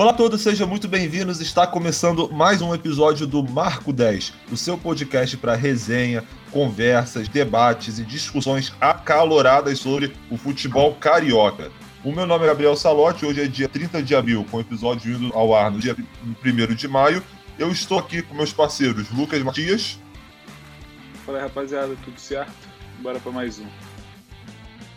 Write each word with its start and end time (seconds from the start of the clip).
Olá 0.00 0.12
a 0.12 0.14
todos, 0.14 0.42
sejam 0.42 0.68
muito 0.68 0.86
bem-vindos. 0.86 1.40
Está 1.40 1.66
começando 1.66 2.30
mais 2.30 2.62
um 2.62 2.72
episódio 2.72 3.26
do 3.26 3.42
Marco 3.42 3.92
10, 3.92 4.32
o 4.52 4.56
seu 4.56 4.78
podcast 4.78 5.36
para 5.36 5.56
resenha, 5.56 6.22
conversas, 6.52 7.26
debates 7.26 7.98
e 7.98 8.04
discussões 8.04 8.72
acaloradas 8.80 9.80
sobre 9.80 10.14
o 10.30 10.36
futebol 10.36 10.94
carioca. 10.94 11.72
O 12.04 12.12
meu 12.12 12.26
nome 12.26 12.44
é 12.44 12.46
Gabriel 12.46 12.76
Salotti, 12.76 13.26
hoje 13.26 13.42
é 13.42 13.48
dia 13.48 13.68
30 13.68 14.00
de 14.00 14.14
abril, 14.14 14.46
com 14.48 14.58
o 14.58 14.60
episódio 14.60 15.16
indo 15.16 15.36
ao 15.36 15.52
ar 15.52 15.68
no 15.68 15.80
dia 15.80 15.96
1 16.44 16.74
de 16.76 16.86
maio. 16.86 17.20
Eu 17.58 17.72
estou 17.72 17.98
aqui 17.98 18.22
com 18.22 18.36
meus 18.36 18.52
parceiros 18.52 19.10
Lucas 19.10 19.42
Matias. 19.42 19.98
Fala 21.26 21.40
rapaziada, 21.40 21.96
tudo 22.04 22.20
certo? 22.20 22.52
Bora 23.00 23.18
para 23.18 23.32
mais 23.32 23.58
um. 23.58 23.66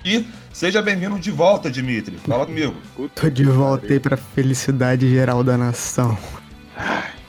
E 0.04 0.26
seja 0.52 0.82
bem-vindo 0.82 1.20
de 1.20 1.30
volta, 1.30 1.70
Dimitri. 1.70 2.18
Fala 2.18 2.46
comigo. 2.46 2.76
Tô 3.16 3.30
de 3.30 3.44
volta 3.44 3.94
aí 3.94 4.00
pra 4.00 4.18
felicidade 4.18 5.08
geral 5.08 5.44
da 5.44 5.58
nação. 5.58 6.18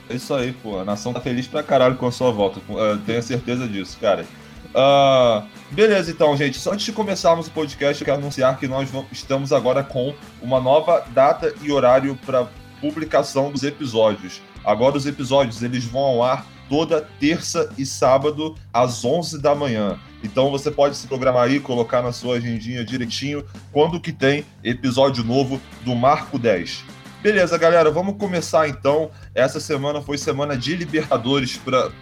É 0.09 0.15
isso 0.15 0.33
aí, 0.33 0.51
pô. 0.53 0.79
A 0.79 0.85
nação 0.85 1.13
tá 1.13 1.21
feliz 1.21 1.47
pra 1.47 1.61
caralho 1.61 1.95
com 1.95 2.07
a 2.07 2.11
sua 2.11 2.31
volta. 2.31 2.59
Uh, 2.69 2.97
tenho 3.05 3.21
certeza 3.21 3.67
disso, 3.67 3.97
cara. 4.01 4.25
Uh, 4.73 5.47
beleza, 5.71 6.09
então, 6.09 6.35
gente. 6.35 6.57
Só 6.57 6.73
antes 6.73 6.85
de 6.85 6.91
começarmos 6.91 7.47
o 7.47 7.51
podcast, 7.51 8.01
eu 8.01 8.05
quero 8.05 8.17
anunciar 8.17 8.57
que 8.57 8.67
nós 8.67 8.89
estamos 9.11 9.53
agora 9.53 9.83
com 9.83 10.15
uma 10.41 10.59
nova 10.59 11.05
data 11.13 11.53
e 11.61 11.71
horário 11.71 12.17
para 12.25 12.47
publicação 12.81 13.51
dos 13.51 13.63
episódios. 13.63 14.41
Agora 14.65 14.97
os 14.97 15.05
episódios 15.05 15.61
eles 15.61 15.83
vão 15.85 16.01
ao 16.01 16.23
ar 16.23 16.45
toda 16.67 17.07
terça 17.19 17.69
e 17.77 17.85
sábado 17.85 18.55
às 18.73 19.05
11 19.05 19.39
da 19.39 19.53
manhã. 19.53 19.99
Então 20.23 20.49
você 20.49 20.71
pode 20.71 20.95
se 20.95 21.05
programar 21.05 21.43
aí, 21.43 21.59
colocar 21.59 22.01
na 22.01 22.11
sua 22.11 22.37
agendinha 22.37 22.83
direitinho 22.83 23.45
quando 23.71 23.99
que 23.99 24.11
tem 24.11 24.45
episódio 24.63 25.23
novo 25.23 25.61
do 25.83 25.93
Marco 25.93 26.39
10. 26.39 26.85
Beleza, 27.21 27.57
galera, 27.57 27.89
vamos 27.91 28.17
começar 28.17 28.67
então. 28.67 29.11
Essa 29.35 29.59
semana 29.59 30.01
foi 30.01 30.17
semana 30.17 30.57
de 30.57 30.75
Libertadores 30.75 31.57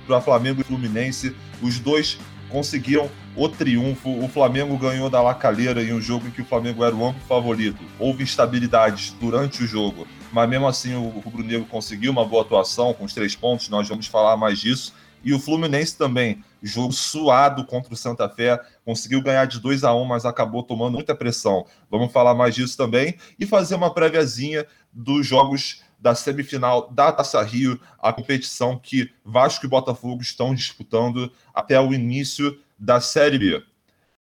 para 0.07 0.21
Flamengo 0.21 0.61
e 0.61 0.63
Fluminense. 0.63 1.35
Os 1.61 1.77
dois 1.77 2.17
conseguiram 2.49 3.09
o 3.35 3.47
triunfo. 3.47 4.09
O 4.23 4.27
Flamengo 4.27 4.77
ganhou 4.77 5.09
da 5.09 5.21
Lacalheira 5.21 5.83
em 5.83 5.93
um 5.93 6.01
jogo 6.01 6.27
em 6.27 6.31
que 6.31 6.41
o 6.41 6.45
Flamengo 6.45 6.83
era 6.83 6.95
o 6.95 7.05
amplo 7.05 7.21
favorito. 7.27 7.83
Houve 7.99 8.23
instabilidades 8.23 9.15
durante 9.19 9.63
o 9.63 9.67
jogo, 9.67 10.07
mas 10.31 10.49
mesmo 10.49 10.67
assim 10.67 10.95
o 10.95 11.09
Rubro 11.19 11.43
Negro 11.43 11.65
conseguiu 11.65 12.11
uma 12.11 12.25
boa 12.25 12.41
atuação 12.41 12.93
com 12.93 13.05
os 13.05 13.13
três 13.13 13.35
pontos. 13.35 13.69
Nós 13.69 13.87
vamos 13.87 14.07
falar 14.07 14.35
mais 14.37 14.59
disso. 14.59 14.93
E 15.23 15.33
o 15.33 15.39
Fluminense 15.39 15.95
também, 15.95 16.43
jogo 16.61 16.93
suado 16.93 17.65
contra 17.65 17.93
o 17.93 17.97
Santa 17.97 18.29
Fé, 18.29 18.59
conseguiu 18.85 19.21
ganhar 19.21 19.45
de 19.45 19.59
2 19.59 19.83
a 19.83 19.93
1 19.93 20.05
mas 20.05 20.25
acabou 20.25 20.63
tomando 20.63 20.93
muita 20.95 21.15
pressão. 21.15 21.65
Vamos 21.89 22.11
falar 22.11 22.35
mais 22.35 22.55
disso 22.55 22.77
também 22.77 23.17
e 23.39 23.45
fazer 23.45 23.75
uma 23.75 23.93
préviazinha 23.93 24.65
dos 24.91 25.25
jogos 25.25 25.83
da 25.99 26.15
semifinal 26.15 26.89
da 26.89 27.11
Taça 27.11 27.41
Rio, 27.43 27.79
a 27.99 28.11
competição 28.11 28.77
que 28.77 29.11
Vasco 29.23 29.65
e 29.65 29.69
Botafogo 29.69 30.21
estão 30.21 30.53
disputando 30.53 31.31
até 31.53 31.79
o 31.79 31.93
início 31.93 32.59
da 32.77 32.99
Série 32.99 33.37
B. 33.37 33.63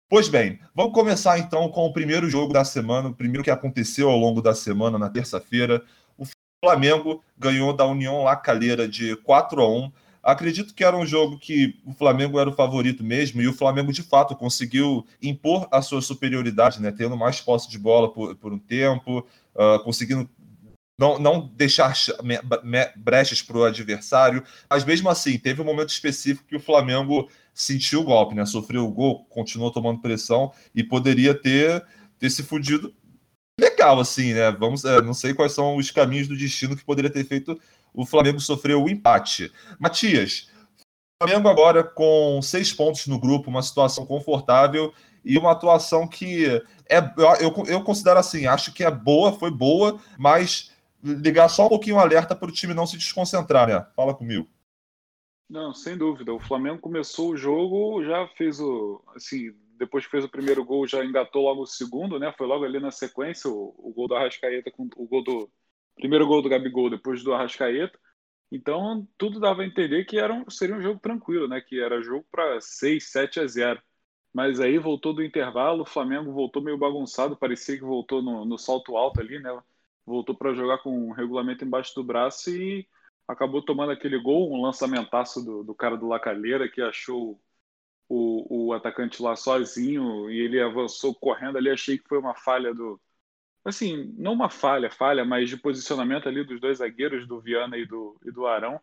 Pois 0.10 0.28
bem, 0.28 0.60
vamos 0.76 0.94
começar 0.94 1.38
então 1.38 1.70
com 1.70 1.86
o 1.86 1.94
primeiro 1.94 2.30
jogo 2.30 2.52
da 2.52 2.66
semana, 2.66 3.10
o 3.10 3.14
primeiro 3.14 3.44
que 3.44 3.52
aconteceu 3.52 4.10
ao 4.10 4.18
longo 4.18 4.42
da 4.42 4.54
semana, 4.54 4.98
na 4.98 5.10
terça-feira. 5.10 5.82
O 6.18 6.26
Flamengo 6.62 7.24
ganhou 7.38 7.72
da 7.74 7.86
União 7.86 8.24
Lacalheira 8.24 8.88
de 8.88 9.16
4 9.18 9.62
a 9.62 9.70
1 9.70 9.92
Acredito 10.24 10.74
que 10.74 10.84
era 10.84 10.96
um 10.96 11.06
jogo 11.06 11.40
que 11.40 11.80
o 11.86 11.94
Flamengo 11.94 12.40
era 12.40 12.50
o 12.50 12.54
favorito 12.54 13.04
mesmo, 13.04 13.42
e 13.42 13.48
o 13.48 13.54
Flamengo 13.54 13.92
de 13.92 14.04
fato 14.04 14.36
conseguiu 14.36 15.06
impor 15.22 15.68
a 15.72 15.82
sua 15.82 16.02
superioridade, 16.02 16.82
né? 16.82 16.92
Tendo 16.92 17.18
mais 17.18 17.42
posse 17.42 17.70
de 17.70 17.80
bola 17.80 18.12
por, 18.12 18.36
por 18.36 18.54
um 18.54 18.60
tempo, 18.60 19.26
uh, 19.56 19.84
conseguindo 19.84 20.30
não, 21.02 21.18
não 21.18 21.48
deixar 21.56 21.96
brechas 22.96 23.42
para 23.42 23.58
o 23.58 23.64
adversário, 23.64 24.44
mas 24.70 24.86
mesmo 24.86 25.10
assim, 25.10 25.40
teve 25.40 25.60
um 25.60 25.66
momento 25.66 25.90
específico 25.90 26.48
que 26.48 26.56
o 26.56 26.60
Flamengo 26.60 27.28
sentiu 27.56 28.02
o 28.02 28.04
golpe, 28.04 28.36
né? 28.36 28.46
Sofreu 28.46 28.86
o 28.86 28.92
gol, 28.92 29.26
continuou 29.26 29.72
tomando 29.72 30.00
pressão 30.00 30.54
e 30.76 30.84
poderia 30.84 31.34
ter, 31.34 31.84
ter 32.20 32.30
se 32.30 32.44
fudido 32.44 32.94
legal, 33.60 34.00
assim, 34.00 34.34
né? 34.34 34.52
Vamos, 34.52 34.86
é, 34.86 35.02
não 35.02 35.16
sei 35.16 35.34
quais 35.34 35.54
são 35.54 35.76
os 35.76 35.90
caminhos 35.90 36.28
do 36.28 36.38
destino 36.38 36.76
que 36.76 36.86
poderia 36.86 37.10
ter 37.10 37.24
feito 37.24 37.60
o 37.94 38.06
Flamengo 38.06 38.40
sofrer 38.40 38.76
o 38.76 38.90
empate. 38.90 39.52
Matias, 39.80 40.50
Flamengo 41.22 41.48
agora 41.48 41.84
com 41.84 42.42
seis 42.42 42.74
pontos 42.74 43.06
no 43.08 43.20
grupo, 43.20 43.50
uma 43.50 43.62
situação 43.62 44.06
confortável 44.06 44.94
e 45.24 45.38
uma 45.38 45.52
atuação 45.52 46.08
que 46.08 46.46
é, 46.90 46.98
eu, 47.40 47.54
eu 47.68 47.84
considero 47.84 48.20
assim, 48.20 48.48
acho 48.48 48.74
que 48.74 48.84
é 48.84 48.90
boa, 48.90 49.32
foi 49.32 49.52
boa, 49.52 50.00
mas 50.18 50.72
ligar 51.04 51.48
só 51.50 51.68
um 51.68 51.70
pouquinho 51.70 51.98
o 51.98 52.00
alerta 52.00 52.36
para 52.36 52.50
o 52.50 52.52
time 52.52 52.74
não 52.74 52.88
se 52.88 52.98
desconcentrar, 52.98 53.68
né? 53.68 53.86
Fala 53.96 54.14
comigo. 54.14 54.48
Não, 55.50 55.74
sem 55.74 55.98
dúvida. 55.98 56.34
O 56.34 56.40
Flamengo 56.40 56.80
começou 56.80 57.32
o 57.32 57.38
jogo, 57.38 58.04
já 58.04 58.28
fez 58.38 58.60
o. 58.60 59.04
Assim, 59.16 59.54
depois 59.78 60.06
que 60.06 60.12
fez 60.12 60.24
o 60.24 60.30
primeiro 60.30 60.64
gol, 60.64 60.88
já 60.88 61.04
engatou 61.04 61.44
logo 61.44 61.64
o 61.64 61.68
segundo, 61.68 62.18
né? 62.18 62.34
Foi 62.38 62.48
logo 62.48 62.64
ali 62.64 62.80
na 62.80 62.90
sequência 62.90 63.50
o, 63.50 63.76
o 63.78 63.94
gol 63.94 64.08
do 64.08 64.16
Arrascaeta, 64.16 64.72
com, 64.72 64.88
o 64.96 65.06
gol 65.06 65.24
do. 65.24 65.50
Primeiro 65.96 66.28
gol 66.28 66.42
do 66.42 66.50
Gabigol, 66.50 66.90
depois 66.90 67.24
do 67.24 67.34
Arrascaeta. 67.34 67.98
Então, 68.52 69.08
tudo 69.18 69.40
dava 69.40 69.62
a 69.62 69.66
entender 69.66 70.06
que 70.06 70.18
era 70.18 70.34
um, 70.34 70.50
seria 70.50 70.76
um 70.76 70.82
jogo 70.82 71.00
tranquilo, 71.00 71.48
né? 71.48 71.62
Que 71.62 71.82
era 71.82 72.02
jogo 72.02 72.26
para 72.32 72.60
6, 72.62 73.12
7 73.12 73.40
a 73.40 73.48
0. 73.48 73.82
Mas 74.34 74.60
aí 74.60 74.78
voltou 74.78 75.14
do 75.14 75.24
intervalo, 75.24 75.84
o 75.84 75.86
Flamengo 75.86 76.32
voltou 76.34 76.62
meio 76.62 76.78
bagunçado, 76.78 77.38
parecia 77.38 77.78
que 77.78 77.84
voltou 77.84 78.22
no, 78.22 78.46
no 78.46 78.58
salto 78.58 78.98
alto 78.98 79.20
ali, 79.22 79.40
né? 79.40 79.52
voltou 80.06 80.36
para 80.36 80.54
jogar 80.54 80.80
com 80.80 81.10
o 81.10 81.14
regulamento 81.14 81.64
embaixo 81.66 81.94
do 81.96 82.04
braço 82.04 82.50
e 82.50 82.88
acabou 83.28 83.64
tomando 83.64 83.92
aquele 83.92 84.20
gol, 84.20 84.52
um 84.52 84.62
lançamentaço 84.62 85.44
do, 85.44 85.64
do 85.64 85.76
cara 85.76 85.98
do 85.98 86.08
Lacalheira 86.08 86.70
que 86.70 86.82
achou 86.82 87.42
o, 88.10 88.68
o 88.70 88.74
atacante 88.74 89.22
lá 89.22 89.36
sozinho 89.36 90.30
e 90.30 90.40
ele 90.40 90.62
avançou 90.62 91.16
correndo 91.16 91.58
ali. 91.58 91.70
Achei 91.70 91.98
que 91.98 92.08
foi 92.08 92.20
uma 92.20 92.36
falha 92.36 92.74
do. 92.74 93.02
Assim, 93.64 94.14
não 94.18 94.34
uma 94.34 94.50
falha, 94.50 94.90
falha, 94.90 95.24
mas 95.24 95.50
de 95.50 95.58
posicionamento 95.58 96.28
ali 96.28 96.44
dos 96.44 96.60
dois 96.60 96.80
zagueiros, 96.80 97.28
do 97.28 97.40
Viana 97.40 97.78
e 97.78 97.86
do, 97.86 98.20
e 98.26 98.32
do 98.32 98.48
Arão. 98.48 98.82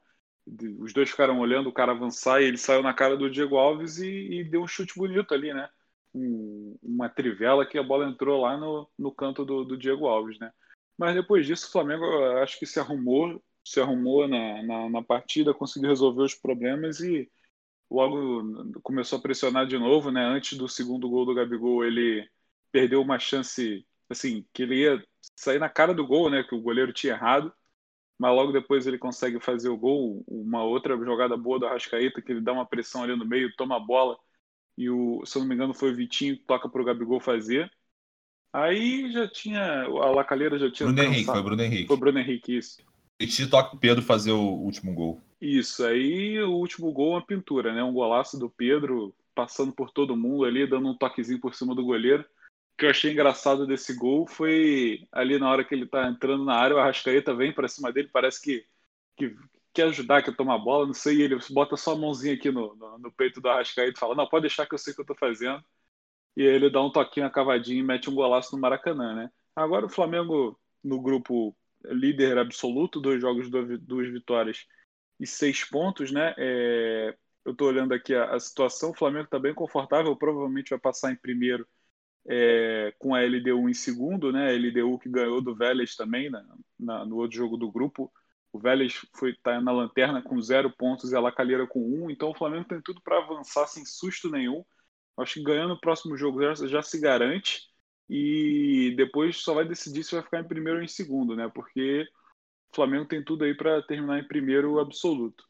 Os 0.79 0.93
dois 0.93 1.11
ficaram 1.11 1.39
olhando 1.41 1.69
o 1.69 1.73
cara 1.73 1.93
avançar 1.93 2.41
e 2.41 2.47
ele 2.47 2.57
saiu 2.57 2.83
na 2.83 2.95
cara 2.95 3.17
do 3.17 3.31
Diego 3.31 3.57
Alves 3.57 3.99
e, 3.99 4.09
e 4.09 4.45
deu 4.45 4.63
um 4.63 4.69
chute 4.69 4.95
bonito 4.97 5.35
ali, 5.35 5.53
né? 5.53 5.69
Um, 6.15 6.77
uma 6.83 7.09
trivela 7.09 7.67
que 7.67 7.77
a 7.77 7.83
bola 7.83 8.09
entrou 8.09 8.41
lá 8.41 8.57
no, 8.57 8.89
no 8.99 9.13
canto 9.13 9.45
do, 9.45 9.65
do 9.65 9.77
Diego 9.77 10.07
Alves, 10.07 10.39
né? 10.39 10.51
Mas 10.97 11.15
depois 11.15 11.47
disso, 11.47 11.69
o 11.69 11.71
Flamengo 11.71 12.05
acho 12.43 12.59
que 12.59 12.67
se 12.67 12.81
arrumou, 12.81 13.43
se 13.65 13.81
arrumou 13.81 14.27
na, 14.27 14.63
na, 14.63 14.91
na, 14.91 15.03
partida, 15.03 15.55
conseguiu 15.55 15.91
resolver 15.91 16.23
os 16.23 16.35
problemas 16.35 17.01
e 17.01 17.31
logo 17.91 18.81
começou 18.83 19.19
a 19.19 19.23
pressionar 19.23 19.67
de 19.67 19.79
novo, 19.79 20.11
né? 20.11 20.25
Antes 20.25 20.59
do 20.59 20.69
segundo 20.69 21.09
gol 21.09 21.25
do 21.27 21.35
Gabigol, 21.35 21.85
ele 21.85 22.29
perdeu 22.73 23.01
uma 23.03 23.19
chance, 23.19 23.87
assim, 24.09 24.45
que 24.53 24.63
ele 24.63 24.77
ia 24.77 25.05
sair 25.37 25.59
na 25.59 25.69
cara 25.69 25.95
do 25.95 26.07
gol, 26.07 26.31
né? 26.31 26.43
Que 26.43 26.55
o 26.55 26.61
goleiro 26.61 26.93
tinha 26.93 27.15
errado. 27.15 27.53
Mas 28.19 28.35
logo 28.35 28.51
depois 28.51 28.87
ele 28.87 28.99
consegue 28.99 29.39
fazer 29.39 29.69
o 29.69 29.77
gol, 29.77 30.25
uma 30.27 30.65
outra 30.65 30.97
jogada 30.97 31.37
boa 31.37 31.59
do 31.59 31.67
Arrascaeta, 31.67 32.21
que 32.21 32.33
ele 32.33 32.41
dá 32.41 32.53
uma 32.53 32.67
pressão 32.67 33.05
ali 33.05 33.15
no 33.15 33.25
meio, 33.25 33.55
toma 33.57 33.77
a 33.77 33.81
bola, 33.81 34.19
e 34.77 34.91
o, 34.91 35.25
se 35.25 35.37
eu 35.37 35.41
não 35.41 35.49
me 35.49 35.55
engano 35.55 35.73
foi 35.73 35.93
o 35.93 35.95
Vitinho 35.95 36.37
que 36.37 36.45
toca 36.45 36.69
para 36.69 36.83
o 36.83 36.85
Gabigol 36.85 37.21
fazer. 37.21 37.71
Aí 38.53 39.11
já 39.13 39.29
tinha. 39.29 39.83
A 39.83 40.11
Lacalheira 40.11 40.59
já 40.59 40.71
tinha. 40.71 40.91
Bruno 40.91 41.03
Henrique, 41.03 41.25
foi 41.27 41.43
Bruno 41.43 41.63
Henrique. 41.63 41.87
Foi 41.87 41.97
Bruno 41.97 42.19
Henrique, 42.19 42.57
isso. 42.57 42.79
E 43.21 43.27
te 43.27 43.47
toca 43.49 43.75
o 43.75 43.79
Pedro 43.79 44.03
fazer 44.03 44.33
o 44.33 44.41
último 44.41 44.95
gol. 44.95 45.21
Isso, 45.41 45.85
aí 45.85 46.41
o 46.43 46.53
último 46.53 46.91
gol 46.93 47.13
é 47.13 47.15
uma 47.17 47.27
pintura, 47.27 47.73
né? 47.73 47.83
Um 47.83 47.93
golaço 47.93 48.39
do 48.39 48.49
Pedro 48.49 49.15
passando 49.35 49.73
por 49.73 49.91
todo 49.91 50.17
mundo 50.17 50.45
ali, 50.45 50.67
dando 50.67 50.89
um 50.89 50.97
toquezinho 50.97 51.41
por 51.41 51.55
cima 51.55 51.75
do 51.75 51.85
goleiro. 51.85 52.25
Que 52.79 52.87
eu 52.87 52.91
achei 52.91 53.13
engraçado 53.13 53.67
desse 53.67 53.93
gol 53.95 54.27
foi 54.27 55.07
ali 55.13 55.39
na 55.39 55.51
hora 55.51 55.65
que 55.65 55.75
ele 55.75 55.87
tá 55.87 56.09
entrando 56.09 56.45
na 56.45 56.55
área, 56.55 56.77
o 56.77 56.79
Arrascaeta 56.79 57.35
vem 57.35 57.53
para 57.53 57.69
cima 57.69 57.93
dele, 57.93 58.09
parece 58.13 58.41
que, 58.41 58.67
que 59.17 59.37
quer 59.75 59.89
ajudar, 59.89 60.23
quer 60.23 60.37
tomar 60.37 60.59
bola, 60.59 60.87
não 60.87 60.95
sei, 60.95 61.17
e 61.19 61.23
ele 61.23 61.37
bota 61.51 61.77
só 61.77 61.93
a 61.93 61.99
mãozinha 61.99 62.35
aqui 62.35 62.51
no, 62.51 62.75
no, 62.77 62.99
no 62.99 63.13
peito 63.13 63.41
do 63.41 63.49
Arrascaeta 63.49 63.97
e 63.97 64.01
fala: 64.01 64.15
Não, 64.15 64.29
pode 64.29 64.43
deixar 64.43 64.67
que 64.67 64.75
eu 64.75 64.79
sei 64.79 64.93
o 64.93 64.97
que 64.97 65.03
eu 65.03 65.07
tô 65.07 65.15
fazendo 65.17 65.63
e 66.39 66.43
aí 66.43 66.55
ele 66.55 66.71
dá 66.71 66.81
um 66.81 66.93
toquinho 66.93 67.27
a 67.27 67.31
cavadinha 67.31 67.81
e 67.81 67.83
mete 67.83 68.09
um 68.09 68.15
golaço 68.15 68.55
no 68.55 68.63
Maracanã, 68.63 69.13
né? 69.13 69.31
Agora 69.57 69.87
o 69.87 69.89
Flamengo 69.89 70.57
no 70.85 71.01
grupo 71.01 71.57
líder 71.85 72.39
absoluto, 72.39 73.01
dois 73.01 73.21
jogos, 73.21 73.51
duas 73.51 74.09
vitórias 74.09 74.65
e 75.19 75.27
seis 75.27 75.65
pontos, 75.65 76.13
né? 76.13 76.35
É... 76.39 77.17
eu 77.45 77.51
estou 77.53 77.67
olhando 77.67 77.93
aqui 77.93 78.15
a, 78.15 78.37
a, 78.37 78.41
situação, 78.41 78.91
o 78.91 78.95
Flamengo 78.95 79.25
está 79.25 79.37
bem 79.37 79.53
confortável, 79.53 80.15
provavelmente 80.17 80.71
vai 80.71 80.79
passar 80.79 81.11
em 81.11 81.17
primeiro 81.17 81.67
é, 82.27 82.93
com 82.99 83.15
a 83.15 83.23
LDU 83.23 83.69
em 83.69 83.75
segundo, 83.75 84.33
né? 84.33 84.49
A 84.49 84.53
LDU 84.53 84.99
que 84.99 85.09
ganhou 85.09 85.41
do 85.41 85.55
Vélez 85.55 85.97
também 85.97 86.31
né? 86.31 86.45
na, 86.79 87.05
no 87.05 87.17
outro 87.17 87.37
jogo 87.37 87.57
do 87.57 87.71
grupo. 87.71 88.13
O 88.53 88.59
Vélez 88.59 89.07
foi 89.15 89.35
tá 89.35 89.61
na 89.61 89.73
lanterna 89.73 90.23
com 90.23 90.41
zero 90.41 90.71
pontos 90.71 91.13
e 91.13 91.17
a 91.17 91.21
Lacalheira 91.21 91.67
com 91.67 91.81
um, 91.81 92.11
então 92.11 92.31
o 92.31 92.35
Flamengo 92.35 92.69
tem 92.69 92.81
tudo 92.81 93.01
para 93.03 93.19
avançar 93.19 93.67
sem 93.67 93.85
susto 93.85 94.31
nenhum. 94.31 94.65
Acho 95.17 95.35
que 95.35 95.43
ganhando 95.43 95.75
o 95.75 95.81
próximo 95.81 96.17
jogo 96.17 96.43
já, 96.43 96.67
já, 96.67 96.83
se 96.83 97.01
garante 97.01 97.63
e 98.09 98.95
depois 98.97 99.37
só 99.39 99.55
vai 99.55 99.67
decidir 99.67 100.05
se 100.05 100.15
vai 100.15 100.23
ficar 100.23 100.41
em 100.41 100.49
primeiro 100.49 100.79
ou 100.79 100.85
em 100.85 100.89
segundo, 100.89 101.37
né? 101.37 101.51
Porque 101.53 102.07
o 102.73 102.77
Flamengo 102.77 103.07
tem 103.07 103.25
tudo 103.25 103.45
aí 103.45 103.55
para 103.55 103.83
terminar 103.83 104.21
em 104.21 104.29
primeiro 104.29 104.79
absoluto. 104.79 105.48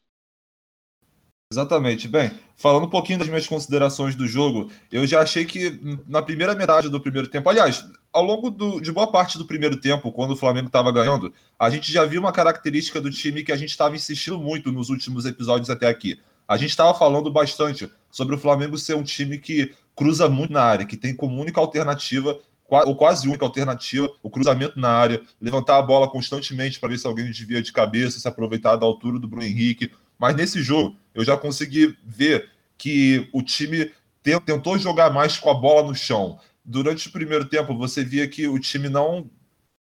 Exatamente. 1.51 2.07
Bem, 2.07 2.29
falando 2.55 2.85
um 2.85 2.89
pouquinho 2.89 3.17
das 3.17 3.27
minhas 3.27 3.47
considerações 3.47 4.15
do 4.15 4.27
jogo, 4.27 4.69
eu 4.91 5.07
já 5.07 5.21
achei 5.21 5.45
que 5.45 5.79
na 6.07 6.21
primeira 6.21 6.53
metade 6.53 6.89
do 6.89 7.01
primeiro 7.01 7.27
tempo, 7.27 7.49
aliás, 7.49 7.83
ao 8.13 8.23
longo 8.23 8.51
do, 8.51 8.79
de 8.79 8.91
boa 8.91 9.11
parte 9.11 9.35
do 9.35 9.47
primeiro 9.47 9.75
tempo, 9.77 10.11
quando 10.11 10.31
o 10.31 10.35
Flamengo 10.35 10.67
estava 10.67 10.91
ganhando, 10.91 11.33
a 11.57 11.67
gente 11.71 11.91
já 11.91 12.05
viu 12.05 12.21
uma 12.21 12.31
característica 12.31 13.01
do 13.01 13.09
time 13.09 13.41
que 13.41 13.51
a 13.51 13.57
gente 13.57 13.71
estava 13.71 13.95
insistindo 13.95 14.37
muito 14.37 14.71
nos 14.71 14.91
últimos 14.91 15.25
episódios 15.25 15.71
até 15.71 15.87
aqui. 15.87 16.19
A 16.47 16.55
gente 16.55 16.69
estava 16.69 16.93
falando 16.93 17.31
bastante 17.31 17.91
sobre 18.11 18.35
o 18.35 18.39
Flamengo 18.39 18.77
ser 18.77 18.95
um 18.95 19.01
time 19.01 19.39
que 19.39 19.73
cruza 19.95 20.29
muito 20.29 20.53
na 20.53 20.61
área, 20.61 20.85
que 20.85 20.95
tem 20.95 21.15
como 21.15 21.41
única 21.41 21.59
alternativa 21.59 22.39
ou 22.69 22.95
quase 22.95 23.27
única 23.27 23.43
alternativa, 23.43 24.07
o 24.21 24.29
cruzamento 24.29 24.79
na 24.79 24.91
área, 24.91 25.19
levantar 25.41 25.79
a 25.79 25.81
bola 25.81 26.07
constantemente 26.07 26.79
para 26.79 26.89
ver 26.89 26.99
se 26.99 27.07
alguém 27.07 27.25
desvia 27.25 27.63
de 27.63 27.73
cabeça, 27.73 28.19
se 28.19 28.27
aproveitar 28.27 28.75
da 28.75 28.85
altura 28.85 29.17
do 29.17 29.27
Bruno 29.27 29.43
Henrique, 29.43 29.91
mas 30.19 30.35
nesse 30.35 30.61
jogo, 30.61 30.97
eu 31.15 31.23
já 31.23 31.37
consegui 31.37 31.97
ver 32.03 32.49
que 32.77 33.29
o 33.33 33.41
time 33.41 33.91
tentou 34.45 34.77
jogar 34.77 35.11
mais 35.11 35.37
com 35.37 35.49
a 35.49 35.53
bola 35.53 35.87
no 35.87 35.95
chão. 35.95 36.37
Durante 36.63 37.07
o 37.07 37.11
primeiro 37.11 37.45
tempo, 37.45 37.75
você 37.75 38.03
via 38.03 38.27
que 38.27 38.47
o 38.47 38.59
time 38.59 38.89
não 38.89 39.29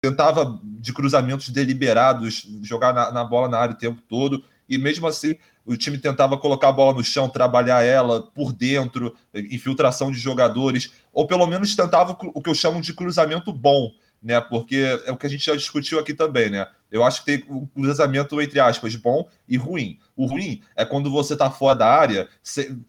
tentava 0.01 0.59
de 0.63 0.93
cruzamentos 0.93 1.49
deliberados 1.49 2.47
jogar 2.61 2.93
na, 2.93 3.11
na, 3.11 3.23
bola 3.23 3.49
na 3.49 3.57
área 3.57 3.73
o 3.73 3.77
tempo 3.77 4.01
todo, 4.07 4.43
e 4.67 4.77
mesmo 4.77 5.07
assim 5.07 5.35
o 5.65 5.75
time 5.77 5.97
tentava 5.97 6.37
colocar 6.37 6.69
a 6.69 6.73
bola 6.73 6.97
no 6.97 7.03
chão, 7.03 7.29
trabalhar 7.29 7.83
ela 7.83 8.21
por 8.21 8.51
dentro, 8.51 9.15
infiltração 9.33 10.11
de 10.11 10.17
jogadores, 10.17 10.91
ou 11.13 11.27
pelo 11.27 11.45
menos 11.45 11.75
tentava 11.75 12.17
o 12.19 12.41
que 12.41 12.49
eu 12.49 12.55
chamo 12.55 12.81
de 12.81 12.93
cruzamento 12.93 13.53
bom, 13.53 13.91
né? 14.21 14.39
Porque 14.41 14.99
é 15.05 15.11
o 15.11 15.17
que 15.17 15.25
a 15.25 15.29
gente 15.29 15.45
já 15.45 15.55
discutiu 15.55 15.99
aqui 15.99 16.13
também, 16.13 16.49
né? 16.49 16.67
Eu 16.91 17.03
acho 17.03 17.23
que 17.23 17.25
tem 17.25 17.45
um 17.49 17.67
cruzamento, 17.67 18.41
entre 18.41 18.59
aspas, 18.59 18.95
bom 18.95 19.27
e 19.47 19.57
ruim. 19.57 19.99
O 20.15 20.25
ruim 20.25 20.61
é 20.75 20.83
quando 20.83 21.11
você 21.11 21.35
tá 21.37 21.49
fora 21.51 21.77
da 21.77 21.87
área, 21.87 22.27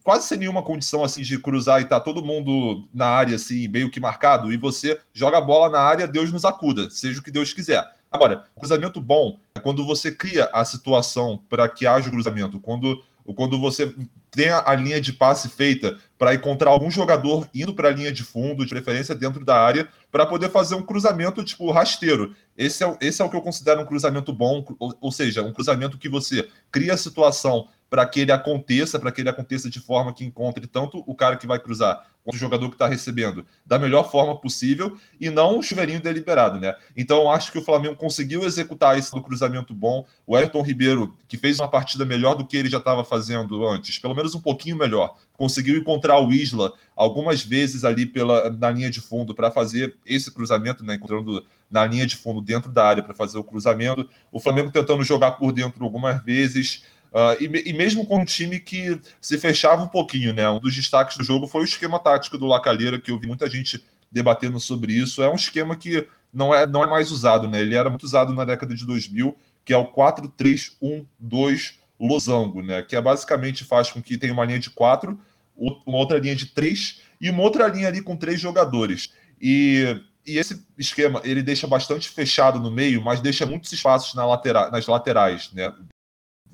quase 0.02 0.26
sem 0.26 0.38
nenhuma 0.38 0.62
condição 0.62 1.04
assim 1.04 1.22
de 1.22 1.38
cruzar 1.38 1.82
e 1.82 1.84
tá 1.84 2.00
todo 2.00 2.24
mundo 2.24 2.88
na 2.94 3.06
área, 3.06 3.36
assim, 3.36 3.68
meio 3.68 3.90
que 3.90 4.00
marcado, 4.00 4.52
e 4.52 4.56
você 4.56 4.98
joga 5.12 5.38
a 5.38 5.42
bola 5.42 5.68
na 5.68 5.80
área, 5.80 6.08
Deus 6.08 6.32
nos 6.32 6.44
acuda, 6.44 6.88
seja 6.90 7.20
o 7.20 7.22
que 7.22 7.30
Deus 7.30 7.52
quiser. 7.52 7.86
Agora, 8.10 8.44
cruzamento 8.56 9.00
bom 9.00 9.38
é 9.54 9.60
quando 9.60 9.86
você 9.86 10.10
cria 10.10 10.48
a 10.52 10.64
situação 10.64 11.42
para 11.48 11.68
que 11.68 11.86
haja 11.86 12.08
o 12.08 12.12
cruzamento, 12.12 12.58
quando 12.58 13.02
quando 13.34 13.60
você 13.60 13.94
tem 14.30 14.48
a, 14.48 14.74
linha 14.74 15.00
de 15.00 15.12
passe 15.12 15.48
feita 15.48 15.98
para 16.18 16.34
encontrar 16.34 16.70
algum 16.70 16.90
jogador 16.90 17.48
indo 17.54 17.74
para 17.74 17.88
a 17.88 17.92
linha 17.92 18.12
de 18.12 18.22
fundo, 18.22 18.64
de 18.64 18.70
preferência 18.70 19.14
dentro 19.14 19.44
da 19.44 19.56
área, 19.60 19.88
para 20.10 20.26
poder 20.26 20.50
fazer 20.50 20.74
um 20.74 20.82
cruzamento 20.82 21.42
tipo 21.42 21.70
rasteiro. 21.70 22.34
Esse 22.56 22.84
é, 22.84 22.96
esse 23.00 23.20
é 23.20 23.24
o 23.24 23.28
que 23.28 23.36
eu 23.36 23.42
considero 23.42 23.80
um 23.80 23.86
cruzamento 23.86 24.32
bom, 24.32 24.64
ou, 24.78 24.94
ou 25.00 25.12
seja, 25.12 25.42
um 25.42 25.52
cruzamento 25.52 25.98
que 25.98 26.08
você 26.08 26.48
cria 26.70 26.94
a 26.94 26.98
situação 26.98 27.68
para 27.90 28.06
que 28.06 28.20
ele 28.20 28.30
aconteça, 28.30 29.00
para 29.00 29.10
que 29.10 29.20
ele 29.20 29.28
aconteça 29.28 29.68
de 29.68 29.80
forma 29.80 30.14
que 30.14 30.24
encontre 30.24 30.64
tanto 30.68 31.02
o 31.06 31.14
cara 31.14 31.36
que 31.36 31.46
vai 31.46 31.58
cruzar 31.58 32.06
quanto 32.22 32.36
o 32.36 32.38
jogador 32.38 32.68
que 32.68 32.74
está 32.74 32.86
recebendo 32.86 33.44
da 33.66 33.78
melhor 33.78 34.10
forma 34.10 34.36
possível 34.36 34.96
e 35.20 35.28
não 35.30 35.58
um 35.58 35.62
chuveirinho 35.62 36.00
deliberado, 36.00 36.60
né? 36.60 36.74
Então 36.96 37.30
acho 37.30 37.50
que 37.50 37.58
o 37.58 37.64
Flamengo 37.64 37.96
conseguiu 37.96 38.44
executar 38.44 38.96
esse 38.98 39.10
do 39.10 39.22
cruzamento 39.22 39.74
bom. 39.74 40.06
O 40.26 40.36
Everton 40.36 40.62
Ribeiro, 40.62 41.16
que 41.26 41.36
fez 41.36 41.58
uma 41.58 41.68
partida 41.68 42.04
melhor 42.04 42.34
do 42.34 42.46
que 42.46 42.56
ele 42.56 42.68
já 42.68 42.78
estava 42.78 43.04
fazendo 43.04 43.66
antes, 43.66 43.98
pelo 43.98 44.14
menos 44.14 44.34
um 44.34 44.40
pouquinho 44.40 44.76
melhor, 44.76 45.16
conseguiu 45.32 45.76
encontrar 45.76 46.20
o 46.20 46.30
Isla 46.30 46.72
algumas 46.94 47.42
vezes 47.42 47.84
ali 47.84 48.06
pela, 48.06 48.50
na 48.50 48.70
linha 48.70 48.90
de 48.90 49.00
fundo 49.00 49.34
para 49.34 49.50
fazer 49.50 49.96
esse 50.04 50.30
cruzamento, 50.30 50.84
né? 50.84 50.94
Encontrando 50.94 51.44
na 51.70 51.86
linha 51.86 52.06
de 52.06 52.16
fundo 52.16 52.40
dentro 52.40 52.70
da 52.70 52.84
área 52.84 53.02
para 53.02 53.14
fazer 53.14 53.38
o 53.38 53.44
cruzamento. 53.44 54.08
O 54.30 54.38
Flamengo 54.38 54.70
tentando 54.70 55.02
jogar 55.02 55.32
por 55.32 55.52
dentro 55.52 55.82
algumas 55.84 56.22
vezes. 56.22 56.84
Uh, 57.12 57.42
e, 57.42 57.70
e, 57.70 57.72
mesmo 57.72 58.06
com 58.06 58.20
um 58.20 58.24
time 58.24 58.60
que 58.60 59.00
se 59.20 59.36
fechava 59.36 59.82
um 59.82 59.88
pouquinho, 59.88 60.32
né? 60.32 60.48
Um 60.48 60.60
dos 60.60 60.74
destaques 60.74 61.16
do 61.16 61.24
jogo 61.24 61.48
foi 61.48 61.62
o 61.62 61.64
esquema 61.64 61.98
tático 61.98 62.38
do 62.38 62.46
Lacalheira, 62.46 63.00
que 63.00 63.10
eu 63.10 63.18
vi 63.18 63.26
muita 63.26 63.50
gente 63.50 63.84
debatendo 64.10 64.60
sobre 64.60 64.92
isso. 64.92 65.22
É 65.22 65.28
um 65.28 65.34
esquema 65.34 65.76
que 65.76 66.06
não 66.32 66.54
é, 66.54 66.66
não 66.66 66.84
é 66.84 66.86
mais 66.86 67.10
usado, 67.10 67.48
né? 67.48 67.60
Ele 67.60 67.74
era 67.74 67.90
muito 67.90 68.04
usado 68.04 68.32
na 68.32 68.44
década 68.44 68.74
de 68.74 68.86
2000, 68.86 69.36
que 69.64 69.72
é 69.72 69.76
o 69.76 69.92
4-3-1-2 69.92 71.74
losango, 71.98 72.62
né? 72.62 72.82
Que 72.82 72.94
é 72.94 73.00
basicamente 73.00 73.64
faz 73.64 73.90
com 73.90 74.00
que 74.00 74.16
tenha 74.16 74.32
uma 74.32 74.44
linha 74.44 74.58
de 74.58 74.70
quatro, 74.70 75.20
uma 75.56 75.98
outra 75.98 76.18
linha 76.18 76.36
de 76.36 76.46
três 76.46 77.00
e 77.20 77.28
uma 77.28 77.42
outra 77.42 77.66
linha 77.66 77.88
ali 77.88 78.00
com 78.00 78.16
três 78.16 78.40
jogadores. 78.40 79.12
E, 79.40 80.00
e 80.26 80.38
esse 80.38 80.64
esquema 80.78 81.20
ele 81.24 81.42
deixa 81.42 81.66
bastante 81.66 82.08
fechado 82.08 82.58
no 82.58 82.70
meio, 82.70 83.02
mas 83.02 83.20
deixa 83.20 83.44
muitos 83.44 83.72
espaços 83.72 84.14
na 84.14 84.24
latera 84.24 84.70
nas 84.70 84.86
laterais, 84.86 85.50
né? 85.52 85.72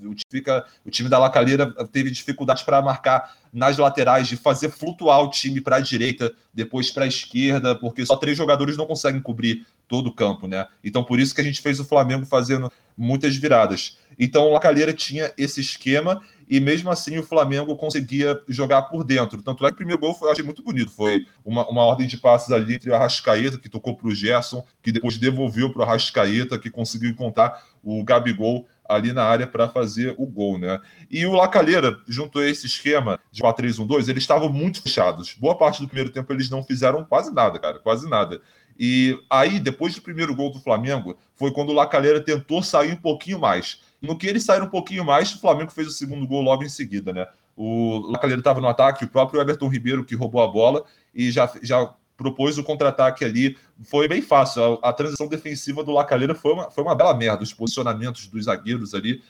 O 0.03 0.15
time, 0.15 0.43
o 0.85 0.91
time 0.91 1.09
da 1.09 1.19
Lacalheira 1.19 1.73
teve 1.87 2.11
dificuldades 2.11 2.63
para 2.63 2.83
marcar 2.83 3.35
nas 3.53 3.79
laterais, 3.79 4.29
de 4.29 4.37
fazer 4.37 4.71
flutuar 4.71 5.23
o 5.23 5.31
time 5.31 5.61
para 5.61 5.77
a 5.77 5.81
direita, 5.81 6.33
depois 6.53 6.91
para 6.91 7.05
a 7.05 7.09
esquerda, 7.09 7.75
porque 7.75 8.05
só 8.05 8.17
três 8.17 8.37
jogadores 8.37 8.77
não 8.77 8.87
conseguem 8.87 9.21
cobrir 9.21 9.67
todo 9.89 10.09
o 10.09 10.13
campo, 10.13 10.47
né? 10.47 10.67
Então 10.85 11.03
por 11.03 11.19
isso 11.19 11.35
que 11.35 11.41
a 11.41 11.45
gente 11.45 11.63
fez 11.63 11.81
o 11.81 11.85
Flamengo 11.85 12.27
fazendo 12.27 12.71
muitas 12.97 13.37
viradas. 13.37 13.99
Então 14.19 14.49
o 14.49 14.53
Lacalheira 14.53 14.93
tinha 14.93 15.33
esse 15.39 15.61
esquema 15.61 16.21
e 16.49 16.61
mesmo 16.61 16.91
assim 16.91 17.19
o 17.19 17.23
Flamengo 17.23 17.77
conseguia 17.77 18.41
jogar 18.49 18.83
por 18.83 19.05
dentro. 19.05 19.43
Tanto 19.43 19.65
é 19.67 19.69
que 19.69 19.75
o 19.75 19.77
primeiro 19.77 20.01
gol 20.01 20.15
foi, 20.15 20.29
eu 20.29 20.33
achei 20.33 20.45
muito 20.45 20.63
bonito. 20.63 20.91
Foi 20.91 21.27
uma, 21.45 21.69
uma 21.69 21.83
ordem 21.83 22.07
de 22.07 22.17
passes 22.17 22.51
ali 22.53 22.75
entre 22.75 22.91
o 22.91 22.95
Arrascaeta, 22.95 23.59
que 23.59 23.69
tocou 23.69 23.97
para 23.97 24.09
o 24.09 24.15
Gerson, 24.15 24.65
que 24.83 24.93
depois 24.93 25.19
devolveu 25.19 25.73
para 25.73 25.81
o 25.81 25.83
Arrascaeta, 25.83 26.59
que 26.59 26.71
conseguiu 26.71 27.11
encontrar 27.11 27.63
o 27.83 28.03
Gabigol 28.05 28.67
ali 28.89 29.13
na 29.13 29.25
área 29.25 29.47
para 29.47 29.69
fazer 29.69 30.15
o 30.19 30.27
gol, 30.27 30.59
né? 30.59 30.81
E 31.11 31.25
o 31.27 31.33
Lacalheira, 31.33 31.99
junto 32.07 32.39
a 32.39 32.49
esse 32.49 32.67
esquema 32.67 33.19
de 33.31 33.43
4-3-1-2, 33.43 34.09
eles 34.09 34.23
estavam 34.23 34.49
muito 34.49 34.83
fechados. 34.83 35.35
Boa 35.39 35.57
parte 35.57 35.81
do 35.81 35.89
primeiro 35.89 36.11
tempo 36.11 36.33
eles 36.33 36.51
não 36.51 36.63
fizeram 36.63 37.05
quase 37.05 37.33
nada, 37.33 37.59
cara, 37.59 37.79
quase 37.79 38.09
nada. 38.09 38.41
E 38.79 39.19
aí, 39.31 39.59
depois 39.59 39.95
do 39.95 40.03
primeiro 40.03 40.35
gol 40.35 40.51
do 40.51 40.61
Flamengo, 40.61 41.17
foi 41.35 41.51
quando 41.51 41.71
o 41.71 41.73
Lacalheira 41.73 42.21
tentou 42.21 42.63
sair 42.63 42.93
um 42.93 42.97
pouquinho 42.97 43.39
mais. 43.39 43.81
No 44.01 44.17
que 44.17 44.27
ele 44.27 44.41
sair 44.41 44.63
um 44.63 44.69
pouquinho 44.69 45.05
mais, 45.05 45.35
o 45.35 45.41
Flamengo 45.41 45.73
fez 45.73 45.89
o 45.89 45.93
segundo 45.93 46.27
gol 46.27 46.43
logo 46.43 46.63
em 46.63 46.69
seguida, 46.69 47.13
né? 47.13 47.27
O 47.57 48.11
Lacalheira 48.11 48.41
estava 48.41 48.61
no 48.61 48.69
ataque, 48.69 49.05
o 49.05 49.09
próprio 49.09 49.41
Everton 49.41 49.69
Ribeiro 49.69 50.05
que 50.05 50.15
roubou 50.15 50.43
a 50.43 50.47
bola 50.47 50.85
e 51.15 51.31
já, 51.31 51.51
já 51.63 51.91
propôs 52.17 52.59
o 52.59 52.65
contra-ataque 52.65 53.25
ali. 53.25 53.57
Foi 53.85 54.09
bem 54.09 54.23
fácil. 54.23 54.81
A, 54.83 54.91
a, 54.91 54.93
transição 54.93 55.29
defensiva 55.29 55.85
do 55.85 55.93
Lacalheira 55.93 56.35
foi 56.35 56.53
uma, 56.53 56.71
foi 56.71 56.83
uma 56.83 56.95
bela 56.95 57.15
merda. 57.15 57.43
Os 57.43 57.53
posicionamentos 57.53 58.27
dos 58.27 58.45
zagueiros 58.45 58.95
ali. 58.95 59.23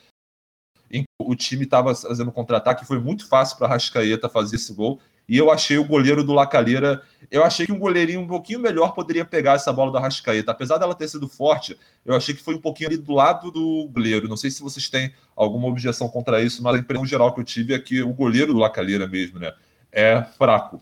O 1.19 1.35
time 1.35 1.65
estava 1.65 1.95
fazendo 1.95 2.31
contra-ataque. 2.31 2.87
Foi 2.87 3.01
muito 3.01 3.29
fácil 3.29 3.57
para 3.59 3.69
Rascaeta 3.69 4.29
fazer 4.29 4.57
esse 4.57 4.73
gol. 4.73 5.01
E 5.29 5.37
eu 5.37 5.51
achei 5.51 5.77
o 5.77 5.85
goleiro 5.85 6.23
do 6.23 6.33
Lacalheira. 6.33 7.03
Eu 7.31 7.43
achei 7.43 7.67
que 7.67 7.73
um 7.73 7.79
goleirinho 7.79 8.21
um 8.21 8.29
pouquinho 8.29 8.61
melhor 8.61 8.93
poderia 8.93 9.25
pegar 9.25 9.55
essa 9.55 9.73
bola 9.73 9.91
do 9.91 9.99
Rascaeta. 9.99 10.53
Apesar 10.53 10.79
dela 10.79 10.95
ter 10.95 11.09
sido 11.09 11.29
forte, 11.29 11.77
eu 12.05 12.15
achei 12.15 12.35
que 12.35 12.43
foi 12.43 12.55
um 12.55 12.61
pouquinho 12.61 12.91
ali 12.91 12.99
do 12.99 13.13
lado 13.13 13.51
do 13.51 13.89
goleiro. 13.93 14.29
Não 14.29 14.37
sei 14.37 14.51
se 14.51 14.63
vocês 14.63 14.89
têm 14.89 15.13
alguma 15.35 15.67
objeção 15.67 16.09
contra 16.09 16.41
isso, 16.41 16.63
mas 16.63 16.77
a 16.77 16.79
impressão 16.79 17.05
geral 17.05 17.35
que 17.35 17.41
eu 17.41 17.45
tive 17.45 17.75
é 17.75 17.79
que 17.79 18.03
o 18.03 18.13
goleiro 18.13 18.53
do 18.53 18.61
Lacalheira 18.61 19.09
mesmo, 19.09 19.41
né? 19.41 19.53
É 19.91 20.23
fraco. 20.23 20.81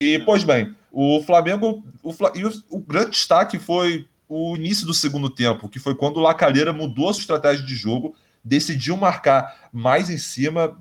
E, 0.00 0.18
pois 0.20 0.44
bem, 0.44 0.74
o 0.90 1.22
Flamengo. 1.22 1.84
O, 2.02 2.12
e 2.34 2.44
o, 2.44 2.52
o, 2.70 2.78
grande 2.80 3.10
destaque 3.10 3.58
foi 3.58 4.06
o 4.28 4.56
início 4.56 4.86
do 4.86 4.94
segundo 4.94 5.30
tempo, 5.30 5.68
que 5.68 5.78
foi 5.78 5.94
quando 5.94 6.16
o 6.18 6.20
Lacalheira 6.20 6.72
mudou 6.72 7.08
a 7.08 7.14
sua 7.14 7.20
estratégia 7.20 7.64
de 7.64 7.74
jogo, 7.74 8.14
decidiu 8.44 8.96
marcar 8.96 9.68
mais 9.72 10.10
em 10.10 10.18
cima, 10.18 10.78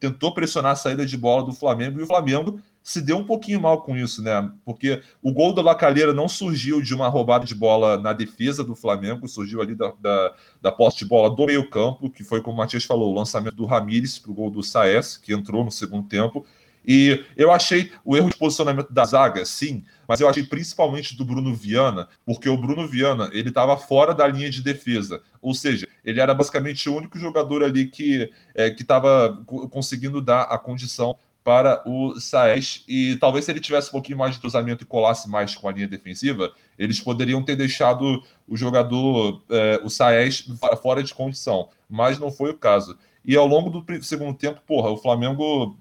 tentou 0.00 0.34
pressionar 0.34 0.72
a 0.72 0.76
saída 0.76 1.06
de 1.06 1.16
bola 1.16 1.44
do 1.44 1.52
Flamengo, 1.52 2.00
e 2.00 2.02
o 2.02 2.06
Flamengo 2.06 2.60
se 2.82 3.00
deu 3.00 3.16
um 3.16 3.24
pouquinho 3.24 3.60
mal 3.60 3.80
com 3.80 3.96
isso, 3.96 4.22
né? 4.22 4.50
Porque 4.64 5.00
o 5.22 5.32
gol 5.32 5.54
do 5.54 5.62
Lacalheira 5.62 6.12
não 6.12 6.28
surgiu 6.28 6.82
de 6.82 6.94
uma 6.94 7.08
roubada 7.08 7.46
de 7.46 7.54
bola 7.54 7.96
na 7.96 8.12
defesa 8.12 8.62
do 8.62 8.74
Flamengo, 8.74 9.26
surgiu 9.26 9.62
ali 9.62 9.74
da, 9.74 9.92
da, 9.98 10.34
da 10.60 10.72
posse 10.72 10.98
de 10.98 11.06
bola 11.06 11.34
do 11.34 11.46
meio-campo, 11.46 12.10
que 12.10 12.22
foi, 12.22 12.42
como 12.42 12.56
o 12.56 12.58
Matias 12.58 12.84
falou, 12.84 13.10
o 13.10 13.16
lançamento 13.16 13.56
do 13.56 13.64
Ramires 13.64 14.18
para 14.18 14.30
o 14.30 14.34
gol 14.34 14.50
do 14.50 14.62
Saez, 14.62 15.16
que 15.16 15.32
entrou 15.32 15.64
no 15.64 15.70
segundo 15.70 16.06
tempo. 16.06 16.44
E 16.86 17.24
eu 17.36 17.50
achei 17.50 17.90
o 18.04 18.16
erro 18.16 18.30
de 18.30 18.36
posicionamento 18.36 18.92
da 18.92 19.04
zaga, 19.04 19.44
sim, 19.44 19.84
mas 20.06 20.20
eu 20.20 20.28
achei 20.28 20.42
principalmente 20.42 21.16
do 21.16 21.24
Bruno 21.24 21.54
Viana, 21.54 22.08
porque 22.26 22.48
o 22.48 22.56
Bruno 22.56 22.86
Viana 22.86 23.30
ele 23.32 23.48
estava 23.48 23.76
fora 23.76 24.14
da 24.14 24.26
linha 24.26 24.50
de 24.50 24.62
defesa, 24.62 25.22
ou 25.40 25.54
seja, 25.54 25.88
ele 26.04 26.20
era 26.20 26.34
basicamente 26.34 26.88
o 26.88 26.96
único 26.96 27.18
jogador 27.18 27.64
ali 27.64 27.86
que 27.86 28.30
é, 28.54 28.68
estava 28.68 29.42
conseguindo 29.70 30.20
dar 30.20 30.42
a 30.42 30.58
condição 30.58 31.16
para 31.44 31.82
o 31.86 32.18
Saez. 32.18 32.82
E 32.88 33.16
talvez 33.16 33.44
se 33.44 33.50
ele 33.52 33.60
tivesse 33.60 33.88
um 33.88 33.92
pouquinho 33.92 34.16
mais 34.16 34.34
de 34.34 34.40
cruzamento 34.40 34.82
e 34.82 34.86
colasse 34.86 35.28
mais 35.28 35.54
com 35.54 35.68
a 35.68 35.72
linha 35.72 35.86
defensiva, 35.86 36.52
eles 36.78 36.98
poderiam 37.00 37.42
ter 37.42 37.54
deixado 37.54 38.22
o 38.48 38.56
jogador, 38.56 39.42
é, 39.50 39.80
o 39.84 39.90
Saez, 39.90 40.48
fora 40.82 41.02
de 41.02 41.12
condição, 41.12 41.68
mas 41.88 42.18
não 42.18 42.32
foi 42.32 42.50
o 42.50 42.58
caso. 42.58 42.98
E 43.24 43.36
ao 43.36 43.46
longo 43.46 43.70
do 43.70 44.02
segundo 44.02 44.36
tempo, 44.36 44.60
porra, 44.66 44.90
o 44.90 44.96
Flamengo 44.96 45.76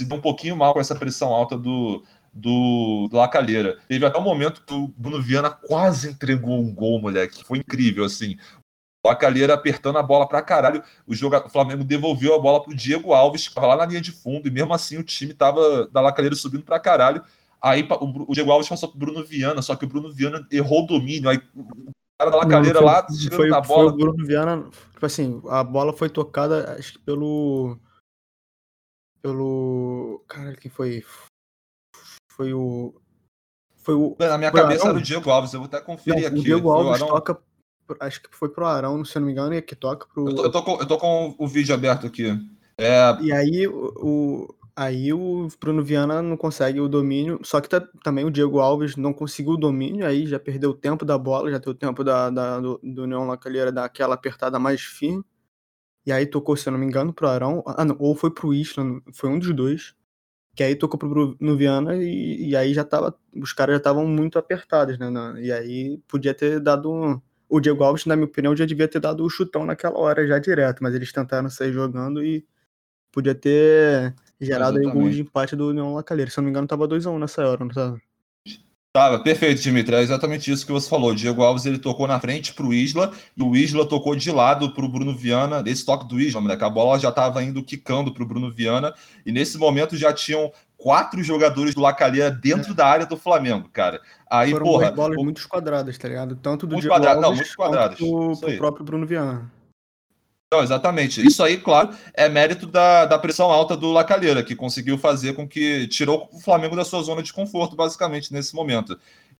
se 0.00 0.06
deu 0.06 0.18
um 0.18 0.20
pouquinho 0.20 0.56
mal 0.56 0.72
com 0.72 0.80
essa 0.80 0.94
pressão 0.94 1.28
alta 1.28 1.56
do, 1.56 2.02
do, 2.32 3.08
do 3.10 3.16
Lacalheira. 3.16 3.78
Teve 3.88 4.04
até 4.04 4.18
um 4.18 4.22
momento 4.22 4.62
que 4.66 4.74
o 4.74 4.88
Bruno 4.88 5.22
Viana 5.22 5.50
quase 5.50 6.10
entregou 6.10 6.58
um 6.58 6.74
gol, 6.74 7.00
moleque. 7.00 7.44
Foi 7.44 7.58
incrível, 7.58 8.04
assim. 8.04 8.36
Lacalheira 9.06 9.54
apertando 9.54 9.98
a 9.98 10.02
bola 10.02 10.26
pra 10.26 10.42
caralho. 10.42 10.82
O, 11.06 11.14
jogador, 11.14 11.46
o 11.46 11.50
Flamengo 11.50 11.84
devolveu 11.84 12.34
a 12.34 12.38
bola 12.38 12.62
pro 12.62 12.74
Diego 12.74 13.12
Alves, 13.12 13.48
que 13.48 13.54
tava 13.54 13.68
lá 13.68 13.76
na 13.76 13.86
linha 13.86 14.00
de 14.00 14.10
fundo, 14.10 14.48
e 14.48 14.50
mesmo 14.50 14.72
assim 14.72 14.96
o 14.96 15.04
time 15.04 15.34
tava 15.34 15.86
da 15.88 16.00
Lacalheira 16.00 16.34
subindo 16.34 16.64
pra 16.64 16.80
caralho. 16.80 17.22
Aí 17.62 17.86
o, 17.88 18.30
o 18.30 18.34
Diego 18.34 18.50
Alves 18.50 18.68
passou 18.68 18.88
pro 18.88 18.98
Bruno 18.98 19.24
Viana, 19.24 19.62
só 19.62 19.76
que 19.76 19.84
o 19.84 19.88
Bruno 19.88 20.12
Viana 20.12 20.46
errou 20.50 20.84
o 20.84 20.86
domínio. 20.86 21.28
Aí 21.28 21.40
o 21.54 21.66
cara 22.18 22.30
da 22.30 22.36
Lacalheira 22.38 22.80
lá 22.80 23.06
chegando 23.10 23.36
foi, 23.36 23.48
na 23.48 23.60
bola. 23.60 23.90
Foi 23.90 23.92
o 23.92 23.96
Bruno 23.96 24.26
Viana, 24.26 24.64
tipo 24.92 25.06
assim, 25.06 25.40
a 25.48 25.62
bola 25.62 25.92
foi 25.92 26.08
tocada, 26.08 26.74
acho 26.78 26.94
que 26.94 26.98
pelo. 26.98 27.78
Pelo. 29.24 30.22
Cara, 30.28 30.54
quem 30.54 30.70
foi? 30.70 31.02
Foi 32.30 32.52
o. 32.52 32.94
Foi 33.78 33.94
o. 33.94 34.14
Na 34.18 34.36
minha 34.36 34.52
cabeça 34.52 34.86
era 34.86 34.98
o 34.98 35.00
Diego 35.00 35.30
Alves, 35.30 35.54
eu 35.54 35.60
vou 35.60 35.66
até 35.66 35.80
conferir 35.80 36.20
não, 36.20 36.28
aqui. 36.28 36.40
O 36.40 36.42
Diego 36.42 36.70
Alves 36.70 36.98
toca 36.98 37.42
acho 38.00 38.20
que 38.20 38.28
foi 38.36 38.50
pro 38.50 38.66
Arão, 38.66 39.02
se 39.02 39.16
eu 39.16 39.20
não 39.20 39.26
me 39.26 39.32
engano, 39.32 39.54
e 39.54 39.62
que 39.62 39.74
toca 39.74 40.06
pro. 40.12 40.28
Eu 40.28 40.34
tô, 40.34 40.44
eu 40.44 40.52
tô, 40.52 40.62
com, 40.62 40.72
eu 40.72 40.86
tô 40.86 40.98
com 40.98 41.34
o 41.38 41.48
vídeo 41.48 41.74
aberto 41.74 42.06
aqui. 42.06 42.38
É... 42.76 43.16
E 43.22 43.32
aí 43.32 43.66
o, 43.66 44.54
aí 44.76 45.10
o 45.10 45.48
Bruno 45.58 45.82
Viana 45.82 46.20
não 46.20 46.36
consegue 46.36 46.78
o 46.78 46.88
domínio, 46.88 47.40
só 47.42 47.62
que 47.62 47.68
tá, 47.70 47.80
também 48.02 48.26
o 48.26 48.30
Diego 48.30 48.58
Alves 48.58 48.94
não 48.94 49.14
conseguiu 49.14 49.52
o 49.52 49.58
domínio, 49.58 50.06
aí 50.06 50.26
já 50.26 50.38
perdeu 50.38 50.68
o 50.68 50.74
tempo 50.74 51.02
da 51.02 51.16
bola, 51.16 51.50
já 51.50 51.56
deu 51.56 51.72
o 51.72 51.74
tempo 51.74 52.04
da, 52.04 52.28
da 52.28 52.60
do, 52.60 52.78
do 52.82 53.06
Neon 53.06 53.26
Lacalheira 53.26 53.72
dar 53.72 53.86
aquela 53.86 54.16
apertada 54.16 54.58
mais 54.58 54.82
firme. 54.82 55.24
E 56.06 56.12
aí 56.12 56.26
tocou, 56.26 56.56
se 56.56 56.68
eu 56.68 56.72
não 56.72 56.78
me 56.78 56.86
engano, 56.86 57.12
pro 57.12 57.28
Arão. 57.28 57.62
Ah, 57.66 57.84
não, 57.84 57.96
ou 57.98 58.14
foi 58.14 58.30
pro 58.30 58.52
Isla, 58.52 58.84
foi 59.12 59.30
um 59.30 59.38
dos 59.38 59.54
dois. 59.54 59.94
Que 60.54 60.62
aí 60.62 60.76
tocou 60.76 60.98
pro 60.98 61.08
Bruno 61.08 61.56
Viana 61.56 61.96
e, 61.96 62.50
e 62.50 62.56
aí 62.56 62.74
já 62.74 62.84
tava. 62.84 63.16
Os 63.34 63.52
caras 63.52 63.74
já 63.74 63.78
estavam 63.78 64.06
muito 64.06 64.38
apertados, 64.38 64.98
né? 64.98 65.08
E 65.40 65.50
aí 65.52 65.98
podia 66.06 66.34
ter 66.34 66.60
dado 66.60 66.92
um 66.92 67.20
o 67.48 67.60
Diego 67.60 67.84
Alves, 67.84 68.06
na 68.06 68.16
minha 68.16 68.26
opinião, 68.26 68.56
já 68.56 68.64
devia 68.64 68.88
ter 68.88 69.00
dado 69.00 69.24
o 69.24 69.30
chutão 69.30 69.64
naquela 69.64 69.96
hora 69.98 70.26
já 70.26 70.38
direto, 70.38 70.82
mas 70.82 70.94
eles 70.94 71.12
tentaram 71.12 71.48
sair 71.48 71.72
jogando 71.72 72.24
e 72.24 72.44
podia 73.12 73.34
ter 73.34 74.14
gerado 74.40 74.78
aí 74.78 74.86
um 74.86 74.92
gol 74.92 75.08
de 75.08 75.20
empate 75.20 75.54
do 75.54 75.68
União 75.68 75.94
Lacalheira. 75.94 76.30
Se 76.30 76.38
eu 76.38 76.42
não 76.42 76.46
me 76.46 76.50
engano, 76.50 76.66
tava 76.66 76.88
2x1 76.88 77.18
nessa 77.18 77.46
hora, 77.46 77.64
não 77.64 77.68
tava? 77.68 78.00
Tava, 78.96 79.18
perfeito, 79.18 79.60
Dimitri. 79.60 79.96
É 79.96 80.02
exatamente 80.02 80.48
isso 80.52 80.64
que 80.64 80.70
você 80.70 80.88
falou. 80.88 81.10
O 81.10 81.14
Diego 81.16 81.42
Alves 81.42 81.66
ele 81.66 81.80
tocou 81.80 82.06
na 82.06 82.20
frente 82.20 82.54
pro 82.54 82.72
Isla 82.72 83.10
e 83.36 83.42
o 83.42 83.56
Isla 83.56 83.84
tocou 83.84 84.14
de 84.14 84.30
lado 84.30 84.72
pro 84.72 84.88
Bruno 84.88 85.12
Viana. 85.12 85.64
Esse 85.66 85.84
toque 85.84 86.06
do 86.06 86.20
Isla, 86.20 86.40
moleque, 86.40 86.62
a 86.62 86.70
bola 86.70 86.96
já 86.96 87.10
tava 87.10 87.42
indo 87.42 87.60
quicando 87.64 88.14
pro 88.14 88.24
Bruno 88.24 88.52
Viana 88.52 88.94
e 89.26 89.32
nesse 89.32 89.58
momento 89.58 89.96
já 89.96 90.12
tinham 90.12 90.52
quatro 90.76 91.24
jogadores 91.24 91.74
do 91.74 91.80
Lacalheira 91.80 92.30
dentro 92.30 92.70
é. 92.70 92.74
da 92.76 92.86
área 92.86 93.04
do 93.04 93.16
Flamengo, 93.16 93.68
cara. 93.72 94.00
Aí, 94.30 94.52
Foram 94.52 94.64
porra. 94.64 94.92
bolas 94.92 95.18
o... 95.18 95.24
muito 95.24 95.48
quadradas, 95.48 95.98
tá 95.98 96.06
ligado? 96.06 96.36
Tanto 96.36 96.64
do 96.64 96.74
muito 96.74 96.82
Diego 96.82 96.94
quadrado, 96.94 97.24
Alves 97.24 97.40
não, 97.40 97.46
muito 97.46 97.56
quadradas. 97.56 97.98
quanto 97.98 98.40
pro, 98.40 98.56
próprio 98.58 98.84
Bruno 98.84 99.06
Viana. 99.06 99.50
Exatamente. 100.52 101.26
Isso 101.26 101.42
aí, 101.42 101.58
claro, 101.58 101.90
é 102.12 102.28
mérito 102.28 102.66
da, 102.66 103.06
da 103.06 103.18
pressão 103.18 103.50
alta 103.50 103.76
do 103.76 103.90
Lacalheira, 103.90 104.42
que 104.42 104.54
conseguiu 104.54 104.96
fazer 104.96 105.34
com 105.34 105.48
que 105.48 105.88
tirou 105.88 106.28
o 106.32 106.38
Flamengo 106.38 106.76
da 106.76 106.84
sua 106.84 107.02
zona 107.02 107.22
de 107.22 107.32
conforto, 107.32 107.74
basicamente, 107.74 108.32
nesse 108.32 108.54
momento. 108.54 108.98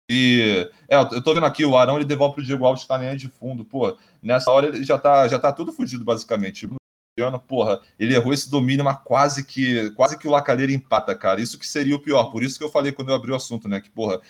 E 0.08 0.68
é, 0.88 0.96
eu 0.96 1.22
tô 1.22 1.32
vendo 1.32 1.46
aqui, 1.46 1.64
o 1.64 1.76
Arão 1.76 1.96
ele 1.96 2.04
devolve 2.04 2.34
pro 2.34 2.44
Diego 2.44 2.64
Alves 2.64 2.82
que 2.82 2.88
tá 2.88 2.98
nem 2.98 3.16
de 3.16 3.28
fundo. 3.28 3.64
Pô, 3.64 3.96
nessa 4.22 4.50
hora 4.50 4.66
ele 4.66 4.84
já 4.84 4.98
tá, 4.98 5.26
já 5.28 5.38
tá 5.38 5.52
tudo 5.52 5.72
fudido, 5.72 6.04
basicamente. 6.04 6.66
Bruno 6.66 7.38
porra, 7.38 7.80
ele 7.98 8.14
errou 8.14 8.32
esse 8.32 8.50
domínio, 8.50 8.84
mas 8.84 8.98
quase 9.04 9.44
que, 9.44 9.90
quase 9.92 10.18
que 10.18 10.26
o 10.26 10.30
Lacalheira 10.30 10.72
empata, 10.72 11.14
cara. 11.14 11.40
Isso 11.40 11.58
que 11.58 11.66
seria 11.66 11.94
o 11.94 12.00
pior. 12.00 12.24
Por 12.24 12.42
isso 12.42 12.58
que 12.58 12.64
eu 12.64 12.70
falei 12.70 12.92
quando 12.92 13.10
eu 13.10 13.14
abri 13.14 13.30
o 13.30 13.36
assunto, 13.36 13.68
né? 13.68 13.80
Que, 13.80 13.88
porra, 13.88 14.20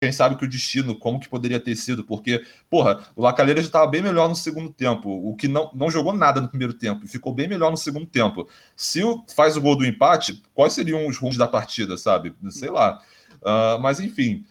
quem 0.00 0.12
sabe 0.12 0.36
que 0.36 0.44
o 0.44 0.48
destino, 0.48 0.94
como 0.94 1.18
que 1.18 1.28
poderia 1.28 1.58
ter 1.58 1.74
sido, 1.74 2.04
porque, 2.04 2.44
porra, 2.68 3.02
o 3.16 3.22
Lacalheira 3.22 3.60
já 3.60 3.66
estava 3.66 3.86
bem 3.86 4.02
melhor 4.02 4.28
no 4.28 4.36
segundo 4.36 4.70
tempo, 4.70 5.08
o 5.08 5.34
que 5.34 5.48
não, 5.48 5.70
não 5.74 5.90
jogou 5.90 6.12
nada 6.12 6.40
no 6.40 6.48
primeiro 6.48 6.74
tempo, 6.74 7.04
e 7.04 7.08
ficou 7.08 7.32
bem 7.32 7.48
melhor 7.48 7.70
no 7.70 7.76
segundo 7.76 8.06
tempo. 8.06 8.46
Se 8.76 9.02
o, 9.02 9.24
faz 9.34 9.56
o 9.56 9.60
gol 9.60 9.74
do 9.74 9.86
empate, 9.86 10.42
quais 10.52 10.74
seriam 10.74 11.06
os 11.06 11.16
rumos 11.16 11.38
da 11.38 11.48
partida, 11.48 11.96
sabe? 11.96 12.34
Sei 12.50 12.70
lá. 12.70 13.00
Uh, 13.36 13.80
mas, 13.80 13.98
enfim, 13.98 14.44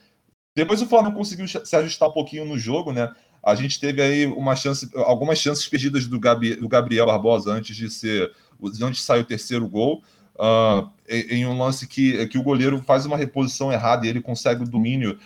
depois 0.56 0.82
o 0.82 0.88
Flamengo 0.88 1.18
conseguiu 1.18 1.48
se 1.48 1.75
ajustar 1.75 2.10
um 2.10 2.14
pouquinho 2.14 2.46
no 2.46 2.58
jogo, 2.58 2.92
né? 2.92 3.14
A 3.44 3.54
gente 3.54 3.80
teve 3.80 4.02
aí 4.02 4.25
uma 4.25 4.56
chance, 4.56 4.90
algumas 4.96 5.38
chances 5.38 5.68
perdidas 5.68 6.08
do, 6.08 6.20
Gabi, 6.20 6.56
do 6.56 6.68
Gabriel 6.68 7.06
Barbosa 7.06 7.54
antes 7.54 7.75
de 7.75 7.92
ser, 7.92 8.34
antes 8.82 9.02
de 9.02 9.06
sair 9.06 9.22
o 9.22 9.25
terceiro 9.25 9.68
gol. 9.68 10.04
Uh, 10.38 10.90
em 11.08 11.46
um 11.46 11.58
lance 11.58 11.88
que, 11.88 12.25
que 12.28 12.38
o 12.38 12.44
goleiro 12.44 12.82
faz 12.82 13.06
uma 13.06 13.16
reposição 13.16 13.72
errada 13.72 14.06
e 14.06 14.10
ele 14.10 14.22
consegue 14.22 14.64
o 14.64 14.68
domínio 14.68 15.18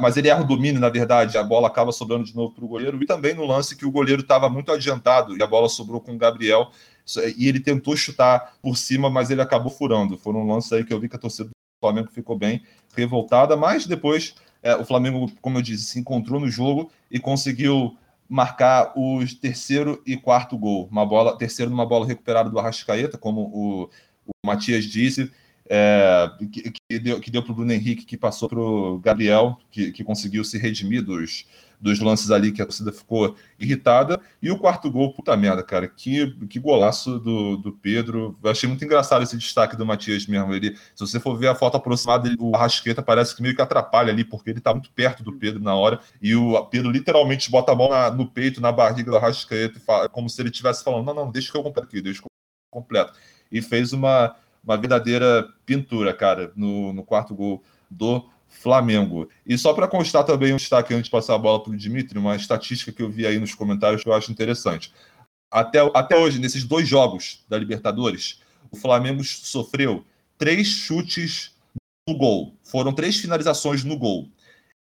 mas 0.00 0.16
ele 0.16 0.28
erra 0.28 0.42
o 0.42 0.46
domínio, 0.46 0.80
na 0.80 0.88
verdade, 0.88 1.36
a 1.36 1.42
bola 1.42 1.68
acaba 1.68 1.92
sobrando 1.92 2.24
de 2.24 2.34
novo 2.34 2.54
para 2.54 2.64
o 2.64 2.68
goleiro, 2.68 3.02
e 3.02 3.06
também 3.06 3.34
no 3.34 3.44
lance 3.44 3.76
que 3.76 3.86
o 3.86 3.90
goleiro 3.90 4.22
estava 4.22 4.48
muito 4.48 4.72
adiantado 4.72 5.36
e 5.36 5.42
a 5.42 5.46
bola 5.46 5.68
sobrou 5.68 6.00
com 6.00 6.12
o 6.12 6.18
Gabriel, 6.18 6.70
e 7.36 7.48
ele 7.48 7.60
tentou 7.60 7.96
chutar 7.96 8.54
por 8.62 8.76
cima, 8.76 9.10
mas 9.10 9.30
ele 9.30 9.42
acabou 9.42 9.70
furando. 9.70 10.16
Foram 10.16 10.40
um 10.40 10.52
lance 10.52 10.74
aí 10.74 10.84
que 10.84 10.92
eu 10.92 11.00
vi 11.00 11.08
que 11.08 11.16
a 11.16 11.18
torcida 11.18 11.48
do 11.48 11.52
Flamengo 11.80 12.10
ficou 12.10 12.36
bem 12.36 12.62
revoltada, 12.96 13.56
mas 13.56 13.86
depois 13.86 14.34
é, 14.62 14.74
o 14.74 14.84
Flamengo, 14.84 15.30
como 15.42 15.58
eu 15.58 15.62
disse, 15.62 15.84
se 15.84 15.98
encontrou 15.98 16.40
no 16.40 16.48
jogo 16.48 16.90
e 17.10 17.18
conseguiu 17.20 17.96
marcar 18.26 18.92
os 18.96 19.34
terceiro 19.34 20.02
e 20.06 20.16
quarto 20.16 20.56
gol. 20.56 20.88
Uma 20.90 21.04
bola, 21.04 21.36
terceiro 21.36 21.70
numa 21.70 21.84
bola 21.84 22.06
recuperada 22.06 22.48
do 22.48 22.58
Arrascaeta, 22.58 23.18
como 23.18 23.42
o, 23.42 23.90
o 24.26 24.46
Matias 24.46 24.84
disse, 24.84 25.30
é, 25.68 26.30
que, 26.52 26.70
que, 26.70 26.98
deu, 26.98 27.20
que 27.20 27.30
deu 27.30 27.42
para 27.42 27.52
o 27.52 27.54
Bruno 27.54 27.72
Henrique, 27.72 28.04
que 28.04 28.16
passou 28.16 28.48
para 28.48 28.60
o 28.60 28.98
Gabriel, 28.98 29.58
que, 29.70 29.92
que 29.92 30.04
conseguiu 30.04 30.44
se 30.44 30.58
redimir 30.58 31.02
dos, 31.02 31.46
dos 31.80 32.00
lances 32.00 32.30
ali 32.30 32.52
que 32.52 32.60
a 32.60 32.66
torcida 32.66 32.92
ficou 32.92 33.34
irritada. 33.58 34.20
E 34.42 34.50
o 34.50 34.58
quarto 34.58 34.90
gol, 34.90 35.14
puta 35.14 35.36
merda, 35.36 35.62
cara, 35.62 35.88
que, 35.88 36.32
que 36.48 36.58
golaço 36.58 37.18
do, 37.18 37.56
do 37.56 37.72
Pedro. 37.72 38.38
Eu 38.42 38.50
achei 38.50 38.68
muito 38.68 38.84
engraçado 38.84 39.22
esse 39.22 39.36
destaque 39.36 39.76
do 39.76 39.86
Matias 39.86 40.26
mesmo. 40.26 40.54
Ele, 40.54 40.76
se 40.94 41.00
você 41.00 41.18
for 41.18 41.36
ver 41.36 41.48
a 41.48 41.54
foto 41.54 41.76
aproximada, 41.76 42.34
o 42.38 42.54
Arrasqueta 42.54 43.02
parece 43.02 43.34
que 43.34 43.42
meio 43.42 43.54
que 43.54 43.62
atrapalha 43.62 44.12
ali, 44.12 44.24
porque 44.24 44.50
ele 44.50 44.60
tá 44.60 44.72
muito 44.72 44.90
perto 44.92 45.22
do 45.22 45.32
Pedro 45.32 45.62
na 45.62 45.74
hora. 45.74 45.98
E 46.20 46.34
o 46.34 46.62
Pedro 46.66 46.90
literalmente 46.90 47.50
bota 47.50 47.72
a 47.72 47.74
mão 47.74 47.88
na, 47.88 48.10
no 48.10 48.30
peito, 48.30 48.60
na 48.60 48.70
barriga 48.70 49.10
do 49.10 49.16
Arrasqueta, 49.16 49.80
como 50.10 50.28
se 50.28 50.40
ele 50.42 50.50
estivesse 50.50 50.84
falando: 50.84 51.06
não, 51.06 51.14
não, 51.14 51.30
deixa 51.30 51.50
que 51.50 51.56
eu 51.56 51.62
completo 51.62 51.88
aqui, 51.88 52.02
deixa 52.02 52.20
que 52.20 52.26
eu 52.26 52.30
completo. 52.70 53.12
E 53.50 53.62
fez 53.62 53.92
uma 53.92 54.34
uma 54.64 54.76
verdadeira 54.76 55.48
pintura, 55.66 56.12
cara, 56.14 56.52
no, 56.56 56.92
no 56.92 57.04
quarto 57.04 57.34
gol 57.34 57.62
do 57.90 58.28
Flamengo. 58.48 59.28
E 59.46 59.58
só 59.58 59.74
para 59.74 59.88
constar 59.88 60.24
também 60.24 60.52
um 60.52 60.56
destaque 60.56 60.94
antes 60.94 61.04
de 61.04 61.10
passar 61.10 61.34
a 61.34 61.38
bola 61.38 61.62
para 61.62 61.72
o 61.72 61.76
Dimitri, 61.76 62.18
uma 62.18 62.36
estatística 62.36 62.92
que 62.92 63.02
eu 63.02 63.10
vi 63.10 63.26
aí 63.26 63.38
nos 63.38 63.54
comentários 63.54 64.02
que 64.02 64.08
eu 64.08 64.14
acho 64.14 64.32
interessante. 64.32 64.92
Até, 65.50 65.78
até 65.94 66.16
hoje, 66.16 66.38
nesses 66.38 66.64
dois 66.64 66.88
jogos 66.88 67.44
da 67.48 67.58
Libertadores, 67.58 68.40
o 68.70 68.76
Flamengo 68.76 69.22
sofreu 69.22 70.04
três 70.38 70.66
chutes 70.66 71.52
no 72.08 72.16
gol. 72.16 72.54
Foram 72.62 72.92
três 72.92 73.16
finalizações 73.16 73.84
no 73.84 73.96
gol. 73.96 74.28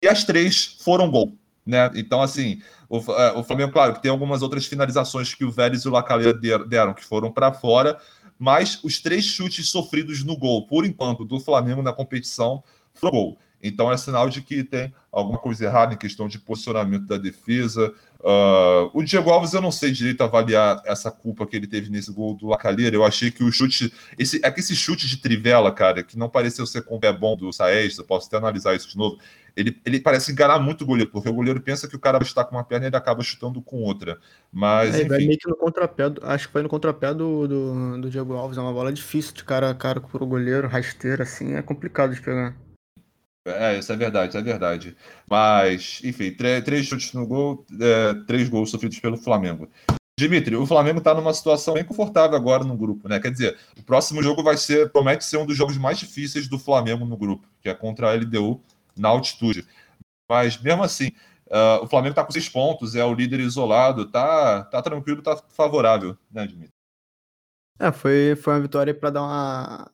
E 0.03 0.09
as 0.09 0.25
três 0.25 0.77
foram 0.81 1.11
gol. 1.11 1.37
Né? 1.65 1.91
Então, 1.95 2.21
assim, 2.21 2.61
o, 2.89 2.99
é, 3.12 3.33
o 3.33 3.45
Flamengo, 3.45 3.73
claro, 3.73 3.95
que 3.95 4.03
tem 4.03 4.11
algumas 4.11 4.43
outras 4.43 4.67
finalizações 4.67 5.35
que 5.35 5.45
o 5.45 5.51
Vélez 5.51 5.83
e 5.83 5.89
o 5.89 5.93
Lacalheira 5.93 6.37
deram, 6.67 6.93
que 6.93 7.05
foram 7.05 7.31
para 7.31 7.53
fora, 7.53 7.99
mas 8.39 8.83
os 8.83 9.01
três 9.01 9.25
chutes 9.25 9.69
sofridos 9.69 10.25
no 10.25 10.37
gol, 10.37 10.67
por 10.67 10.85
enquanto, 10.85 11.25
do 11.25 11.39
Flamengo 11.41 11.83
na 11.83 11.93
competição, 11.93 12.62
foram 12.95 13.12
gol. 13.12 13.39
Então 13.62 13.90
é 13.92 13.97
sinal 13.97 14.28
de 14.28 14.42
que 14.42 14.64
tem 14.64 14.92
alguma 15.11 15.38
coisa 15.38 15.64
errada 15.64 15.95
em 15.95 15.99
questão 15.99 16.26
de 16.26 16.38
posicionamento 16.38 17.07
da 17.07 17.16
defesa. 17.16 17.95
Uh, 18.21 18.90
o 18.92 19.02
Diego 19.02 19.31
Alves, 19.31 19.52
eu 19.52 19.61
não 19.61 19.71
sei 19.71 19.90
direito 19.90 20.23
avaliar 20.23 20.81
essa 20.85 21.11
culpa 21.11 21.47
que 21.47 21.57
ele 21.57 21.66
teve 21.66 21.90
nesse 21.90 22.12
gol 22.12 22.35
do 22.35 22.47
Lacalheira. 22.47 22.97
Eu 22.97 23.04
achei 23.04 23.31
que 23.31 23.45
o 23.45 23.52
chute. 23.52 23.92
Esse, 24.19 24.40
é 24.45 24.50
que 24.50 24.61
esse 24.61 24.75
chute 24.75 25.07
de 25.07 25.19
trivela, 25.19 25.71
cara, 25.71 26.02
que 26.02 26.19
não 26.19 26.28
pareceu 26.28 26.66
ser 26.66 26.83
com 26.83 26.97
o 26.97 27.00
pé 27.00 27.12
bom 27.12 27.37
do 27.37 27.52
Saez, 27.52 27.99
eu 27.99 28.04
posso 28.04 28.28
até 28.28 28.37
analisar 28.37 28.75
isso 28.75 28.88
de 28.88 28.97
novo 28.97 29.19
ele, 29.57 29.78
ele 29.85 30.00
parece 30.00 30.33
enganar 30.33 30.59
muito 30.59 30.83
o 30.83 30.87
goleiro, 30.87 31.11
porque 31.11 31.28
o 31.28 31.35
goleiro 31.35 31.61
pensa 31.61 31.87
que 31.87 31.95
o 31.97 31.99
cara 31.99 32.19
vai 32.19 32.26
chutar 32.26 32.45
com 32.45 32.57
uma 32.57 32.64
perna 32.64 32.87
e 32.87 32.88
ele 32.88 32.97
acaba 32.97 33.23
chutando 33.23 33.61
com 33.61 33.83
outra. 33.83 34.19
Mas. 34.50 34.95
É, 34.95 35.04
vai 35.04 35.19
meio 35.19 35.38
que 35.38 35.49
no 35.49 35.57
contrapé, 35.57 36.04
acho 36.23 36.47
que 36.47 36.52
foi 36.52 36.62
no 36.62 36.69
contrapé 36.69 37.12
do, 37.12 37.47
do, 37.47 38.00
do 38.00 38.11
Diego 38.11 38.35
Alves. 38.35 38.57
É 38.57 38.61
uma 38.61 38.73
bola 38.73 38.92
difícil 38.92 39.35
de 39.35 39.45
cara 39.45 39.71
a 39.71 39.75
cara 39.75 40.00
pro 40.00 40.26
goleiro, 40.26 40.69
rasteira, 40.69 41.23
assim, 41.23 41.54
é 41.54 41.62
complicado 41.62 42.14
de 42.14 42.23
pegar. 42.23 42.57
É, 43.44 43.78
isso 43.78 43.92
é 43.92 43.96
verdade, 43.96 44.28
isso 44.28 44.38
é 44.38 44.42
verdade. 44.42 44.96
Mas, 45.28 46.00
enfim, 46.04 46.32
três, 46.32 46.87
chutes 46.87 47.12
no 47.12 47.26
gol, 47.26 47.66
é, 47.80 48.14
três 48.26 48.49
gols 48.49 48.70
sofridos 48.70 48.99
pelo 49.00 49.16
Flamengo. 49.16 49.68
Dimitri, 50.18 50.54
o 50.54 50.66
Flamengo 50.66 50.99
está 50.99 51.14
numa 51.14 51.32
situação 51.34 51.75
bem 51.75 51.84
confortável 51.84 52.37
agora 52.37 52.62
no 52.62 52.76
grupo, 52.76 53.08
né? 53.08 53.18
Quer 53.18 53.32
dizer, 53.32 53.58
o 53.78 53.82
próximo 53.82 54.22
jogo 54.22 54.42
vai 54.42 54.56
ser, 54.56 54.92
promete 54.92 55.25
ser 55.25 55.38
um 55.38 55.46
dos 55.46 55.56
jogos 55.56 55.76
mais 55.76 55.99
difíceis 55.99 56.46
do 56.46 56.58
Flamengo 56.58 57.04
no 57.04 57.16
grupo, 57.16 57.49
que 57.61 57.68
é 57.68 57.75
contra 57.75 58.11
a 58.11 58.14
LDU 58.14 58.62
na 58.96 59.08
altitude. 59.08 59.66
Mas 60.28 60.61
mesmo 60.61 60.82
assim, 60.82 61.08
uh, 61.46 61.82
o 61.82 61.88
Flamengo 61.88 62.12
está 62.12 62.25
com 62.25 62.30
seis 62.30 62.49
pontos, 62.49 62.94
é 62.94 63.04
o 63.04 63.14
líder 63.14 63.40
isolado, 63.40 64.06
tá, 64.08 64.64
tá 64.64 64.82
tranquilo, 64.82 65.22
tá 65.22 65.37
favorável, 65.37 66.16
né, 66.30 66.46
Dimitri? 66.46 66.72
É, 67.78 67.90
foi, 67.90 68.37
foi 68.37 68.52
uma 68.54 68.61
vitória 68.61 68.94
para 68.94 69.11
dar 69.11 69.22
uma. 69.22 69.90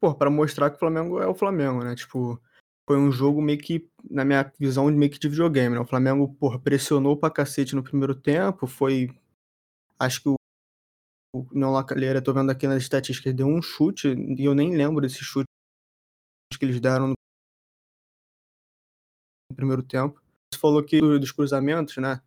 Pô, 0.00 0.14
para 0.14 0.30
mostrar 0.30 0.70
que 0.70 0.76
o 0.76 0.78
Flamengo 0.78 1.20
é 1.20 1.26
o 1.26 1.34
Flamengo, 1.34 1.82
né? 1.82 1.94
Tipo, 1.96 2.40
foi 2.88 2.96
um 2.96 3.10
jogo 3.10 3.42
meio 3.42 3.58
que, 3.58 3.90
na 4.08 4.24
minha 4.24 4.50
visão, 4.58 4.86
meio 4.86 5.10
que 5.10 5.18
de 5.18 5.28
videogame, 5.28 5.74
né? 5.74 5.80
O 5.80 5.86
Flamengo, 5.86 6.32
porra, 6.34 6.58
pressionou 6.58 7.16
pra 7.16 7.30
cacete 7.30 7.74
no 7.74 7.82
primeiro 7.82 8.14
tempo, 8.14 8.66
foi. 8.66 9.08
Acho 9.98 10.22
que 10.22 10.28
o, 10.28 10.36
o 11.34 11.46
Não 11.52 11.72
Lacalheira, 11.72 12.22
tô 12.22 12.32
vendo 12.32 12.50
aqui 12.50 12.66
nas 12.68 12.82
estatísticas, 12.82 13.34
deu 13.34 13.46
um 13.46 13.60
chute, 13.60 14.08
e 14.08 14.44
eu 14.44 14.54
nem 14.54 14.76
lembro 14.76 15.00
desse 15.00 15.24
chute 15.24 15.46
que 16.58 16.64
eles 16.64 16.80
deram 16.80 17.08
no 17.08 17.14
primeiro 19.54 19.82
tempo. 19.82 20.20
Você 20.52 20.60
falou 20.60 20.82
que 20.82 21.00
dos 21.00 21.32
cruzamentos, 21.32 21.96
né? 21.96 22.22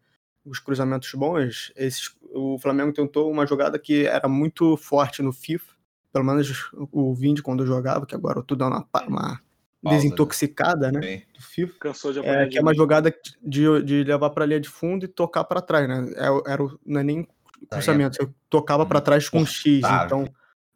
Os 0.45 0.59
cruzamentos 0.59 1.11
bons, 1.13 1.71
esses, 1.75 2.15
o 2.33 2.59
Flamengo 2.59 2.93
tentou 2.93 3.31
uma 3.31 3.45
jogada 3.45 3.79
que 3.79 4.05
era 4.05 4.27
muito 4.27 4.75
forte 4.75 5.21
no 5.21 5.31
FIFA. 5.31 5.80
Pelo 6.11 6.25
menos 6.25 6.69
o 6.91 7.13
Vindi 7.13 7.41
quando 7.41 7.65
jogava, 7.65 8.05
que 8.05 8.15
agora 8.15 8.39
eu 8.39 8.43
tô 8.43 8.55
dando 8.55 8.75
uma, 8.75 8.87
uma 9.07 9.41
Pausa, 9.81 9.97
desintoxicada, 9.97 10.91
né? 10.91 10.99
né? 10.99 11.23
Do 11.33 11.41
FIFA. 11.41 11.79
Cansou 11.79 12.13
de 12.13 12.19
é, 12.19 12.47
que 12.47 12.57
é 12.57 12.61
uma 12.61 12.73
jogada 12.73 13.13
de, 13.41 13.81
de 13.81 14.03
levar 14.03 14.29
para 14.29 14.43
a 14.43 14.47
linha 14.47 14.59
de 14.59 14.69
fundo 14.69 15.05
e 15.05 15.07
tocar 15.07 15.43
para 15.43 15.61
trás, 15.61 15.87
né? 15.87 16.11
É, 16.15 16.51
era, 16.51 16.63
não 16.85 16.99
é 16.99 17.03
nem 17.03 17.23
tá 17.67 17.77
cruzamento, 17.77 18.17
você 18.17 18.29
tocava 18.49 18.85
para 18.85 19.01
trás 19.01 19.27
com 19.27 19.45
X, 19.45 19.81
então. 20.05 20.27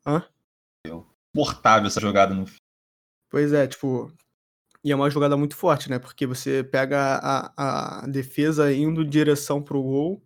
Hã? 0.06 0.24
Portável 1.34 1.88
essa 1.88 2.00
jogada 2.00 2.34
no 2.34 2.46
Pois 3.30 3.54
é, 3.54 3.68
tipo. 3.68 4.12
E 4.84 4.92
é 4.92 4.96
uma 4.96 5.10
jogada 5.10 5.36
muito 5.36 5.56
forte, 5.56 5.90
né? 5.90 6.00
Porque 6.00 6.26
você 6.26 6.64
pega 6.64 7.20
a, 7.22 8.02
a 8.04 8.08
defesa 8.08 8.72
indo 8.72 9.02
em 9.02 9.10
direção 9.10 9.62
pro 9.62 9.82
gol 9.82 10.24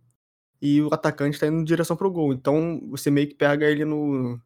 e 0.62 0.82
o 0.82 0.94
atacante 0.94 1.40
tá 1.40 1.48
indo 1.48 1.62
em 1.62 1.64
direção 1.64 1.96
pro 1.96 2.12
gol. 2.12 2.34
Então 2.34 2.82
você 2.90 3.10
meio 3.10 3.28
que 3.28 3.36
pega 3.36 3.66
ele 3.66 3.86
no, 3.86 4.40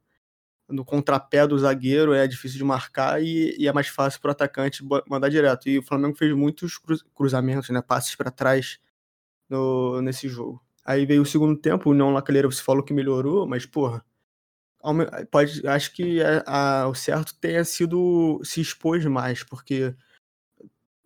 no 0.70 0.86
contrapé 0.86 1.46
do 1.48 1.58
zagueiro, 1.58 2.14
é 2.14 2.28
difícil 2.28 2.58
de 2.58 2.64
marcar 2.64 3.22
e, 3.22 3.56
e 3.58 3.68
é 3.68 3.74
mais 3.74 3.88
fácil 3.88 4.20
para 4.22 4.30
o 4.30 4.32
atacante 4.32 4.84
mandar 5.08 5.30
direto. 5.30 5.70
E 5.70 5.80
o 5.80 5.84
Flamengo 5.84 6.16
fez 6.16 6.34
muitos 6.34 6.80
cruzamentos, 7.14 7.70
né, 7.70 7.82
passes 7.82 8.16
para 8.16 8.32
trás 8.32 8.80
no, 9.50 10.02
nesse 10.02 10.28
jogo. 10.28 10.62
Aí 10.86 11.06
veio 11.06 11.22
o 11.22 11.26
segundo 11.26 11.58
tempo, 11.58 11.90
o 11.90 11.92
União 11.94 12.12
Lacaleira 12.12 12.50
você 12.50 12.62
falou 12.62 12.84
que 12.84 12.94
melhorou, 12.94 13.48
mas 13.48 13.66
porra, 13.66 14.04
pode, 15.32 15.66
acho 15.68 15.94
que 15.94 16.22
a, 16.22 16.84
a, 16.84 16.88
o 16.90 16.96
certo 16.96 17.36
tenha 17.40 17.64
sido 17.64 18.42
se 18.44 18.60
expor 18.60 19.00
mais, 19.10 19.44
porque 19.44 19.96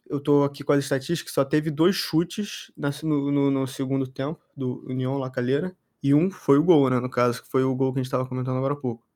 eu 0.10 0.20
tô 0.20 0.44
aqui 0.44 0.64
com 0.64 0.74
as 0.74 0.80
estatísticas, 0.80 1.34
só 1.34 1.46
teve 1.46 1.70
dois 1.70 1.96
chutes 1.96 2.72
no, 3.04 3.32
no, 3.32 3.52
no 3.52 3.68
segundo 3.68 4.08
tempo 4.08 4.42
do 4.56 4.84
União 4.88 5.18
Lacaleira 5.18 5.76
e 6.02 6.14
um 6.14 6.32
foi 6.32 6.58
o 6.58 6.64
gol, 6.64 6.90
né, 6.90 7.00
no 7.00 7.10
caso, 7.10 7.44
que 7.44 7.50
foi 7.50 7.64
o 7.64 7.76
gol 7.76 7.94
que 7.94 8.00
a 8.00 8.02
gente 8.02 8.08
estava 8.08 8.26
comentando 8.26 8.58
agora 8.58 8.74
há 8.74 8.78
pouco. 8.78 9.07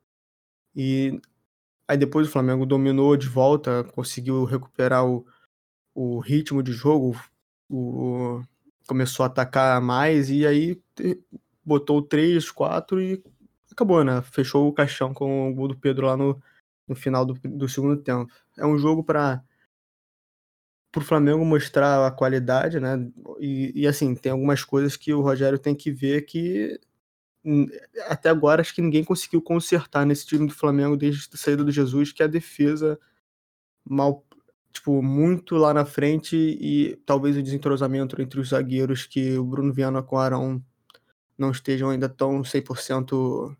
E 0.76 1.20
aí 1.88 1.98
depois 1.98 2.28
o 2.28 2.32
Flamengo 2.32 2.66
dominou 2.66 3.18
de 3.18 3.28
volta, 3.28 3.84
conseguiu 3.84 4.46
recuperar 4.46 5.06
o, 5.06 5.26
o 5.94 6.20
ritmo 6.20 6.64
de 6.64 6.72
jogo, 6.72 7.20
o, 7.70 8.42
começou 8.88 9.24
a 9.24 9.28
atacar 9.28 9.82
mais 9.82 10.30
e 10.30 10.46
aí 10.46 10.82
botou 11.64 12.02
3, 12.02 12.50
4 12.52 13.02
e 13.02 13.24
acabou, 13.72 14.04
né? 14.04 14.22
Fechou 14.22 14.68
o 14.68 14.74
caixão 14.74 15.14
com 15.14 15.50
o 15.50 15.54
gol 15.54 15.68
do 15.70 15.78
Pedro 15.78 16.08
lá 16.08 16.18
no, 16.18 16.42
no 16.88 16.96
final 16.96 17.26
do, 17.26 17.34
do 17.34 17.70
segundo 17.70 18.02
tempo. 18.02 18.32
É 18.58 18.66
um 18.66 18.78
jogo 18.78 19.04
para 19.04 19.44
o 20.96 21.02
Flamengo 21.02 21.46
mostrar 21.46 22.06
a 22.06 22.12
qualidade, 22.12 22.80
né? 22.80 22.98
E, 23.40 23.72
e, 23.82 23.88
assim, 23.88 24.14
tem 24.16 24.32
algumas 24.32 24.64
coisas 24.64 24.98
que 24.98 25.14
o 25.14 25.22
Rogério 25.22 25.60
tem 25.60 25.76
que 25.76 25.92
ver 25.92 26.24
que 26.24 26.80
até 28.08 28.30
agora 28.30 28.62
acho 28.62 28.74
que 28.76 28.82
ninguém 28.82 29.04
conseguiu 29.04 29.42
consertar 29.42 30.06
nesse 30.06 30.26
time 30.26 30.48
do 30.48 30.54
Flamengo 30.54 30.96
desde 30.96 31.28
a 31.34 31.38
saída 31.38 31.64
do 31.64 31.72
Jesus, 31.72 32.12
que 32.12 32.22
é 32.22 32.26
a 32.26 32.30
defesa 32.30 33.00
mal, 33.86 34.24
tipo, 34.72 35.02
muito 35.02 35.56
lá 35.56 35.74
na 35.74 35.86
frente 35.86 36.36
e 36.36 36.96
talvez 37.06 37.36
o 37.36 37.44
desentrosamento 37.44 38.22
entre 38.22 38.40
os 38.40 38.50
zagueiros 38.50 39.06
que 39.08 39.38
o 39.38 39.44
Bruno 39.44 39.74
Viana 39.74 40.04
com 40.04 40.16
o 40.16 40.20
Arão 40.20 40.64
não 41.38 41.52
estejam 41.52 41.90
ainda 41.90 42.08
tão 42.08 42.44
100% 42.44 43.56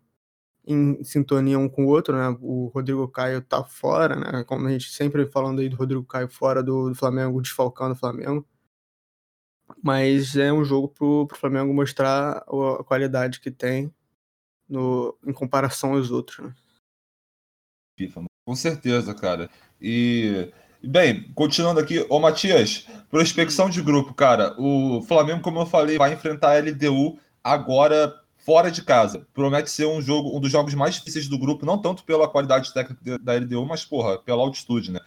em 0.64 1.02
sintonia 1.02 1.58
um 1.58 1.68
com 1.68 1.86
o 1.86 1.88
outro, 1.88 2.16
né? 2.16 2.36
O 2.40 2.68
Rodrigo 2.68 3.08
Caio 3.08 3.42
tá 3.42 3.64
fora, 3.64 4.14
né? 4.14 4.44
Como 4.44 4.66
a 4.66 4.70
gente 4.70 4.90
sempre 4.92 5.26
falando 5.26 5.60
aí 5.60 5.68
do 5.68 5.76
Rodrigo 5.76 6.04
Caio 6.04 6.28
fora 6.28 6.62
do, 6.62 6.90
do 6.90 6.94
Flamengo, 6.94 7.42
desfalcando 7.42 7.94
o 7.94 7.98
Flamengo. 7.98 8.46
Mas 9.82 10.36
é 10.36 10.52
um 10.52 10.64
jogo 10.64 10.88
pro, 10.88 11.26
pro 11.26 11.38
Flamengo 11.38 11.72
mostrar 11.72 12.38
a 12.38 12.84
qualidade 12.84 13.40
que 13.40 13.50
tem 13.50 13.92
no, 14.68 15.16
em 15.26 15.32
comparação 15.32 15.94
aos 15.94 16.10
outros. 16.10 16.38
Né? 16.38 16.54
Com 18.44 18.54
certeza, 18.54 19.14
cara. 19.14 19.50
E 19.80 20.52
Bem, 20.84 21.30
continuando 21.34 21.78
aqui, 21.78 22.04
ô 22.08 22.18
Matias, 22.18 22.88
prospecção 23.08 23.70
de 23.70 23.80
grupo, 23.80 24.12
cara. 24.12 24.52
O 24.58 25.00
Flamengo, 25.02 25.40
como 25.40 25.60
eu 25.60 25.66
falei, 25.66 25.96
vai 25.96 26.12
enfrentar 26.12 26.56
a 26.56 26.58
LDU 26.58 27.20
agora 27.42 28.12
fora 28.38 28.68
de 28.68 28.82
casa. 28.82 29.24
Promete 29.32 29.70
ser 29.70 29.86
um 29.86 30.02
jogo, 30.02 30.36
um 30.36 30.40
dos 30.40 30.50
jogos 30.50 30.74
mais 30.74 30.96
difíceis 30.96 31.28
do 31.28 31.38
grupo, 31.38 31.64
não 31.64 31.80
tanto 31.80 32.02
pela 32.02 32.28
qualidade 32.28 32.74
técnica 32.74 33.16
da 33.20 33.34
LDU, 33.34 33.64
mas 33.64 33.84
porra, 33.84 34.18
pela 34.18 34.42
altitude, 34.42 34.90
né? 34.90 34.98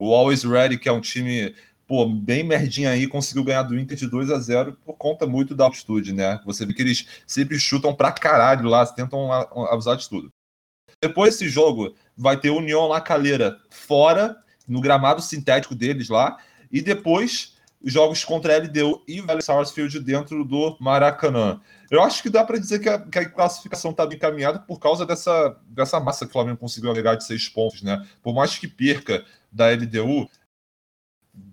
O 0.00 0.14
Always 0.14 0.42
Ready, 0.42 0.78
que 0.78 0.88
é 0.88 0.92
um 0.92 1.02
time 1.02 1.54
pô, 1.90 2.06
bem 2.06 2.44
merdinha 2.44 2.90
aí, 2.90 3.08
conseguiu 3.08 3.42
ganhar 3.42 3.64
do 3.64 3.76
Inter 3.76 3.98
de 3.98 4.06
2 4.06 4.30
a 4.30 4.38
0 4.38 4.78
por 4.84 4.96
conta 4.96 5.26
muito 5.26 5.56
da 5.56 5.64
altitude, 5.64 6.12
né? 6.12 6.40
Você 6.46 6.64
vê 6.64 6.72
que 6.72 6.82
eles 6.82 7.04
sempre 7.26 7.58
chutam 7.58 7.92
pra 7.92 8.12
caralho 8.12 8.68
lá, 8.68 8.86
tentam 8.86 9.32
abusar 9.32 9.96
de 9.96 10.08
tudo. 10.08 10.32
Depois 11.02 11.32
desse 11.32 11.48
jogo, 11.48 11.92
vai 12.16 12.36
ter 12.36 12.50
União 12.50 12.86
La 12.86 13.00
Calera 13.00 13.58
fora, 13.70 14.36
no 14.68 14.80
gramado 14.80 15.20
sintético 15.20 15.74
deles 15.74 16.08
lá, 16.08 16.36
e 16.70 16.80
depois 16.80 17.56
jogos 17.82 18.24
contra 18.24 18.54
a 18.54 18.58
LDU 18.58 19.02
e 19.08 19.20
Valley 19.20 19.42
Sarsfield 19.42 19.98
dentro 19.98 20.44
do 20.44 20.76
Maracanã. 20.78 21.60
Eu 21.90 22.04
acho 22.04 22.22
que 22.22 22.30
dá 22.30 22.44
para 22.44 22.58
dizer 22.58 22.78
que 22.78 22.88
a, 22.88 23.00
que 23.00 23.18
a 23.18 23.28
classificação 23.28 23.90
está 23.90 24.06
bem 24.06 24.16
encaminhada 24.16 24.60
por 24.60 24.78
causa 24.78 25.04
dessa, 25.04 25.56
dessa 25.66 25.98
massa 25.98 26.24
que 26.24 26.30
o 26.30 26.32
Flamengo 26.32 26.58
conseguiu 26.58 26.92
agregar 26.92 27.16
de 27.16 27.24
seis 27.24 27.48
pontos, 27.48 27.82
né? 27.82 28.06
Por 28.22 28.32
mais 28.32 28.56
que 28.56 28.68
perca 28.68 29.24
da 29.50 29.68
LDU, 29.72 30.30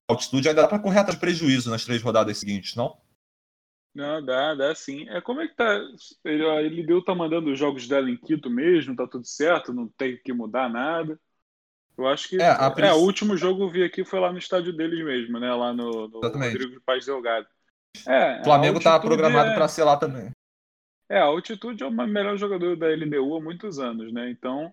altitude 0.07 0.49
ainda 0.49 0.61
dá 0.61 0.67
para 0.67 0.79
correr 0.79 0.99
atrás 0.99 1.15
de 1.15 1.21
prejuízo 1.21 1.69
nas 1.69 1.83
três 1.83 2.01
rodadas 2.01 2.37
seguintes, 2.37 2.75
não? 2.75 2.97
Não, 3.93 4.23
dá, 4.23 4.53
dá 4.53 4.75
sim. 4.75 5.09
É, 5.09 5.19
como 5.19 5.41
é 5.41 5.47
que 5.47 5.55
tá? 5.55 5.79
Ele, 6.23 6.43
ele 6.65 6.85
deu, 6.85 7.03
tá 7.03 7.15
mandando 7.15 7.51
os 7.51 7.57
jogos 7.57 7.87
dela 7.87 8.09
em 8.09 8.15
Quito 8.15 8.49
mesmo, 8.49 8.95
tá 8.95 9.07
tudo 9.07 9.25
certo, 9.25 9.73
não 9.73 9.87
tem 9.87 10.17
que 10.23 10.31
mudar 10.31 10.69
nada. 10.69 11.19
Eu 11.97 12.07
acho 12.07 12.29
que. 12.29 12.39
É, 12.39 12.47
a 12.47 12.73
é, 12.77 12.93
o 12.93 12.97
último 12.97 13.35
jogo 13.35 13.63
eu 13.63 13.69
vi 13.69 13.83
aqui 13.83 14.05
foi 14.05 14.19
lá 14.19 14.31
no 14.31 14.37
estádio 14.37 14.71
deles 14.71 15.03
mesmo, 15.03 15.39
né? 15.39 15.51
Lá 15.51 15.73
no, 15.73 16.07
no 16.07 16.19
Rodrigo 16.19 16.71
de 16.71 16.79
Paz 16.81 17.05
Delgado. 17.05 17.47
É, 18.07 18.41
o 18.41 18.43
Flamengo 18.43 18.79
tá 18.79 18.99
programado 18.99 19.49
é... 19.49 19.55
para 19.55 19.67
ser 19.67 19.83
lá 19.83 19.97
também. 19.97 20.29
É, 21.09 21.17
a 21.17 21.23
altitude 21.23 21.83
é 21.83 21.87
o 21.87 21.91
melhor 21.91 22.37
jogador 22.37 22.75
da 22.75 22.87
LDU 22.87 23.37
há 23.37 23.41
muitos 23.41 23.79
anos, 23.79 24.13
né? 24.13 24.29
Então, 24.29 24.71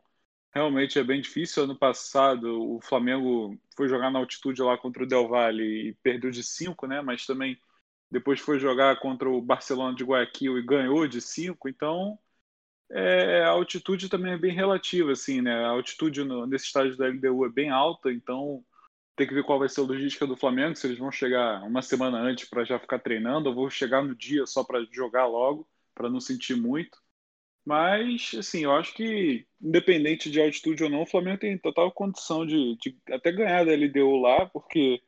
realmente 0.55 0.99
é 0.99 1.05
bem 1.05 1.21
difícil. 1.21 1.64
Ano 1.64 1.77
passado, 1.77 2.77
o 2.77 2.81
Flamengo 2.81 3.59
foi 3.77 3.88
jogar 3.88 4.11
na 4.11 4.19
altitude 4.21 4.62
lá 4.62 4.79
contra 4.79 5.03
o 5.03 5.07
Del 5.07 5.29
Valle 5.29 5.88
e 5.88 5.95
perdeu 6.03 6.31
de 6.31 6.43
5, 6.43 6.87
né? 6.87 7.03
Mas 7.03 7.27
também 7.27 7.59
depois 8.11 8.40
foi 8.40 8.59
jogar 8.61 9.01
contra 9.01 9.29
o 9.29 9.43
Barcelona 9.43 9.97
de 9.97 10.05
Guayaquil 10.05 10.59
e 10.59 10.62
ganhou 10.62 11.07
de 11.09 11.21
5. 11.21 11.69
Então, 11.69 12.19
é, 12.90 13.45
a 13.45 13.51
altitude 13.51 14.09
também 14.09 14.33
é 14.33 14.38
bem 14.38 14.53
relativa, 14.55 15.12
assim, 15.12 15.43
né? 15.43 15.64
A 15.64 15.71
altitude 15.71 16.25
no, 16.25 16.47
nesse 16.47 16.67
estádio 16.67 16.97
da 16.97 17.09
LDU 17.09 17.47
é 17.47 17.49
bem 17.51 17.71
alta, 17.71 18.12
então 18.12 18.64
tem 19.17 19.27
que 19.27 19.35
ver 19.35 19.45
qual 19.45 19.59
vai 19.59 19.69
ser 19.69 19.81
a 19.81 19.85
logística 19.85 20.27
do 20.27 20.37
Flamengo, 20.37 20.77
se 20.77 20.87
eles 20.87 20.99
vão 20.99 21.11
chegar 21.11 21.62
uma 21.64 21.83
semana 21.83 22.19
antes 22.19 22.49
para 22.49 22.64
já 22.64 22.79
ficar 22.79 22.99
treinando, 23.01 23.49
ou 23.49 23.55
vou 23.55 23.71
chegar 23.71 24.05
no 24.05 24.14
dia 24.14 24.47
só 24.47 24.64
para 24.64 24.85
jogar 24.93 25.27
logo, 25.27 25.69
para 25.95 26.11
não 26.11 26.21
sentir 26.21 26.57
muito. 26.57 27.04
Mas, 27.64 28.33
assim, 28.38 28.64
eu 28.64 28.72
acho 28.72 28.92
que, 28.94 29.46
independente 29.61 30.31
de 30.31 30.40
altitude 30.40 30.85
ou 30.85 30.90
não, 30.90 31.03
o 31.03 31.07
Flamengo 31.07 31.38
tem 31.38 31.57
total 31.57 31.90
condição 31.90 32.44
de, 32.44 32.77
de 32.77 32.96
até 33.11 33.33
ganhar 33.33 33.64
da 33.64 33.72
LDU 33.72 34.16
lá, 34.20 34.46
porque 34.46 35.03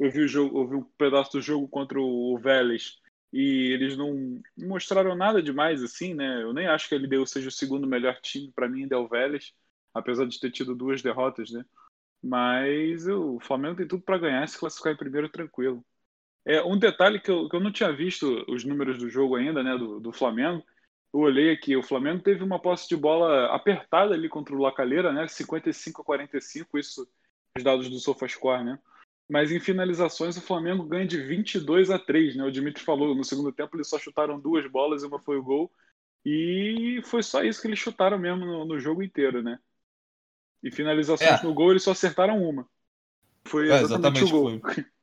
eu 0.00 0.10
vi, 0.10 0.22
o 0.22 0.28
jogo, 0.28 0.58
eu 0.60 0.68
vi 0.68 0.76
um 0.76 0.84
pedaço 0.98 1.32
do 1.32 1.40
jogo 1.40 1.68
contra 1.68 2.00
o 2.00 2.36
Vélez 2.38 2.98
e 3.32 3.72
eles 3.72 3.96
não 3.96 4.42
mostraram 4.58 5.14
nada 5.14 5.42
demais, 5.42 5.82
assim, 5.82 6.12
né? 6.14 6.42
Eu 6.42 6.52
nem 6.52 6.66
acho 6.66 6.88
que 6.88 6.94
a 6.94 6.98
LDU 6.98 7.26
seja 7.26 7.48
o 7.48 7.52
segundo 7.52 7.86
melhor 7.86 8.20
time, 8.20 8.52
para 8.52 8.68
mim 8.68 8.82
ainda 8.82 8.96
é 8.96 8.98
o 8.98 9.08
Vélez, 9.08 9.54
apesar 9.94 10.26
de 10.26 10.40
ter 10.40 10.50
tido 10.50 10.74
duas 10.74 11.02
derrotas, 11.02 11.50
né? 11.52 11.64
Mas 12.22 13.06
o 13.08 13.38
Flamengo 13.40 13.76
tem 13.76 13.86
tudo 13.88 14.02
para 14.02 14.18
ganhar 14.18 14.48
se 14.48 14.58
classificar 14.58 14.92
em 14.92 14.96
primeiro 14.96 15.28
tranquilo. 15.28 15.84
É, 16.44 16.62
um 16.62 16.78
detalhe 16.78 17.20
que 17.20 17.30
eu, 17.30 17.48
que 17.48 17.56
eu 17.56 17.60
não 17.60 17.72
tinha 17.72 17.92
visto 17.92 18.44
os 18.48 18.64
números 18.64 18.98
do 18.98 19.08
jogo 19.08 19.36
ainda, 19.36 19.62
né, 19.62 19.76
do, 19.78 20.00
do 20.00 20.12
Flamengo, 20.12 20.64
eu 21.12 21.20
olhei 21.20 21.52
aqui, 21.52 21.76
o 21.76 21.82
Flamengo 21.82 22.22
teve 22.22 22.42
uma 22.42 22.58
posse 22.58 22.88
de 22.88 22.96
bola 22.96 23.54
apertada 23.54 24.14
ali 24.14 24.28
contra 24.28 24.54
o 24.54 24.58
Lacalheira, 24.58 25.12
né? 25.12 25.28
55 25.28 26.00
a 26.00 26.04
45, 26.04 26.78
isso 26.78 27.08
os 27.56 27.62
dados 27.62 27.90
do 27.90 27.98
SofaScore, 27.98 28.64
né? 28.64 28.78
Mas 29.28 29.52
em 29.52 29.60
finalizações 29.60 30.36
o 30.36 30.42
Flamengo 30.42 30.84
ganha 30.84 31.06
de 31.06 31.22
22 31.22 31.90
a 31.90 31.98
3, 31.98 32.36
né? 32.36 32.44
O 32.44 32.50
Dimitri 32.50 32.82
falou, 32.82 33.14
no 33.14 33.24
segundo 33.24 33.52
tempo 33.52 33.76
eles 33.76 33.88
só 33.88 33.98
chutaram 33.98 34.40
duas 34.40 34.66
bolas 34.70 35.02
e 35.02 35.06
uma 35.06 35.20
foi 35.20 35.36
o 35.36 35.42
gol. 35.42 35.70
E 36.24 37.00
foi 37.04 37.22
só 37.22 37.42
isso 37.42 37.60
que 37.60 37.68
eles 37.68 37.78
chutaram 37.78 38.18
mesmo 38.18 38.44
no, 38.44 38.64
no 38.64 38.78
jogo 38.78 39.02
inteiro, 39.02 39.42
né? 39.42 39.58
E 40.62 40.70
finalizações 40.70 41.40
é. 41.40 41.44
no 41.44 41.52
gol 41.52 41.72
eles 41.72 41.82
só 41.82 41.90
acertaram 41.90 42.42
uma. 42.42 42.66
Foi 43.44 43.64
exatamente, 43.66 43.82
é, 43.82 43.84
exatamente 43.84 44.24
o 44.24 44.30
gol. 44.30 44.60
Foi 44.60 44.86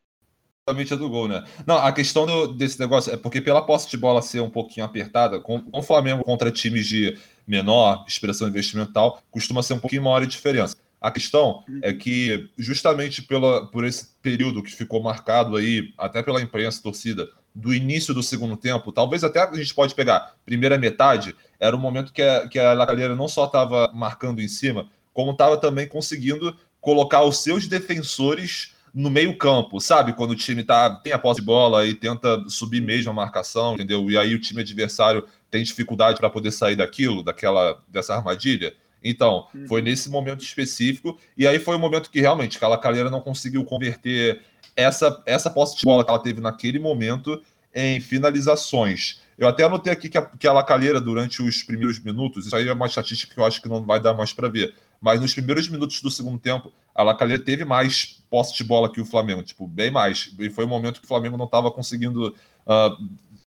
exatamente 0.69 0.93
a 0.93 0.97
do 0.97 1.10
gol, 1.10 1.27
né? 1.27 1.43
Não, 1.65 1.77
a 1.77 1.91
questão 1.91 2.25
do, 2.25 2.47
desse 2.47 2.79
negócio 2.79 3.12
é 3.13 3.17
porque 3.17 3.41
pela 3.41 3.62
posse 3.62 3.89
de 3.89 3.97
bola 3.97 4.21
ser 4.21 4.41
um 4.41 4.49
pouquinho 4.49 4.86
apertada, 4.86 5.39
com, 5.39 5.60
com 5.60 5.79
o 5.79 5.84
Flamengo 5.84 6.23
contra 6.23 6.51
times 6.51 6.88
de 6.88 7.17
menor 7.47 8.05
expressão 8.08 8.47
investimental, 8.47 9.21
costuma 9.32 9.63
ser 9.63 9.73
um 9.73 9.79
pouquinho 9.79 10.03
maior 10.03 10.21
a 10.21 10.25
diferença. 10.25 10.75
A 11.01 11.10
questão 11.12 11.63
uhum. 11.67 11.79
é 11.82 11.93
que, 11.93 12.49
justamente 12.58 13.21
pela, 13.21 13.65
por 13.67 13.86
esse 13.86 14.10
período 14.21 14.62
que 14.62 14.71
ficou 14.71 15.01
marcado 15.01 15.55
aí, 15.55 15.93
até 15.97 16.21
pela 16.21 16.41
imprensa 16.41 16.84
torcida, 16.84 17.27
do 17.55 17.73
início 17.73 18.13
do 18.13 18.21
segundo 18.21 18.55
tempo, 18.55 18.91
talvez 18.91 19.23
até 19.23 19.41
a 19.41 19.53
gente 19.55 19.73
pode 19.73 19.95
pegar 19.95 20.36
primeira 20.45 20.77
metade, 20.77 21.36
era 21.60 21.75
o 21.75 21.79
momento 21.79 22.13
que 22.13 22.21
a, 22.21 22.47
que 22.47 22.60
a 22.60 22.73
Lacalheira 22.73 23.15
não 23.15 23.27
só 23.27 23.45
estava 23.45 23.91
marcando 23.93 24.41
em 24.41 24.47
cima, 24.47 24.88
como 25.13 25.32
estava 25.32 25.58
também 25.58 25.88
conseguindo 25.88 26.55
colocar 26.79 27.23
os 27.23 27.41
seus 27.43 27.67
defensores 27.67 28.73
no 28.93 29.10
meio 29.10 29.38
campo, 29.38 29.80
sabe? 29.80 30.13
Quando 30.13 30.32
o 30.32 30.36
time 30.36 30.63
tá, 30.63 30.89
tem 30.89 31.13
a 31.13 31.19
posse 31.19 31.39
de 31.39 31.45
bola 31.45 31.86
e 31.86 31.93
tenta 31.93 32.43
subir 32.47 32.82
mesmo 32.82 33.12
a 33.12 33.13
marcação, 33.13 33.75
entendeu? 33.75 34.10
E 34.10 34.17
aí 34.17 34.34
o 34.34 34.39
time 34.39 34.62
adversário 34.62 35.25
tem 35.49 35.63
dificuldade 35.63 36.19
para 36.19 36.30
poder 36.30 36.52
sair 36.52 36.75
daquilo, 36.75 37.23
daquela 37.23 37.82
dessa 37.88 38.15
armadilha. 38.15 38.73
Então, 39.04 39.47
uhum. 39.54 39.67
foi 39.67 39.82
nesse 39.82 40.10
momento 40.10 40.43
específico, 40.43 41.17
e 41.38 41.47
aí 41.47 41.58
foi 41.58 41.75
o 41.75 41.80
momento 41.80 42.10
que 42.10 42.19
realmente 42.19 42.58
aquela 42.58 42.78
Calheira 42.78 43.10
não 43.10 43.21
conseguiu 43.21 43.63
converter 43.63 44.41
essa, 44.75 45.21
essa 45.25 45.49
posse 45.49 45.78
de 45.78 45.84
bola 45.84 46.04
que 46.04 46.10
ela 46.10 46.19
teve 46.19 46.41
naquele 46.41 46.80
momento 46.80 47.41
em 47.73 47.99
finalizações. 47.99 49.21
Eu 49.38 49.47
até 49.47 49.63
anotei 49.63 49.93
aqui 49.93 50.10
que 50.10 50.17
a, 50.17 50.21
que 50.21 50.47
a 50.47 50.52
Lacalheira, 50.54 50.99
durante 50.99 51.41
os 51.41 51.63
primeiros 51.63 51.99
minutos, 51.99 52.45
isso 52.45 52.56
aí 52.56 52.67
é 52.67 52.73
uma 52.73 52.88
estatística 52.88 53.34
que 53.34 53.39
eu 53.39 53.45
acho 53.45 53.62
que 53.62 53.69
não 53.69 53.84
vai 53.84 53.99
dar 53.99 54.13
mais 54.13 54.34
para 54.34 54.49
ver, 54.49 54.75
mas 54.99 55.21
nos 55.21 55.34
primeiros 55.34 55.69
minutos 55.69 56.02
do 56.02 56.12
segundo 56.12 56.38
tempo, 56.38 56.73
a 56.99 57.03
Lacalheira 57.03 57.41
teve 57.41 57.63
mais 57.63 58.21
posse 58.29 58.53
de 58.57 58.63
bola 58.65 58.91
que 58.91 58.99
o 58.99 59.05
Flamengo, 59.05 59.41
tipo, 59.41 59.65
bem 59.65 59.89
mais. 59.89 60.35
E 60.38 60.49
foi 60.49 60.65
um 60.65 60.67
momento 60.67 60.99
que 60.99 61.05
o 61.05 61.07
Flamengo 61.07 61.38
não 61.38 61.45
estava 61.45 61.71
conseguindo 61.71 62.35
uh, 62.67 63.09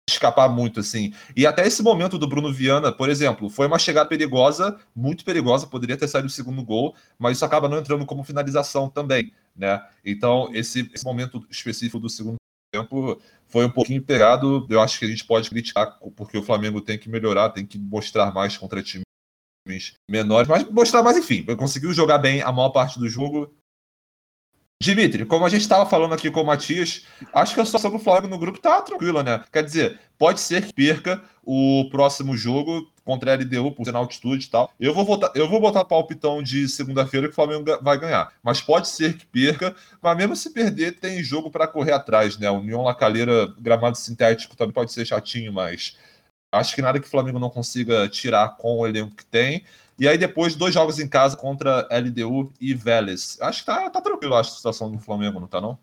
escapar 0.07 0.47
muito, 0.51 0.81
assim. 0.81 1.15
E 1.35 1.47
até 1.47 1.67
esse 1.67 1.83
momento 1.83 2.19
do 2.19 2.29
Bruno 2.29 2.53
Viana, 2.53 2.93
por 2.93 3.09
exemplo, 3.09 3.49
foi 3.49 3.67
uma 3.67 3.79
chegada 3.79 4.07
perigosa, 4.07 4.79
muito 4.95 5.25
perigosa, 5.25 5.67
poderia 5.67 5.97
ter 5.97 6.07
saído 6.07 6.29
o 6.29 6.31
segundo 6.31 6.63
gol, 6.63 6.95
mas 7.19 7.39
isso 7.39 7.45
acaba 7.47 7.67
não 7.67 7.79
entrando 7.79 8.05
como 8.05 8.23
finalização 8.23 8.91
também, 8.91 9.33
né? 9.57 9.83
Então, 10.05 10.51
esse, 10.53 10.91
esse 10.93 11.05
momento 11.05 11.43
específico 11.51 11.99
do 11.99 12.11
segundo 12.11 12.37
tempo 12.71 13.19
foi 13.49 13.65
um 13.65 13.71
pouquinho 13.71 14.03
pegado. 14.03 14.67
Eu 14.69 14.83
acho 14.83 14.99
que 14.99 15.07
a 15.07 15.09
gente 15.09 15.25
pode 15.25 15.49
criticar, 15.49 15.99
porque 16.15 16.37
o 16.37 16.43
Flamengo 16.43 16.83
tem 16.83 16.99
que 16.99 17.09
melhorar, 17.09 17.49
tem 17.49 17.65
que 17.65 17.79
mostrar 17.79 18.35
mais 18.35 18.59
contra 18.59 18.83
times 19.71 19.95
menores, 20.09 20.49
mas 20.49 20.69
mostrar 20.71 21.03
mais, 21.03 21.17
enfim, 21.17 21.45
conseguiu 21.57 21.93
jogar 21.93 22.19
bem 22.19 22.43
a 22.43 22.51
maior 22.51 22.71
parte 22.71 22.99
do 22.99 23.09
jogo. 23.09 23.55
Dimitri, 24.83 25.27
como 25.27 25.45
a 25.45 25.49
gente 25.51 25.61
estava 25.61 25.85
falando 25.85 26.15
aqui 26.15 26.31
com 26.31 26.41
o 26.41 26.47
Matias, 26.47 27.05
acho 27.35 27.55
que 27.55 27.61
a 27.61 27.65
situação 27.67 27.91
do 27.91 27.99
Flamengo 27.99 28.29
no 28.29 28.39
grupo 28.39 28.59
tá 28.59 28.81
tranquila, 28.81 29.23
né? 29.23 29.45
Quer 29.53 29.63
dizer, 29.63 30.01
pode 30.17 30.41
ser 30.41 30.67
que 30.67 30.73
perca 30.73 31.23
o 31.45 31.87
próximo 31.91 32.35
jogo 32.35 32.91
contra 33.05 33.33
a 33.33 33.37
LDU 33.37 33.73
por 33.73 33.85
ser 33.85 33.93
na 33.93 33.99
altitude 33.99 34.47
e 34.47 34.49
tal. 34.49 34.73
Eu 34.81 34.95
vou 34.95 35.05
votar, 35.05 35.31
eu 35.35 35.47
vou 35.51 35.61
botar 35.61 35.85
palpitão 35.85 36.43
de 36.43 36.67
segunda-feira 36.67 37.27
que 37.27 37.33
o 37.33 37.35
Flamengo 37.35 37.63
vai 37.83 37.99
ganhar. 37.99 38.33
Mas 38.43 38.63
pode 38.63 38.89
ser 38.89 39.19
que 39.19 39.27
perca, 39.27 39.77
mas 40.01 40.17
mesmo 40.17 40.35
se 40.35 40.49
perder, 40.49 40.93
tem 40.93 41.23
jogo 41.23 41.51
para 41.51 41.69
correr 41.69 41.93
atrás, 41.93 42.39
né? 42.39 42.51
O 42.51 42.61
União 42.61 42.81
Lacalheira, 42.81 43.53
gramado 43.59 43.99
sintético 43.99 44.57
também 44.57 44.73
pode 44.73 44.95
ser 44.95 45.05
chatinho, 45.05 45.53
mas 45.53 45.95
acho 46.53 46.75
que 46.75 46.83
nada 46.83 47.01
que 47.01 47.07
o 47.07 47.11
Flamengo 47.11 47.39
não 47.39 47.51
consiga 47.51 48.09
tirar 48.09 48.57
com 48.57 48.79
o 48.79 48.87
elenco 48.87 49.15
que 49.15 49.25
tem. 49.25 49.65
E 49.99 50.09
aí 50.09 50.17
depois 50.17 50.55
dois 50.55 50.73
jogos 50.73 50.99
em 50.99 51.09
casa 51.09 51.37
contra 51.37 51.87
LDU 51.91 52.53
e 52.61 52.75
Vélez. 52.75 53.39
Acho 53.41 53.61
que 53.61 53.67
tá, 53.67 53.91
tá 53.91 54.01
tranquilo 54.01 54.35
acho, 54.35 54.53
a 54.53 54.57
situação 54.57 54.91
do 54.91 54.99
Flamengo, 54.99 55.39
não 55.39 55.47
tá 55.47 55.61
não? 55.61 55.79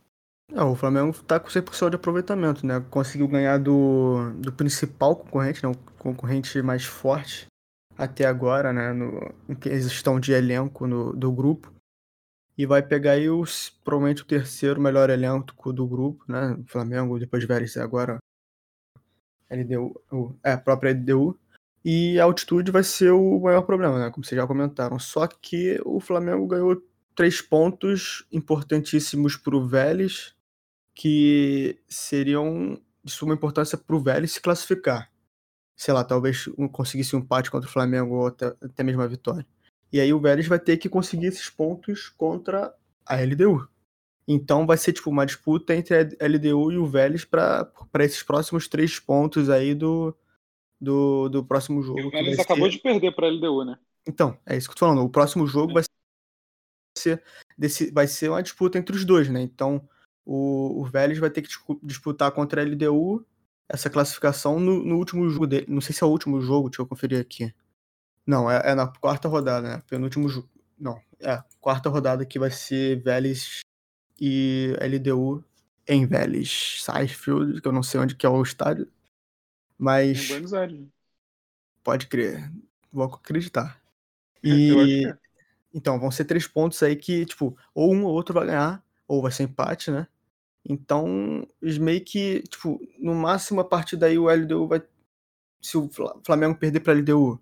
Não, 0.51 0.71
o 0.71 0.75
Flamengo 0.75 1.13
tá 1.23 1.39
com 1.39 1.49
100% 1.49 1.89
de 1.89 1.95
aproveitamento, 1.97 2.65
né? 2.65 2.84
Conseguiu 2.89 3.27
ganhar 3.27 3.60
do, 3.60 4.32
do 4.38 4.51
principal 4.51 5.15
concorrente, 5.15 5.62
né? 5.62 5.69
O 5.69 5.77
concorrente 5.99 6.62
mais 6.62 6.86
forte 6.86 7.47
até 7.97 8.25
agora, 8.25 8.71
né? 8.71 8.93
No, 8.93 9.34
em 9.49 9.56
questão 9.56 10.19
de 10.19 10.32
elenco 10.32 10.88
no, 10.88 11.13
do 11.13 11.32
grupo. 11.32 11.71
E 12.58 12.65
vai 12.65 12.82
pegar 12.82 13.12
aí 13.12 13.30
os, 13.30 13.69
provavelmente 13.84 14.23
o 14.23 14.25
terceiro 14.25 14.82
melhor 14.82 15.10
elenco 15.10 15.71
do 15.71 15.86
grupo, 15.86 16.23
né? 16.27 16.53
O 16.53 16.63
Flamengo, 16.65 17.19
depois 17.19 17.43
Vélez 17.43 17.77
agora 17.77 18.17
LDU, 19.49 20.38
é, 20.43 20.53
a 20.53 20.57
própria 20.57 20.91
LDU. 20.91 21.38
E 21.83 22.19
a 22.19 22.25
altitude 22.25 22.71
vai 22.71 22.83
ser 22.83 23.12
o 23.12 23.39
maior 23.39 23.62
problema, 23.62 23.97
né? 23.97 24.12
Como 24.12 24.25
vocês 24.25 24.39
já 24.39 24.45
comentaram. 24.45 24.99
Só 24.99 25.25
que 25.27 25.79
o 25.86 25.99
Flamengo 25.99 26.45
ganhou 26.45 26.81
três 27.15 27.41
pontos 27.41 28.25
importantíssimos 28.31 29.38
para 29.38 29.55
o 29.55 29.65
Vélez, 29.65 30.36
que 30.93 31.79
seriam 31.88 32.79
de 33.03 33.12
suma 33.12 33.33
importância 33.33 33.77
para 33.77 33.95
o 33.95 34.01
Vélez 34.01 34.33
se 34.33 34.41
classificar. 34.41 35.12
Sei 35.75 35.93
lá, 35.93 36.03
talvez 36.03 36.49
conseguisse 36.71 37.15
um 37.15 37.19
empate 37.19 37.49
contra 37.49 37.69
o 37.69 37.71
Flamengo 37.71 38.15
ou 38.15 38.27
até, 38.27 38.47
até 38.62 38.83
mesmo 38.83 39.01
a 39.01 39.07
vitória. 39.07 39.45
E 39.91 40.01
aí 40.01 40.12
o 40.12 40.19
Vélez 40.19 40.47
vai 40.47 40.60
ter 40.60 40.77
que 40.77 40.89
conseguir 40.89 41.27
esses 41.27 41.49
pontos 41.49 42.10
contra 42.10 42.73
a 43.05 43.15
LDU. 43.15 43.67
Então 44.27 44.65
vai 44.65 44.77
ser 44.77 44.91
tipo 44.91 45.09
uma 45.09 45.25
disputa 45.25 45.73
entre 45.73 45.95
a 45.95 46.27
LDU 46.27 46.71
e 46.71 46.77
o 46.77 46.85
Vélez 46.85 47.23
para 47.23 47.71
esses 47.99 48.21
próximos 48.21 48.67
três 48.67 48.99
pontos 48.99 49.49
aí 49.49 49.73
do, 49.73 50.13
do, 50.79 51.29
do 51.29 51.45
próximo 51.45 51.81
jogo. 51.81 51.99
E 51.99 52.05
o 52.05 52.11
Vélez 52.11 52.37
acabou 52.37 52.65
ser... 52.65 52.77
de 52.77 52.79
perder 52.79 53.15
para 53.15 53.27
a 53.27 53.29
LDU, 53.29 53.63
né? 53.63 53.79
Então, 54.05 54.37
é 54.45 54.57
isso 54.57 54.67
que 54.67 54.73
eu 54.73 54.77
tô 54.77 54.85
falando. 54.85 55.03
O 55.03 55.09
próximo 55.09 55.47
jogo 55.47 55.71
é. 55.71 55.73
vai 55.75 55.83
ser, 56.97 57.23
desse, 57.57 57.91
vai 57.91 58.07
ser 58.07 58.29
uma 58.29 58.43
disputa 58.43 58.77
entre 58.77 58.95
os 58.95 59.05
dois, 59.05 59.29
né? 59.29 59.41
Então 59.41 59.87
o, 60.25 60.81
o 60.81 60.85
Vélez 60.85 61.17
vai 61.19 61.29
ter 61.29 61.41
que 61.41 61.49
disputar 61.81 62.31
contra 62.31 62.61
a 62.61 62.65
LDU 62.65 63.25
essa 63.69 63.89
classificação 63.89 64.59
no, 64.59 64.83
no, 64.83 64.97
último 64.97 65.29
jogo 65.29 65.47
dele. 65.47 65.65
Não 65.69 65.81
sei 65.81 65.95
se 65.95 66.03
é 66.03 66.07
o 66.07 66.09
último 66.09 66.41
jogo, 66.41 66.69
deixa 66.69 66.81
eu 66.81 66.87
conferir 66.87 67.19
aqui. 67.19 67.53
Não, 68.25 68.51
é, 68.51 68.71
é 68.71 68.75
na 68.75 68.87
quarta 68.87 69.29
rodada, 69.29 69.67
né? 69.67 69.83
Penúltimo 69.89 70.27
jogo. 70.27 70.49
Não, 70.77 70.99
é, 71.21 71.41
quarta 71.61 71.89
rodada 71.89 72.25
que 72.25 72.37
vai 72.37 72.51
ser 72.51 73.01
Vélez 73.01 73.61
e 74.19 74.75
LDU 74.82 75.43
em 75.88 76.06
Vélez, 76.06 76.82
Sarsfield, 76.84 77.62
que 77.62 77.67
eu 77.67 77.71
não 77.71 77.84
sei 77.84 77.99
onde 77.99 78.15
que 78.15 78.25
é 78.25 78.30
o 78.30 78.41
estádio. 78.41 78.88
Mas. 79.77 80.25
Em 80.25 80.27
Buenos 80.27 80.53
Aires. 80.53 80.86
Pode 81.84 82.08
crer. 82.08 82.51
Vou 82.91 83.06
acreditar. 83.06 83.82
E. 84.43 85.06
É. 85.08 85.17
Então, 85.73 85.99
vão 85.99 86.10
ser 86.10 86.25
três 86.25 86.47
pontos 86.47 86.82
aí 86.82 86.95
que, 86.95 87.25
tipo, 87.25 87.56
ou 87.73 87.93
um 87.93 88.03
ou 88.06 88.13
outro 88.13 88.34
vai 88.34 88.47
ganhar, 88.47 88.84
ou 89.08 89.21
vai 89.21 89.32
ser 89.32 89.43
empate, 89.43 89.91
né? 89.91 90.08
Então, 90.67 91.47
meio 91.62 92.03
que, 92.03 92.41
tipo, 92.43 92.80
no 92.99 93.13
máximo 93.13 93.62
a 93.62 93.65
partir 93.65 93.95
daí 93.95 94.17
o 94.17 94.30
LDU 94.30 94.67
vai. 94.67 94.82
Se 95.62 95.77
o 95.77 95.89
Flamengo 96.25 96.58
perder 96.58 96.80
pra 96.80 96.93
LDU, 96.93 97.39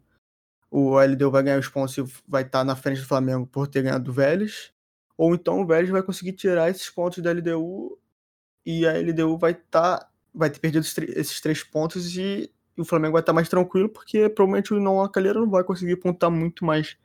o 0.69 0.99
LDU 0.99 1.31
vai 1.31 1.43
ganhar 1.43 1.59
os 1.59 1.67
pontos 1.67 1.97
e 1.97 2.01
vai 2.27 2.43
estar 2.43 2.59
tá 2.59 2.63
na 2.63 2.75
frente 2.75 2.99
do 2.99 3.07
Flamengo 3.07 3.47
por 3.47 3.67
ter 3.67 3.81
ganhado 3.83 4.03
do 4.03 4.13
Vélez. 4.13 4.73
Ou 5.17 5.33
então 5.33 5.61
o 5.61 5.65
Vélez 5.65 5.89
vai 5.89 6.03
conseguir 6.03 6.33
tirar 6.33 6.69
esses 6.69 6.89
pontos 6.89 7.23
da 7.23 7.31
LDU 7.31 7.97
e 8.65 8.85
a 8.85 8.93
LDU 8.93 9.37
vai 9.37 9.51
estar. 9.51 9.99
Tá, 9.99 10.09
vai 10.33 10.49
ter 10.49 10.59
perdido 10.59 10.83
esses 10.83 11.39
três 11.39 11.63
pontos 11.63 12.17
e, 12.17 12.51
o 12.77 12.83
Flamengo 12.83 13.13
vai 13.13 13.21
estar 13.21 13.31
tá 13.31 13.35
mais 13.35 13.47
tranquilo, 13.49 13.89
porque 13.89 14.27
provavelmente 14.29 14.73
o 14.73 14.79
não 14.79 15.07
Calheira 15.09 15.39
não 15.39 15.49
vai 15.49 15.63
conseguir 15.63 15.95
pontar 15.97 16.29
muito 16.29 16.65
mais 16.65 16.97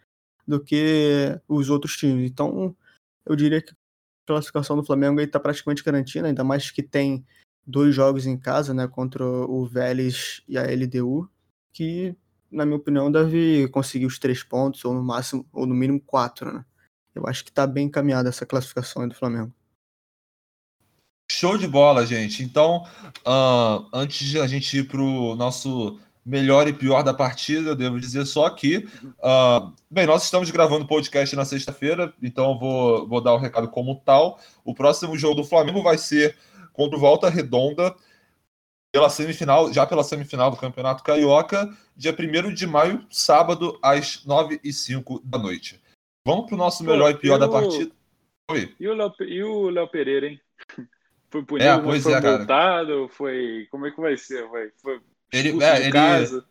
do 0.46 0.62
que 0.62 1.40
os 1.46 1.70
outros 1.70 1.96
times. 1.96 2.30
Então, 2.30 2.74
eu 3.24 3.36
diria 3.36 3.62
que 3.62 3.72
a 3.72 3.76
classificação 4.26 4.76
do 4.76 4.84
Flamengo 4.84 5.20
está 5.20 5.38
praticamente 5.38 5.84
garantida, 5.84 6.26
ainda 6.26 6.42
mais 6.42 6.70
que 6.70 6.82
tem 6.82 7.24
dois 7.64 7.94
jogos 7.94 8.26
em 8.26 8.36
casa, 8.36 8.74
né, 8.74 8.88
contra 8.88 9.24
o 9.24 9.64
Vélez 9.66 10.42
e 10.48 10.58
a 10.58 10.62
LDU, 10.62 11.30
que, 11.72 12.16
na 12.50 12.66
minha 12.66 12.78
opinião, 12.78 13.12
deve 13.12 13.68
conseguir 13.68 14.06
os 14.06 14.18
três 14.18 14.42
pontos, 14.42 14.84
ou 14.84 14.92
no 14.92 15.02
máximo, 15.02 15.46
ou 15.52 15.66
no 15.66 15.74
mínimo 15.74 16.00
quatro, 16.00 16.52
né? 16.52 16.64
Eu 17.14 17.26
acho 17.26 17.44
que 17.44 17.50
está 17.50 17.66
bem 17.66 17.86
encaminhada 17.86 18.28
essa 18.28 18.46
classificação 18.46 19.06
do 19.06 19.14
Flamengo. 19.14 19.52
Show 21.30 21.56
de 21.56 21.68
bola, 21.68 22.04
gente. 22.04 22.42
Então, 22.42 22.84
uh, 23.26 23.86
antes 23.92 24.26
de 24.26 24.40
a 24.40 24.46
gente 24.46 24.78
ir 24.78 24.88
para 24.88 25.00
o 25.00 25.36
nosso 25.36 25.98
melhor 26.24 26.68
e 26.68 26.72
pior 26.72 27.02
da 27.02 27.14
partida, 27.14 27.70
eu 27.70 27.76
devo 27.76 28.00
dizer 28.00 28.26
só 28.26 28.50
que, 28.50 28.88
uh, 29.04 29.72
bem, 29.90 30.06
nós 30.06 30.24
estamos 30.24 30.50
gravando 30.50 30.86
podcast 30.86 31.34
na 31.34 31.44
sexta-feira, 31.44 32.12
então 32.20 32.58
vou, 32.58 33.08
vou 33.08 33.20
dar 33.20 33.32
o 33.32 33.38
recado 33.38 33.68
como 33.68 33.96
tal. 34.04 34.38
O 34.64 34.74
próximo 34.74 35.16
jogo 35.16 35.36
do 35.36 35.44
Flamengo 35.44 35.82
vai 35.82 35.98
ser 35.98 36.36
contra 36.72 36.96
o 36.96 37.00
Volta 37.00 37.28
Redonda, 37.28 37.94
pela 38.92 39.08
semifinal, 39.08 39.72
já 39.72 39.86
pela 39.86 40.02
semifinal 40.02 40.50
do 40.50 40.56
Campeonato 40.56 41.04
Carioca, 41.04 41.68
dia 41.96 42.12
1 42.12 42.52
de 42.52 42.66
maio, 42.66 43.06
sábado, 43.08 43.78
às 43.82 44.24
9 44.24 44.56
h 44.56 44.72
05 44.72 45.22
da 45.24 45.38
noite. 45.38 45.80
Vamos 46.26 46.46
pro 46.46 46.56
nosso 46.56 46.84
Pô, 46.84 46.90
melhor 46.90 47.10
e 47.10 47.18
pior 47.18 47.38
da 47.38 47.48
partida. 47.48 47.92
Oi. 48.50 48.74
E 48.78 48.88
o 48.88 48.94
Léo, 48.94 49.12
e 49.20 49.42
o 49.42 49.70
Léo 49.70 49.88
Pereira, 49.88 50.26
hein? 50.26 50.40
Foi 51.30 51.44
punido, 51.44 51.64
é, 51.64 51.80
pois 51.80 52.02
foi 52.02 52.12
é, 52.12 53.08
foi. 53.08 53.68
Como 53.70 53.86
é 53.86 53.92
que 53.92 54.00
vai 54.00 54.16
ser? 54.16 54.48
Foi, 54.48 54.72
foi 54.82 55.00
ele, 55.32 55.62
é, 55.62 55.74
de 55.76 55.82
ele... 55.82 55.92
casa. 55.92 56.44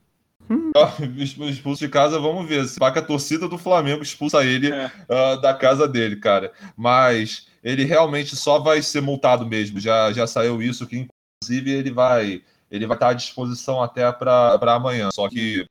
expulso 1.49 1.86
de 1.86 1.89
casa, 1.89 2.17
vamos 2.17 2.47
ver. 2.47 2.65
Se 2.65 2.79
vai 2.79 2.93
que 2.93 2.99
a 2.99 3.05
torcida 3.05 3.49
do 3.49 3.58
Flamengo 3.58 4.01
expulsa 4.01 4.43
ele 4.45 4.71
é. 4.71 4.86
uh, 5.10 5.41
da 5.41 5.53
casa 5.53 5.86
dele, 5.86 6.15
cara. 6.15 6.53
Mas 6.77 7.47
ele 7.62 7.84
realmente 7.84 8.38
só 8.38 8.58
vai 8.58 8.82
ser 8.82 9.01
multado 9.01 9.45
mesmo. 9.45 9.82
Já, 9.82 10.13
já 10.13 10.25
saiu 10.25 10.62
isso, 10.62 10.88
que 10.88 11.08
inclusive 11.43 11.71
ele 11.71 11.91
vai 11.91 12.41
ele 12.71 12.86
vai 12.86 12.95
estar 12.95 13.10
à 13.10 13.13
disposição 13.13 13.82
até 13.82 14.10
para 14.12 14.73
amanhã. 14.73 15.10
Só 15.12 15.27
que 15.27 15.65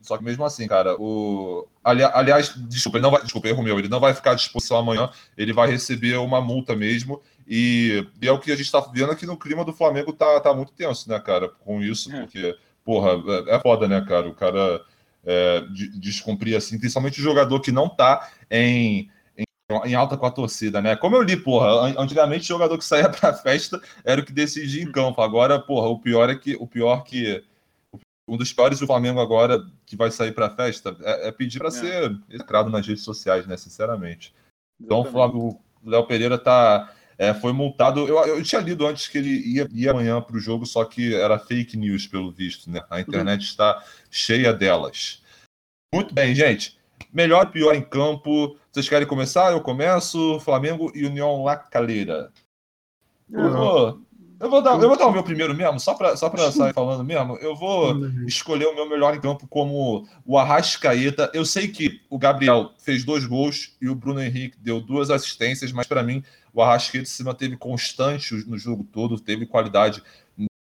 só 0.00 0.16
que 0.16 0.24
mesmo 0.24 0.44
assim, 0.44 0.66
cara, 0.66 0.96
o 0.98 1.66
ali, 1.82 2.02
aliás, 2.04 2.54
desculpa, 2.68 2.98
ele 2.98 3.02
não 3.02 3.10
vai, 3.10 3.22
desculpa, 3.22 3.48
erro 3.48 3.62
meu, 3.62 3.78
ele 3.78 3.88
não 3.88 4.00
vai 4.00 4.14
ficar 4.14 4.32
à 4.32 4.34
disposição 4.34 4.78
amanhã, 4.78 5.10
ele 5.36 5.52
vai 5.52 5.70
receber 5.70 6.16
uma 6.16 6.40
multa 6.40 6.76
mesmo. 6.76 7.20
E, 7.46 8.06
e 8.20 8.28
é 8.28 8.32
o 8.32 8.38
que 8.38 8.52
a 8.52 8.56
gente 8.56 8.66
está 8.66 8.80
vendo 8.80 9.10
aqui 9.10 9.24
no 9.24 9.38
clima 9.38 9.64
do 9.64 9.72
Flamengo 9.72 10.12
tá, 10.12 10.38
tá 10.40 10.52
muito 10.52 10.72
tenso, 10.72 11.08
né, 11.08 11.18
cara, 11.18 11.48
com 11.48 11.82
isso, 11.82 12.14
é. 12.14 12.20
porque, 12.20 12.56
porra, 12.84 13.12
é, 13.48 13.56
é 13.56 13.60
foda, 13.60 13.88
né, 13.88 14.04
cara? 14.06 14.28
O 14.28 14.34
cara 14.34 14.82
é, 15.24 15.64
descumprir 15.98 16.56
assim, 16.56 16.78
principalmente 16.78 17.20
o 17.20 17.24
jogador 17.24 17.60
que 17.60 17.72
não 17.72 17.88
tá 17.88 18.30
em, 18.50 19.10
em, 19.36 19.44
em, 19.86 19.94
alta 19.94 20.16
com 20.16 20.26
a 20.26 20.30
torcida, 20.30 20.80
né? 20.80 20.94
Como 20.94 21.16
eu 21.16 21.22
li, 21.22 21.36
porra, 21.36 21.94
antigamente 21.98 22.44
o 22.44 22.54
jogador 22.56 22.78
que 22.78 22.84
saía 22.84 23.08
pra 23.08 23.32
festa 23.32 23.80
era 24.04 24.20
o 24.20 24.24
que 24.24 24.32
decidia 24.32 24.82
em 24.82 24.92
campo. 24.92 25.20
Agora, 25.22 25.58
porra, 25.58 25.88
o 25.88 25.98
pior 25.98 26.30
é 26.30 26.34
que 26.34 26.54
o 26.56 26.66
pior 26.66 27.02
que 27.02 27.42
um 28.28 28.36
dos 28.36 28.52
piores 28.52 28.78
do 28.78 28.86
Flamengo 28.86 29.20
agora 29.20 29.64
que 29.86 29.96
vai 29.96 30.10
sair 30.10 30.32
para 30.32 30.46
a 30.46 30.50
festa 30.50 30.94
é, 31.00 31.28
é 31.28 31.32
pedir 31.32 31.58
para 31.58 31.68
é. 31.68 31.72
ser 31.72 32.20
entrado 32.30 32.68
nas 32.70 32.86
redes 32.86 33.02
sociais, 33.02 33.46
né? 33.46 33.56
Sinceramente. 33.56 34.34
Então 34.80 35.00
o 35.00 35.58
Léo 35.84 36.06
Pereira 36.06 36.38
tá, 36.38 36.92
é, 37.16 37.32
foi 37.32 37.52
multado. 37.52 38.06
Eu, 38.06 38.18
eu 38.26 38.42
tinha 38.42 38.60
lido 38.60 38.86
antes 38.86 39.08
que 39.08 39.18
ele 39.18 39.54
ia, 39.54 39.66
ia 39.72 39.90
amanhã 39.90 40.20
para 40.20 40.36
o 40.36 40.40
jogo, 40.40 40.66
só 40.66 40.84
que 40.84 41.14
era 41.14 41.38
fake 41.38 41.76
news, 41.76 42.06
pelo 42.06 42.30
visto, 42.30 42.70
né? 42.70 42.82
A 42.90 43.00
internet 43.00 43.40
uhum. 43.40 43.46
está 43.46 43.82
cheia 44.10 44.52
delas. 44.52 45.22
Muito 45.92 46.14
bem, 46.14 46.34
gente. 46.34 46.78
Melhor 47.12 47.50
pior 47.50 47.74
em 47.74 47.82
campo. 47.82 48.56
Vocês 48.70 48.88
querem 48.88 49.08
começar? 49.08 49.52
Eu 49.52 49.60
começo. 49.62 50.38
Flamengo 50.40 50.92
e 50.94 51.06
União 51.06 51.42
La 51.42 51.56
Calera. 51.56 52.30
Eu 53.30 53.50
vou, 53.50 54.02
eu 54.40 54.48
vou, 54.48 54.62
dar, 54.62 54.80
eu 54.80 54.88
vou 54.88 54.96
dar 54.96 55.06
o 55.06 55.12
meu 55.12 55.22
primeiro 55.22 55.54
mesmo, 55.54 55.80
só 55.80 55.94
para 55.94 56.16
só 56.16 56.30
sair 56.50 56.72
falando 56.72 57.02
mesmo. 57.04 57.36
Eu 57.38 57.56
vou 57.56 58.06
escolher 58.26 58.66
o 58.66 58.74
meu 58.74 58.88
melhor 58.88 59.14
em 59.14 59.20
campo 59.20 59.46
como 59.48 60.06
o 60.24 60.38
Arrascaeta. 60.38 61.30
Eu 61.34 61.44
sei 61.44 61.68
que 61.68 62.00
o 62.08 62.18
Gabriel 62.18 62.72
fez 62.78 63.04
dois 63.04 63.24
gols 63.24 63.76
e 63.80 63.88
o 63.88 63.94
Bruno 63.94 64.22
Henrique 64.22 64.56
deu 64.60 64.80
duas 64.80 65.10
assistências, 65.10 65.72
mas 65.72 65.86
para 65.86 66.02
mim 66.02 66.22
o 66.54 66.62
Arrascaeta 66.62 67.06
se 67.06 67.24
manteve 67.24 67.56
constante 67.56 68.34
no 68.46 68.56
jogo 68.56 68.84
todo, 68.84 69.18
teve 69.18 69.44
qualidade 69.44 70.02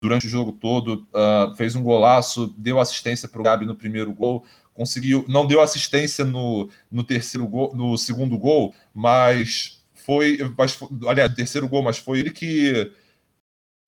durante 0.01 0.27
o 0.27 0.31
jogo 0.31 0.53
todo, 0.53 1.07
uh, 1.13 1.55
fez 1.57 1.77
um 1.77 1.83
golaço, 1.83 2.53
deu 2.57 2.81
assistência 2.81 3.29
para 3.29 3.41
o 3.41 3.45
Gabi 3.45 3.67
no 3.67 3.77
primeiro 3.77 4.13
gol, 4.13 4.45
conseguiu, 4.73 5.25
não 5.29 5.47
deu 5.47 5.61
assistência 5.61 6.25
no, 6.25 6.69
no 6.91 7.05
terceiro 7.05 7.47
gol, 7.47 7.75
no 7.75 7.99
segundo 7.99 8.39
gol, 8.39 8.75
mas 8.95 9.85
foi, 9.95 10.39
mas, 10.57 10.79
aliás, 11.07 11.35
terceiro 11.35 11.69
gol, 11.69 11.83
mas 11.83 11.99
foi 11.99 12.21
ele 12.21 12.31
que 12.31 12.91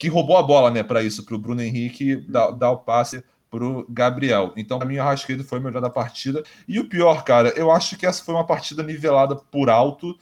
que 0.02 0.08
roubou 0.08 0.36
a 0.36 0.42
bola, 0.42 0.68
né, 0.68 0.82
para 0.82 1.00
isso, 1.00 1.24
para 1.24 1.36
o 1.36 1.38
Bruno 1.38 1.62
Henrique 1.62 2.16
dar, 2.16 2.50
dar 2.50 2.72
o 2.72 2.78
passe 2.78 3.22
para 3.48 3.64
o 3.64 3.86
Gabriel. 3.88 4.52
Então, 4.56 4.76
para 4.76 4.88
mim, 4.88 4.96
o 4.96 5.00
Arrascaeta 5.00 5.44
foi 5.44 5.60
o 5.60 5.62
melhor 5.62 5.80
da 5.80 5.88
partida. 5.88 6.42
E 6.66 6.80
o 6.80 6.88
pior, 6.88 7.22
cara, 7.22 7.50
eu 7.50 7.70
acho 7.70 7.96
que 7.96 8.04
essa 8.04 8.24
foi 8.24 8.34
uma 8.34 8.44
partida 8.44 8.82
nivelada 8.82 9.36
por 9.36 9.70
alto, 9.70 10.18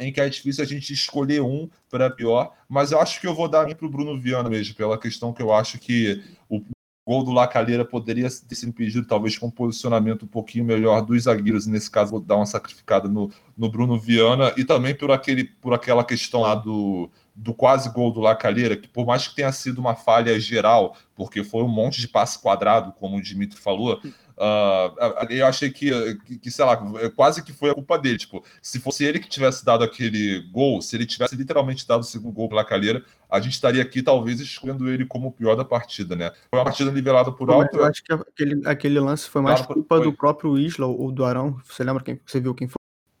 em 0.00 0.10
que 0.10 0.18
é 0.18 0.30
difícil 0.30 0.64
a 0.64 0.66
gente 0.66 0.94
escolher 0.94 1.42
um 1.42 1.68
para 1.90 2.08
pior, 2.08 2.54
mas 2.66 2.90
eu 2.90 2.98
acho 2.98 3.20
que 3.20 3.26
eu 3.26 3.34
vou 3.34 3.48
dar 3.48 3.66
para 3.76 3.86
o 3.86 3.90
Bruno 3.90 4.18
Viana 4.18 4.48
mesmo, 4.48 4.74
pela 4.74 4.96
questão 4.96 5.30
que 5.30 5.42
eu 5.42 5.52
acho 5.52 5.78
que 5.78 6.22
o 6.48 6.64
gol 7.06 7.22
do 7.22 7.30
Lacalheira 7.30 7.84
poderia 7.84 8.28
ter 8.30 8.54
sido 8.54 8.70
impedido, 8.70 9.06
talvez 9.06 9.36
com 9.36 9.48
um 9.48 9.50
posicionamento 9.50 10.24
um 10.24 10.28
pouquinho 10.28 10.64
melhor 10.64 11.02
dos 11.02 11.24
zagueiros, 11.24 11.66
e 11.66 11.70
nesse 11.70 11.90
caso 11.90 12.12
vou 12.12 12.20
dar 12.20 12.36
uma 12.36 12.46
sacrificada 12.46 13.08
no, 13.08 13.30
no 13.54 13.70
Bruno 13.70 14.00
Viana, 14.00 14.54
e 14.56 14.64
também 14.64 14.94
por, 14.94 15.10
aquele, 15.10 15.44
por 15.44 15.74
aquela 15.74 16.02
questão 16.02 16.40
lá 16.40 16.54
do 16.54 17.10
do 17.38 17.54
quase 17.54 17.88
gol 17.92 18.12
do 18.12 18.20
Lacalheira, 18.20 18.76
que 18.76 18.88
por 18.88 19.06
mais 19.06 19.28
que 19.28 19.36
tenha 19.36 19.52
sido 19.52 19.78
uma 19.78 19.94
falha 19.94 20.38
geral, 20.40 20.96
porque 21.14 21.44
foi 21.44 21.62
um 21.62 21.68
monte 21.68 22.00
de 22.00 22.08
passe 22.08 22.42
quadrado, 22.42 22.92
como 22.98 23.16
o 23.16 23.22
Dimitri 23.22 23.56
falou, 23.56 24.00
uh, 24.36 25.24
eu 25.30 25.46
achei 25.46 25.70
que, 25.70 26.16
que, 26.42 26.50
sei 26.50 26.64
lá, 26.64 26.76
quase 27.14 27.44
que 27.44 27.52
foi 27.52 27.70
a 27.70 27.74
culpa 27.74 27.96
dele. 27.96 28.18
Tipo, 28.18 28.42
se 28.60 28.80
fosse 28.80 29.04
ele 29.04 29.20
que 29.20 29.28
tivesse 29.28 29.64
dado 29.64 29.84
aquele 29.84 30.40
gol, 30.50 30.82
se 30.82 30.96
ele 30.96 31.06
tivesse 31.06 31.36
literalmente 31.36 31.86
dado 31.86 32.00
o 32.00 32.04
segundo 32.04 32.32
gol 32.32 32.48
para 32.48 32.56
Lacalheira, 32.56 33.04
a 33.30 33.38
gente 33.38 33.52
estaria 33.52 33.82
aqui 33.82 34.02
talvez 34.02 34.40
escolhendo 34.40 34.90
ele 34.90 35.06
como 35.06 35.28
o 35.28 35.32
pior 35.32 35.54
da 35.54 35.64
partida, 35.64 36.16
né? 36.16 36.32
Foi 36.50 36.58
uma 36.58 36.64
partida 36.64 36.90
nivelada 36.90 37.30
por 37.30 37.48
alto. 37.50 37.76
Eu 37.76 37.84
acho 37.84 38.02
que 38.02 38.12
aquele, 38.12 38.66
aquele 38.66 38.98
lance 38.98 39.28
foi 39.28 39.42
mais 39.42 39.60
culpa 39.62 39.96
foi. 39.96 40.04
do 40.04 40.12
próprio 40.12 40.58
Isla 40.58 40.86
ou 40.86 41.12
do 41.12 41.24
Arão. 41.24 41.56
Você 41.64 41.84
lembra 41.84 42.02
quem 42.02 42.20
você 42.26 42.40
viu 42.40 42.52
quem 42.52 42.66
foi? 42.66 42.77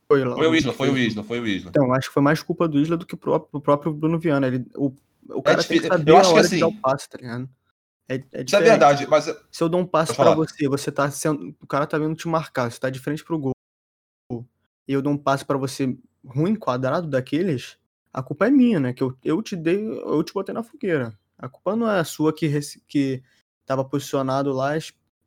Foi, 0.08 0.24
foi 0.24 0.48
o 0.48 0.54
Isla, 0.54 0.72
foi 0.72 0.88
o 0.88 0.96
Isla, 0.96 1.22
foi 1.22 1.38
o 1.38 1.46
Isla. 1.46 1.68
Então, 1.68 1.92
acho 1.92 2.08
que 2.08 2.14
foi 2.14 2.22
mais 2.22 2.42
culpa 2.42 2.66
do 2.66 2.80
Isla 2.80 2.96
do 2.96 3.04
que 3.04 3.14
o 3.14 3.18
próprio, 3.18 3.50
o 3.52 3.60
próprio 3.60 3.92
Bruno 3.92 4.18
Viana. 4.18 4.46
Ele, 4.46 4.66
o, 4.74 4.90
o 5.28 5.42
cara 5.42 5.60
é 5.60 5.64
tem 5.64 5.78
que 5.78 5.86
saber 5.86 6.10
eu 6.10 6.16
acho 6.16 6.30
a 6.30 6.32
hora 6.32 6.40
que 6.40 6.46
assim, 6.46 6.56
de 6.56 6.60
dar 6.62 6.68
o 6.68 6.80
passe, 6.80 7.08
tá 7.10 7.18
ligado? 7.18 7.48
É, 8.08 8.14
é 8.32 8.42
Isso 8.42 8.56
é 8.56 8.60
verdade, 8.60 9.06
mas. 9.06 9.24
Se 9.50 9.62
eu 9.62 9.68
dou 9.68 9.80
um 9.80 9.86
passe 9.86 10.16
para 10.16 10.34
você, 10.34 10.66
você 10.66 10.90
tá 10.90 11.10
sendo. 11.10 11.54
O 11.60 11.66
cara 11.66 11.86
tá 11.86 11.98
vindo 11.98 12.14
te 12.14 12.26
marcar, 12.26 12.70
você 12.70 12.80
tá 12.80 12.88
de 12.88 12.98
frente 12.98 13.22
pro 13.22 13.38
gol. 13.38 13.52
E 14.32 14.92
eu 14.94 15.02
dou 15.02 15.12
um 15.12 15.18
passe 15.18 15.44
para 15.44 15.58
você 15.58 15.94
ruim, 16.26 16.56
quadrado 16.56 17.06
daqueles, 17.06 17.76
a 18.10 18.22
culpa 18.22 18.46
é 18.46 18.50
minha, 18.50 18.80
né? 18.80 18.94
Que 18.94 19.02
eu, 19.02 19.14
eu 19.22 19.42
te 19.42 19.54
dei, 19.54 19.86
eu 19.86 20.22
te 20.24 20.32
botei 20.32 20.54
na 20.54 20.62
fogueira. 20.62 21.12
A 21.36 21.50
culpa 21.50 21.76
não 21.76 21.88
é 21.88 22.00
a 22.00 22.04
sua 22.04 22.32
que, 22.32 22.48
que 22.86 23.22
tava 23.66 23.84
posicionado 23.84 24.52
lá, 24.52 24.70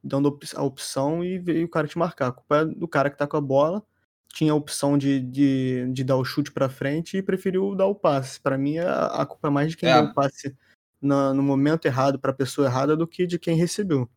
dando 0.03 0.39
a 0.55 0.63
opção 0.63 1.23
e 1.23 1.37
veio 1.37 1.67
o 1.67 1.69
cara 1.69 1.87
te 1.87 1.99
marcar. 1.99 2.29
A 2.29 2.31
culpa 2.31 2.57
é 2.57 2.65
do 2.65 2.87
cara 2.87 3.11
que 3.11 3.17
tá 3.17 3.27
com 3.27 3.37
a 3.37 3.41
bola 3.41 3.83
tinha 4.31 4.51
a 4.51 4.55
opção 4.55 4.97
de, 4.97 5.19
de, 5.19 5.87
de 5.91 6.03
dar 6.03 6.17
o 6.17 6.25
chute 6.25 6.51
para 6.51 6.69
frente 6.69 7.17
e 7.17 7.23
preferiu 7.23 7.75
dar 7.75 7.87
o 7.87 7.95
passe. 7.95 8.39
Para 8.39 8.57
mim, 8.57 8.77
a, 8.77 9.05
a, 9.07 9.25
culpa 9.25 9.47
é 9.47 9.51
mais 9.51 9.71
de 9.71 9.77
quem 9.77 9.89
é. 9.89 9.93
deu 9.93 10.11
o 10.11 10.13
passe 10.13 10.55
no, 11.01 11.33
no 11.33 11.43
momento 11.43 11.85
errado 11.85 12.19
para 12.19 12.31
a 12.31 12.35
pessoa 12.35 12.67
errada 12.67 12.95
do 12.95 13.07
que 13.07 13.25
de 13.25 13.39
quem 13.39 13.55
recebeu. 13.55 14.09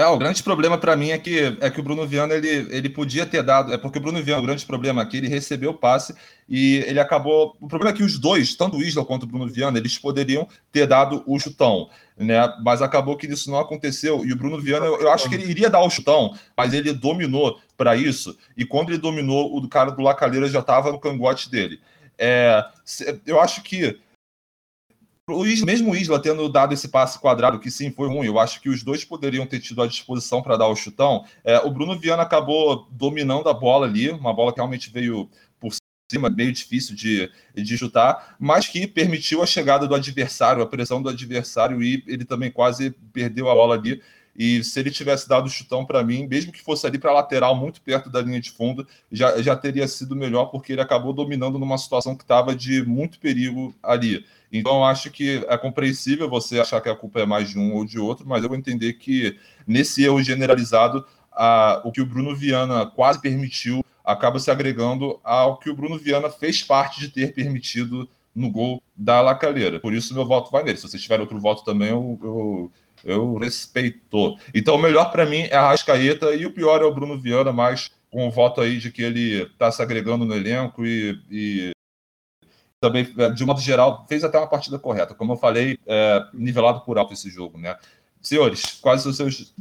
É, 0.00 0.06
o 0.06 0.16
grande 0.16 0.42
problema 0.42 0.78
para 0.78 0.96
mim 0.96 1.10
é 1.10 1.18
que, 1.18 1.58
é 1.60 1.68
que 1.68 1.78
o 1.78 1.82
Bruno 1.82 2.06
Viana 2.06 2.32
ele, 2.32 2.48
ele 2.74 2.88
podia 2.88 3.26
ter 3.26 3.42
dado. 3.42 3.70
É 3.70 3.76
porque 3.76 3.98
o 3.98 4.00
Bruno 4.00 4.22
Viana, 4.22 4.40
o 4.40 4.46
grande 4.46 4.64
problema 4.64 5.02
aqui, 5.02 5.18
ele 5.18 5.28
recebeu 5.28 5.72
o 5.72 5.74
passe 5.74 6.14
e 6.48 6.76
ele 6.86 6.98
acabou. 6.98 7.54
O 7.60 7.68
problema 7.68 7.94
é 7.94 7.98
que 7.98 8.02
os 8.02 8.18
dois, 8.18 8.54
tanto 8.54 8.78
o 8.78 8.82
Isla 8.82 9.04
quanto 9.04 9.24
o 9.24 9.26
Bruno 9.26 9.46
Viana, 9.46 9.76
eles 9.76 9.98
poderiam 9.98 10.48
ter 10.72 10.86
dado 10.86 11.22
o 11.26 11.38
chutão, 11.38 11.90
né? 12.16 12.50
Mas 12.64 12.80
acabou 12.80 13.14
que 13.14 13.26
isso 13.26 13.50
não 13.50 13.58
aconteceu. 13.58 14.24
E 14.24 14.32
o 14.32 14.36
Bruno 14.36 14.58
Viana, 14.58 14.86
eu, 14.86 15.02
eu 15.02 15.12
acho 15.12 15.28
que 15.28 15.34
ele 15.34 15.44
iria 15.44 15.68
dar 15.68 15.82
o 15.82 15.90
chutão, 15.90 16.34
mas 16.56 16.72
ele 16.72 16.94
dominou 16.94 17.60
para 17.76 17.94
isso. 17.94 18.34
E 18.56 18.64
quando 18.64 18.88
ele 18.88 18.98
dominou, 18.98 19.54
o 19.54 19.68
cara 19.68 19.90
do 19.90 20.00
Lacalheira 20.00 20.48
já 20.48 20.60
estava 20.60 20.90
no 20.90 20.98
cangote 20.98 21.50
dele. 21.50 21.78
É, 22.18 22.64
eu 23.26 23.38
acho 23.38 23.62
que 23.62 23.98
o 25.32 25.46
Isla, 25.46 25.66
mesmo 25.66 25.90
o 25.92 25.96
Isla 25.96 26.20
tendo 26.20 26.48
dado 26.48 26.74
esse 26.74 26.88
passe 26.88 27.18
quadrado, 27.18 27.58
que 27.58 27.70
sim 27.70 27.90
foi 27.90 28.08
ruim, 28.08 28.26
eu 28.26 28.38
acho 28.38 28.60
que 28.60 28.68
os 28.68 28.82
dois 28.82 29.04
poderiam 29.04 29.46
ter 29.46 29.60
tido 29.60 29.82
a 29.82 29.86
disposição 29.86 30.42
para 30.42 30.56
dar 30.56 30.68
o 30.68 30.76
chutão. 30.76 31.24
É, 31.44 31.58
o 31.58 31.70
Bruno 31.70 31.98
Viana 31.98 32.22
acabou 32.22 32.88
dominando 32.90 33.48
a 33.48 33.54
bola 33.54 33.86
ali, 33.86 34.10
uma 34.10 34.32
bola 34.32 34.52
que 34.52 34.58
realmente 34.58 34.90
veio 34.90 35.28
por 35.58 35.72
cima, 36.10 36.28
meio 36.28 36.52
difícil 36.52 36.94
de, 36.94 37.30
de 37.54 37.78
chutar, 37.78 38.36
mas 38.38 38.66
que 38.66 38.86
permitiu 38.86 39.42
a 39.42 39.46
chegada 39.46 39.86
do 39.86 39.94
adversário, 39.94 40.62
a 40.62 40.66
pressão 40.66 41.00
do 41.00 41.08
adversário, 41.08 41.82
e 41.82 42.02
ele 42.06 42.24
também 42.24 42.50
quase 42.50 42.90
perdeu 43.12 43.48
a 43.48 43.54
bola 43.54 43.76
ali. 43.76 44.02
E 44.36 44.62
se 44.64 44.78
ele 44.80 44.90
tivesse 44.90 45.28
dado 45.28 45.46
o 45.46 45.50
chutão 45.50 45.84
para 45.84 46.02
mim, 46.02 46.26
mesmo 46.26 46.52
que 46.52 46.62
fosse 46.62 46.86
ali 46.86 46.98
para 46.98 47.12
lateral, 47.12 47.54
muito 47.54 47.80
perto 47.80 48.08
da 48.08 48.20
linha 48.20 48.40
de 48.40 48.50
fundo, 48.50 48.86
já, 49.10 49.40
já 49.42 49.56
teria 49.56 49.86
sido 49.86 50.16
melhor, 50.16 50.46
porque 50.46 50.72
ele 50.72 50.80
acabou 50.80 51.12
dominando 51.12 51.58
numa 51.58 51.78
situação 51.78 52.16
que 52.16 52.22
estava 52.22 52.54
de 52.54 52.82
muito 52.84 53.18
perigo 53.18 53.74
ali. 53.82 54.24
Então, 54.52 54.84
acho 54.84 55.10
que 55.10 55.44
é 55.48 55.56
compreensível 55.56 56.28
você 56.28 56.58
achar 56.58 56.80
que 56.80 56.88
a 56.88 56.96
culpa 56.96 57.20
é 57.20 57.26
mais 57.26 57.50
de 57.50 57.58
um 57.58 57.74
ou 57.74 57.84
de 57.84 57.98
outro, 57.98 58.26
mas 58.26 58.42
eu 58.42 58.48
vou 58.48 58.58
entender 58.58 58.94
que 58.94 59.38
nesse 59.66 60.04
erro 60.04 60.22
generalizado, 60.22 61.04
a, 61.32 61.80
o 61.84 61.92
que 61.92 62.00
o 62.00 62.06
Bruno 62.06 62.34
Viana 62.34 62.86
quase 62.86 63.20
permitiu 63.20 63.84
acaba 64.04 64.38
se 64.38 64.50
agregando 64.50 65.20
ao 65.22 65.58
que 65.58 65.70
o 65.70 65.74
Bruno 65.74 65.96
Viana 65.96 66.28
fez 66.30 66.62
parte 66.62 67.00
de 67.00 67.08
ter 67.08 67.32
permitido 67.32 68.08
no 68.34 68.50
gol 68.50 68.82
da 68.96 69.20
Lacalheira. 69.20 69.80
Por 69.80 69.92
isso, 69.92 70.14
meu 70.14 70.26
voto 70.26 70.50
vai 70.50 70.62
nele. 70.62 70.76
Se 70.76 70.88
vocês 70.88 71.02
tiverem 71.02 71.22
outro 71.22 71.38
voto 71.38 71.64
também, 71.64 71.90
eu, 71.90 72.18
eu, 72.22 72.72
eu 73.04 73.36
respeito. 73.36 74.36
Então, 74.54 74.74
o 74.74 74.82
melhor 74.82 75.10
para 75.10 75.26
mim 75.26 75.42
é 75.42 75.56
a 75.56 75.68
Rascaeta 75.68 76.34
e 76.34 76.46
o 76.46 76.52
pior 76.52 76.82
é 76.82 76.84
o 76.84 76.94
Bruno 76.94 77.20
Viana, 77.20 77.52
mas 77.52 77.90
com 78.10 78.26
o 78.26 78.30
voto 78.30 78.60
aí 78.60 78.78
de 78.78 78.90
que 78.90 79.02
ele 79.02 79.42
está 79.42 79.70
se 79.70 79.80
agregando 79.80 80.24
no 80.24 80.34
elenco 80.34 80.84
e, 80.84 81.20
e 81.30 81.70
também, 82.80 83.12
é, 83.18 83.30
de 83.30 83.44
modo 83.44 83.60
geral, 83.60 84.06
fez 84.08 84.24
até 84.24 84.38
uma 84.38 84.48
partida 84.48 84.78
correta. 84.78 85.14
Como 85.14 85.32
eu 85.32 85.36
falei, 85.36 85.78
é, 85.86 86.26
nivelado 86.32 86.80
por 86.80 86.98
alto 86.98 87.12
esse 87.12 87.30
jogo, 87.30 87.58
né? 87.58 87.78
Senhores, 88.20 88.78
quais 88.80 89.06
os 89.06 89.16
seus 89.16 89.54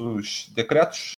os 0.00 0.48
decretos? 0.48 1.12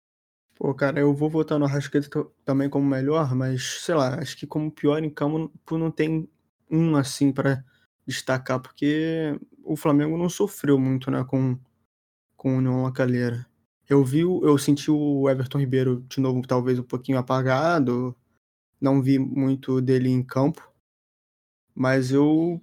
Pô, 0.56 0.73
cara, 0.73 0.99
eu 0.99 1.13
vou 1.13 1.30
votar 1.30 1.60
no 1.60 1.65
Arrascaeta 1.65 2.28
também 2.43 2.69
como 2.69 2.86
melhor, 2.86 3.34
mas, 3.36 3.82
sei 3.82 3.95
lá, 3.95 4.19
acho 4.19 4.38
que 4.38 4.47
como 4.47 4.71
pior 4.71 5.04
em 5.04 5.10
campo 5.10 5.51
não 5.71 5.91
tem 5.91 6.30
um 6.69 6.95
assim 6.95 7.32
para 7.32 7.63
destacar, 8.07 8.59
porque 8.61 9.39
o 9.63 9.75
Flamengo 9.75 10.17
não 10.17 10.29
sofreu 10.29 10.79
muito, 10.79 11.09
né, 11.11 11.23
com, 11.25 11.57
com 12.37 12.55
o 12.55 12.57
União 12.59 12.83
Lacalheira. 12.83 13.47
Eu 13.89 14.03
vi, 14.03 14.21
eu 14.21 14.57
senti 14.57 14.91
o 14.91 15.29
Everton 15.29 15.59
Ribeiro 15.59 16.01
de 16.09 16.19
novo, 16.21 16.41
talvez 16.47 16.79
um 16.79 16.83
pouquinho 16.83 17.19
apagado, 17.19 18.15
não 18.81 19.01
vi 19.01 19.19
muito 19.19 19.81
dele 19.81 20.09
em 20.09 20.23
campo, 20.23 20.61
Mas 21.73 22.11
eu. 22.11 22.61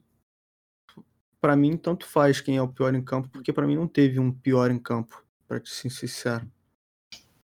Pra 1.40 1.57
mim, 1.57 1.76
tanto 1.76 2.07
faz 2.07 2.40
quem 2.40 2.57
é 2.57 2.62
o 2.62 2.68
pior 2.68 2.94
em 2.94 3.02
campo, 3.02 3.28
porque 3.28 3.52
pra 3.52 3.66
mim 3.66 3.74
não 3.76 3.88
teve 3.88 4.18
um 4.20 4.33
pior 4.33 4.70
em 4.70 4.78
campo, 4.78 5.24
pra 5.48 5.61
ser 5.64 5.90
sincero. 5.90 6.48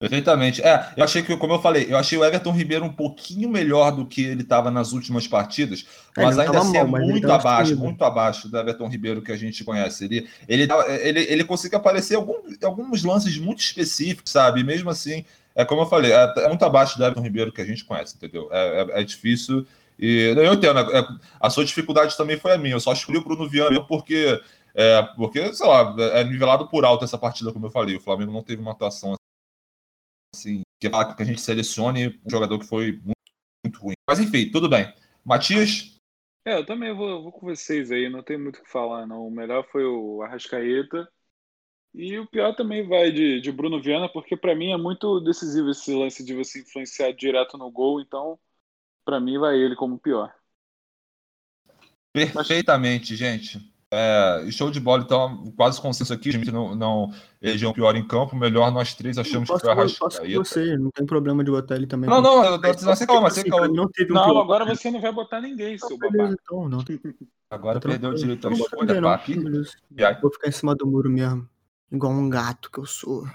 Perfeitamente. 0.03 0.61
É, 0.63 0.93
eu 0.97 1.05
achei 1.05 1.23
que, 1.23 1.37
como 1.37 1.53
eu 1.55 1.63
falei, 1.63 1.87
eu 1.89 1.97
achei 1.97 2.19
o 2.19 2.25
Everton 2.25 2.51
Ribeiro 2.51 2.85
um 2.85 2.93
pouquinho 2.93 3.49
melhor 3.49 3.93
do 3.93 4.05
que 4.05 4.21
ele 4.25 4.43
estava 4.43 4.69
nas 4.69 4.93
últimas 4.93 5.29
partidas, 5.29 5.87
É, 6.17 6.23
mas 6.25 6.37
ainda 6.41 6.59
assim 6.59 6.77
é 6.77 6.83
mal, 6.85 7.01
ele 7.01 7.13
muito 7.13 7.31
abaixo, 7.31 7.59
destruído. 7.67 7.85
muito 7.85 8.05
abaixo 8.05 8.49
do 8.49 8.59
Everton 8.59 8.89
Ribeiro 8.89 9.23
que 9.23 9.31
a 9.31 9.37
gente 9.37 9.63
conhece. 9.63 10.05
Ele, 10.05 10.29
ele, 10.49 10.69
ele, 11.03 11.21
ele 11.21 11.45
conseguiu 11.45 11.79
aparecer 11.79 12.17
algum, 12.17 12.35
alguns 12.65 13.05
lances 13.05 13.39
muito 13.39 13.61
específicos, 13.61 14.33
sabe? 14.33 14.61
E 14.61 14.65
mesmo 14.65 14.91
assim, 14.91 15.25
é 15.55 15.65
como 15.65 15.83
eu 15.83 15.87
falei, 15.87 16.13
é, 16.13 16.33
é 16.39 16.49
muito 16.49 16.65
abaixo 16.65 16.99
do 16.99 17.05
Everton 17.05 17.23
Ribeiro 17.23 17.53
que 17.53 17.61
a 17.61 17.65
gente 17.65 17.85
conhece, 17.85 18.17
entendeu? 18.17 18.49
É, 18.51 18.83
é- 18.83 19.01
é 19.01 19.05
difícil. 19.05 19.65
E 19.99 20.35
eu 20.37 20.53
entendo, 20.53 20.81
é- 20.81 21.07
a 21.41 21.49
sua 21.49 21.65
dificuldade 21.65 22.17
também 22.17 22.37
foi 22.39 22.51
a 22.53 22.59
minha. 22.59 22.75
Eu 22.75 22.81
só 22.81 22.93
escolhi 22.93 23.19
o 23.19 23.25
Bruno 23.25 23.49
Viana 23.49 23.81
porque, 23.85 24.41
é, 24.75 25.03
porque, 25.17 25.53
sei 25.55 25.67
lá, 25.69 25.95
é 26.15 26.25
nivelado 26.25 26.67
por 26.67 26.85
alto 26.85 27.05
essa 27.05 27.17
partida, 27.17 27.53
como 27.53 27.67
eu 27.67 27.71
falei. 27.71 27.95
O 27.97 28.01
Flamengo 28.01 28.33
não 28.33 28.43
teve 28.43 28.61
uma 28.61 28.73
atuação 28.73 29.15
assim, 30.35 30.63
que 30.81 30.91
fala 30.91 31.15
que 31.15 31.23
a 31.23 31.27
gente 31.27 31.41
selecione 31.41 32.21
um 32.25 32.31
jogador 32.31 32.59
que 32.59 32.67
foi 32.67 32.93
muito, 32.93 33.17
muito 33.65 33.81
ruim. 33.81 33.95
Mas 34.09 34.21
enfim, 34.21 34.51
tudo 34.51 34.69
bem. 34.69 34.93
Matias, 35.25 35.99
É, 36.45 36.57
eu 36.57 36.67
também 36.67 36.93
vou, 36.95 37.23
vou 37.23 37.33
com 37.33 37.47
vocês 37.47 37.91
aí, 37.93 38.09
não 38.09 38.23
tem 38.23 38.37
muito 38.37 38.59
o 38.59 38.63
que 38.63 38.71
falar, 38.71 39.07
não. 39.07 39.27
O 39.27 39.31
melhor 39.31 39.65
foi 39.71 39.85
o 39.85 40.23
Arrascaeta. 40.23 41.09
E 41.95 42.19
o 42.19 42.27
pior 42.29 42.55
também 42.57 42.87
vai 42.89 43.13
de, 43.13 43.41
de 43.41 43.53
Bruno 43.53 43.83
Viana, 43.83 44.09
porque 44.13 44.37
pra 44.37 44.55
mim 44.55 44.73
é 44.73 44.77
muito 44.79 45.21
decisivo 45.21 45.71
esse 45.71 45.95
lance 45.95 46.25
de 46.25 46.35
você 46.35 46.61
influenciar 46.63 47.13
direto 47.13 47.59
no 47.59 47.71
gol, 47.71 48.01
então 48.01 48.39
pra 49.05 49.21
mim 49.21 49.39
vai 49.39 49.57
ele 49.59 49.77
como 49.77 49.99
pior. 50.01 50.35
perfeitamente, 52.13 53.17
gente. 53.17 53.72
É, 53.95 54.47
show 54.51 54.71
de 54.71 54.81
bola, 54.81 55.03
então, 55.03 55.53
quase 55.55 55.79
consenso 55.79 56.15
aqui. 56.15 56.31
A 56.31 56.33
gente 56.33 56.51
não, 56.51 56.75
não 56.75 57.13
elegeu 57.43 57.69
o 57.69 57.75
pior 57.75 57.95
em 57.95 58.07
campo. 58.07 58.35
Melhor 58.35 58.73
nós 58.73 58.95
três 58.95 59.19
achamos 59.19 59.47
que 59.47 59.53
posso, 59.53 59.65
foi 59.67 59.73
a 59.73 59.77
posso 59.77 60.21
com 60.23 60.29
você, 60.33 60.79
não 60.79 60.91
tem 60.91 61.05
problema 61.05 61.45
de 61.45 61.51
botar 61.51 61.77
ele 61.77 61.87
também. 61.87 62.09
Não, 62.09 62.23
não, 62.23 62.43
eu- 62.43 62.45
eu- 62.45 62.51
não, 62.53 62.61
calma, 62.61 63.31
sem 63.31 63.43
Assim, 63.43 63.51
calma. 63.51 63.65
pra 63.67 63.69
mim 63.71 63.77
não 63.77 63.89
teve 63.91 64.11
um 64.11 64.15
Não, 64.15 64.39
agora 64.39 64.65
você 64.65 64.91
não 64.91 65.01
vai 65.01 65.13
botar 65.13 65.43
ninguém, 65.43 65.77
seu 65.77 65.99
Beleza, 65.99 66.17
babaca. 66.17 66.37
então, 66.43 66.69
não. 66.71 66.85
Agora 67.51 67.79
Tá 67.81 67.89
perdeu 67.91 68.11
o 68.11 68.15
direito 68.15 68.47
à 68.47 68.51
Não 68.51 68.57
vou 68.57 68.67
escolha, 68.67 68.95
não. 69.01 69.11
papi. 69.11 69.35
Aí? 69.99 70.21
Vou 70.23 70.33
ficar 70.33 70.49
em 70.49 70.53
cima 70.53 70.75
do 70.75 70.87
muro 70.87 71.11
mesmo. 71.11 71.47
Igual 71.93 72.13
um 72.13 72.31
gato 72.31 72.71
que 72.71 72.79
eu 72.79 72.87
sou. 72.87 73.27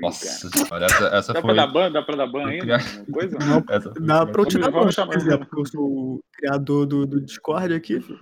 Nossa 0.00 0.48
senhora, 0.50 0.84
essa, 0.86 1.04
essa 1.06 1.32
Dá 1.32 1.40
foi. 1.40 1.54
pra 1.54 1.66
dar 1.66 1.72
ban? 1.72 1.90
Dá 1.90 2.02
pra 2.02 2.14
dar 2.16 2.26
ban 2.28 2.46
ainda? 2.46 2.78
Coisa? 3.12 3.36
Não, 3.38 3.64
essa 3.68 3.92
foi- 3.92 4.02
Dá 4.06 4.24
pra 4.26 4.42
eu 4.42 4.46
te 4.46 4.58
Vamos- 4.58 4.94
dar 4.94 5.06
ban, 5.06 5.38
porque 5.38 5.60
eu 5.60 5.66
sou 5.66 5.84
o 5.84 6.20
criador 6.32 6.86
do, 6.86 7.04
do 7.06 7.20
Discord 7.20 7.74
aqui. 7.74 8.00
filho. 8.00 8.20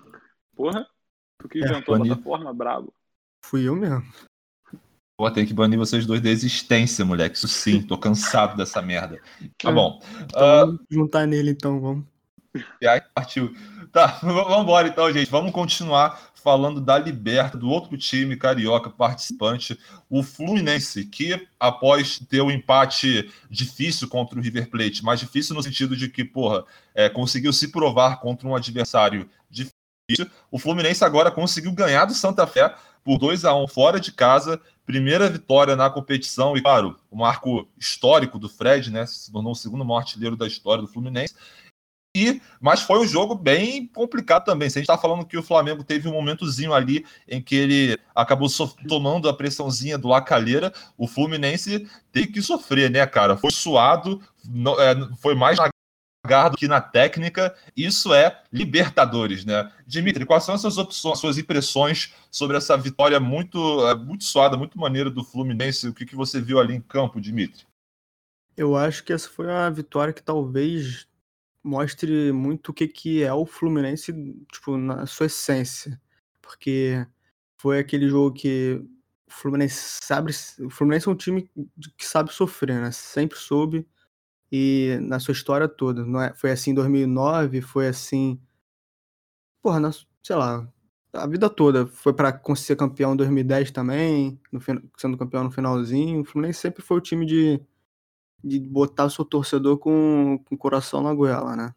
Porra, 0.57 0.87
tu 1.41 1.49
que 1.49 1.59
É, 1.63 1.69
inventou 1.69 1.95
a 1.95 1.99
banido. 1.99 2.17
plataforma, 2.17 2.53
brabo. 2.55 2.93
Fui 3.45 3.67
eu 3.67 3.75
mesmo. 3.77 4.05
Pô, 5.17 5.31
tem 5.31 5.45
que 5.45 5.53
banir 5.53 5.79
vocês 5.79 6.07
dois 6.07 6.21
da 6.21 6.31
existência, 6.31 7.05
moleque. 7.05 7.37
Isso 7.37 7.49
sim, 7.49 7.83
tô 7.83 7.99
cansado 7.99 8.57
dessa 8.57 8.81
merda. 8.81 9.21
Tá 9.59 9.71
É. 9.71 9.73
bom. 9.73 10.01
Então, 10.23 10.43
Ah, 10.43 10.65
vamos 10.65 10.81
juntar 10.91 11.27
nele 11.27 11.51
então, 11.51 11.79
vamos. 11.81 12.05
E 12.81 12.87
aí 12.87 13.01
partiu. 13.15 13.55
Tá, 13.93 14.07
vamos 14.23 14.63
embora 14.63 14.89
então, 14.89 15.13
gente. 15.13 15.31
Vamos 15.31 15.53
continuar 15.53 16.31
falando 16.43 16.81
da 16.81 16.99
Liberta, 16.99 17.59
do 17.59 17.69
outro 17.69 17.99
time 17.99 18.35
carioca 18.35 18.89
participante, 18.89 19.79
o 20.09 20.23
Fluminense, 20.23 21.05
que 21.05 21.47
após 21.61 22.19
ter 22.19 22.41
um 22.41 22.51
empate 22.51 23.31
difícil 23.51 24.09
contra 24.09 24.39
o 24.39 24.43
River 24.43 24.71
Plate, 24.71 25.05
mas 25.05 25.21
difícil 25.21 25.55
no 25.55 25.63
sentido 25.63 25.95
de 25.95 26.09
que, 26.09 26.25
porra, 26.25 26.65
é, 26.95 27.11
conseguiu 27.11 27.53
se 27.53 27.71
provar 27.71 28.21
contra 28.21 28.49
um 28.49 28.57
adversário 28.57 29.29
o 30.51 30.59
Fluminense 30.59 31.05
agora 31.05 31.31
conseguiu 31.31 31.73
ganhar 31.73 32.05
do 32.05 32.15
Santa 32.15 32.47
Fé 32.47 32.75
por 33.05 33.19
2 33.19 33.45
a 33.45 33.55
1 33.55 33.67
fora 33.69 33.99
de 33.99 34.13
casa, 34.13 34.61
primeira 34.85 35.29
vitória 35.29 35.75
na 35.75 35.89
competição 35.89 36.57
e, 36.57 36.63
claro, 36.63 36.97
o 37.11 37.17
marco 37.17 37.69
histórico 37.79 38.39
do 38.39 38.49
Fred, 38.49 38.91
né? 38.91 39.07
Se 39.07 39.33
tornou 39.33 39.53
o 39.53 39.57
segundo 39.57 39.85
maior 39.85 40.01
artilheiro 40.01 40.37
da 40.37 40.47
história 40.47 40.83
do 40.83 40.89
Fluminense. 40.89 41.35
E, 42.17 42.43
mas 42.61 42.83
foi 42.83 42.99
um 42.99 43.07
jogo 43.07 43.37
bem 43.37 43.87
complicado 43.87 44.45
também. 44.45 44.69
Se 44.69 44.79
a 44.79 44.81
gente 44.81 44.91
está 44.91 45.01
falando 45.01 45.25
que 45.25 45.39
o 45.39 45.43
Flamengo 45.45 45.85
teve 45.85 46.09
um 46.09 46.13
momentozinho 46.13 46.75
ali 46.75 47.07
em 47.29 47.41
que 47.41 47.55
ele 47.55 47.99
acabou 48.13 48.49
tomando 48.89 49.29
a 49.29 49.33
pressãozinha 49.33 49.97
do 49.97 50.09
Lacalheira, 50.09 50.73
o 50.99 51.07
Fluminense 51.07 51.89
teve 52.11 52.27
que 52.29 52.43
sofrer, 52.43 52.91
né, 52.91 53.07
cara? 53.07 53.37
Foi 53.37 53.53
suado, 53.53 54.21
não- 54.45 54.81
é, 54.81 54.97
foi 55.21 55.37
mais 55.37 55.57
na 55.59 55.71
do 56.51 56.57
que 56.57 56.69
na 56.69 56.81
técnica. 56.81 57.55
Isso 57.77 58.13
é 58.13 58.43
Libertadores, 58.53 59.45
né? 59.45 59.73
Dimitri, 59.87 60.27
quais 60.27 60.45
são 60.45 60.55
as 60.55 60.61
suas 60.61 60.79
opções, 60.79 61.19
suas 61.19 61.39
impressões 61.39 62.15
sobre 62.31 62.57
essa 62.57 62.77
vitória 62.77 63.19
muito, 63.19 63.87
é, 63.89 63.95
muito 63.95 64.25
suada, 64.25 64.57
muito 64.57 64.79
maneira 64.79 65.11
do 65.11 65.25
Fluminense? 65.25 65.89
O 65.89 65.95
que, 65.95 66.05
que 66.05 66.15
você 66.15 66.41
viu 66.41 66.61
ali 66.61 66.75
em 66.75 66.81
campo, 66.81 67.21
Dimitri? 67.21 67.67
Eu 68.57 68.77
acho 68.77 69.03
que 69.03 69.13
essa 69.13 69.29
foi 69.29 69.47
uma 69.47 69.71
vitória 69.71 70.13
que 70.13 70.23
talvez 70.23 71.09
mostre 71.63 72.33
muito 72.33 72.71
o 72.71 72.75
que, 72.75 72.87
que 72.87 73.23
é 73.23 73.33
o 73.33 73.47
Fluminense, 73.47 74.13
tipo, 74.53 74.77
na 74.77 75.07
sua 75.07 75.27
essência. 75.27 76.01
Porque 76.43 77.07
foi 77.59 77.79
aquele 77.79 78.09
jogo 78.09 78.37
que 78.37 78.83
o 79.27 79.33
Fluminense 79.33 79.99
sabe. 80.03 80.33
O 80.61 80.69
Fluminense 80.69 81.09
é 81.09 81.11
um 81.11 81.17
time 81.17 81.51
que 81.97 82.07
sabe 82.07 82.33
sofrer, 82.33 82.81
né? 82.81 82.91
Sempre 82.91 83.39
soube. 83.39 83.87
E 84.53 84.99
na 85.03 85.19
sua 85.21 85.33
história 85.33 85.69
toda. 85.69 86.05
Não 86.05 86.21
é, 86.21 86.35
foi 86.35 86.51
assim 86.51 86.73
em 86.73 86.75
2009, 86.75 87.61
foi 87.61 87.89
assim. 87.89 88.41
Porra, 89.63 89.81
na, 89.81 89.91
sei 90.23 90.37
lá. 90.37 90.69
A 91.13 91.27
vida 91.27 91.49
toda. 91.51 91.87
Foi 91.87 92.13
pra 92.13 92.41
ser 92.57 92.77
campeão 92.77 93.15
em 93.15 93.17
2010 93.17 93.71
também, 93.71 94.41
no, 94.53 94.61
sendo 94.97 95.19
campeão 95.19 95.45
no 95.45 95.51
finalzinho. 95.51 96.21
O 96.21 96.25
Fluminense 96.25 96.61
sempre 96.61 96.83
foi 96.83 96.99
o 96.99 97.01
time 97.01 97.27
de 97.27 97.61
de 98.43 98.59
botar 98.59 99.05
o 99.05 99.11
seu 99.11 99.25
torcedor 99.25 99.79
com, 99.79 100.43
com 100.45 100.55
o 100.55 100.59
coração 100.59 101.03
na 101.03 101.15
goela, 101.15 101.55
né? 101.55 101.75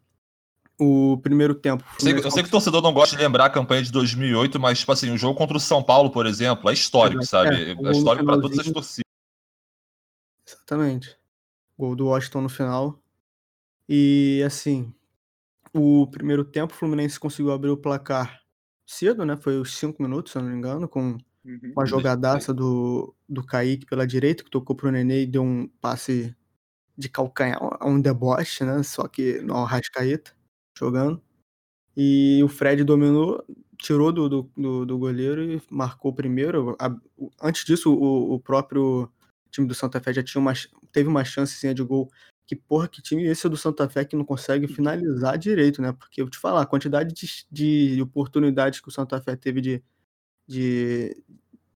O 0.79 1.19
primeiro 1.21 1.53
tempo. 1.53 1.83
Eu 1.95 1.99
sei, 1.99 2.13
eu 2.13 2.31
sei 2.31 2.43
que 2.43 2.49
o 2.49 2.51
torcedor 2.51 2.81
não 2.81 2.93
gosta 2.93 3.15
de 3.15 3.21
lembrar 3.21 3.45
a 3.45 3.49
campanha 3.49 3.83
de 3.83 3.91
2008, 3.91 4.59
mas, 4.59 4.79
tipo 4.79 4.91
assim, 4.91 5.11
o 5.11 5.17
jogo 5.17 5.37
contra 5.37 5.55
o 5.55 5.59
São 5.59 5.83
Paulo, 5.83 6.09
por 6.09 6.25
exemplo, 6.25 6.69
é 6.69 6.73
histórico, 6.73 7.21
Exato. 7.21 7.49
sabe? 7.49 7.63
É, 7.63 7.71
É, 7.71 7.91
histórico 7.91 8.25
para 8.25 8.41
todas 8.41 8.59
as 8.59 8.71
torcidas. 8.71 9.03
Exatamente. 10.47 11.15
Gol 11.77 11.95
do 11.95 12.07
Washington 12.07 12.41
no 12.41 12.49
final. 12.49 13.01
E 13.89 14.43
assim, 14.45 14.93
o 15.73 16.07
primeiro 16.07 16.45
tempo 16.45 16.73
o 16.73 16.77
Fluminense 16.77 17.19
conseguiu 17.19 17.51
abrir 17.51 17.69
o 17.71 17.77
placar 17.77 18.41
cedo, 18.87 19.25
né? 19.25 19.37
Foi 19.37 19.59
os 19.59 19.75
cinco 19.77 20.01
minutos, 20.03 20.31
se 20.31 20.37
eu 20.37 20.43
não 20.43 20.49
me 20.51 20.57
engano, 20.57 20.87
com 20.89 21.17
Uhum. 21.45 21.73
uma 21.75 21.85
jogadaça 21.85 22.53
do, 22.53 23.15
do 23.27 23.45
Kaique 23.45 23.85
pela 23.85 24.07
direita, 24.07 24.43
que 24.43 24.49
tocou 24.51 24.75
pro 24.75 24.91
Nenê 24.91 25.23
e 25.23 25.27
deu 25.27 25.43
um 25.43 25.67
passe 25.81 26.35
de 26.97 27.09
calcanhar, 27.09 27.59
um 27.85 28.01
deboche, 28.01 28.63
né? 28.65 28.83
Só 28.83 29.07
que 29.07 29.41
no 29.41 29.55
Arrascaeta, 29.57 30.33
jogando. 30.77 31.21
E 31.95 32.41
o 32.43 32.47
Fred 32.47 32.83
dominou, 32.83 33.43
tirou 33.77 34.11
do, 34.11 34.27
do, 34.29 34.51
do, 34.57 34.85
do 34.85 34.97
goleiro 34.97 35.43
e 35.43 35.61
marcou 35.69 36.11
o 36.11 36.15
primeiro. 36.15 36.75
Antes 37.41 37.65
disso, 37.65 37.93
o, 37.93 38.33
o 38.35 38.39
próprio 38.39 39.09
time 39.51 39.67
do 39.67 39.75
Santa 39.75 39.99
Fé 40.01 40.13
já 40.13 40.23
tinha 40.23 40.41
uma, 40.41 40.53
teve 40.93 41.09
uma 41.09 41.25
chancezinha 41.25 41.73
de 41.73 41.83
gol. 41.83 42.09
Que 42.45 42.55
porra, 42.55 42.87
que 42.87 43.01
time 43.01 43.23
esse 43.25 43.47
é 43.47 43.49
do 43.49 43.57
Santa 43.57 43.89
Fé 43.89 44.05
que 44.05 44.15
não 44.15 44.25
consegue 44.25 44.67
finalizar 44.67 45.37
direito, 45.37 45.81
né? 45.81 45.91
Porque 45.93 46.21
eu 46.21 46.29
te 46.29 46.37
falar, 46.37 46.61
a 46.61 46.65
quantidade 46.65 47.13
de, 47.13 47.45
de 47.51 48.01
oportunidades 48.01 48.79
que 48.79 48.87
o 48.89 48.91
Santa 48.91 49.21
Fé 49.21 49.35
teve 49.35 49.61
de, 49.61 49.83
de, 50.47 51.23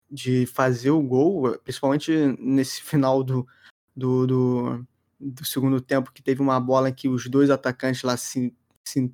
de 0.09 0.45
fazer 0.45 0.91
o 0.91 1.01
gol, 1.01 1.57
principalmente 1.59 2.11
nesse 2.39 2.81
final 2.81 3.23
do, 3.23 3.47
do, 3.95 4.27
do, 4.27 4.87
do 5.19 5.45
segundo 5.45 5.81
tempo, 5.81 6.11
que 6.11 6.21
teve 6.21 6.41
uma 6.41 6.59
bola 6.59 6.89
em 6.89 6.93
que 6.93 7.07
os 7.09 7.27
dois 7.27 7.49
atacantes 7.49 8.03
lá 8.03 8.17
se, 8.17 8.53
se 8.85 9.11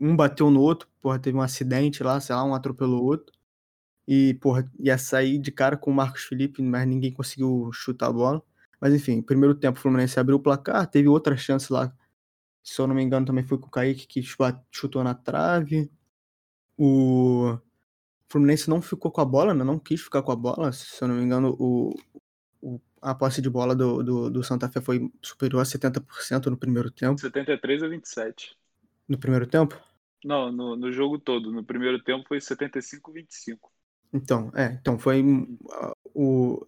um 0.00 0.14
bateu 0.14 0.50
no 0.50 0.60
outro, 0.60 0.88
porra, 1.00 1.18
teve 1.18 1.36
um 1.36 1.42
acidente 1.42 2.02
lá, 2.02 2.20
sei 2.20 2.34
lá, 2.34 2.44
um 2.44 2.54
atropelou 2.54 3.02
o 3.02 3.06
outro. 3.06 3.32
E, 4.06 4.34
porra, 4.34 4.70
ia 4.78 4.98
sair 4.98 5.38
de 5.38 5.52
cara 5.52 5.76
com 5.76 5.90
o 5.90 5.94
Marcos 5.94 6.24
Felipe, 6.24 6.60
mas 6.62 6.86
ninguém 6.86 7.12
conseguiu 7.12 7.70
chutar 7.72 8.08
a 8.08 8.12
bola. 8.12 8.42
Mas 8.82 8.94
enfim, 8.94 9.22
primeiro 9.22 9.56
tempo 9.56 9.78
o 9.78 9.82
Fluminense 9.82 10.20
abriu 10.20 10.38
o 10.38 10.40
placar, 10.42 10.88
teve 10.88 11.08
outra 11.08 11.36
chance 11.38 11.72
lá. 11.72 11.94
Se 12.62 12.80
eu 12.80 12.86
não 12.88 12.94
me 12.96 13.02
engano, 13.02 13.26
também 13.26 13.44
foi 13.44 13.58
com 13.58 13.66
o 13.68 13.70
Kaique 13.70 14.06
que 14.06 14.22
chutou 14.72 15.04
na 15.04 15.14
trave. 15.14 15.90
O 16.78 17.58
Fluminense 18.28 18.70
não 18.70 18.82
ficou 18.82 19.10
com 19.12 19.20
a 19.20 19.24
bola, 19.24 19.54
né? 19.54 19.64
não 19.64 19.78
quis 19.78 20.02
ficar 20.02 20.22
com 20.22 20.32
a 20.32 20.36
bola. 20.36 20.72
Se 20.72 21.02
eu 21.04 21.08
não 21.08 21.16
me 21.16 21.22
engano, 21.24 21.56
o, 21.60 21.94
o- 22.62 22.80
a 23.02 23.14
posse 23.14 23.42
de 23.42 23.50
bola 23.50 23.74
do, 23.76 24.02
do, 24.02 24.30
do 24.30 24.44
Santa 24.44 24.70
Fé 24.70 24.80
foi 24.80 25.10
superior 25.22 25.60
a 25.62 25.64
70% 25.66 26.50
no 26.50 26.56
primeiro 26.58 26.90
tempo. 26.90 27.22
73 27.22 27.82
a 27.82 27.88
27. 27.88 28.56
No 29.08 29.16
primeiro 29.18 29.46
tempo? 29.46 29.74
Não, 30.24 30.50
no, 30.50 30.74
no 30.76 30.92
jogo 30.92 31.16
todo. 31.18 31.52
No 31.52 31.64
primeiro 31.64 32.02
tempo 32.02 32.26
foi 32.26 32.40
75 32.40 33.10
a 33.12 33.14
25. 33.14 33.72
Então, 34.12 34.52
é, 34.54 34.66
então 34.80 34.98
foi 34.98 35.22
hum, 35.22 35.56
o 36.14 36.66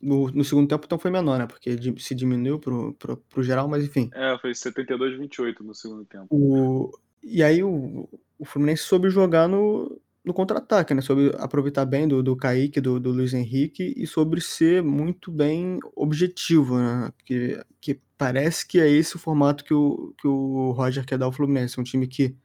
no, 0.00 0.30
no 0.30 0.44
segundo 0.44 0.68
tempo 0.68 0.84
então 0.84 0.98
foi 0.98 1.10
menor, 1.10 1.38
né? 1.38 1.46
Porque 1.46 1.76
se 1.98 2.14
diminuiu 2.14 2.58
pro, 2.58 2.94
pro, 2.94 3.16
pro 3.16 3.42
geral, 3.42 3.68
mas 3.68 3.84
enfim. 3.84 4.10
É, 4.14 4.36
foi 4.38 4.54
72 4.54 5.14
a 5.14 5.18
28 5.18 5.62
no 5.62 5.74
segundo 5.74 6.04
tempo. 6.04 6.26
O, 6.30 6.90
e 7.22 7.42
aí 7.42 7.62
o, 7.62 8.08
o 8.38 8.44
Fluminense 8.44 8.82
soube 8.82 9.10
jogar 9.10 9.48
no, 9.48 10.00
no 10.24 10.34
contra-ataque, 10.34 10.94
né? 10.94 11.00
Sobre 11.00 11.34
aproveitar 11.38 11.84
bem 11.84 12.06
do, 12.08 12.22
do 12.22 12.36
Kaique, 12.36 12.80
do, 12.80 12.98
do 12.98 13.10
Luiz 13.10 13.34
Henrique 13.34 13.94
e 13.96 14.06
sobre 14.06 14.40
ser 14.40 14.82
muito 14.82 15.30
bem 15.30 15.78
objetivo, 15.94 16.78
né? 16.78 17.12
Que, 17.24 17.62
que 17.80 18.00
parece 18.16 18.66
que 18.66 18.80
é 18.80 18.88
esse 18.88 19.16
o 19.16 19.18
formato 19.18 19.64
que 19.64 19.74
o, 19.74 20.14
que 20.18 20.26
o 20.26 20.70
Roger 20.72 21.04
quer 21.04 21.18
dar 21.18 21.26
ao 21.26 21.32
Fluminense. 21.32 21.80
Um 21.80 21.84
time 21.84 22.06
que 22.06 22.36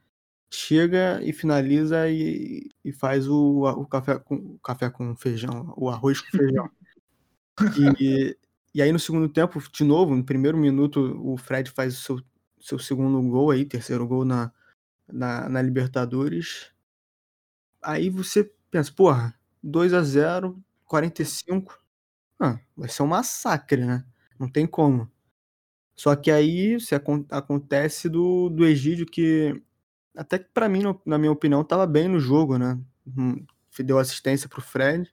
chega 0.50 1.20
e 1.22 1.32
finaliza 1.32 2.08
e, 2.08 2.68
e 2.84 2.92
faz 2.92 3.28
o, 3.28 3.62
o, 3.64 3.86
café 3.86 4.18
com, 4.18 4.36
o 4.36 4.58
café 4.62 4.88
com 4.88 5.14
feijão, 5.16 5.74
o 5.76 5.88
arroz 5.88 6.20
com 6.20 6.36
feijão. 6.36 6.70
e, 8.00 8.36
e 8.74 8.82
aí 8.82 8.92
no 8.92 8.98
segundo 8.98 9.28
tempo, 9.28 9.62
de 9.72 9.84
novo, 9.84 10.14
no 10.14 10.24
primeiro 10.24 10.56
minuto, 10.58 11.20
o 11.22 11.36
Fred 11.36 11.70
faz 11.70 11.98
o 11.98 12.00
seu, 12.00 12.20
seu 12.60 12.78
segundo 12.78 13.20
gol 13.28 13.50
aí, 13.50 13.64
terceiro 13.64 14.06
gol 14.06 14.24
na, 14.24 14.52
na, 15.06 15.48
na 15.48 15.62
Libertadores. 15.62 16.72
Aí 17.82 18.10
você 18.10 18.50
pensa, 18.70 18.92
porra, 18.92 19.34
2 19.62 19.94
a 19.94 20.02
0 20.02 20.62
45. 20.86 21.78
Ah, 22.40 22.58
vai 22.76 22.88
ser 22.88 23.02
um 23.02 23.06
massacre, 23.06 23.84
né? 23.84 24.04
Não 24.38 24.48
tem 24.48 24.66
como. 24.66 25.10
Só 25.96 26.16
que 26.16 26.30
aí 26.30 26.80
se 26.80 26.94
acontece 27.30 28.08
do, 28.08 28.48
do 28.50 28.64
Egídio 28.64 29.06
que 29.06 29.62
até 30.16 30.38
que 30.38 30.48
para 30.54 30.68
mim, 30.68 30.82
na 31.04 31.18
minha 31.18 31.32
opinião, 31.32 31.62
estava 31.62 31.86
bem 31.86 32.08
no 32.08 32.20
jogo, 32.20 32.56
né? 32.58 32.78
Hum, 33.06 33.44
deu 33.80 33.98
assistência 33.98 34.48
pro 34.48 34.62
Fred. 34.62 35.12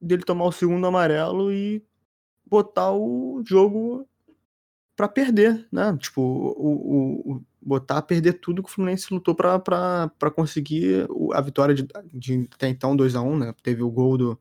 Dele 0.00 0.22
tomar 0.22 0.44
o 0.44 0.52
segundo 0.52 0.86
amarelo 0.86 1.52
e 1.52 1.82
botar 2.46 2.92
o 2.92 3.42
jogo 3.44 4.08
para 4.96 5.08
perder, 5.08 5.66
né? 5.70 5.96
Tipo, 5.98 6.22
o, 6.22 7.32
o, 7.34 7.44
botar 7.60 7.98
a 7.98 8.02
perder 8.02 8.34
tudo 8.34 8.62
que 8.62 8.68
o 8.68 8.72
Fluminense 8.72 9.12
lutou 9.12 9.34
para 9.34 10.10
conseguir 10.34 11.06
a 11.32 11.40
vitória 11.40 11.74
de, 11.74 11.86
de 12.12 12.48
até 12.54 12.68
então 12.68 12.96
2 12.96 13.16
a 13.16 13.20
1 13.20 13.38
né? 13.38 13.54
Teve 13.62 13.82
o 13.82 13.90
gol 13.90 14.16
do, 14.16 14.40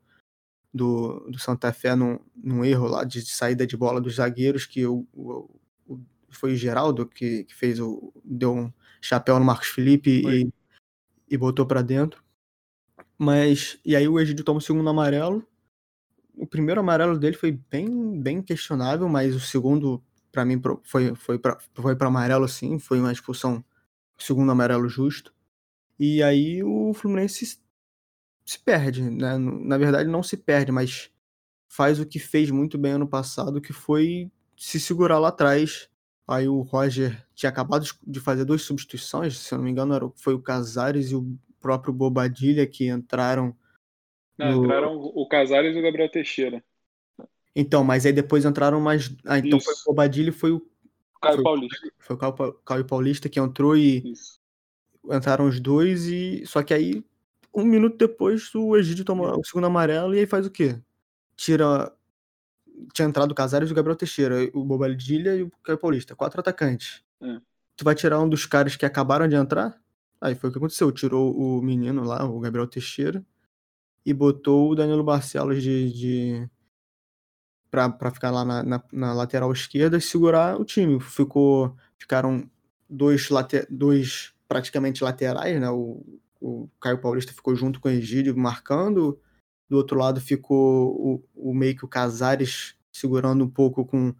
do, 0.73 1.19
do 1.29 1.39
Santa 1.39 1.73
Fé 1.73 1.95
num, 1.95 2.19
num 2.35 2.63
erro 2.63 2.87
lá 2.87 3.03
de 3.03 3.25
saída 3.25 3.65
de 3.65 3.75
bola 3.75 3.99
dos 3.99 4.15
zagueiros, 4.15 4.65
que 4.65 4.85
o, 4.85 5.07
o, 5.13 5.49
o 5.87 5.99
foi 6.29 6.53
o 6.53 6.57
Geraldo 6.57 7.05
que, 7.05 7.45
que, 7.45 7.55
fez 7.55 7.79
o. 7.79 8.13
deu 8.23 8.53
um 8.53 8.73
chapéu 9.01 9.39
no 9.39 9.45
Marcos 9.45 9.69
Felipe 9.69 10.21
e, 10.25 10.53
e 11.29 11.37
botou 11.37 11.65
para 11.65 11.81
dentro. 11.81 12.24
Mas. 13.17 13.79
E 13.85 13.95
aí 13.95 14.07
o 14.07 14.19
Egídio 14.19 14.43
toma 14.45 14.59
o 14.59 14.61
segundo 14.61 14.89
amarelo. 14.89 15.45
O 16.37 16.45
primeiro 16.47 16.81
amarelo 16.81 17.17
dele 17.17 17.35
foi 17.37 17.51
bem, 17.51 18.21
bem 18.21 18.41
questionável, 18.41 19.07
mas 19.07 19.35
o 19.35 19.39
segundo 19.39 20.03
para 20.31 20.43
mim 20.45 20.61
foi 20.83 21.15
foi 21.15 21.39
para 21.39 21.57
foi 21.75 21.95
para 21.95 22.07
amarelo 22.07 22.47
sim, 22.47 22.77
foi 22.79 22.99
uma 22.99 23.11
expulsão, 23.11 23.63
segundo 24.17 24.51
amarelo 24.51 24.89
justo. 24.89 25.33
E 25.99 26.23
aí 26.23 26.63
o 26.63 26.93
Fluminense 26.93 27.59
se 28.45 28.59
perde, 28.59 29.01
né? 29.03 29.37
Na 29.37 29.77
verdade 29.77 30.09
não 30.09 30.23
se 30.23 30.37
perde, 30.37 30.71
mas 30.71 31.09
faz 31.69 31.99
o 31.99 32.05
que 32.05 32.19
fez 32.19 32.51
muito 32.51 32.77
bem 32.77 32.93
ano 32.93 33.07
passado, 33.07 33.61
que 33.61 33.73
foi 33.73 34.31
se 34.57 34.79
segurar 34.79 35.19
lá 35.19 35.29
atrás. 35.29 35.89
Aí 36.27 36.47
o 36.47 36.61
Roger 36.61 37.25
tinha 37.35 37.49
acabado 37.49 37.85
de 38.07 38.19
fazer 38.19 38.45
duas 38.45 38.63
substituições, 38.63 39.37
se 39.39 39.53
eu 39.53 39.57
não 39.59 39.65
me 39.65 39.71
engano, 39.71 40.13
foi 40.17 40.33
o 40.33 40.41
Casares 40.41 41.11
e 41.11 41.15
o 41.15 41.37
próprio 41.65 41.91
Bobadilha 41.91 42.67
que 42.67 42.87
entraram. 42.87 43.55
Não, 44.37 44.51
no... 44.51 44.65
entraram 44.65 44.95
o 44.95 45.27
Casares 45.27 45.75
e 45.75 45.79
o 45.79 45.81
Gabriel 45.81 46.11
Teixeira. 46.11 46.63
Então, 47.55 47.83
mas 47.83 48.05
aí 48.05 48.13
depois 48.13 48.45
entraram 48.45 48.79
mais. 48.79 49.11
Ah, 49.25 49.39
então 49.39 49.57
Isso. 49.57 49.65
foi 49.65 49.73
o 49.73 49.85
Bobadilha 49.87 50.29
e 50.29 50.31
foi 50.31 50.51
o. 50.51 50.61
Caio 51.19 51.37
foi, 51.37 51.43
Paulista. 51.43 51.91
Foi 51.97 52.15
o 52.15 52.53
Caio, 52.63 52.85
Paulista 52.85 53.29
que 53.29 53.39
entrou 53.39 53.75
e. 53.75 54.11
Isso. 54.11 54.39
Entraram 55.11 55.47
os 55.47 55.59
dois 55.59 56.05
e. 56.05 56.45
Só 56.45 56.61
que 56.61 56.71
aí, 56.71 57.03
um 57.51 57.63
minuto 57.63 57.97
depois, 57.97 58.53
o 58.53 58.77
Egídio 58.77 59.03
toma 59.03 59.35
o 59.35 59.43
segundo 59.43 59.65
amarelo 59.65 60.13
e 60.13 60.19
aí 60.19 60.27
faz 60.27 60.45
o 60.45 60.51
quê? 60.51 60.79
Tira. 61.35 61.91
Tinha 62.93 63.07
entrado 63.07 63.31
o 63.31 63.35
Casares 63.35 63.69
e 63.69 63.71
o 63.71 63.75
Gabriel 63.75 63.95
Teixeira, 63.95 64.35
o 64.53 64.63
Bobadilha 64.63 65.35
e 65.35 65.41
o 65.41 65.51
Caio 65.63 65.79
Paulista. 65.79 66.15
Quatro 66.15 66.39
atacantes. 66.39 67.01
É. 67.21 67.39
Tu 67.75 67.83
vai 67.83 67.95
tirar 67.95 68.19
um 68.19 68.29
dos 68.29 68.45
caras 68.45 68.75
que 68.75 68.85
acabaram 68.85 69.27
de 69.27 69.35
entrar? 69.35 69.81
Aí 70.19 70.35
foi 70.35 70.49
o 70.49 70.53
que 70.53 70.57
aconteceu. 70.57 70.91
Tirou 70.91 71.35
o 71.35 71.61
menino 71.61 72.03
lá, 72.03 72.23
o 72.25 72.39
Gabriel 72.39 72.67
Teixeira, 72.67 73.25
e 74.05 74.13
botou 74.13 74.71
o 74.71 74.75
Danilo 74.75 75.03
Barcelos 75.03 75.61
de, 75.61 75.91
de 75.91 76.49
para 77.69 78.11
ficar 78.11 78.31
lá 78.31 78.45
na, 78.45 78.63
na, 78.63 78.83
na, 78.91 79.13
lateral 79.13 79.51
esquerda 79.51 79.97
e 79.97 80.01
segurar 80.01 80.59
o 80.59 80.63
time. 80.63 80.99
Ficou, 80.99 81.75
ficaram 81.97 82.49
dois, 82.89 83.29
late, 83.29 83.67
dois 83.69 84.33
praticamente 84.47 85.03
laterais, 85.03 85.59
né? 85.59 85.69
O, 85.69 86.03
o 86.39 86.69
Caio 86.79 87.01
Paulista 87.01 87.33
ficou 87.33 87.55
junto 87.55 87.79
com 87.79 87.89
o 87.89 87.91
Egídio 87.91 88.37
marcando. 88.37 89.19
Do 89.67 89.77
outro 89.77 89.97
lado 89.97 90.21
ficou 90.21 91.23
o, 91.35 91.49
o 91.49 91.53
meio 91.53 91.75
que 91.75 91.83
o 91.83 91.87
Casares 91.87 92.75
segurando 92.91 93.43
um 93.43 93.49
pouco 93.49 93.85
com, 93.85 94.15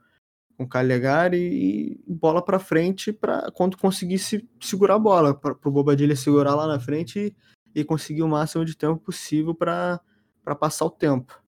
com 0.57 0.67
Calegari 0.67 1.37
e 1.37 2.03
bola 2.07 2.41
para 2.43 2.59
frente 2.59 3.11
para 3.11 3.51
quando 3.51 3.77
conseguisse 3.77 4.47
segurar 4.59 4.95
a 4.95 4.99
bola, 4.99 5.33
para 5.33 5.55
o 5.63 5.71
Bobadilha 5.71 6.15
segurar 6.15 6.55
lá 6.55 6.67
na 6.67 6.79
frente 6.79 7.35
e, 7.73 7.81
e 7.81 7.83
conseguir 7.83 8.23
o 8.23 8.27
máximo 8.27 8.63
de 8.63 8.75
tempo 8.75 8.97
possível 8.97 9.53
para 9.53 9.99
passar 10.59 10.85
o 10.85 10.89
tempo 10.89 11.45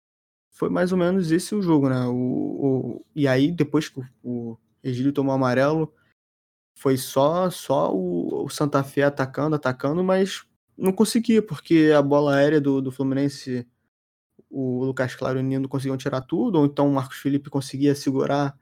foi 0.57 0.69
mais 0.69 0.91
ou 0.91 0.97
menos 0.97 1.31
esse 1.31 1.53
o 1.53 1.61
jogo, 1.61 1.87
né? 1.87 2.07
O, 2.07 2.13
o 2.15 3.05
e 3.15 3.27
aí, 3.27 3.51
depois 3.51 3.89
que 3.89 3.99
o, 3.99 4.03
o 4.23 4.57
Egílio 4.83 5.13
tomou 5.13 5.35
amarelo, 5.35 5.93
foi 6.75 6.97
só 6.97 7.49
só 7.51 7.93
o, 7.93 8.45
o, 8.45 8.49
Santa 8.49 8.83
Fé 8.83 9.03
atacando, 9.03 9.55
atacando, 9.55 10.03
mas 10.03 10.45
não 10.75 10.91
conseguia, 10.91 11.43
porque 11.43 11.93
a 11.95 12.01
bola 12.01 12.35
aérea 12.35 12.59
do, 12.59 12.81
do 12.81 12.91
Fluminense, 12.91 13.67
o 14.49 14.83
Lucas 14.85 15.13
Claro 15.13 15.37
e 15.37 15.41
o 15.41 15.45
Nino 15.45 15.69
conseguiam 15.69 15.97
tirar 15.97 16.21
tudo, 16.21 16.57
ou 16.57 16.65
então 16.65 16.89
o 16.89 16.93
Marcos 16.93 17.17
Felipe 17.17 17.51
conseguia 17.51 17.93
segurar 17.93 18.57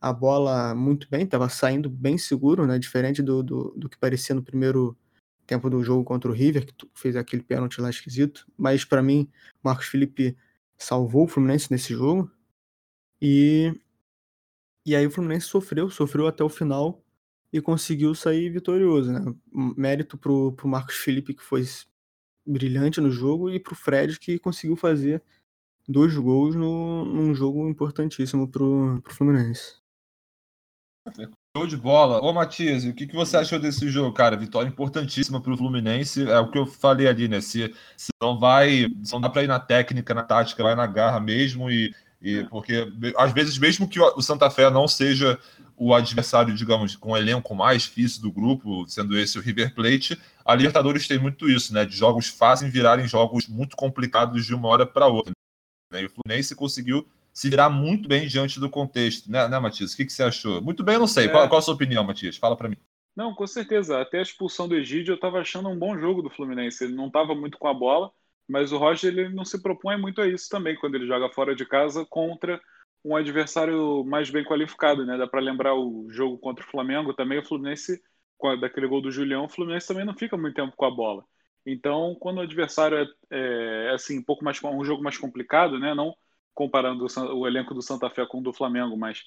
a 0.00 0.12
bola 0.12 0.74
muito 0.74 1.08
bem, 1.10 1.24
estava 1.24 1.48
saindo 1.48 1.90
bem 1.90 2.16
seguro, 2.18 2.66
né? 2.66 2.78
Diferente 2.78 3.22
do, 3.22 3.42
do, 3.42 3.74
do, 3.76 3.88
que 3.88 3.98
parecia 3.98 4.34
no 4.34 4.42
primeiro 4.42 4.96
tempo 5.46 5.68
do 5.68 5.82
jogo 5.82 6.04
contra 6.04 6.30
o 6.30 6.34
River, 6.34 6.66
que 6.66 6.74
fez 6.94 7.16
aquele 7.16 7.42
pênalti 7.42 7.80
lá 7.80 7.90
esquisito. 7.90 8.46
Mas 8.56 8.84
para 8.84 9.02
mim, 9.02 9.28
Marcos 9.62 9.86
Felipe 9.86 10.36
salvou 10.76 11.24
o 11.24 11.28
Fluminense 11.28 11.70
nesse 11.70 11.92
jogo. 11.94 12.30
E, 13.20 13.74
e 14.86 14.94
aí 14.94 15.06
o 15.06 15.10
Fluminense 15.10 15.46
sofreu, 15.46 15.90
sofreu 15.90 16.26
até 16.28 16.44
o 16.44 16.48
final 16.48 17.02
e 17.52 17.60
conseguiu 17.60 18.14
sair 18.14 18.50
vitorioso. 18.50 19.12
Né? 19.12 19.34
Mérito 19.76 20.16
pro, 20.16 20.52
pro 20.52 20.68
Marcos 20.68 20.96
Felipe, 20.96 21.34
que 21.34 21.42
foi 21.42 21.64
brilhante 22.46 23.00
no 23.00 23.10
jogo, 23.10 23.50
e 23.50 23.58
pro 23.58 23.74
Fred, 23.74 24.18
que 24.18 24.38
conseguiu 24.38 24.76
fazer 24.76 25.22
dois 25.88 26.14
gols 26.16 26.54
no, 26.54 27.04
num 27.04 27.34
jogo 27.34 27.68
importantíssimo 27.68 28.46
pro, 28.48 29.00
pro 29.02 29.14
Fluminense. 29.14 29.76
Show 31.56 31.66
de 31.66 31.76
bola. 31.76 32.20
Ô, 32.20 32.32
Matias, 32.32 32.84
o 32.84 32.92
que, 32.92 33.06
que 33.06 33.16
você 33.16 33.36
achou 33.36 33.58
desse 33.58 33.88
jogo, 33.88 34.12
cara? 34.12 34.36
Vitória 34.36 34.68
importantíssima 34.68 35.40
para 35.40 35.52
o 35.52 35.56
Fluminense. 35.56 36.28
É 36.28 36.38
o 36.38 36.50
que 36.50 36.58
eu 36.58 36.66
falei 36.66 37.08
ali, 37.08 37.28
né? 37.28 37.40
Se, 37.40 37.74
se 37.96 38.08
não 38.22 38.38
vai. 38.38 38.88
Se 39.02 39.12
não 39.12 39.20
dá 39.20 39.28
para 39.28 39.42
ir 39.42 39.48
na 39.48 39.58
técnica, 39.58 40.14
na 40.14 40.22
tática, 40.22 40.62
vai 40.62 40.74
na 40.74 40.86
garra 40.86 41.18
mesmo. 41.18 41.70
E, 41.70 41.94
e 42.20 42.44
porque 42.44 42.92
às 43.16 43.32
vezes, 43.32 43.58
mesmo 43.58 43.88
que 43.88 44.00
o 44.00 44.22
Santa 44.22 44.50
Fé 44.50 44.70
não 44.70 44.86
seja 44.86 45.38
o 45.76 45.94
adversário, 45.94 46.54
digamos, 46.54 46.96
com 46.96 47.12
o 47.12 47.16
elenco 47.16 47.54
mais 47.54 47.82
difícil 47.82 48.20
do 48.20 48.32
grupo, 48.32 48.84
sendo 48.88 49.16
esse 49.16 49.38
o 49.38 49.40
River 49.40 49.74
Plate, 49.74 50.20
a 50.44 50.54
Libertadores 50.54 51.06
tem 51.06 51.18
muito 51.18 51.48
isso, 51.48 51.72
né? 51.72 51.84
De 51.84 51.96
jogos 51.96 52.28
fazem 52.28 52.68
virarem 52.68 53.06
jogos 53.06 53.46
muito 53.46 53.76
complicados 53.76 54.44
de 54.44 54.54
uma 54.54 54.68
hora 54.68 54.84
para 54.84 55.06
outra. 55.06 55.32
Né? 55.92 56.02
E 56.02 56.06
o 56.06 56.10
Fluminense 56.10 56.54
conseguiu 56.54 57.06
se 57.38 57.48
virar 57.48 57.70
muito 57.70 58.08
bem 58.08 58.26
diante 58.26 58.58
do 58.58 58.68
contexto, 58.68 59.30
né, 59.30 59.46
né 59.46 59.60
Matias? 59.60 59.92
O 59.92 59.96
que, 59.96 60.04
que 60.04 60.12
você 60.12 60.24
achou? 60.24 60.60
Muito 60.60 60.82
bem, 60.82 60.94
eu 60.94 60.98
não 60.98 61.06
sei. 61.06 61.26
É... 61.26 61.28
Qual, 61.28 61.48
qual, 61.48 61.60
a 61.60 61.62
sua 61.62 61.74
opinião, 61.74 62.02
Matias? 62.02 62.36
Fala 62.36 62.56
para 62.56 62.68
mim. 62.68 62.76
Não, 63.14 63.32
com 63.32 63.46
certeza. 63.46 64.00
Até 64.00 64.18
a 64.18 64.22
expulsão 64.22 64.66
do 64.66 64.74
Egídio 64.74 65.12
eu 65.12 65.14
estava 65.14 65.38
achando 65.38 65.68
um 65.68 65.78
bom 65.78 65.96
jogo 65.96 66.20
do 66.20 66.30
Fluminense. 66.30 66.82
Ele 66.82 66.96
não 66.96 67.06
estava 67.06 67.36
muito 67.36 67.56
com 67.56 67.68
a 67.68 67.74
bola, 67.74 68.10
mas 68.48 68.72
o 68.72 68.76
Roger 68.76 69.12
ele 69.12 69.28
não 69.28 69.44
se 69.44 69.62
propõe 69.62 69.96
muito 69.96 70.20
a 70.20 70.26
isso 70.26 70.48
também 70.48 70.74
quando 70.74 70.96
ele 70.96 71.06
joga 71.06 71.32
fora 71.32 71.54
de 71.54 71.64
casa 71.64 72.04
contra 72.04 72.60
um 73.04 73.14
adversário 73.14 74.02
mais 74.04 74.30
bem 74.30 74.42
qualificado, 74.42 75.06
né? 75.06 75.16
Dá 75.16 75.28
para 75.28 75.38
lembrar 75.38 75.76
o 75.76 76.08
jogo 76.10 76.38
contra 76.38 76.64
o 76.64 76.68
Flamengo 76.68 77.14
também. 77.14 77.38
O 77.38 77.46
Fluminense, 77.46 78.02
daquele 78.60 78.88
gol 78.88 79.00
do 79.00 79.12
Julião, 79.12 79.44
o 79.44 79.48
Fluminense 79.48 79.86
também 79.86 80.04
não 80.04 80.14
fica 80.14 80.36
muito 80.36 80.56
tempo 80.56 80.74
com 80.76 80.86
a 80.86 80.90
bola. 80.90 81.22
Então, 81.64 82.16
quando 82.18 82.38
o 82.38 82.40
adversário 82.40 82.98
é, 82.98 83.06
é, 83.30 83.90
é 83.90 83.94
assim 83.94 84.18
um 84.18 84.24
pouco 84.24 84.44
mais 84.44 84.60
um 84.64 84.84
jogo 84.84 85.04
mais 85.04 85.16
complicado, 85.16 85.78
né? 85.78 85.94
Não 85.94 86.12
comparando 86.58 87.06
o, 87.36 87.46
elenco 87.46 87.72
do 87.72 87.80
Santa 87.80 88.10
Fé 88.10 88.26
com 88.26 88.40
o 88.40 88.42
do 88.42 88.52
Flamengo, 88.52 88.96
mas 88.96 89.22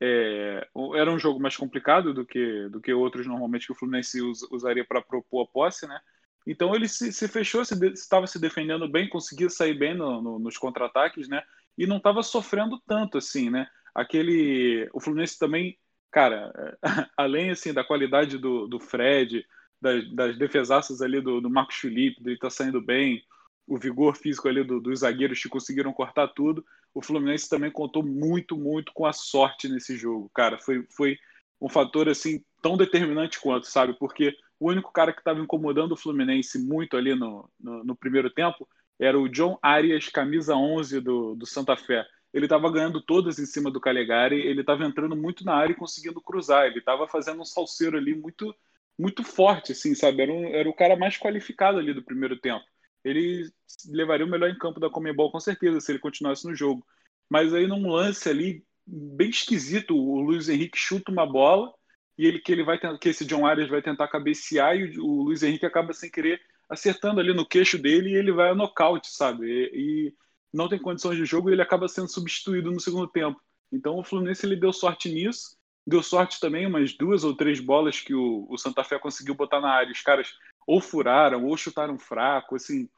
é, 0.00 0.64
era 0.94 1.10
um 1.10 1.18
jogo 1.18 1.40
mais 1.40 1.56
complicado 1.56 2.14
do 2.14 2.24
que, 2.24 2.68
do 2.68 2.80
que 2.80 2.92
outros 2.92 3.26
normalmente 3.26 3.66
que 3.66 3.72
o 3.72 3.74
Fluminense 3.74 4.22
us, 4.22 4.46
usaria 4.48 4.84
para 4.84 5.02
propor 5.02 5.42
a 5.42 5.46
posse, 5.46 5.88
né? 5.88 5.98
Então 6.46 6.72
ele 6.76 6.86
se, 6.86 7.12
se 7.12 7.26
fechou, 7.26 7.64
se 7.64 7.74
estava 7.94 8.28
se 8.28 8.40
defendendo 8.40 8.88
bem, 8.88 9.08
conseguia 9.08 9.50
sair 9.50 9.74
bem 9.74 9.92
no, 9.92 10.22
no, 10.22 10.38
nos 10.38 10.56
contra-ataques, 10.56 11.28
né? 11.28 11.42
E 11.76 11.84
não 11.84 11.96
estava 11.96 12.22
sofrendo 12.22 12.80
tanto 12.86 13.18
assim, 13.18 13.50
né? 13.50 13.66
Aquele, 13.92 14.88
o 14.94 15.00
Fluminense 15.00 15.36
também 15.36 15.76
cara, 16.12 16.78
além 17.18 17.50
assim 17.50 17.72
da 17.74 17.82
qualidade 17.82 18.38
do, 18.38 18.68
do 18.68 18.78
Fred, 18.78 19.44
das, 19.82 20.08
das 20.14 20.38
defesaças 20.38 21.02
ali 21.02 21.20
do, 21.20 21.40
do 21.40 21.50
Marcos 21.50 21.74
Felipe, 21.74 22.22
dele 22.22 22.38
tá 22.38 22.48
saindo 22.48 22.80
bem, 22.80 23.20
o 23.68 23.78
vigor 23.78 24.16
físico 24.16 24.48
ali 24.48 24.64
do, 24.64 24.80
dos 24.80 25.00
zagueiros 25.00 25.40
que 25.40 25.48
conseguiram 25.48 25.92
cortar 25.92 26.28
tudo, 26.28 26.64
o 26.94 27.02
Fluminense 27.02 27.48
também 27.48 27.70
contou 27.70 28.02
muito, 28.02 28.56
muito 28.56 28.92
com 28.92 29.04
a 29.04 29.12
sorte 29.12 29.68
nesse 29.68 29.96
jogo, 29.96 30.30
cara. 30.34 30.58
Foi, 30.58 30.86
foi 30.90 31.18
um 31.60 31.68
fator 31.68 32.08
assim 32.08 32.42
tão 32.62 32.76
determinante 32.76 33.38
quanto, 33.38 33.66
sabe? 33.66 33.92
Porque 33.98 34.34
o 34.58 34.70
único 34.70 34.90
cara 34.90 35.12
que 35.12 35.20
estava 35.20 35.40
incomodando 35.40 35.92
o 35.92 35.96
Fluminense 35.96 36.58
muito 36.58 36.96
ali 36.96 37.14
no, 37.14 37.48
no, 37.60 37.84
no, 37.84 37.94
primeiro 37.96 38.30
tempo 38.30 38.66
era 38.98 39.18
o 39.18 39.28
John 39.28 39.58
Arias, 39.62 40.08
camisa 40.08 40.56
11 40.56 41.00
do, 41.00 41.34
do 41.34 41.46
Santa 41.46 41.76
Fé. 41.76 42.04
Ele 42.32 42.46
estava 42.46 42.70
ganhando 42.70 43.00
todas 43.00 43.38
em 43.38 43.46
cima 43.46 43.70
do 43.70 43.80
Calegari, 43.80 44.40
ele 44.40 44.62
estava 44.62 44.84
entrando 44.84 45.14
muito 45.14 45.44
na 45.44 45.54
área 45.54 45.72
e 45.72 45.76
conseguindo 45.76 46.20
cruzar, 46.20 46.66
ele 46.66 46.78
estava 46.78 47.06
fazendo 47.06 47.40
um 47.40 47.44
salseiro 47.44 47.96
ali 47.96 48.14
muito 48.14 48.54
muito 48.98 49.22
forte, 49.22 49.70
assim, 49.70 49.94
sabe? 49.94 50.22
Era, 50.22 50.32
um, 50.32 50.46
era 50.46 50.68
o 50.68 50.74
cara 50.74 50.96
mais 50.96 51.16
qualificado 51.16 51.78
ali 51.78 51.94
do 51.94 52.02
primeiro 52.02 52.36
tempo. 52.36 52.64
Ele 53.08 53.50
levaria 53.86 54.26
o 54.26 54.28
melhor 54.28 54.50
em 54.50 54.58
campo 54.58 54.80
da 54.80 54.90
Comebol 54.90 55.30
com 55.30 55.40
certeza 55.40 55.80
se 55.80 55.92
ele 55.92 55.98
continuasse 55.98 56.46
no 56.46 56.54
jogo. 56.54 56.84
Mas 57.28 57.52
aí 57.52 57.66
num 57.66 57.90
lance 57.90 58.28
ali 58.28 58.64
bem 58.86 59.30
esquisito, 59.30 59.96
o 59.96 60.20
Luiz 60.20 60.48
Henrique 60.48 60.78
chuta 60.78 61.12
uma 61.12 61.26
bola 61.26 61.72
e 62.16 62.26
ele 62.26 62.40
que 62.40 62.50
ele 62.50 62.64
vai 62.64 62.78
que 62.98 63.08
esse 63.08 63.24
John 63.24 63.46
Arias 63.46 63.68
vai 63.68 63.82
tentar 63.82 64.08
cabecear 64.08 64.76
e 64.76 64.98
o, 64.98 65.22
Luiz 65.22 65.42
Henrique 65.42 65.66
acaba 65.66 65.92
sem 65.92 66.10
querer 66.10 66.40
acertando 66.68 67.20
ali 67.20 67.32
no 67.32 67.46
queixo 67.46 67.78
dele 67.78 68.10
e 68.10 68.16
ele 68.16 68.32
vai 68.32 68.50
a 68.50 68.54
nocaute, 68.54 69.08
sabe? 69.10 69.46
E, 69.46 70.08
e 70.08 70.14
não 70.52 70.68
tem 70.68 70.78
condições 70.78 71.16
de 71.16 71.24
jogo 71.24 71.48
e 71.48 71.52
ele 71.52 71.62
acaba 71.62 71.88
sendo 71.88 72.08
substituído 72.08 72.70
no 72.70 72.80
segundo 72.80 73.06
tempo. 73.06 73.40
Então 73.70 73.98
o 73.98 74.04
Fluminense 74.04 74.44
ele 74.44 74.56
deu 74.56 74.72
sorte 74.72 75.08
nisso, 75.08 75.56
deu 75.86 76.02
sorte 76.02 76.40
também 76.40 76.66
umas 76.66 76.92
duas 76.94 77.24
ou 77.24 77.36
três 77.36 77.60
bolas 77.60 78.00
que 78.00 78.14
o, 78.14 78.46
o 78.48 78.58
Santa 78.58 78.82
Fé 78.82 78.98
conseguiu 78.98 79.34
botar 79.34 79.60
na 79.60 79.70
área. 79.70 79.92
Os 79.92 80.02
caras 80.02 80.34
ou 80.66 80.80
furaram 80.80 81.46
ou 81.46 81.56
chutaram 81.56 81.98
fraco, 81.98 82.56
assim. 82.56 82.88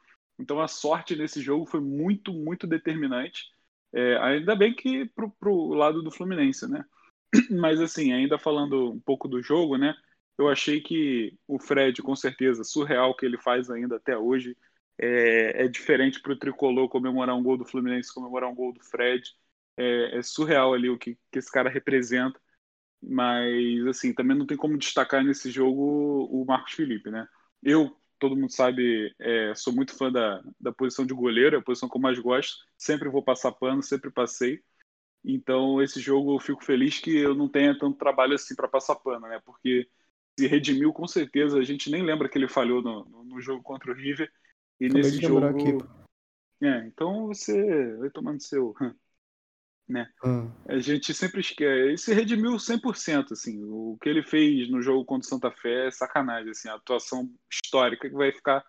Então 0.41 0.59
a 0.59 0.67
sorte 0.67 1.15
nesse 1.15 1.41
jogo 1.41 1.65
foi 1.65 1.79
muito, 1.79 2.33
muito 2.33 2.67
determinante. 2.67 3.45
É, 3.93 4.17
ainda 4.17 4.55
bem 4.55 4.73
que 4.73 5.05
pro, 5.05 5.29
pro 5.31 5.69
lado 5.73 6.01
do 6.01 6.11
Fluminense, 6.11 6.67
né? 6.69 6.85
Mas 7.51 7.79
assim, 7.81 8.11
ainda 8.13 8.37
falando 8.39 8.91
um 8.91 8.99
pouco 8.99 9.27
do 9.27 9.41
jogo, 9.41 9.77
né? 9.77 9.95
Eu 10.37 10.49
achei 10.49 10.81
que 10.81 11.37
o 11.47 11.59
Fred, 11.59 12.01
com 12.01 12.15
certeza, 12.15 12.63
surreal 12.63 13.15
que 13.15 13.25
ele 13.25 13.37
faz 13.37 13.69
ainda 13.69 13.97
até 13.97 14.17
hoje. 14.17 14.57
É, 14.97 15.65
é 15.65 15.67
diferente 15.67 16.21
para 16.21 16.33
o 16.33 16.37
tricolor 16.37 16.89
comemorar 16.89 17.35
um 17.35 17.43
gol 17.43 17.57
do 17.57 17.65
Fluminense, 17.65 18.13
comemorar 18.13 18.49
um 18.49 18.55
gol 18.55 18.73
do 18.73 18.83
Fred. 18.83 19.23
É, 19.77 20.17
é 20.17 20.21
surreal 20.21 20.73
ali 20.73 20.89
o 20.89 20.97
que, 20.97 21.17
que 21.31 21.39
esse 21.39 21.51
cara 21.51 21.69
representa. 21.69 22.39
Mas, 23.01 23.85
assim, 23.87 24.13
também 24.13 24.37
não 24.37 24.45
tem 24.45 24.57
como 24.57 24.77
destacar 24.77 25.23
nesse 25.23 25.51
jogo 25.51 26.25
o 26.31 26.45
Marcos 26.45 26.73
Felipe, 26.73 27.09
né? 27.09 27.27
Eu, 27.63 27.95
todo 28.21 28.35
mundo 28.35 28.53
sabe, 28.53 29.13
é, 29.19 29.53
sou 29.55 29.73
muito 29.73 29.97
fã 29.97 30.11
da, 30.11 30.43
da 30.59 30.71
posição 30.71 31.03
de 31.03 31.13
goleiro, 31.13 31.55
é 31.55 31.59
a 31.59 31.63
posição 31.63 31.89
que 31.89 31.97
eu 31.97 32.01
mais 32.01 32.19
gosto. 32.19 32.55
Sempre 32.77 33.09
vou 33.09 33.23
passar 33.23 33.51
pano, 33.51 33.81
sempre 33.81 34.11
passei. 34.11 34.61
Então, 35.25 35.81
esse 35.81 35.99
jogo 35.99 36.35
eu 36.35 36.39
fico 36.39 36.63
feliz 36.63 36.99
que 36.99 37.17
eu 37.17 37.33
não 37.33 37.49
tenha 37.49 37.77
tanto 37.77 37.97
trabalho 37.97 38.35
assim 38.35 38.55
para 38.55 38.67
passar 38.67 38.95
pano, 38.95 39.27
né? 39.27 39.41
Porque 39.43 39.89
se 40.39 40.45
redimiu, 40.45 40.93
com 40.93 41.07
certeza. 41.07 41.57
A 41.57 41.63
gente 41.63 41.89
nem 41.89 42.03
lembra 42.03 42.29
que 42.29 42.37
ele 42.37 42.47
falhou 42.47 42.81
no, 42.83 43.23
no 43.25 43.41
jogo 43.41 43.63
contra 43.63 43.91
o 43.91 43.95
River. 43.95 44.31
E 44.79 44.85
Acabei 44.85 45.01
nesse 45.01 45.21
jogo. 45.21 45.57
É, 46.61 46.85
então 46.85 47.25
você 47.25 47.97
vai 47.97 48.09
tomando 48.11 48.39
seu. 48.39 48.75
Né? 49.91 50.07
Hum. 50.23 50.49
A 50.67 50.79
gente 50.79 51.13
sempre 51.13 51.41
esquece. 51.41 51.65
Ele 51.65 51.97
se 51.97 52.13
redimiu 52.13 52.51
100%. 52.57 53.33
Assim, 53.33 53.61
o 53.63 53.97
que 54.01 54.07
ele 54.07 54.23
fez 54.23 54.69
no 54.69 54.81
jogo 54.81 55.03
contra 55.03 55.25
o 55.25 55.29
Santa 55.29 55.51
Fé 55.51 55.87
é 55.87 55.91
sacanagem. 55.91 56.51
Assim, 56.51 56.69
a 56.69 56.75
atuação 56.75 57.29
histórica 57.51 58.09
que 58.09 58.15
vai 58.15 58.31
ficar 58.31 58.63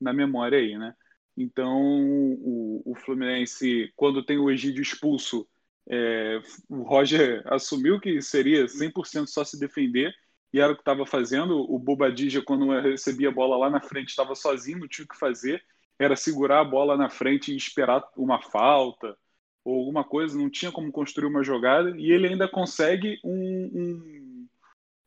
na 0.00 0.12
memória 0.12 0.58
aí, 0.58 0.78
né? 0.78 0.94
Então, 1.36 1.78
o, 1.78 2.82
o 2.84 2.94
Fluminense, 2.94 3.92
quando 3.96 4.24
tem 4.24 4.38
o 4.38 4.50
Egídio 4.50 4.82
expulso, 4.82 5.46
é, 5.88 6.40
o 6.68 6.82
Roger 6.82 7.42
assumiu 7.46 8.00
que 8.00 8.20
seria 8.22 8.66
100% 8.66 9.26
só 9.26 9.44
se 9.44 9.58
defender, 9.58 10.14
e 10.52 10.60
era 10.60 10.72
o 10.72 10.74
que 10.74 10.82
estava 10.82 11.06
fazendo. 11.06 11.58
O 11.70 11.78
Bobadilla, 11.78 12.42
quando 12.44 12.68
recebia 12.80 13.28
a 13.28 13.32
bola 13.32 13.56
lá 13.56 13.70
na 13.70 13.80
frente, 13.80 14.08
estava 14.08 14.34
sozinho, 14.34 14.80
não 14.80 14.88
tinha 14.88 15.04
o 15.04 15.08
que 15.08 15.18
fazer, 15.18 15.62
era 15.98 16.16
segurar 16.16 16.60
a 16.60 16.64
bola 16.64 16.96
na 16.96 17.08
frente 17.08 17.52
e 17.52 17.56
esperar 17.56 18.02
uma 18.16 18.40
falta 18.40 19.16
ou 19.64 19.78
alguma 19.78 20.04
coisa, 20.04 20.36
não 20.36 20.50
tinha 20.50 20.72
como 20.72 20.90
construir 20.92 21.26
uma 21.26 21.44
jogada, 21.44 21.96
e 21.96 22.10
ele 22.10 22.28
ainda 22.28 22.48
consegue 22.48 23.20
um, 23.24 23.70
um, 23.74 24.48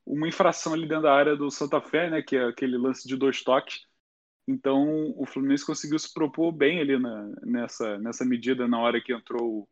uma 0.05 0.27
infração 0.27 0.73
ali 0.73 0.87
dentro 0.87 1.03
da 1.03 1.13
área 1.13 1.35
do 1.35 1.51
Santa 1.51 1.81
Fé, 1.81 2.09
né, 2.09 2.21
que 2.21 2.35
é 2.35 2.45
aquele 2.45 2.77
lance 2.77 3.07
de 3.07 3.17
dois 3.17 3.43
toques. 3.43 3.85
Então 4.47 5.13
o 5.17 5.25
Fluminense 5.25 5.65
conseguiu 5.65 5.97
se 5.97 6.13
propor 6.13 6.51
bem 6.51 6.79
ali 6.79 6.99
na, 6.99 7.31
nessa, 7.43 7.97
nessa 7.97 8.23
medida 8.23 8.67
na 8.67 8.79
hora 8.79 9.01
que 9.01 9.11
entrou 9.11 9.67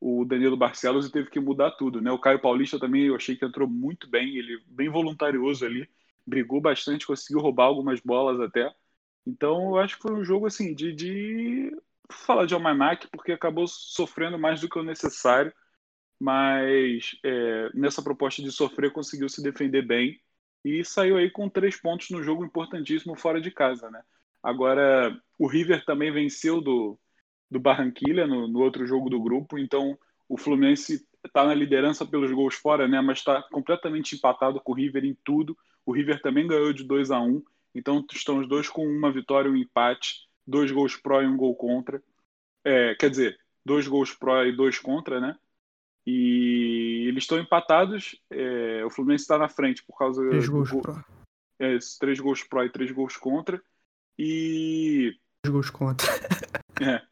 o 0.00 0.24
Danilo 0.24 0.56
Barcelos 0.56 1.06
e 1.06 1.12
teve 1.12 1.30
que 1.30 1.40
mudar 1.40 1.72
tudo, 1.72 2.00
né? 2.00 2.10
O 2.10 2.18
Caio 2.18 2.40
Paulista 2.40 2.78
também 2.78 3.04
eu 3.04 3.16
achei 3.16 3.36
que 3.36 3.44
entrou 3.44 3.68
muito 3.68 4.08
bem, 4.08 4.36
ele 4.36 4.60
bem 4.66 4.88
voluntarioso 4.88 5.64
ali, 5.64 5.88
brigou 6.26 6.60
bastante, 6.60 7.06
conseguiu 7.06 7.40
roubar 7.40 7.66
algumas 7.66 8.00
bolas 8.00 8.40
até. 8.40 8.72
Então 9.26 9.70
eu 9.70 9.78
acho 9.78 9.96
que 9.96 10.02
foi 10.02 10.12
um 10.14 10.24
jogo 10.24 10.46
assim 10.46 10.74
de, 10.74 10.92
de 10.92 11.76
falar 12.12 12.46
de 12.46 12.54
almanac 12.54 13.08
porque 13.10 13.32
acabou 13.32 13.66
sofrendo 13.66 14.38
mais 14.38 14.60
do 14.60 14.68
que 14.68 14.78
o 14.78 14.84
necessário, 14.84 15.52
mas 16.20 17.16
é, 17.24 17.70
nessa 17.74 18.02
proposta 18.02 18.42
de 18.42 18.52
sofrer 18.52 18.92
conseguiu 18.92 19.28
se 19.28 19.42
defender 19.42 19.82
bem 19.82 20.20
e 20.64 20.84
saiu 20.84 21.16
aí 21.16 21.30
com 21.30 21.48
três 21.48 21.80
pontos 21.80 22.10
no 22.10 22.22
jogo 22.22 22.44
importantíssimo 22.44 23.16
fora 23.16 23.40
de 23.40 23.50
casa, 23.50 23.90
né? 23.90 24.02
Agora 24.42 25.16
o 25.38 25.46
River 25.48 25.84
também 25.84 26.12
venceu 26.12 26.60
do 26.60 26.98
do 27.52 27.60
Barranquilha 27.60 28.26
no, 28.26 28.48
no 28.48 28.60
outro 28.60 28.86
jogo 28.86 29.10
do 29.10 29.20
grupo. 29.20 29.58
Então, 29.58 29.96
o 30.28 30.38
Fluminense 30.38 31.06
está 31.24 31.44
na 31.44 31.54
liderança 31.54 32.06
pelos 32.06 32.32
gols 32.32 32.54
fora, 32.54 32.88
né? 32.88 33.00
Mas 33.00 33.18
está 33.18 33.42
completamente 33.42 34.16
empatado 34.16 34.58
com 34.60 34.72
o 34.72 34.74
River 34.74 35.04
em 35.04 35.16
tudo. 35.22 35.56
O 35.84 35.92
River 35.92 36.20
também 36.22 36.46
ganhou 36.46 36.72
de 36.72 36.82
2 36.82 37.10
a 37.10 37.20
1 37.20 37.42
Então, 37.74 38.04
estão 38.10 38.38
os 38.38 38.48
dois 38.48 38.68
com 38.68 38.86
uma 38.86 39.12
vitória 39.12 39.48
e 39.48 39.52
um 39.52 39.56
empate. 39.56 40.26
Dois 40.46 40.70
gols 40.70 40.96
pró 40.96 41.22
e 41.22 41.26
um 41.26 41.36
gol 41.36 41.54
contra. 41.54 42.02
É, 42.64 42.94
quer 42.94 43.10
dizer, 43.10 43.38
dois 43.64 43.86
gols 43.86 44.14
pró 44.14 44.44
e 44.44 44.54
dois 44.54 44.78
contra, 44.78 45.20
né? 45.20 45.36
E 46.06 47.04
eles 47.08 47.24
estão 47.24 47.38
empatados. 47.38 48.20
É, 48.30 48.84
o 48.84 48.90
Fluminense 48.90 49.22
está 49.22 49.38
na 49.38 49.48
frente 49.48 49.84
por 49.84 49.96
causa 49.96 50.26
três 50.28 50.46
do 50.46 50.52
gols 50.52 50.70
pró. 50.70 51.00
É, 51.58 51.78
três 51.98 52.20
gols 52.20 52.42
pró 52.42 52.64
e 52.64 52.70
três 52.70 52.90
gols 52.90 53.16
contra. 53.16 53.62
E. 54.18 55.16
Três 55.42 55.52
gols 55.52 55.70
contra. 55.70 56.06
é. 56.82 57.02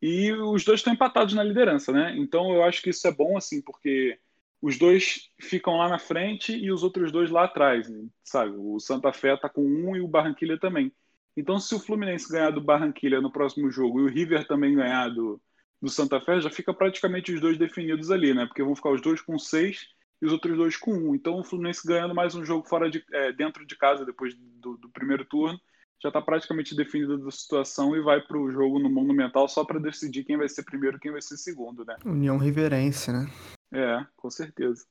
E 0.00 0.32
os 0.32 0.64
dois 0.64 0.80
estão 0.80 0.92
empatados 0.92 1.32
na 1.32 1.44
liderança, 1.44 1.92
né? 1.92 2.14
Então 2.16 2.52
eu 2.52 2.64
acho 2.64 2.82
que 2.82 2.90
isso 2.90 3.06
é 3.06 3.12
bom, 3.12 3.36
assim, 3.36 3.62
porque 3.62 4.18
os 4.60 4.76
dois 4.76 5.30
ficam 5.40 5.76
lá 5.76 5.88
na 5.88 5.98
frente 5.98 6.52
e 6.56 6.70
os 6.70 6.82
outros 6.82 7.10
dois 7.12 7.30
lá 7.30 7.44
atrás, 7.44 7.90
sabe? 8.24 8.54
O 8.56 8.78
Santa 8.80 9.12
Fé 9.12 9.36
tá 9.36 9.48
com 9.48 9.62
um 9.62 9.96
e 9.96 10.00
o 10.00 10.08
Barranquilha 10.08 10.58
também. 10.58 10.92
Então, 11.36 11.58
se 11.58 11.74
o 11.74 11.78
Fluminense 11.78 12.30
ganhar 12.30 12.50
do 12.50 12.60
Barranquilha 12.60 13.20
no 13.20 13.32
próximo 13.32 13.70
jogo 13.70 14.00
e 14.00 14.04
o 14.04 14.08
River 14.08 14.46
também 14.46 14.74
ganhar 14.74 15.08
do, 15.08 15.40
do 15.80 15.88
Santa 15.88 16.20
Fé, 16.20 16.40
já 16.40 16.50
fica 16.50 16.74
praticamente 16.74 17.32
os 17.32 17.40
dois 17.40 17.56
definidos 17.56 18.10
ali, 18.10 18.34
né? 18.34 18.46
Porque 18.46 18.62
vão 18.62 18.76
ficar 18.76 18.90
os 18.90 19.00
dois 19.00 19.20
com 19.20 19.38
seis 19.38 19.88
e 20.20 20.26
os 20.26 20.32
outros 20.32 20.56
dois 20.56 20.76
com 20.76 20.92
um. 20.92 21.14
Então, 21.14 21.38
o 21.38 21.44
Fluminense 21.44 21.86
ganhando 21.86 22.14
mais 22.14 22.34
um 22.34 22.44
jogo 22.44 22.68
fora 22.68 22.90
de, 22.90 23.04
é, 23.12 23.32
dentro 23.32 23.66
de 23.66 23.76
casa 23.76 24.04
depois 24.04 24.34
do, 24.34 24.76
do 24.76 24.88
primeiro 24.90 25.24
turno 25.24 25.58
já 26.02 26.08
está 26.08 26.20
praticamente 26.20 26.74
definida 26.74 27.16
da 27.16 27.30
situação 27.30 27.96
e 27.96 28.02
vai 28.02 28.20
para 28.20 28.36
o 28.36 28.50
jogo 28.50 28.80
no 28.80 28.90
Monumental 28.90 29.46
só 29.48 29.64
para 29.64 29.78
decidir 29.78 30.24
quem 30.24 30.36
vai 30.36 30.48
ser 30.48 30.64
primeiro 30.64 30.96
e 30.96 31.00
quem 31.00 31.12
vai 31.12 31.22
ser 31.22 31.36
segundo, 31.36 31.84
né? 31.84 31.96
União 32.04 32.38
Riverense, 32.38 33.12
né? 33.12 33.30
É, 33.72 34.04
com 34.16 34.28
certeza. 34.28 34.84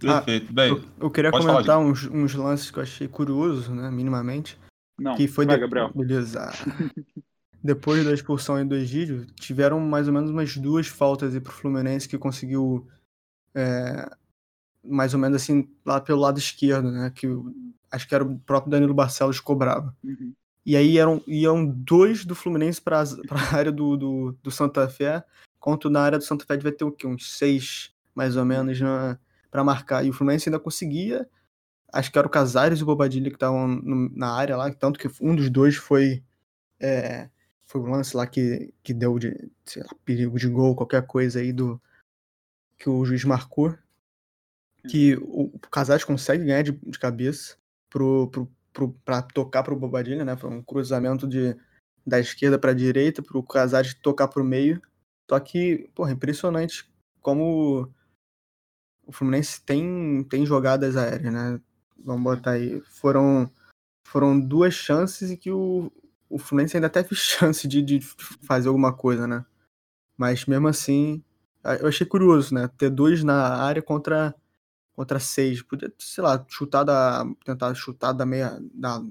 Perfeito. 0.00 0.48
Ah, 0.50 0.52
Bem, 0.52 0.70
eu, 0.70 0.82
eu 1.00 1.10
queria 1.10 1.30
comentar 1.30 1.78
uns, 1.78 2.06
uns, 2.06 2.34
lances 2.34 2.70
que 2.70 2.78
eu 2.78 2.82
achei 2.82 3.06
curioso, 3.08 3.72
né, 3.72 3.88
minimamente. 3.90 4.58
Não, 4.98 5.14
que 5.14 5.28
foi 5.28 5.46
vai, 5.46 5.56
de... 5.56 5.60
Gabriel. 5.60 5.90
Beleza. 5.94 6.50
Depois 7.62 8.04
da 8.04 8.12
expulsão 8.12 8.64
do 8.66 8.76
Egídio, 8.76 9.26
tiveram 9.34 9.80
mais 9.80 10.06
ou 10.06 10.14
menos 10.14 10.30
umas 10.30 10.56
duas 10.56 10.86
faltas 10.86 11.34
aí 11.34 11.40
pro 11.40 11.52
Fluminense 11.52 12.08
que 12.08 12.16
conseguiu 12.16 12.86
é, 13.54 14.08
mais 14.84 15.14
ou 15.14 15.20
menos 15.20 15.42
assim 15.42 15.68
lá 15.84 16.00
pelo 16.00 16.20
lado 16.20 16.38
esquerdo, 16.38 16.90
né? 16.90 17.10
Que 17.14 17.26
acho 17.90 18.06
que 18.06 18.14
era 18.14 18.24
o 18.24 18.38
próprio 18.40 18.70
Danilo 18.70 18.94
Barcelos 18.94 19.40
cobrava. 19.40 19.94
Uhum. 20.04 20.32
E 20.64 20.76
aí 20.76 20.98
eram, 20.98 21.22
iam 21.26 21.64
dois 21.64 22.24
do 22.24 22.34
Fluminense 22.34 22.80
para 22.80 23.00
a 23.00 23.04
área 23.56 23.72
do, 23.72 23.96
do, 23.96 24.38
do, 24.42 24.50
Santa 24.50 24.88
Fé, 24.88 25.24
enquanto 25.56 25.88
na 25.88 26.00
área 26.00 26.18
do 26.18 26.24
Santa 26.24 26.44
Fé 26.44 26.56
vai 26.58 26.72
ter 26.72 26.84
o 26.84 26.90
quê? 26.90 27.06
Uns 27.06 27.36
seis, 27.36 27.92
mais 28.14 28.36
ou 28.36 28.44
menos, 28.44 28.78
para 29.50 29.64
marcar. 29.64 30.04
E 30.04 30.10
o 30.10 30.12
Fluminense 30.12 30.48
ainda 30.48 30.58
conseguia. 30.58 31.28
Acho 31.96 32.12
que 32.12 32.18
era 32.18 32.26
o 32.26 32.30
Casares 32.30 32.80
e 32.80 32.82
o 32.82 32.86
Bobadilha 32.86 33.30
que 33.30 33.36
estavam 33.36 33.80
na 34.14 34.32
área 34.32 34.56
lá, 34.56 34.72
tanto 34.72 34.98
que 34.98 35.08
um 35.20 35.34
dos 35.34 35.50
dois 35.50 35.76
foi. 35.76 36.22
É, 36.78 37.30
foi 37.66 37.80
o 37.80 37.86
lance 37.86 38.16
lá 38.16 38.26
que, 38.26 38.72
que 38.82 38.94
deu 38.94 39.18
de, 39.18 39.30
lá, 39.76 39.96
perigo 40.04 40.38
de 40.38 40.48
gol, 40.48 40.76
qualquer 40.76 41.04
coisa 41.06 41.40
aí 41.40 41.52
do, 41.52 41.80
que 42.78 42.88
o 42.88 43.04
juiz 43.04 43.24
marcou, 43.24 43.76
que 44.88 45.16
o, 45.16 45.44
o 45.54 45.58
Casares 45.70 46.04
consegue 46.04 46.44
ganhar 46.44 46.62
de, 46.62 46.72
de 46.72 46.98
cabeça 46.98 47.56
pro, 47.90 48.28
pro, 48.28 48.52
pro, 48.72 48.92
pra 49.04 49.22
tocar 49.22 49.62
pro 49.62 49.76
Bobadilha, 49.76 50.24
né? 50.24 50.36
Foi 50.36 50.50
um 50.50 50.62
cruzamento 50.62 51.26
de, 51.26 51.56
da 52.06 52.20
esquerda 52.20 52.58
pra 52.58 52.72
direita, 52.72 53.22
pro 53.22 53.42
Casares 53.42 53.94
tocar 53.94 54.28
pro 54.28 54.44
meio. 54.44 54.80
Só 55.28 55.40
que, 55.40 55.90
porra, 55.94 56.12
impressionante 56.12 56.88
como 57.20 57.90
o 59.04 59.12
Fluminense 59.12 59.60
tem, 59.64 60.24
tem 60.24 60.46
jogadas 60.46 60.96
aéreas, 60.96 61.32
né? 61.32 61.60
Vamos 62.04 62.22
botar 62.22 62.52
aí. 62.52 62.80
Foram, 62.82 63.50
foram 64.06 64.38
duas 64.38 64.74
chances 64.74 65.30
e 65.30 65.36
que 65.36 65.50
o, 65.50 65.90
o 66.28 66.38
Fluminense 66.38 66.76
ainda 66.76 66.90
fez 66.90 67.08
chance 67.20 67.66
de, 67.66 67.82
de 67.82 68.00
fazer 68.00 68.68
alguma 68.68 68.92
coisa, 68.92 69.26
né? 69.26 69.44
Mas 70.16 70.46
mesmo 70.46 70.68
assim, 70.68 71.22
eu 71.80 71.88
achei 71.88 72.06
curioso, 72.06 72.54
né? 72.54 72.68
Ter 72.78 72.90
dois 72.90 73.22
na 73.22 73.56
área 73.56 73.82
contra, 73.82 74.34
contra 74.94 75.18
seis. 75.18 75.62
Podia, 75.62 75.92
sei 75.98 76.24
lá, 76.24 76.44
chutar 76.48 76.84
da. 76.84 77.24
Tentar 77.44 77.74
chutar 77.74 78.12
da 78.12 78.24
meia. 78.24 78.58
Da, 78.72 79.02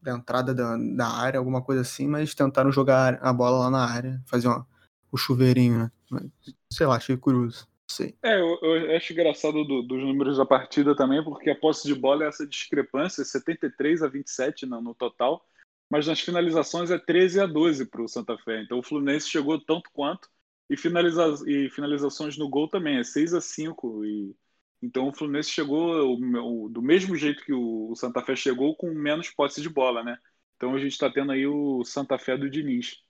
da 0.00 0.12
entrada 0.12 0.54
da, 0.54 0.76
da 0.76 1.08
área, 1.08 1.38
alguma 1.38 1.60
coisa 1.62 1.82
assim, 1.82 2.06
mas 2.06 2.34
tentaram 2.34 2.72
jogar 2.72 3.18
a 3.20 3.32
bola 3.32 3.58
lá 3.58 3.70
na 3.70 3.84
área, 3.84 4.22
fazer 4.26 4.48
uma, 4.48 4.66
o 5.10 5.16
chuveirinho, 5.16 5.78
né? 5.78 5.90
Mas, 6.10 6.30
sei 6.72 6.86
lá, 6.86 6.96
achei 6.96 7.16
curioso. 7.16 7.67
Sei. 7.90 8.14
É, 8.22 8.38
eu, 8.38 8.58
eu 8.62 8.96
acho 8.96 9.12
engraçado 9.12 9.64
do, 9.64 9.82
dos 9.82 10.02
números 10.02 10.36
da 10.36 10.44
partida 10.44 10.94
também, 10.94 11.24
porque 11.24 11.50
a 11.50 11.56
posse 11.56 11.86
de 11.86 11.94
bola 11.94 12.24
é 12.24 12.28
essa 12.28 12.46
discrepância, 12.46 13.24
73 13.24 14.02
a 14.02 14.08
27 14.08 14.66
no, 14.66 14.80
no 14.82 14.94
total, 14.94 15.44
mas 15.90 16.06
nas 16.06 16.20
finalizações 16.20 16.90
é 16.90 16.98
13 16.98 17.40
a 17.40 17.46
12 17.46 17.86
para 17.86 18.02
o 18.02 18.08
Santa 18.08 18.36
Fé. 18.38 18.62
Então 18.62 18.78
o 18.78 18.82
Fluminense 18.82 19.28
chegou 19.28 19.58
tanto 19.58 19.90
quanto, 19.92 20.28
e, 20.68 20.76
finaliza, 20.76 21.42
e 21.46 21.70
finalizações 21.70 22.36
no 22.36 22.48
gol 22.48 22.68
também, 22.68 22.98
é 22.98 23.04
6 23.04 23.32
a 23.32 23.40
5 23.40 24.04
e 24.04 24.36
então 24.80 25.08
o 25.08 25.12
Fluminense 25.12 25.50
chegou 25.50 26.14
o, 26.14 26.64
o, 26.64 26.68
do 26.68 26.80
mesmo 26.80 27.16
jeito 27.16 27.44
que 27.44 27.52
o, 27.52 27.90
o, 27.90 27.96
Santa 27.96 28.22
Fé 28.22 28.36
chegou, 28.36 28.76
com 28.76 28.92
menos 28.94 29.28
posse 29.30 29.60
de 29.60 29.68
bola, 29.68 30.04
né? 30.04 30.16
Então 30.56 30.74
a 30.74 30.78
gente 30.78 30.92
está 30.92 31.10
tendo 31.10 31.32
aí 31.32 31.46
o 31.46 31.84
Santa 31.84 32.18
Fé 32.18 32.36
do 32.36 32.48
Diniz. 32.48 33.02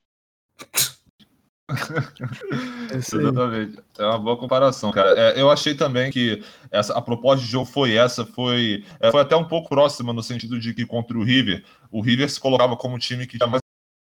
Exatamente. 2.92 3.78
É 3.98 4.04
uma 4.04 4.18
boa 4.18 4.36
comparação, 4.36 4.90
cara. 4.90 5.10
É, 5.10 5.40
eu 5.40 5.50
achei 5.50 5.74
também 5.74 6.10
que 6.10 6.42
essa, 6.70 6.96
a 6.96 7.02
proposta 7.02 7.44
de 7.44 7.50
jogo 7.50 7.66
foi 7.66 7.94
essa, 7.94 8.24
foi, 8.24 8.84
é, 9.00 9.10
foi 9.10 9.20
até 9.20 9.36
um 9.36 9.44
pouco 9.44 9.68
próxima 9.68 10.12
no 10.12 10.22
sentido 10.22 10.58
de 10.58 10.72
que 10.72 10.86
contra 10.86 11.16
o 11.16 11.22
River, 11.22 11.62
o 11.90 12.00
River 12.00 12.30
se 12.30 12.40
colocava 12.40 12.76
como 12.76 12.98
time 12.98 13.26
que 13.26 13.36
tinha 13.36 13.46
mais 13.48 13.60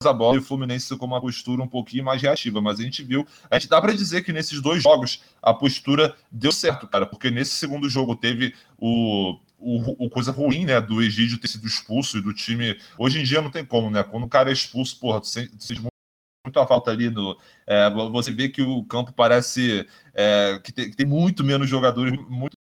a 0.04 0.12
bola 0.12 0.36
e 0.36 0.39
o 0.39 0.43
Fluminense 0.43 0.97
com 0.97 1.06
uma 1.06 1.22
postura 1.22 1.62
um 1.62 1.68
pouquinho 1.68 2.04
mais 2.04 2.22
reativa, 2.22 2.60
mas 2.60 2.78
a 2.78 2.84
gente 2.84 3.01
viu, 3.04 3.26
a 3.49 3.58
gente 3.58 3.70
dá 3.70 3.80
para 3.80 3.93
dizer 3.93 4.22
que 4.22 4.34
nesses 4.34 4.62
dois 4.62 4.84
jogos 4.84 5.22
a 5.41 5.54
postura 5.54 6.14
deu 6.30 6.51
certo, 6.51 6.88
cara, 6.88 7.06
porque 7.06 7.32
nesse 7.32 7.51
segundo 7.51 7.88
jogo 7.89 8.14
teve 8.14 8.54
o, 8.78 9.39
o, 9.58 10.06
o, 10.06 10.10
coisa 10.10 10.32
ruim, 10.32 10.66
né, 10.66 10.82
do 10.82 11.01
Egídio 11.01 11.38
ter 11.38 11.47
sido 11.47 11.66
expulso 11.66 12.18
e 12.18 12.22
do 12.22 12.34
time. 12.34 12.78
Hoje 12.97 13.22
em 13.22 13.24
dia 13.24 13.41
não 13.41 13.49
tem 13.49 13.64
como, 13.64 13.89
né? 13.89 14.04
Quando 14.04 14.26
o 14.26 14.30
cara 14.30 14.49
é 14.49 14.54
expulso, 14.54 14.99
porra, 14.99 15.22
tu 15.22 15.28
sente, 15.28 15.56
tu 15.56 15.64
sente 15.64 15.82
muito 16.46 16.60
a 16.60 16.68
falta 16.68 16.91
ali 16.91 17.10
no. 17.10 17.38
É, 17.66 17.89
você 17.89 18.32
vê 18.32 18.50
que 18.50 18.62
o 18.62 18.84
campo 18.84 19.14
parece 19.14 19.88
é, 20.14 20.60
que, 20.64 20.74
tem, 20.74 20.89
que, 20.89 20.98
tem, 20.98 21.06
muito 21.06 21.44
menos 21.44 21.70
jogadores, 21.70 22.14
muito 22.28 22.56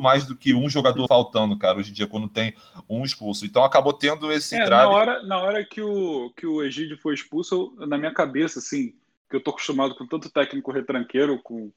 mais 0.00 0.24
do 0.26 0.36
que 0.36 0.54
um 0.54 0.68
jogador 0.68 1.06
faltando, 1.06 1.58
cara, 1.58 1.78
hoje 1.78 1.90
em 1.90 1.94
dia, 1.94 2.06
quando 2.06 2.28
tem 2.28 2.54
um 2.88 3.04
expulso. 3.04 3.44
Então 3.44 3.64
acabou 3.64 3.92
tendo 3.92 4.30
esse 4.32 4.54
é, 4.54 4.68
Na 4.68 4.88
hora, 4.88 5.22
na 5.22 5.40
hora 5.40 5.64
que, 5.64 5.80
o, 5.80 6.30
que 6.36 6.46
o 6.46 6.62
Egídio 6.62 6.96
foi 6.98 7.14
expulso, 7.14 7.74
na 7.78 7.98
minha 7.98 8.12
cabeça, 8.12 8.60
assim, 8.60 8.94
que 9.28 9.36
eu 9.36 9.42
tô 9.42 9.50
acostumado 9.50 9.94
com 9.94 10.06
tanto 10.06 10.30
técnico 10.30 10.72
retranqueiro, 10.72 11.40
com 11.42 11.72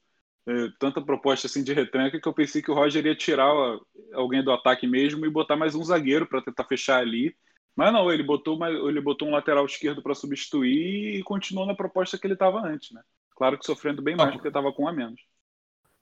é, 0.46 0.68
tanta 0.78 1.00
proposta 1.00 1.46
assim 1.46 1.62
de 1.62 1.72
retranca, 1.72 2.20
que 2.20 2.28
eu 2.28 2.32
pensei 2.32 2.62
que 2.62 2.70
o 2.70 2.74
Roger 2.74 3.04
ia 3.04 3.14
tirar 3.14 3.52
alguém 4.12 4.42
do 4.42 4.52
ataque 4.52 4.86
mesmo 4.86 5.26
e 5.26 5.30
botar 5.30 5.56
mais 5.56 5.74
um 5.74 5.84
zagueiro 5.84 6.26
para 6.26 6.42
tentar 6.42 6.64
fechar 6.64 7.00
ali. 7.00 7.36
Mas 7.78 7.92
não, 7.92 8.10
ele 8.10 8.24
botou, 8.24 8.56
uma, 8.56 8.68
ele 8.68 9.00
botou 9.00 9.28
um 9.28 9.30
lateral 9.30 9.64
esquerdo 9.64 10.02
para 10.02 10.12
substituir 10.12 11.14
e 11.14 11.22
continuou 11.22 11.64
na 11.64 11.76
proposta 11.76 12.18
que 12.18 12.26
ele 12.26 12.34
estava 12.34 12.58
antes, 12.60 12.90
né? 12.90 13.00
Claro 13.36 13.56
que 13.56 13.64
sofrendo 13.64 14.02
bem 14.02 14.16
mais, 14.16 14.32
porque 14.32 14.48
estava 14.48 14.72
com 14.72 14.88
a 14.88 14.92
menos. 14.92 15.20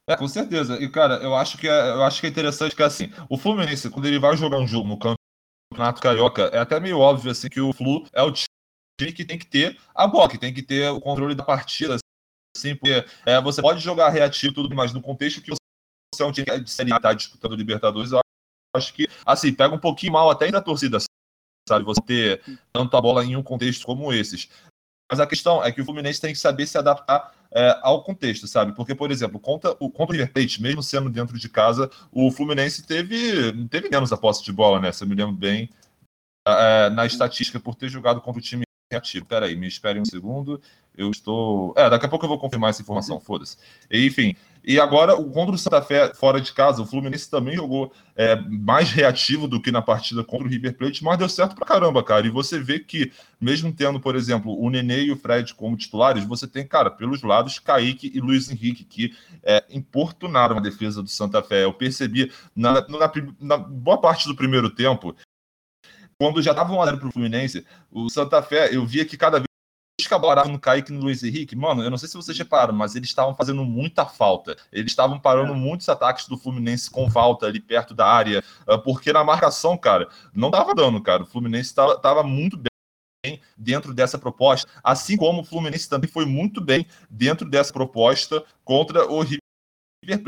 É, 0.08 0.16
com 0.16 0.26
certeza. 0.26 0.82
E, 0.82 0.88
cara, 0.88 1.16
eu 1.16 1.34
acho 1.36 1.58
que 1.58 1.68
é, 1.68 1.90
eu 1.90 2.02
acho 2.02 2.18
que 2.18 2.26
é 2.26 2.30
interessante 2.30 2.74
que, 2.74 2.82
assim, 2.82 3.12
o 3.28 3.36
Fluminense, 3.36 3.90
quando 3.90 4.06
ele 4.06 4.18
vai 4.18 4.34
jogar 4.38 4.56
um 4.56 4.66
jogo 4.66 4.88
no 4.88 4.98
Campeonato 4.98 6.00
Carioca, 6.00 6.44
é 6.44 6.56
até 6.56 6.80
meio 6.80 6.98
óbvio, 6.98 7.30
assim, 7.30 7.50
que 7.50 7.60
o 7.60 7.74
Flu 7.74 8.08
é 8.14 8.22
o 8.22 8.32
time 8.32 9.12
que 9.14 9.26
tem 9.26 9.38
que 9.38 9.46
ter 9.46 9.78
a 9.94 10.06
bola, 10.06 10.30
que 10.30 10.38
tem 10.38 10.54
que 10.54 10.62
ter 10.62 10.88
o 10.88 10.98
controle 10.98 11.34
da 11.34 11.44
partida, 11.44 11.98
assim, 12.56 12.74
porque 12.74 13.04
é, 13.26 13.38
você 13.38 13.60
pode 13.60 13.80
jogar 13.80 14.08
reativo 14.08 14.54
tudo, 14.54 14.74
mas 14.74 14.94
no 14.94 15.02
contexto 15.02 15.42
que 15.42 15.50
você 15.50 16.22
é 16.22 16.24
um 16.24 16.32
time 16.32 16.58
de 16.58 16.70
Série 16.70 16.90
A, 16.94 16.98
tá 16.98 17.12
disputando 17.12 17.54
Libertadores, 17.54 18.12
eu 18.12 18.20
acho 18.74 18.94
que, 18.94 19.06
assim, 19.26 19.52
pega 19.52 19.74
um 19.74 19.78
pouquinho 19.78 20.14
mal 20.14 20.30
até 20.30 20.50
na 20.50 20.62
torcida, 20.62 20.96
sabe? 21.68 21.84
Você 21.84 22.00
ter 22.00 22.42
a 22.74 23.00
bola 23.00 23.24
em 23.24 23.36
um 23.36 23.42
contexto 23.42 23.86
como 23.86 24.12
esses. 24.12 24.48
Mas 25.10 25.20
a 25.20 25.26
questão 25.26 25.62
é 25.62 25.70
que 25.70 25.80
o 25.80 25.84
Fluminense 25.84 26.20
tem 26.20 26.32
que 26.32 26.38
saber 26.38 26.66
se 26.66 26.76
adaptar 26.76 27.32
é, 27.54 27.78
ao 27.82 28.02
contexto, 28.02 28.46
sabe? 28.48 28.74
Porque, 28.74 28.94
por 28.94 29.10
exemplo, 29.10 29.38
contra 29.38 29.76
o, 29.78 29.88
contra 29.88 30.14
o 30.14 30.18
River 30.18 30.32
Plate, 30.32 30.60
mesmo 30.60 30.82
sendo 30.82 31.08
dentro 31.08 31.38
de 31.38 31.48
casa, 31.48 31.90
o 32.10 32.30
Fluminense 32.30 32.84
teve, 32.84 33.66
teve 33.68 33.88
menos 33.88 34.12
a 34.12 34.16
posse 34.16 34.44
de 34.44 34.52
bola, 34.52 34.80
né? 34.80 34.90
Se 34.90 35.04
eu 35.04 35.08
me 35.08 35.14
lembro 35.14 35.34
bem, 35.34 35.70
é, 36.46 36.90
na 36.90 37.06
estatística, 37.06 37.60
por 37.60 37.74
ter 37.74 37.88
jogado 37.88 38.20
contra 38.20 38.40
o 38.40 38.42
time 38.42 38.65
reativo. 38.90 39.26
Peraí, 39.26 39.56
me 39.56 39.66
espere 39.66 40.00
um 40.00 40.04
segundo. 40.04 40.60
Eu 40.96 41.10
estou. 41.10 41.74
É, 41.76 41.90
daqui 41.90 42.06
a 42.06 42.08
pouco 42.08 42.24
eu 42.24 42.28
vou 42.28 42.38
confirmar 42.38 42.70
essa 42.70 42.80
informação, 42.80 43.20
foda-se. 43.20 43.58
Enfim, 43.90 44.34
e 44.64 44.80
agora, 44.80 45.14
contra 45.14 45.54
o 45.54 45.58
Santa 45.58 45.82
Fé 45.82 46.14
fora 46.14 46.40
de 46.40 46.52
casa, 46.52 46.80
o 46.80 46.86
Fluminense 46.86 47.30
também 47.30 47.54
jogou 47.54 47.92
é, 48.16 48.34
mais 48.34 48.90
reativo 48.90 49.46
do 49.46 49.60
que 49.60 49.70
na 49.70 49.82
partida 49.82 50.24
contra 50.24 50.46
o 50.46 50.50
River 50.50 50.74
Plate, 50.74 51.04
mas 51.04 51.18
deu 51.18 51.28
certo 51.28 51.54
pra 51.54 51.66
caramba, 51.66 52.02
cara. 52.02 52.26
E 52.26 52.30
você 52.30 52.58
vê 52.58 52.80
que, 52.80 53.12
mesmo 53.38 53.70
tendo, 53.72 54.00
por 54.00 54.16
exemplo, 54.16 54.58
o 54.58 54.70
Nenê 54.70 55.04
e 55.04 55.12
o 55.12 55.16
Fred 55.16 55.54
como 55.54 55.76
titulares, 55.76 56.24
você 56.24 56.46
tem, 56.46 56.66
cara, 56.66 56.90
pelos 56.90 57.22
lados, 57.22 57.58
Kaique 57.58 58.10
e 58.14 58.18
Luiz 58.18 58.50
Henrique, 58.50 58.84
que 58.84 59.14
é, 59.42 59.62
importunaram 59.68 60.56
a 60.56 60.60
defesa 60.60 61.02
do 61.02 61.10
Santa 61.10 61.42
Fé. 61.42 61.64
Eu 61.64 61.74
percebi 61.74 62.32
na, 62.54 62.72
na, 62.88 63.12
na 63.38 63.58
boa 63.58 64.00
parte 64.00 64.26
do 64.26 64.34
primeiro 64.34 64.70
tempo 64.70 65.14
quando 66.18 66.42
já 66.42 66.52
estavam 66.52 66.78
1x0 66.78 66.98
pro 66.98 67.12
Fluminense, 67.12 67.66
o 67.90 68.08
Santa 68.08 68.42
Fé, 68.42 68.74
eu 68.74 68.86
via 68.86 69.04
que 69.04 69.16
cada 69.16 69.38
vez 69.38 69.46
que 70.06 70.14
a 70.14 70.18
bola 70.18 70.44
no 70.44 70.58
Kaique 70.58 70.92
e 70.92 70.94
no 70.94 71.02
Luiz 71.02 71.22
Henrique, 71.24 71.56
mano, 71.56 71.82
eu 71.82 71.90
não 71.90 71.98
sei 71.98 72.08
se 72.08 72.16
vocês 72.16 72.36
repararam, 72.38 72.74
mas 72.74 72.94
eles 72.94 73.08
estavam 73.08 73.34
fazendo 73.34 73.64
muita 73.64 74.06
falta. 74.06 74.56
Eles 74.70 74.92
estavam 74.92 75.18
parando 75.18 75.52
é. 75.52 75.56
muitos 75.56 75.88
ataques 75.88 76.28
do 76.28 76.38
Fluminense 76.38 76.90
com 76.90 77.10
falta 77.10 77.46
ali 77.46 77.60
perto 77.60 77.92
da 77.92 78.06
área, 78.06 78.42
ah, 78.66 78.78
porque 78.78 79.12
na 79.12 79.24
marcação, 79.24 79.76
cara, 79.76 80.08
não 80.32 80.50
tava 80.50 80.74
dando, 80.74 81.02
cara. 81.02 81.22
O 81.22 81.26
Fluminense 81.26 81.74
tava, 81.74 81.98
tava 81.98 82.22
muito 82.22 82.56
bem 82.56 83.40
dentro 83.56 83.92
dessa 83.92 84.18
proposta, 84.18 84.70
assim 84.84 85.16
como 85.16 85.40
o 85.40 85.44
Fluminense 85.44 85.88
também 85.88 86.08
foi 86.08 86.24
muito 86.24 86.60
bem 86.60 86.86
dentro 87.10 87.48
dessa 87.48 87.72
proposta 87.72 88.44
contra 88.64 89.10
o 89.10 89.20
River 89.20 89.40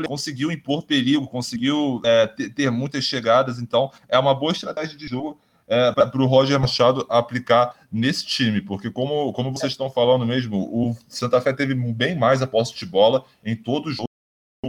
conseguiu 0.05 0.51
impor 0.51 0.83
perigo, 0.83 1.25
conseguiu 1.27 2.01
é, 2.03 2.27
ter, 2.27 2.49
ter, 2.49 2.69
muitas 2.69 3.05
chegadas, 3.05 3.59
então 3.59 3.89
é 4.09 4.19
uma 4.19 4.35
boa 4.35 4.51
estratégia 4.51 4.97
de 4.97 5.07
jogo 5.07 5.39
é, 5.69 5.91
para 5.91 6.21
o 6.21 6.25
Roger 6.25 6.59
Machado 6.59 7.05
aplicar 7.07 7.75
nesse 7.91 8.25
time, 8.25 8.59
porque 8.59 8.89
como, 8.89 9.31
como 9.33 9.51
vocês 9.51 9.71
estão 9.71 9.89
falando 9.89 10.25
mesmo, 10.25 10.57
o 10.57 10.97
Santa 11.07 11.39
Fé 11.39 11.53
teve 11.53 11.75
bem 11.75 12.17
mais 12.17 12.41
a 12.41 12.47
posse 12.47 12.75
de 12.75 12.87
bola 12.87 13.23
em 13.45 13.55
todo 13.55 13.85
o 13.85 13.91
jogo, 13.91 14.09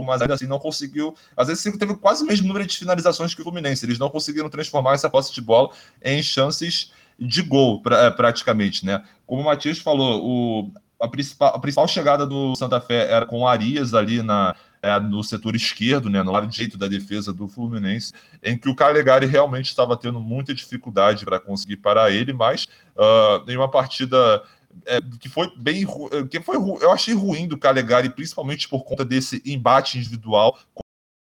mas 0.05 0.21
ainda 0.21 0.35
assim 0.35 0.45
não 0.45 0.59
conseguiu. 0.59 1.15
Às 1.35 1.47
vezes 1.47 1.63
teve 1.77 1.95
quase 1.95 2.23
o 2.23 2.27
mesmo 2.27 2.47
número 2.47 2.67
de 2.67 2.77
finalizações 2.77 3.33
que 3.33 3.41
o 3.41 3.43
Fluminense. 3.43 3.83
Eles 3.83 3.97
não 3.97 4.09
conseguiram 4.09 4.49
transformar 4.49 4.93
essa 4.93 5.09
posse 5.09 5.33
de 5.33 5.41
bola 5.41 5.71
em 6.03 6.21
chances 6.21 6.91
de 7.19 7.41
gol, 7.41 7.81
pra, 7.81 8.05
é, 8.05 8.11
praticamente, 8.11 8.85
né? 8.85 9.03
Como 9.25 9.41
o 9.41 9.45
Matias 9.45 9.79
falou, 9.79 10.23
o, 10.23 10.71
a, 10.99 11.07
principal, 11.07 11.55
a 11.55 11.59
principal 11.59 11.87
chegada 11.87 12.27
do 12.27 12.55
Santa 12.55 12.79
Fé 12.79 13.11
era 13.11 13.25
com 13.25 13.47
Arias 13.47 13.95
ali 13.95 14.21
na, 14.21 14.55
é, 14.81 14.99
no 14.99 15.23
setor 15.23 15.55
esquerdo, 15.55 16.09
né, 16.09 16.23
no 16.23 16.31
lado 16.31 16.47
direito 16.47 16.77
da 16.77 16.87
defesa 16.87 17.31
do 17.31 17.47
Fluminense, 17.47 18.13
em 18.41 18.57
que 18.57 18.67
o 18.67 18.75
Calegari 18.75 19.27
realmente 19.27 19.67
estava 19.67 19.95
tendo 19.95 20.19
muita 20.19 20.53
dificuldade 20.53 21.23
para 21.23 21.39
conseguir 21.39 21.77
parar 21.77 22.11
ele, 22.11 22.33
mas 22.33 22.67
uh, 22.95 23.49
em 23.49 23.55
uma 23.55 23.69
partida 23.69 24.43
é, 24.85 24.99
que 25.19 25.29
foi 25.29 25.51
bem 25.57 25.85
que 26.29 26.39
foi 26.39 26.55
eu 26.55 26.91
achei 26.91 27.13
ruim 27.13 27.47
do 27.47 27.57
Calegari, 27.57 28.09
principalmente 28.09 28.67
por 28.67 28.83
conta 28.83 29.05
desse 29.05 29.41
embate 29.45 29.97
individual 29.97 30.57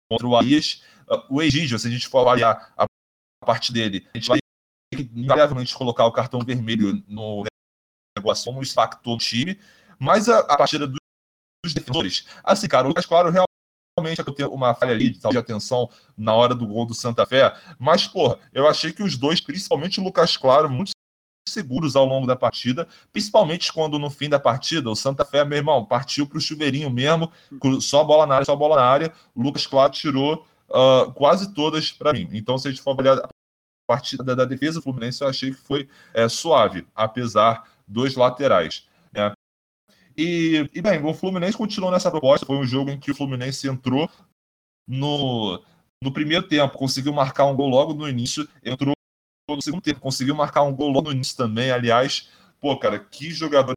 contra 0.10 0.28
o 0.28 0.36
Arias. 0.36 0.82
Uh, 1.08 1.36
o 1.36 1.42
Egídio, 1.42 1.78
se 1.78 1.88
a 1.88 1.92
gente 1.92 2.08
for 2.08 2.20
avaliar 2.20 2.74
a 2.76 2.86
parte 3.46 3.72
dele, 3.72 4.08
a 4.14 4.18
gente 4.18 4.30
vai 4.30 4.40
invariavelmente 4.96 5.76
colocar 5.76 6.06
o 6.06 6.12
cartão 6.12 6.40
vermelho 6.40 7.04
no 7.08 7.44
negócio 8.18 8.46
como 8.46 8.64
impactou 8.64 9.16
o 9.16 9.20
time, 9.20 9.60
mas 10.00 10.30
a, 10.30 10.40
a 10.40 10.58
partida 10.58 10.88
do 10.88 11.03
dos 11.64 11.74
defensores. 11.74 12.26
Assim, 12.44 12.68
cara, 12.68 12.86
o 12.86 12.90
Lucas 12.90 13.06
Claro 13.06 13.30
realmente 13.30 14.24
tem 14.36 14.46
uma 14.48 14.74
falha 14.74 14.92
ali 14.92 15.12
de 15.12 15.38
atenção 15.38 15.90
na 16.18 16.34
hora 16.34 16.54
do 16.54 16.68
gol 16.68 16.86
do 16.86 16.94
Santa 16.94 17.26
Fé, 17.26 17.56
mas, 17.80 18.08
porra, 18.08 18.38
eu 18.52 18.68
achei 18.68 18.92
que 18.92 19.04
os 19.04 19.18
dois, 19.18 19.40
principalmente 19.40 20.00
o 20.00 20.04
Lucas 20.04 20.36
Claro, 20.36 20.70
muito 20.70 20.92
seguros 21.48 21.96
ao 21.96 22.06
longo 22.06 22.26
da 22.26 22.36
partida, 22.36 22.88
principalmente 23.12 23.72
quando 23.72 24.00
no 24.00 24.10
fim 24.10 24.30
da 24.30 24.40
partida 24.40 24.90
o 24.90 24.96
Santa 24.96 25.24
Fé, 25.24 25.46
meu 25.46 25.58
irmão, 25.58 25.86
partiu 25.86 26.26
para 26.26 26.38
o 26.38 26.42
chuveirinho 26.42 26.90
mesmo, 26.90 27.32
só 27.80 28.04
bola 28.04 28.26
na 28.26 28.36
área, 28.36 28.46
só 28.46 28.56
bola 28.56 28.78
na 28.78 28.84
área. 28.84 29.14
Lucas 29.36 29.68
Claro 29.68 29.92
tirou 29.92 30.46
uh, 30.70 31.12
quase 31.14 31.54
todas 31.54 31.92
para 31.92 32.14
mim. 32.14 32.28
Então, 32.32 32.58
se 32.58 32.68
a 32.68 32.72
gente 32.72 32.82
for 32.82 32.92
avaliar 32.92 33.20
a 33.20 33.30
partida 33.88 34.24
da, 34.24 34.34
da 34.34 34.46
defesa 34.46 34.80
do 34.80 34.84
Fluminense, 34.84 35.22
eu 35.22 35.28
achei 35.28 35.52
que 35.52 35.58
foi 35.58 35.88
é, 36.14 36.28
suave, 36.28 36.88
apesar 36.96 37.70
dos 37.88 38.16
laterais. 38.16 38.88
E, 40.18 40.70
e, 40.74 40.82
bem, 40.82 41.04
o 41.04 41.14
Fluminense 41.14 41.58
continuou 41.58 41.92
nessa 41.92 42.12
proposta. 42.12 42.46
Foi 42.46 42.58
um 42.58 42.66
jogo 42.66 42.92
em 42.92 43.00
que 43.00 43.12
o 43.12 43.16
Fluminense 43.16 43.68
entrou 43.68 44.10
no, 44.88 45.62
no 46.02 46.12
primeiro 46.12 46.48
tempo, 46.48 46.78
conseguiu 46.78 47.14
marcar 47.14 47.46
um 47.46 47.56
gol 47.56 47.70
logo 47.70 47.94
no 47.94 48.08
início, 48.08 48.48
entrou 48.64 48.94
no 49.50 49.62
segundo 49.62 49.82
tempo, 49.82 50.00
conseguiu 50.00 50.36
marcar 50.36 50.64
um 50.64 50.76
gol 50.76 50.90
logo 50.90 51.10
no 51.10 51.16
início 51.16 51.38
também. 51.38 51.72
Aliás, 51.72 52.30
pô, 52.60 52.78
cara, 52.78 53.00
que 53.00 53.32
jogador 53.32 53.74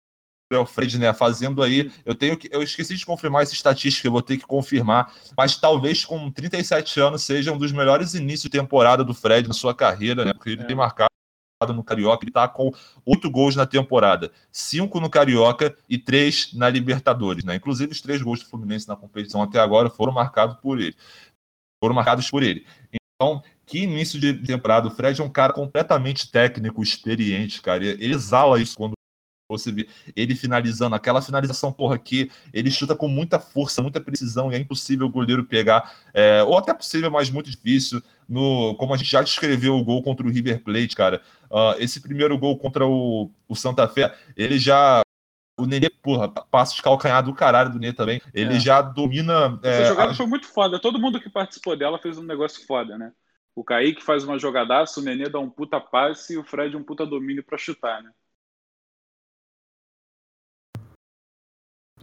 é 0.52 0.58
o 0.58 0.66
Fred, 0.66 0.98
né? 0.98 1.12
Fazendo 1.12 1.62
aí. 1.62 1.90
Eu 2.04 2.14
tenho 2.14 2.36
que. 2.36 2.48
Eu 2.52 2.62
esqueci 2.62 2.96
de 2.96 3.04
confirmar 3.04 3.42
essa 3.42 3.54
estatística, 3.54 4.06
eu 4.06 4.12
vou 4.12 4.22
ter 4.22 4.36
que 4.36 4.46
confirmar. 4.46 5.12
Mas 5.36 5.56
talvez 5.56 6.04
com 6.04 6.30
37 6.30 7.00
anos 7.00 7.22
seja 7.22 7.52
um 7.52 7.58
dos 7.58 7.72
melhores 7.72 8.14
inícios 8.14 8.42
de 8.42 8.50
temporada 8.50 9.02
do 9.02 9.14
Fred 9.14 9.48
na 9.48 9.54
sua 9.54 9.74
carreira, 9.74 10.24
né? 10.24 10.32
Porque 10.32 10.50
ele 10.50 10.62
é. 10.62 10.64
tem 10.66 10.76
marcado 10.76 11.10
no 11.64 11.82
Carioca, 11.82 12.24
ele 12.24 12.32
tá 12.32 12.46
com 12.46 12.70
oito 13.06 13.30
gols 13.30 13.56
na 13.56 13.64
temporada, 13.64 14.30
cinco 14.52 15.00
no 15.00 15.08
Carioca 15.08 15.74
e 15.88 15.96
três 15.96 16.52
na 16.52 16.68
Libertadores, 16.68 17.44
né? 17.44 17.54
Inclusive 17.54 17.92
os 17.92 18.00
três 18.00 18.20
gols 18.20 18.40
do 18.40 18.46
Fluminense 18.46 18.86
na 18.86 18.96
competição 18.96 19.42
até 19.42 19.58
agora 19.58 19.88
foram 19.88 20.12
marcados 20.12 20.56
por 20.60 20.78
ele. 20.78 20.94
Foram 21.82 21.94
marcados 21.94 22.30
por 22.30 22.42
ele. 22.42 22.66
Então, 22.92 23.42
que 23.64 23.78
início 23.78 24.20
de 24.20 24.34
temporada. 24.34 24.88
O 24.88 24.90
Fred 24.90 25.20
é 25.20 25.24
um 25.24 25.30
cara 25.30 25.52
completamente 25.52 26.30
técnico, 26.30 26.82
experiente, 26.82 27.62
cara. 27.62 27.84
Ele 27.84 28.14
exala 28.14 28.60
isso 28.60 28.76
quando 28.76 28.95
você 29.48 29.70
vê 29.70 29.88
ele 30.14 30.34
finalizando 30.34 30.96
aquela 30.96 31.22
finalização, 31.22 31.72
porra, 31.72 31.98
que 31.98 32.30
ele 32.52 32.70
chuta 32.70 32.96
com 32.96 33.08
muita 33.08 33.38
força, 33.38 33.82
muita 33.82 34.00
precisão, 34.00 34.50
e 34.50 34.56
é 34.56 34.58
impossível 34.58 35.06
o 35.06 35.10
goleiro 35.10 35.44
pegar, 35.44 35.92
é, 36.12 36.42
ou 36.42 36.58
até 36.58 36.74
possível, 36.74 37.10
mas 37.10 37.30
muito 37.30 37.50
difícil. 37.50 38.02
No, 38.28 38.74
como 38.74 38.92
a 38.92 38.96
gente 38.96 39.10
já 39.10 39.22
descreveu 39.22 39.76
o 39.76 39.84
gol 39.84 40.02
contra 40.02 40.26
o 40.26 40.30
River 40.30 40.60
Plate, 40.62 40.96
cara, 40.96 41.22
uh, 41.48 41.78
esse 41.78 42.00
primeiro 42.00 42.36
gol 42.36 42.58
contra 42.58 42.84
o, 42.84 43.30
o 43.48 43.54
Santa 43.54 43.86
Fé, 43.86 44.12
ele 44.36 44.58
já 44.58 45.02
o 45.58 45.64
Nenê, 45.64 45.88
porra, 45.88 46.28
passa 46.28 46.74
de 46.74 46.82
calcanhar 46.82 47.22
do 47.22 47.32
caralho 47.32 47.70
do 47.70 47.78
Nenê 47.78 47.92
também. 47.92 48.20
Ele 48.34 48.56
é. 48.56 48.60
já 48.60 48.82
domina. 48.82 49.58
Essa 49.62 49.82
é, 49.82 49.86
jogada 49.86 50.12
a... 50.12 50.14
foi 50.14 50.26
muito 50.26 50.46
foda. 50.46 50.78
Todo 50.78 50.98
mundo 50.98 51.20
que 51.20 51.30
participou 51.30 51.74
dela 51.76 51.98
fez 51.98 52.18
um 52.18 52.24
negócio 52.24 52.66
foda, 52.66 52.98
né? 52.98 53.10
O 53.54 53.64
Kaique 53.64 54.04
faz 54.04 54.22
uma 54.22 54.38
jogadaça, 54.38 55.00
o 55.00 55.02
Nenê 55.02 55.30
dá 55.30 55.38
um 55.38 55.48
puta 55.48 55.80
passe 55.80 56.34
e 56.34 56.36
o 56.36 56.44
Fred 56.44 56.76
um 56.76 56.82
puta 56.82 57.06
domínio 57.06 57.42
para 57.42 57.56
chutar, 57.56 58.02
né? 58.02 58.10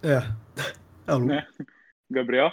É. 0.04 0.18
É 1.08 1.20
né? 1.20 1.48
Gabriel? 2.10 2.52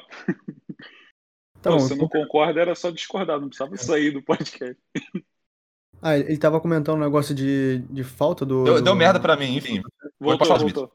Tá 1.61 1.71
Pô, 1.71 1.77
bom, 1.77 1.81
se 1.81 1.95
não 1.95 2.09
concorda, 2.09 2.61
era 2.61 2.75
só 2.75 2.91
discordar, 2.91 3.39
não 3.39 3.49
precisava 3.49 3.77
sair 3.77 4.11
do 4.13 4.23
podcast. 4.23 4.81
Ah, 6.03 6.17
ele 6.17 6.39
tava 6.39 6.59
comentando 6.63 6.97
um 6.97 7.05
negócio 7.05 7.35
de, 7.35 7.85
de 7.91 8.03
falta 8.03 8.47
do. 8.47 8.65
Deu, 8.65 8.75
do... 8.77 8.83
deu 8.83 8.95
merda 8.95 9.21
pra 9.21 9.37
mim, 9.37 9.55
enfim. 9.57 9.83
Voltou, 10.19 10.59
voltou. 10.59 10.93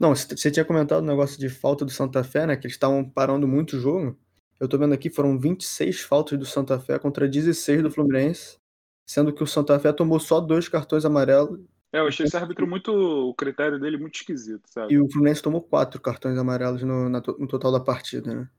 Não, 0.00 0.14
você 0.14 0.50
tinha 0.50 0.64
comentado 0.64 1.02
um 1.02 1.06
negócio 1.06 1.38
de 1.38 1.50
falta 1.50 1.84
do 1.84 1.90
Santa 1.90 2.24
Fé, 2.24 2.46
né? 2.46 2.56
Que 2.56 2.66
eles 2.66 2.74
estavam 2.74 3.04
parando 3.04 3.46
muito 3.46 3.76
o 3.76 3.80
jogo. 3.80 4.18
Eu 4.58 4.66
tô 4.66 4.78
vendo 4.78 4.94
aqui, 4.94 5.10
foram 5.10 5.38
26 5.38 6.00
faltas 6.00 6.38
do 6.38 6.46
Santa 6.46 6.80
Fé 6.80 6.98
contra 6.98 7.28
16 7.28 7.82
do 7.82 7.90
Fluminense, 7.90 8.58
sendo 9.06 9.30
que 9.30 9.42
o 9.42 9.46
Santa 9.46 9.78
Fé 9.78 9.92
tomou 9.92 10.18
só 10.18 10.40
dois 10.40 10.70
cartões 10.70 11.04
amarelos. 11.04 11.60
É, 11.94 12.00
eu 12.00 12.08
achei 12.08 12.26
esse 12.26 12.36
árbitro 12.36 12.66
muito. 12.66 12.90
o 12.92 13.32
critério 13.34 13.78
dele 13.78 13.96
muito 13.96 14.16
esquisito, 14.16 14.62
sabe? 14.66 14.92
E 14.92 14.98
o 14.98 15.08
Fluminense 15.08 15.40
tomou 15.40 15.62
quatro 15.62 16.00
cartões 16.00 16.36
amarelos 16.36 16.82
no, 16.82 17.08
na, 17.08 17.20
no 17.20 17.46
total 17.46 17.70
da 17.70 17.78
partida, 17.78 18.34
né? 18.34 18.50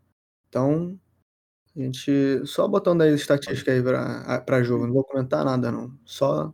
Então, 0.47 0.97
a 1.75 1.79
gente. 1.81 2.45
Só 2.45 2.65
botando 2.65 3.01
aí 3.01 3.13
estatística 3.13 3.73
aí 3.73 3.83
pra, 3.83 4.39
pra 4.39 4.63
jogo, 4.63 4.88
não 4.88 4.93
vou 4.93 5.03
comentar 5.03 5.43
nada, 5.43 5.69
não. 5.69 5.93
Só 6.05 6.53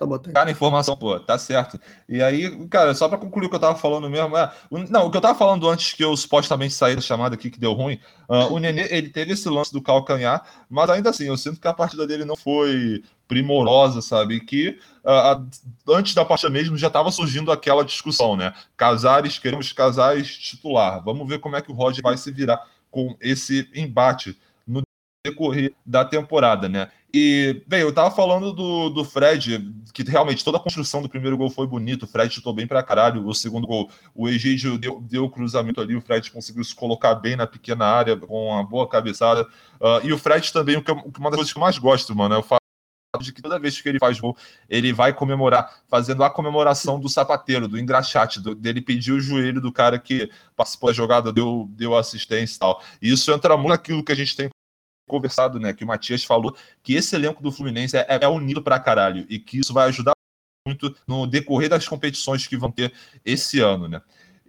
só 0.00 0.06
botar 0.06 0.32
Cara, 0.32 0.50
informação, 0.50 0.96
pô, 0.96 1.20
tá 1.20 1.36
certo. 1.36 1.78
E 2.08 2.22
aí, 2.22 2.66
cara, 2.68 2.94
só 2.94 3.06
pra 3.06 3.18
concluir 3.18 3.46
o 3.46 3.50
que 3.50 3.56
eu 3.56 3.60
tava 3.60 3.78
falando 3.78 4.08
mesmo, 4.08 4.34
é, 4.34 4.50
não, 4.88 5.06
o 5.06 5.10
que 5.10 5.16
eu 5.18 5.20
tava 5.20 5.38
falando 5.38 5.68
antes 5.68 5.92
que 5.92 6.02
eu 6.02 6.16
supostamente 6.16 6.72
saí 6.72 6.96
da 6.96 7.02
chamada 7.02 7.34
aqui 7.34 7.50
que 7.50 7.60
deu 7.60 7.74
ruim, 7.74 8.00
uh, 8.26 8.50
o 8.50 8.58
Nenê, 8.58 8.88
ele 8.90 9.10
teve 9.10 9.34
esse 9.34 9.46
lance 9.50 9.70
do 9.70 9.82
calcanhar, 9.82 10.42
mas 10.70 10.88
ainda 10.88 11.10
assim, 11.10 11.24
eu 11.26 11.36
sinto 11.36 11.60
que 11.60 11.68
a 11.68 11.74
partida 11.74 12.06
dele 12.06 12.24
não 12.24 12.34
foi 12.34 13.02
primorosa, 13.28 14.00
sabe? 14.00 14.40
Que 14.40 14.78
uh, 15.04 15.92
antes 15.92 16.14
da 16.14 16.24
partida 16.24 16.50
mesmo 16.50 16.78
já 16.78 16.88
tava 16.88 17.12
surgindo 17.12 17.52
aquela 17.52 17.84
discussão, 17.84 18.36
né? 18.36 18.54
Casares, 18.78 19.38
queremos 19.38 19.70
casais 19.70 20.34
titular. 20.34 21.04
Vamos 21.04 21.28
ver 21.28 21.40
como 21.40 21.56
é 21.56 21.60
que 21.60 21.70
o 21.70 21.74
Roger 21.74 22.02
vai 22.02 22.16
se 22.16 22.32
virar 22.32 22.66
com 22.90 23.14
esse 23.20 23.68
embate 23.74 24.34
no 24.66 24.80
decorrer 25.26 25.74
da 25.84 26.06
temporada, 26.06 26.70
né? 26.70 26.88
E, 27.12 27.64
bem, 27.66 27.80
eu 27.80 27.92
tava 27.92 28.14
falando 28.14 28.52
do, 28.52 28.88
do 28.88 29.04
Fred, 29.04 29.72
que 29.92 30.04
realmente 30.04 30.44
toda 30.44 30.58
a 30.58 30.60
construção 30.60 31.02
do 31.02 31.08
primeiro 31.08 31.36
gol 31.36 31.50
foi 31.50 31.66
bonito, 31.66 32.04
o 32.04 32.06
Fred 32.06 32.32
chutou 32.32 32.52
bem 32.52 32.68
pra 32.68 32.84
caralho, 32.84 33.26
o 33.26 33.34
segundo 33.34 33.66
gol, 33.66 33.90
o 34.14 34.28
Egídio 34.28 34.78
deu, 34.78 35.00
deu 35.00 35.24
o 35.24 35.30
cruzamento 35.30 35.80
ali, 35.80 35.96
o 35.96 36.00
Fred 36.00 36.30
conseguiu 36.30 36.62
se 36.62 36.74
colocar 36.74 37.16
bem 37.16 37.34
na 37.34 37.48
pequena 37.48 37.84
área, 37.84 38.16
com 38.16 38.46
uma 38.46 38.62
boa 38.62 38.88
cabeçada, 38.88 39.42
uh, 39.80 40.04
e 40.04 40.12
o 40.12 40.18
Fred 40.18 40.52
também, 40.52 40.76
o 40.76 40.84
que, 40.84 40.92
uma 40.92 41.30
das 41.30 41.36
coisas 41.36 41.52
que 41.52 41.58
eu 41.58 41.62
mais 41.62 41.78
gosto, 41.78 42.14
mano, 42.14 42.36
é 42.36 42.38
o 42.38 42.42
fato 42.44 42.60
de 43.20 43.32
que 43.32 43.42
toda 43.42 43.58
vez 43.58 43.80
que 43.80 43.88
ele 43.88 43.98
faz 43.98 44.20
gol, 44.20 44.36
ele 44.68 44.92
vai 44.92 45.12
comemorar, 45.12 45.82
fazendo 45.88 46.22
a 46.22 46.30
comemoração 46.30 47.00
do 47.00 47.08
sapateiro, 47.08 47.66
do 47.66 47.76
engraxate, 47.76 48.40
do, 48.40 48.54
dele 48.54 48.80
pedir 48.80 49.10
o 49.10 49.20
joelho 49.20 49.60
do 49.60 49.72
cara 49.72 49.98
que 49.98 50.30
participou 50.54 50.90
da 50.90 50.94
jogada, 50.94 51.32
deu, 51.32 51.68
deu 51.72 51.96
assistência 51.96 52.54
e 52.54 52.58
tal. 52.60 52.80
E 53.02 53.10
isso 53.10 53.32
entra 53.32 53.56
muito 53.56 53.70
naquilo 53.70 54.04
que 54.04 54.12
a 54.12 54.14
gente 54.14 54.36
tem 54.36 54.48
conversado, 55.10 55.58
né? 55.60 55.72
Que 55.72 55.84
o 55.84 55.86
Matias 55.86 56.24
falou 56.24 56.56
que 56.82 56.94
esse 56.94 57.14
elenco 57.14 57.42
do 57.42 57.52
Fluminense 57.52 57.96
é, 57.96 58.06
é 58.08 58.28
unido 58.28 58.62
pra 58.62 58.80
caralho 58.80 59.26
e 59.28 59.38
que 59.38 59.58
isso 59.58 59.74
vai 59.74 59.88
ajudar 59.88 60.12
muito 60.66 60.94
no 61.06 61.26
decorrer 61.26 61.68
das 61.68 61.86
competições 61.86 62.46
que 62.46 62.56
vão 62.56 62.70
ter 62.70 62.92
esse 63.24 63.60
ano, 63.60 63.88
né? 63.88 64.00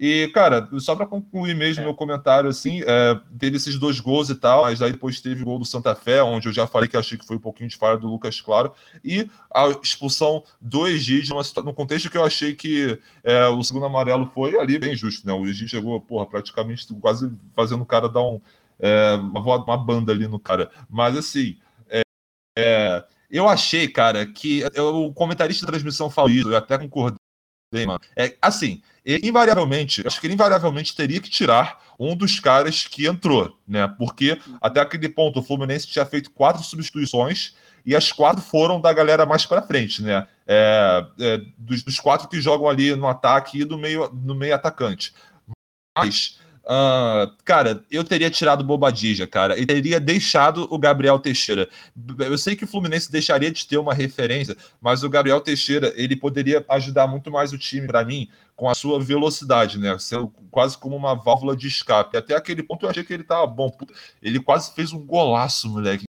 E, 0.04 0.30
cara, 0.30 0.68
só 0.80 0.96
para 0.96 1.06
concluir 1.06 1.56
mesmo 1.56 1.84
é. 1.84 1.86
meu 1.86 1.94
comentário, 1.94 2.50
assim, 2.50 2.82
é, 2.82 3.20
teve 3.38 3.58
esses 3.58 3.78
dois 3.78 4.00
gols 4.00 4.32
e 4.32 4.36
tal, 4.36 4.64
mas 4.64 4.82
aí 4.82 4.92
depois 4.92 5.22
teve 5.22 5.44
o 5.44 5.46
gol 5.46 5.60
do 5.60 5.66
Santa 5.66 5.94
Fé, 5.94 6.24
onde 6.24 6.50
eu 6.50 6.52
já 6.52 6.66
falei 6.66 6.90
que 6.90 6.98
achei 6.98 7.20
que 7.20 7.26
foi 7.26 7.36
um 7.36 7.40
pouquinho 7.40 7.70
de 7.70 7.78
falha 7.78 8.00
do 8.00 8.08
Lucas 8.08 8.42
Claro, 8.42 8.74
e 9.06 9.30
a 9.54 9.70
expulsão 9.84 10.44
do 10.60 10.88
Egídio, 10.88 11.36
no 11.64 11.72
contexto 11.72 12.10
que 12.10 12.18
eu 12.18 12.26
achei 12.26 12.56
que 12.56 13.00
é, 13.24 13.46
o 13.50 13.62
segundo 13.64 13.86
amarelo 13.86 14.26
foi 14.34 14.60
ali 14.60 14.80
bem 14.80 14.96
justo, 14.96 15.28
né? 15.28 15.34
O 15.34 15.46
Egídio 15.46 15.70
chegou, 15.70 16.02
porra, 16.02 16.26
praticamente 16.26 16.88
quase 16.96 17.32
fazendo 17.56 17.84
o 17.84 17.86
cara 17.86 18.10
dar 18.10 18.24
um, 18.24 18.42
é, 18.82 19.14
uma, 19.14 19.78
banda 19.78 20.12
ali 20.12 20.28
no 20.28 20.40
cara. 20.40 20.70
Mas 20.90 21.16
assim, 21.16 21.58
é, 21.88 22.02
é, 22.58 23.06
eu 23.30 23.48
achei, 23.48 23.88
cara, 23.88 24.26
que 24.26 24.64
eu, 24.74 25.06
o 25.06 25.14
comentarista 25.14 25.66
da 25.66 25.72
transmissão 25.72 26.10
falou 26.10 26.32
isso, 26.32 26.52
eu 26.52 26.58
até 26.58 26.78
concordei, 26.78 27.18
mano. 27.86 28.02
É, 28.18 28.36
assim, 28.42 28.82
ele, 29.06 29.28
invariavelmente, 29.28 30.06
acho 30.06 30.20
que 30.20 30.28
ele 30.28 30.34
invariavelmente 30.34 30.96
teria 30.96 31.22
que 31.22 31.30
tirar 31.30 31.80
um 32.00 32.16
dos 32.16 32.40
caras 32.40 32.86
que 32.86 33.08
entrou, 33.08 33.58
né? 33.68 33.88
Porque 33.88 34.40
até 34.60 34.82
aquele 34.82 35.08
ponto 35.08 35.40
o 35.40 35.44
Fluminense 35.44 35.88
tinha 35.88 36.06
feito 36.06 36.32
quatro 36.32 36.64
substituições 36.64 37.56
e 37.86 37.96
as 37.96 38.12
quatro 38.12 38.42
foram 38.42 38.82
da 38.82 38.92
galera 38.92 39.26
mais 39.26 39.46
para 39.46 39.62
frente, 39.62 40.02
né? 40.02 40.28
É, 40.48 41.06
é, 41.20 41.42
dos, 41.58 41.84
dos, 41.84 42.00
quatro 42.00 42.28
que 42.28 42.42
jogam 42.42 42.68
ali 42.68 42.96
no 42.96 43.08
ataque 43.08 43.62
e 43.62 43.66
do 43.66 43.78
meio, 43.78 44.10
no 44.12 44.36
meio 44.36 44.54
atacante. 44.54 45.14
Mas 45.98 46.41
Uh, 46.64 47.36
cara, 47.44 47.84
eu 47.90 48.04
teria 48.04 48.30
tirado 48.30 48.62
o 48.62 48.64
Bobadilla, 48.64 49.26
cara, 49.26 49.60
e 49.60 49.66
teria 49.66 50.00
deixado 50.00 50.68
o 50.70 50.78
Gabriel 50.78 51.18
Teixeira. 51.18 51.68
Eu 52.20 52.38
sei 52.38 52.56
que 52.56 52.64
o 52.64 52.68
Fluminense 52.68 53.12
deixaria 53.12 53.52
de 53.52 53.66
ter 53.66 53.78
uma 53.78 53.94
referência, 53.94 54.56
mas 54.80 55.04
o 55.04 55.10
Gabriel 55.10 55.42
Teixeira, 55.42 55.92
ele 55.96 56.16
poderia 56.16 56.64
ajudar 56.70 57.08
muito 57.08 57.32
mais 57.32 57.52
o 57.52 57.58
time, 57.58 57.88
para 57.88 58.06
mim, 58.06 58.30
com 58.56 58.70
a 58.70 58.76
sua 58.76 59.00
velocidade, 59.00 59.80
né? 59.80 59.98
Ser 59.98 60.20
quase 60.52 60.78
como 60.78 60.96
uma 60.96 61.16
válvula 61.16 61.56
de 61.56 61.68
escape. 61.68 62.16
Até 62.16 62.36
aquele 62.36 62.62
ponto 62.62 62.86
eu 62.86 62.90
achei 62.92 63.04
que 63.04 63.14
ele 63.14 63.24
tava 63.24 63.48
bom. 63.48 63.76
Ele 64.22 64.40
quase 64.40 64.74
fez 64.74 64.94
um 64.94 65.04
golaço, 65.04 65.68
moleque. 65.68 66.06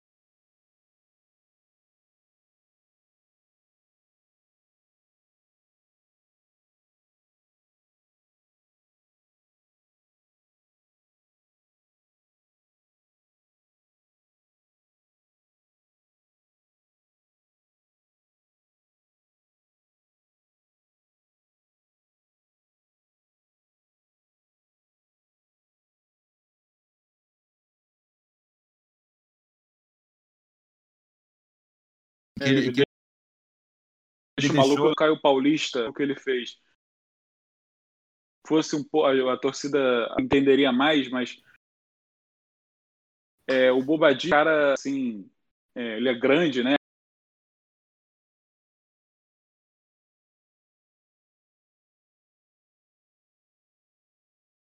Que 32.40 32.50
ele, 32.50 32.72
que 32.72 32.84
Deixa 34.40 34.54
o 34.54 34.56
maluco 34.56 34.76
deixou... 34.76 34.96
Caio 34.96 35.20
Paulista, 35.20 35.90
o 35.90 35.94
que 35.94 36.02
ele 36.02 36.16
fez. 36.16 36.58
Fosse 38.48 38.76
um 38.76 38.84
pouco. 38.84 39.08
A, 39.08 39.34
a 39.34 39.38
torcida 39.38 40.16
entenderia 40.20 40.72
mais, 40.72 41.10
mas. 41.10 41.42
É, 43.48 43.72
o 43.72 43.84
Bobadinho, 43.84 44.32
cara, 44.32 44.74
assim. 44.74 45.30
É, 45.76 45.98
ele 45.98 46.10
é 46.10 46.14
grande, 46.14 46.64
né? 46.64 46.76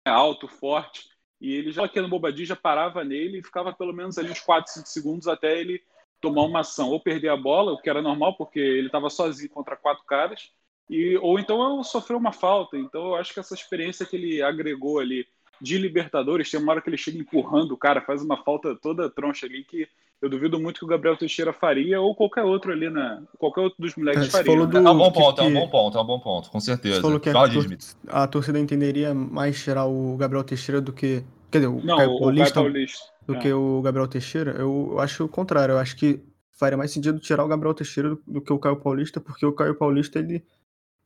alto, 0.08 0.48
forte, 0.48 1.08
e 1.40 1.52
ele 1.52 1.70
já 1.70 1.84
aqui 1.84 2.00
no 2.00 2.08
Bobadinho 2.08 2.46
já 2.46 2.56
parava 2.56 3.04
nele 3.04 3.38
e 3.38 3.44
ficava 3.44 3.72
pelo 3.72 3.92
menos 3.92 4.18
ali 4.18 4.30
uns 4.30 4.40
4, 4.40 4.72
5 4.72 4.88
segundos 4.88 5.28
até 5.28 5.60
ele 5.60 5.84
tomar 6.20 6.42
uma 6.42 6.60
ação, 6.60 6.90
ou 6.90 7.00
perder 7.00 7.28
a 7.28 7.36
bola, 7.36 7.72
o 7.72 7.78
que 7.78 7.88
era 7.88 8.02
normal, 8.02 8.34
porque 8.36 8.58
ele 8.58 8.86
estava 8.86 9.08
sozinho 9.10 9.50
contra 9.50 9.76
quatro 9.76 10.04
caras, 10.04 10.50
e, 10.88 11.16
ou 11.18 11.38
então 11.38 11.82
sofreu 11.84 12.18
uma 12.18 12.32
falta. 12.32 12.76
Então 12.76 13.08
eu 13.08 13.14
acho 13.16 13.32
que 13.32 13.40
essa 13.40 13.54
experiência 13.54 14.06
que 14.06 14.16
ele 14.16 14.42
agregou 14.42 14.98
ali 14.98 15.26
de 15.60 15.76
Libertadores, 15.76 16.50
tem 16.50 16.60
uma 16.60 16.72
hora 16.72 16.80
que 16.80 16.88
ele 16.88 16.96
chega 16.96 17.18
empurrando 17.18 17.72
o 17.72 17.76
cara, 17.76 18.00
faz 18.00 18.22
uma 18.22 18.36
falta 18.42 18.76
toda 18.76 19.10
troncha 19.10 19.46
ali 19.46 19.64
que 19.64 19.88
eu 20.20 20.28
duvido 20.28 20.58
muito 20.58 20.78
que 20.78 20.84
o 20.84 20.88
Gabriel 20.88 21.16
Teixeira 21.16 21.52
faria 21.52 22.00
ou 22.00 22.14
qualquer 22.14 22.42
outro 22.42 22.72
ali 22.72 22.90
na 22.90 23.22
qualquer 23.38 23.60
outro 23.60 23.80
dos 23.80 23.94
moleques 23.94 24.28
é, 24.28 24.30
faria. 24.30 24.66
Do, 24.66 24.76
é 24.76 24.80
um 24.80 24.98
bom 24.98 25.12
ponto, 25.12 25.34
que, 25.34 25.40
é 25.40 25.44
um 25.44 25.54
bom 25.54 25.68
ponto, 25.68 25.98
é 25.98 26.00
um 26.00 26.04
bom 26.04 26.20
ponto, 26.20 26.50
com 26.50 26.60
certeza. 26.60 26.96
Você 26.96 27.02
falou 27.02 27.20
que 27.20 27.30
Fala 27.30 27.46
a, 27.46 27.52
tor 27.52 27.66
a 28.08 28.26
torcida 28.26 28.58
entenderia 28.58 29.14
mais 29.14 29.62
tirar 29.62 29.86
o 29.86 30.16
Gabriel 30.16 30.44
Teixeira 30.44 30.80
do 30.80 30.92
que, 30.92 31.24
quer 31.50 31.58
dizer, 31.58 31.68
o 31.68 31.84
Não, 31.84 31.96
Caio 31.96 32.18
Paulista, 32.18 32.60
o 32.60 32.62
Caio 32.62 32.72
Paulista 32.72 33.17
do 33.28 33.36
é. 33.36 33.38
que 33.38 33.52
o 33.52 33.82
Gabriel 33.82 34.08
Teixeira. 34.08 34.52
Eu, 34.52 34.88
eu 34.92 35.00
acho 35.00 35.24
o 35.24 35.28
contrário, 35.28 35.74
eu 35.74 35.78
acho 35.78 35.94
que 35.94 36.20
faria 36.52 36.78
mais 36.78 36.90
sentido 36.90 37.20
tirar 37.20 37.44
o 37.44 37.48
Gabriel 37.48 37.74
Teixeira 37.74 38.08
do, 38.08 38.22
do 38.26 38.40
que 38.40 38.52
o 38.52 38.58
Caio 38.58 38.76
Paulista, 38.76 39.20
porque 39.20 39.44
o 39.44 39.52
Caio 39.52 39.74
Paulista 39.74 40.18
ele 40.18 40.42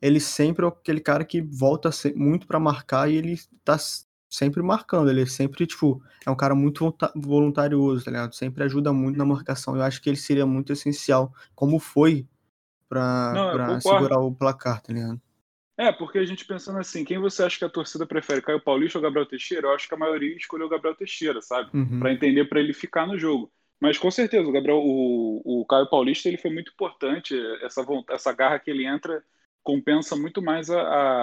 ele 0.01 0.19
sempre 0.19 0.65
é 0.65 0.69
aquele 0.69 1.01
cara 1.01 1.25
que 1.25 1.41
volta 1.41 1.91
muito 2.17 2.47
para 2.47 2.59
marcar 2.59 3.09
e 3.09 3.17
ele 3.17 3.41
tá 3.65 3.77
sempre 4.29 4.61
marcando. 4.61 5.09
Ele 5.09 5.25
sempre, 5.27 5.65
tipo, 5.65 6.03
é 6.27 6.31
um 6.31 6.35
cara 6.35 6.57
muito 6.57 6.93
voluntarioso, 7.15 8.05
tá 8.05 8.11
ligado? 8.11 8.35
Sempre 8.35 8.65
ajuda 8.65 8.93
muito 8.93 9.17
na 9.17 9.25
marcação. 9.25 9.77
Eu 9.77 9.83
acho 9.83 10.03
que 10.03 10.11
ele 10.11 10.17
seria 10.17 10.45
muito 10.45 10.73
essencial, 10.73 11.33
como 11.55 11.79
foi 11.79 12.27
pra, 12.89 13.33
Não, 13.33 13.53
pra 13.53 13.81
segurar 13.81 14.19
o 14.19 14.35
placar, 14.35 14.81
tá 14.83 14.93
ligado? 14.93 15.21
É, 15.83 15.91
porque 15.91 16.17
a 16.19 16.25
gente 16.25 16.45
pensando 16.45 16.79
assim, 16.79 17.05
quem 17.05 17.19
você 17.19 17.43
acha 17.43 17.59
que 17.59 17.65
a 17.65 17.69
torcida 17.69 18.07
prefere, 18.07 18.41
Caio 18.41 18.61
Paulista 18.61 18.99
ou 18.99 19.03
Gabriel 19.03 19.27
Teixeira? 19.27 19.67
Eu 19.67 19.75
acho 19.75 19.89
que 19.89 19.95
a 19.95 19.99
maioria 19.99 20.37
escolheu 20.37 20.69
o 20.69 20.71
Gabriel 20.71 20.95
Teixeira, 20.95 21.43
sabe? 21.43 21.71
Uhum. 21.75 21.99
Para 21.99 22.13
entender, 22.13 22.45
para 22.45 22.61
ele 22.61 22.73
ficar 22.73 23.05
no 23.05 23.19
jogo. 23.19 23.51
Mas 23.81 23.99
com 23.99 24.09
certeza, 24.09 24.49
o 24.49 24.53
Gabriel, 24.53 24.79
o, 24.79 25.43
o 25.45 25.67
Caio 25.67 25.91
Paulista, 25.91 26.29
ele 26.29 26.39
foi 26.39 26.53
muito 26.53 26.71
importante. 26.71 27.35
Essa, 27.65 27.85
essa 28.11 28.33
garra 28.33 28.61
que 28.61 28.71
ele 28.71 28.87
entra 28.87 29.25
compensa 29.61 30.15
muito 30.15 30.41
mais 30.41 30.71
a, 30.71 30.81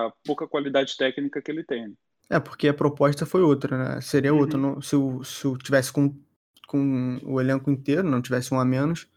a 0.07 0.13
pouca 0.25 0.45
qualidade 0.45 0.97
técnica 0.97 1.41
que 1.41 1.49
ele 1.49 1.63
tem. 1.63 1.95
É, 2.29 2.37
porque 2.37 2.67
a 2.67 2.73
proposta 2.73 3.25
foi 3.25 3.41
outra, 3.41 3.77
né? 3.77 4.01
Seria 4.01 4.33
uhum. 4.33 4.41
outra. 4.41 4.59
Não, 4.59 4.81
se, 4.81 4.93
o, 4.93 5.23
se 5.23 5.47
o 5.47 5.57
tivesse 5.57 5.93
com, 5.93 6.13
com 6.67 7.17
o 7.23 7.39
elenco 7.39 7.71
inteiro, 7.71 8.03
não 8.03 8.21
tivesse 8.21 8.53
um 8.53 8.59
a 8.59 8.65
menos, 8.65 9.07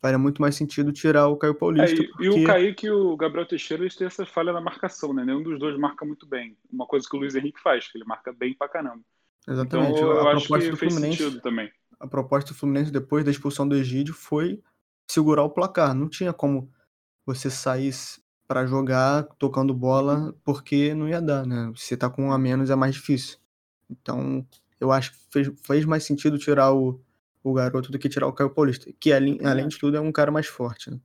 faria 0.00 0.18
muito 0.18 0.40
mais 0.40 0.54
sentido 0.54 0.92
tirar 0.92 1.28
o 1.28 1.36
Caio 1.36 1.54
Paulista. 1.54 2.00
É, 2.00 2.04
e, 2.04 2.08
porque... 2.08 2.24
e 2.24 2.28
o 2.30 2.44
Kaique 2.44 2.86
e 2.86 2.90
o 2.90 3.16
Gabriel 3.16 3.46
Teixeira 3.46 3.82
eles 3.82 3.94
têm 3.94 4.06
essa 4.06 4.24
falha 4.24 4.52
na 4.52 4.60
marcação, 4.60 5.12
né? 5.12 5.24
Nenhum 5.24 5.42
dos 5.42 5.58
dois 5.58 5.78
marca 5.78 6.04
muito 6.04 6.26
bem. 6.26 6.56
Uma 6.72 6.86
coisa 6.86 7.06
que 7.08 7.16
o 7.16 7.20
Luiz 7.20 7.34
Henrique 7.34 7.60
faz, 7.60 7.88
que 7.88 7.98
ele 7.98 8.04
marca 8.04 8.32
bem 8.32 8.54
pra 8.54 8.68
caramba. 8.68 9.02
Exatamente. 9.46 9.92
Então, 9.92 10.10
eu 10.10 10.28
a 10.28 10.32
acho 10.32 10.46
proposta 10.46 10.64
que 10.64 10.70
do 10.70 10.76
fez 10.76 10.92
Fluminense, 10.92 11.22
sentido 11.22 11.40
também. 11.40 11.70
A 11.98 12.06
proposta 12.06 12.52
do 12.52 12.58
Fluminense 12.58 12.90
depois 12.90 13.24
da 13.24 13.30
expulsão 13.30 13.68
do 13.68 13.76
Egídio 13.76 14.14
foi 14.14 14.62
segurar 15.10 15.44
o 15.44 15.50
placar. 15.50 15.94
Não 15.94 16.08
tinha 16.08 16.32
como 16.32 16.70
você 17.26 17.50
sair 17.50 17.92
para 18.48 18.66
jogar 18.66 19.24
tocando 19.38 19.74
bola, 19.74 20.34
porque 20.44 20.94
não 20.94 21.08
ia 21.08 21.20
dar, 21.20 21.46
né? 21.46 21.72
Se 21.76 21.96
tá 21.96 22.08
com 22.08 22.26
um 22.26 22.32
a 22.32 22.38
menos 22.38 22.70
é 22.70 22.74
mais 22.74 22.94
difícil. 22.94 23.38
Então, 23.88 24.46
eu 24.80 24.90
acho 24.90 25.12
que 25.12 25.18
fez, 25.30 25.52
fez 25.62 25.84
mais 25.84 26.04
sentido 26.04 26.38
tirar 26.38 26.72
o, 26.72 27.00
o 27.42 27.52
garoto 27.52 27.90
do 27.90 27.98
que 27.98 28.08
tirar 28.08 28.26
o 28.26 28.32
Caio 28.32 28.50
Paulista, 28.50 28.90
que 28.98 29.12
além, 29.12 29.38
além 29.44 29.68
de 29.68 29.78
tudo 29.78 29.96
é 29.96 30.00
um 30.00 30.12
cara 30.12 30.30
mais 30.30 30.46
forte, 30.46 30.90
né? 30.90 30.98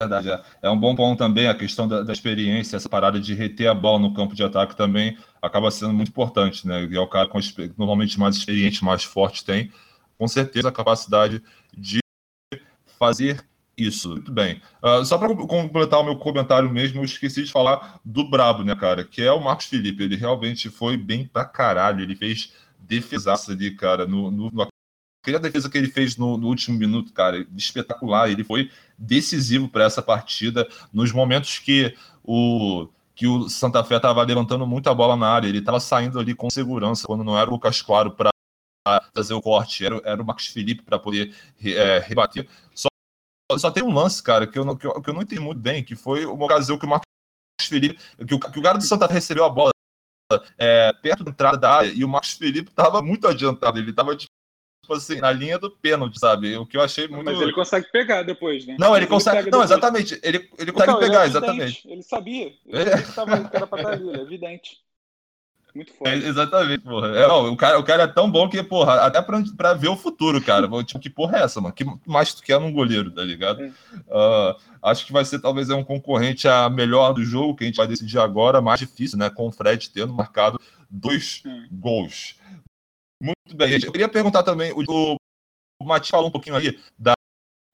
Verdade, 0.00 0.28
é. 0.28 0.42
é 0.62 0.70
um 0.70 0.78
bom 0.78 0.94
ponto 0.94 1.18
também 1.18 1.46
a 1.46 1.54
questão 1.54 1.86
da, 1.86 2.02
da, 2.02 2.12
experiência, 2.12 2.76
essa 2.76 2.88
parada 2.88 3.20
de 3.20 3.32
reter 3.32 3.68
a 3.68 3.74
bola 3.74 4.00
no 4.00 4.12
campo 4.12 4.34
de 4.34 4.42
ataque 4.42 4.76
também 4.76 5.16
acaba 5.40 5.70
sendo 5.70 5.94
muito 5.94 6.08
importante, 6.08 6.66
né? 6.66 6.84
E 6.84 6.96
é 6.96 7.00
o 7.00 7.06
cara 7.06 7.28
com 7.28 7.38
normalmente 7.78 8.18
mais 8.18 8.36
experiente, 8.36 8.84
mais 8.84 9.04
forte 9.04 9.44
tem, 9.44 9.72
com 10.18 10.26
certeza 10.26 10.68
a 10.68 10.72
capacidade 10.72 11.42
de 11.72 12.00
fazer 12.98 13.44
isso, 13.76 14.10
muito 14.10 14.32
bem. 14.32 14.60
Uh, 14.82 15.04
só 15.04 15.18
para 15.18 15.34
completar 15.34 16.00
o 16.00 16.04
meu 16.04 16.16
comentário 16.16 16.70
mesmo, 16.70 17.00
eu 17.00 17.04
esqueci 17.04 17.44
de 17.44 17.52
falar 17.52 18.00
do 18.04 18.28
Brabo, 18.28 18.62
né, 18.62 18.74
cara? 18.74 19.04
Que 19.04 19.22
é 19.22 19.32
o 19.32 19.42
Marcos 19.42 19.66
Felipe. 19.66 20.04
Ele 20.04 20.16
realmente 20.16 20.70
foi 20.70 20.96
bem 20.96 21.26
pra 21.26 21.44
caralho. 21.44 22.00
Ele 22.00 22.14
fez 22.14 22.52
defesaça 22.86 23.52
ali, 23.52 23.74
cara. 23.74 24.06
No, 24.06 24.30
no, 24.30 24.50
no... 24.50 24.68
Aquela 25.22 25.40
defesa 25.40 25.70
que 25.70 25.78
ele 25.78 25.88
fez 25.88 26.16
no, 26.16 26.36
no, 26.36 26.48
último 26.48 26.78
minuto, 26.78 27.12
cara, 27.12 27.46
espetacular. 27.56 28.30
Ele 28.30 28.44
foi 28.44 28.70
decisivo 28.98 29.68
para 29.68 29.84
essa 29.84 30.02
partida. 30.02 30.68
Nos 30.92 31.12
momentos 31.12 31.58
que 31.58 31.96
o 32.22 32.88
que 33.14 33.28
o 33.28 33.48
Santa 33.48 33.84
Fé 33.84 33.96
estava 33.96 34.22
levantando 34.24 34.66
muita 34.66 34.92
bola 34.92 35.16
na 35.16 35.28
área, 35.28 35.46
ele 35.46 35.58
estava 35.58 35.78
saindo 35.78 36.18
ali 36.18 36.34
com 36.34 36.50
segurança, 36.50 37.06
quando 37.06 37.22
não 37.22 37.38
era 37.38 37.48
o 37.48 37.52
Lucas 37.52 37.80
Claro 37.80 38.10
para 38.10 38.30
fazer 39.14 39.34
o 39.34 39.40
corte, 39.40 39.86
era, 39.86 40.00
era 40.04 40.20
o 40.20 40.26
Marcos 40.26 40.48
Felipe 40.48 40.82
para 40.82 40.98
poder 40.98 41.32
é, 41.64 42.00
rebater. 42.00 42.48
Só 42.74 42.88
só 43.56 43.70
tem 43.70 43.84
um 43.84 43.92
lance, 43.92 44.22
cara, 44.22 44.46
que 44.46 44.58
eu 44.58 44.64
não, 44.64 44.76
que 44.76 44.86
eu, 44.86 45.00
que 45.00 45.10
eu 45.10 45.14
não 45.14 45.22
entendi 45.22 45.40
muito 45.40 45.60
bem, 45.60 45.84
que 45.84 45.94
foi 45.94 46.24
uma 46.26 46.44
ocasião 46.44 46.78
que 46.78 46.86
o 46.86 46.88
Marcos 46.88 47.06
Felipe, 47.60 47.98
que 48.26 48.34
o, 48.34 48.40
que 48.40 48.58
o 48.58 48.62
cara 48.62 48.78
do 48.78 48.84
Santa 48.84 49.06
Fé 49.06 49.14
recebeu 49.14 49.44
a 49.44 49.50
bola 49.50 49.70
é, 50.58 50.92
perto 51.02 51.24
da 51.24 51.30
entrada 51.30 51.58
da 51.58 51.70
área, 51.70 51.92
e 51.94 52.04
o 52.04 52.08
Marcos 52.08 52.32
Felipe 52.32 52.70
estava 52.70 53.02
muito 53.02 53.26
adiantado, 53.26 53.78
ele 53.78 53.90
estava 53.90 54.16
tipo 54.16 54.30
assim, 54.90 55.20
na 55.20 55.32
linha 55.32 55.58
do 55.58 55.70
pênalti, 55.70 56.18
sabe? 56.18 56.56
O 56.56 56.66
que 56.66 56.76
eu 56.76 56.82
achei 56.82 57.08
muito. 57.08 57.24
Mas 57.24 57.40
ele 57.40 57.52
consegue 57.52 57.90
pegar 57.90 58.22
depois, 58.22 58.66
né? 58.66 58.76
Não, 58.78 58.94
ele, 58.94 59.04
ele 59.04 59.10
consegue. 59.10 59.50
Não, 59.50 59.62
exatamente. 59.62 60.20
Ele, 60.22 60.50
ele 60.58 60.72
consegue 60.72 60.90
então, 60.90 61.00
pegar, 61.00 61.20
ele 61.20 61.24
é 61.24 61.26
exatamente. 61.26 61.88
Ele 61.88 62.02
sabia. 62.02 62.52
Ele 62.66 62.90
é. 62.90 63.02
que 63.02 63.56
era 63.56 63.66
pra 63.66 63.78
estar 63.78 63.92
ali, 63.92 64.10
é 64.10 64.20
evidente. 64.20 64.83
Muito 65.74 65.92
forte. 65.92 66.24
É, 66.24 66.28
exatamente, 66.28 66.84
porra. 66.84 67.08
É, 67.08 67.26
ó, 67.26 67.50
o, 67.50 67.56
cara, 67.56 67.78
o 67.80 67.82
cara 67.82 68.04
é 68.04 68.06
tão 68.06 68.30
bom 68.30 68.48
que, 68.48 68.62
porra, 68.62 69.00
até 69.00 69.20
pra, 69.20 69.42
pra 69.56 69.74
ver 69.74 69.88
o 69.88 69.96
futuro, 69.96 70.40
cara. 70.40 70.68
tipo, 70.84 71.00
que 71.00 71.10
porra 71.10 71.38
é 71.38 71.42
essa, 71.42 71.60
mano? 71.60 71.74
Que 71.74 71.84
mais 72.06 72.32
tu 72.32 72.42
quer 72.42 72.60
num 72.60 72.72
goleiro, 72.72 73.10
tá 73.10 73.24
ligado? 73.24 73.60
É. 73.60 73.68
Uh, 73.68 74.56
acho 74.80 75.04
que 75.04 75.12
vai 75.12 75.24
ser 75.24 75.40
talvez 75.40 75.70
é 75.70 75.74
um 75.74 75.82
concorrente 75.82 76.46
a 76.46 76.70
melhor 76.70 77.12
do 77.12 77.24
jogo, 77.24 77.56
que 77.56 77.64
a 77.64 77.66
gente 77.66 77.76
vai 77.76 77.88
decidir 77.88 78.20
agora, 78.20 78.60
mais 78.60 78.78
difícil, 78.78 79.18
né? 79.18 79.28
Com 79.28 79.48
o 79.48 79.52
Fred 79.52 79.90
tendo 79.90 80.14
marcado 80.14 80.60
dois 80.88 81.42
é. 81.44 81.66
gols. 81.72 82.36
Muito 83.20 83.56
bem, 83.56 83.70
gente. 83.70 83.86
Eu 83.86 83.92
queria 83.92 84.08
perguntar 84.08 84.44
também, 84.44 84.72
o, 84.72 85.16
o, 85.82 85.84
Mati 85.84 86.10
falou 86.10 86.28
um 86.28 86.32
pouquinho 86.32 86.54
aí 86.54 86.78
da 86.96 87.14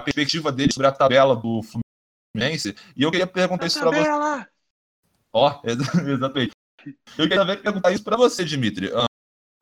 perspectiva 0.03 0.51
dele 0.51 0.73
sobre 0.73 0.87
a 0.87 0.93
tabela 0.93 1.37
do 1.37 1.61
Fluminense, 1.63 2.75
e 2.97 3.03
eu 3.03 3.11
queria 3.11 3.27
perguntar 3.27 3.65
a 3.65 3.67
isso 3.67 3.79
pra 3.79 3.91
você. 3.91 4.47
Ó, 5.33 5.61
exatamente. 6.09 6.53
Eu 6.87 7.29
queria 7.29 7.37
também 7.39 7.57
perguntar 7.57 7.93
isso 7.93 8.05
para 8.05 8.17
você, 8.17 8.45
Dimitri. 8.45 8.89
Uh, 8.89 9.05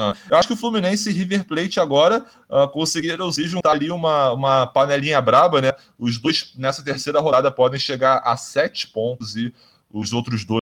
uh, 0.01 0.15
eu 0.31 0.37
acho 0.37 0.49
que 0.49 0.55
o 0.55 0.57
Fluminense 0.57 1.09
e 1.09 1.13
River 1.13 1.45
Plate 1.45 1.81
agora 1.81 2.25
uh, 2.49 2.69
conseguiram 2.69 3.31
se 3.33 3.47
juntar 3.47 3.73
ali 3.73 3.91
uma, 3.91 4.33
uma 4.33 4.67
panelinha 4.67 5.21
braba, 5.21 5.61
né? 5.61 5.73
Os 5.99 6.19
dois 6.19 6.55
nessa 6.57 6.83
terceira 6.83 7.21
rodada 7.21 7.51
podem 7.51 7.79
chegar 7.79 8.19
a 8.19 8.37
sete 8.37 8.87
pontos 8.89 9.37
e 9.37 9.53
os 9.91 10.13
outros 10.13 10.45
dois, 10.45 10.61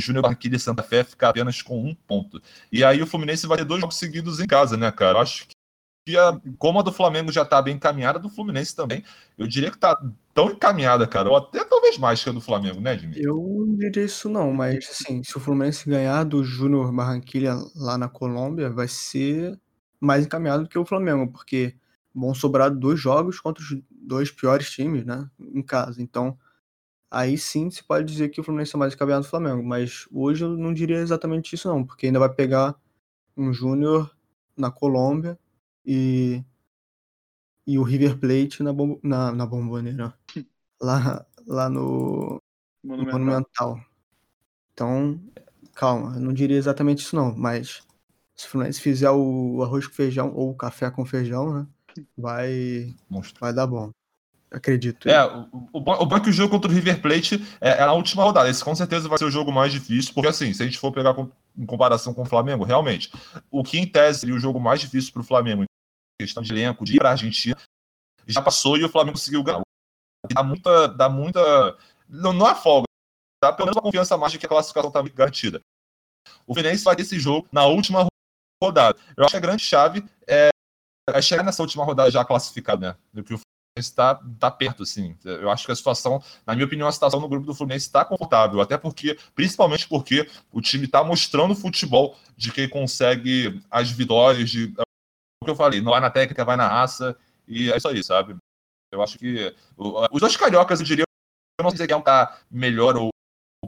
Júnior 0.00 0.22
Barquilha 0.22 0.56
e 0.56 0.60
Santa 0.60 0.82
Fé, 0.82 1.04
ficar 1.04 1.28
apenas 1.28 1.62
com 1.62 1.84
um 1.84 1.94
ponto. 1.94 2.42
E 2.70 2.82
aí 2.82 3.02
o 3.02 3.06
Fluminense 3.06 3.46
vai 3.46 3.58
ter 3.58 3.64
dois 3.64 3.80
jogos 3.80 3.96
seguidos 3.96 4.40
em 4.40 4.46
casa, 4.46 4.76
né, 4.76 4.90
cara? 4.90 5.18
Eu 5.18 5.22
acho 5.22 5.46
que 6.04 6.16
a, 6.16 6.40
como 6.58 6.80
a 6.80 6.82
do 6.82 6.92
Flamengo 6.92 7.30
já 7.30 7.42
está 7.42 7.62
bem 7.62 7.76
encaminhada, 7.76 8.18
do 8.18 8.28
Fluminense 8.28 8.74
também, 8.74 9.04
eu 9.38 9.46
diria 9.46 9.70
que 9.70 9.76
está 9.76 9.96
tão 10.34 10.50
encaminhada, 10.50 11.06
cara, 11.06 11.28
ou 11.28 11.36
até 11.36 11.64
talvez 11.64 11.96
mais 11.98 12.22
que 12.22 12.28
a 12.28 12.32
do 12.32 12.40
Flamengo, 12.40 12.80
né, 12.80 12.98
Jimmy? 12.98 13.22
Eu 13.22 13.36
não 13.36 13.76
diria 13.76 14.04
isso 14.04 14.28
não, 14.28 14.52
mas 14.52 14.88
assim, 14.90 15.22
se 15.22 15.36
o 15.36 15.40
Fluminense 15.40 15.88
ganhar 15.88 16.24
do 16.24 16.42
Júnior 16.42 16.92
Barranquilha 16.92 17.54
lá 17.76 17.96
na 17.96 18.08
Colômbia, 18.08 18.70
vai 18.70 18.88
ser 18.88 19.58
mais 20.00 20.26
encaminhado 20.26 20.64
do 20.64 20.68
que 20.68 20.78
o 20.78 20.84
Flamengo, 20.84 21.30
porque 21.30 21.76
vão 22.14 22.34
sobrar 22.34 22.70
dois 22.70 22.98
jogos 22.98 23.38
contra 23.38 23.62
os 23.62 23.80
dois 23.90 24.30
piores 24.30 24.70
times, 24.70 25.04
né, 25.04 25.28
em 25.38 25.62
casa. 25.62 26.02
Então, 26.02 26.36
aí 27.10 27.38
sim 27.38 27.70
se 27.70 27.84
pode 27.84 28.06
dizer 28.10 28.30
que 28.30 28.40
o 28.40 28.44
Fluminense 28.44 28.74
é 28.74 28.78
mais 28.78 28.94
encaminhado 28.94 29.24
do 29.24 29.30
Flamengo, 29.30 29.62
mas 29.62 30.08
hoje 30.10 30.44
eu 30.44 30.50
não 30.50 30.74
diria 30.74 30.98
exatamente 30.98 31.54
isso 31.54 31.68
não, 31.68 31.84
porque 31.84 32.06
ainda 32.06 32.18
vai 32.18 32.28
pegar 32.28 32.74
um 33.36 33.52
Júnior 33.52 34.10
na 34.56 34.70
Colômbia 34.70 35.38
e, 35.84 36.42
e 37.66 37.78
o 37.78 37.82
River 37.82 38.18
Plate 38.18 38.62
na, 38.62 38.72
bom, 38.72 38.98
na, 39.02 39.32
na 39.32 39.46
bomboneira. 39.46 40.14
Lá, 40.80 41.24
lá 41.46 41.68
no 41.68 42.42
Monumental. 42.82 43.18
Monumental. 43.18 43.80
Então, 44.72 45.20
calma, 45.74 46.16
eu 46.16 46.20
não 46.20 46.32
diria 46.32 46.56
exatamente 46.56 47.02
isso 47.02 47.14
não, 47.14 47.34
mas 47.36 47.82
se 48.34 48.46
o 48.46 48.50
Fluminense 48.50 48.80
fizer 48.80 49.10
o 49.10 49.62
arroz 49.62 49.86
com 49.86 49.94
feijão 49.94 50.32
ou 50.34 50.50
o 50.50 50.56
café 50.56 50.90
com 50.90 51.04
feijão, 51.04 51.54
né, 51.54 51.66
vai, 52.16 52.94
vai 53.38 53.52
dar 53.52 53.66
bom. 53.66 53.90
acredito. 54.50 55.08
É, 55.08 55.24
o, 55.24 55.68
o, 55.72 55.80
bom, 55.80 55.92
o 55.92 56.06
bom 56.06 56.16
é 56.16 56.20
que 56.20 56.30
o 56.30 56.32
jogo 56.32 56.50
contra 56.50 56.70
o 56.70 56.74
River 56.74 57.00
Plate 57.00 57.40
é, 57.60 57.70
é 57.70 57.86
na 57.86 57.92
última 57.92 58.24
rodada. 58.24 58.48
Esse 58.48 58.64
com 58.64 58.74
certeza 58.74 59.08
vai 59.08 59.18
ser 59.18 59.26
o 59.26 59.30
jogo 59.30 59.52
mais 59.52 59.72
difícil, 59.72 60.12
porque 60.14 60.28
assim, 60.28 60.52
se 60.52 60.62
a 60.62 60.66
gente 60.66 60.78
for 60.78 60.90
pegar 60.90 61.14
com, 61.14 61.30
em 61.56 61.66
comparação 61.66 62.12
com 62.12 62.22
o 62.22 62.26
Flamengo, 62.26 62.64
realmente, 62.64 63.12
o 63.50 63.62
que 63.62 63.78
em 63.78 63.86
tese 63.86 64.20
seria 64.20 64.34
o 64.34 64.40
jogo 64.40 64.58
mais 64.58 64.80
difícil 64.80 65.12
para 65.12 65.22
o 65.22 65.24
Flamengo, 65.24 65.64
questão 66.22 66.42
de 66.42 66.52
elenco, 66.52 66.84
de 66.84 66.96
ir 66.96 66.98
para 66.98 67.10
a 67.10 67.12
Argentina, 67.12 67.56
já 68.26 68.40
passou 68.40 68.76
e 68.76 68.84
o 68.84 68.88
Flamengo 68.88 69.18
conseguiu 69.18 69.42
ganhar. 69.42 69.62
Dá 70.32 70.42
muita. 70.42 70.88
Dá 70.88 71.08
muita 71.08 71.76
não, 72.08 72.32
não 72.32 72.48
é 72.48 72.54
folga, 72.54 72.86
dá 73.42 73.52
pelo 73.52 73.66
menos 73.66 73.76
uma 73.76 73.82
confiança 73.82 74.16
mais 74.18 74.32
de 74.32 74.38
que 74.38 74.46
a 74.46 74.48
classificação 74.48 74.88
está 74.88 75.02
garantida. 75.02 75.60
O 76.46 76.54
Fluminense 76.54 76.84
vai 76.84 76.94
ter 76.94 77.02
esse 77.02 77.18
jogo 77.18 77.48
na 77.50 77.64
última 77.66 78.06
rodada. 78.62 78.98
Eu 79.16 79.24
acho 79.24 79.32
que 79.32 79.36
a 79.36 79.40
grande 79.40 79.62
chave 79.62 80.04
é, 80.28 80.50
é 81.08 81.22
chegar 81.22 81.42
nessa 81.42 81.62
última 81.62 81.84
rodada 81.84 82.10
já 82.10 82.24
classificado, 82.24 82.82
né? 82.82 82.96
Do 83.12 83.24
que 83.24 83.34
o 83.34 83.40
está 83.74 84.16
tá 84.38 84.50
perto, 84.50 84.82
assim. 84.82 85.16
Eu 85.24 85.50
acho 85.50 85.64
que 85.64 85.72
a 85.72 85.74
situação, 85.74 86.22
na 86.46 86.54
minha 86.54 86.66
opinião, 86.66 86.86
a 86.86 86.92
situação 86.92 87.20
no 87.20 87.28
grupo 87.28 87.46
do 87.46 87.54
Fluminense 87.54 87.86
está 87.86 88.04
confortável, 88.04 88.60
até 88.60 88.76
porque, 88.76 89.18
principalmente 89.34 89.88
porque 89.88 90.28
o 90.52 90.60
time 90.60 90.84
está 90.84 91.02
mostrando 91.02 91.54
futebol 91.54 92.16
de 92.36 92.52
quem 92.52 92.68
consegue 92.68 93.62
as 93.70 93.90
vitórias, 93.90 94.50
de 94.50 94.74
que 95.42 95.50
eu 95.50 95.56
falei, 95.56 95.80
não 95.80 95.92
vai 95.92 96.00
na 96.00 96.10
técnica, 96.10 96.44
vai 96.44 96.56
na 96.56 96.68
raça, 96.68 97.16
e 97.46 97.72
é 97.72 97.76
isso 97.76 97.88
aí, 97.88 98.02
sabe? 98.02 98.36
Eu 98.90 99.02
acho 99.02 99.18
que 99.18 99.54
os 99.76 100.20
dois 100.20 100.36
cariocas, 100.36 100.80
eu 100.80 100.86
diria, 100.86 101.04
eu 101.58 101.64
não 101.64 101.70
sei 101.70 101.86
se 101.86 101.92
é 101.92 101.96
um 101.96 102.02
tá 102.02 102.38
melhor 102.50 102.96
ou 102.96 103.10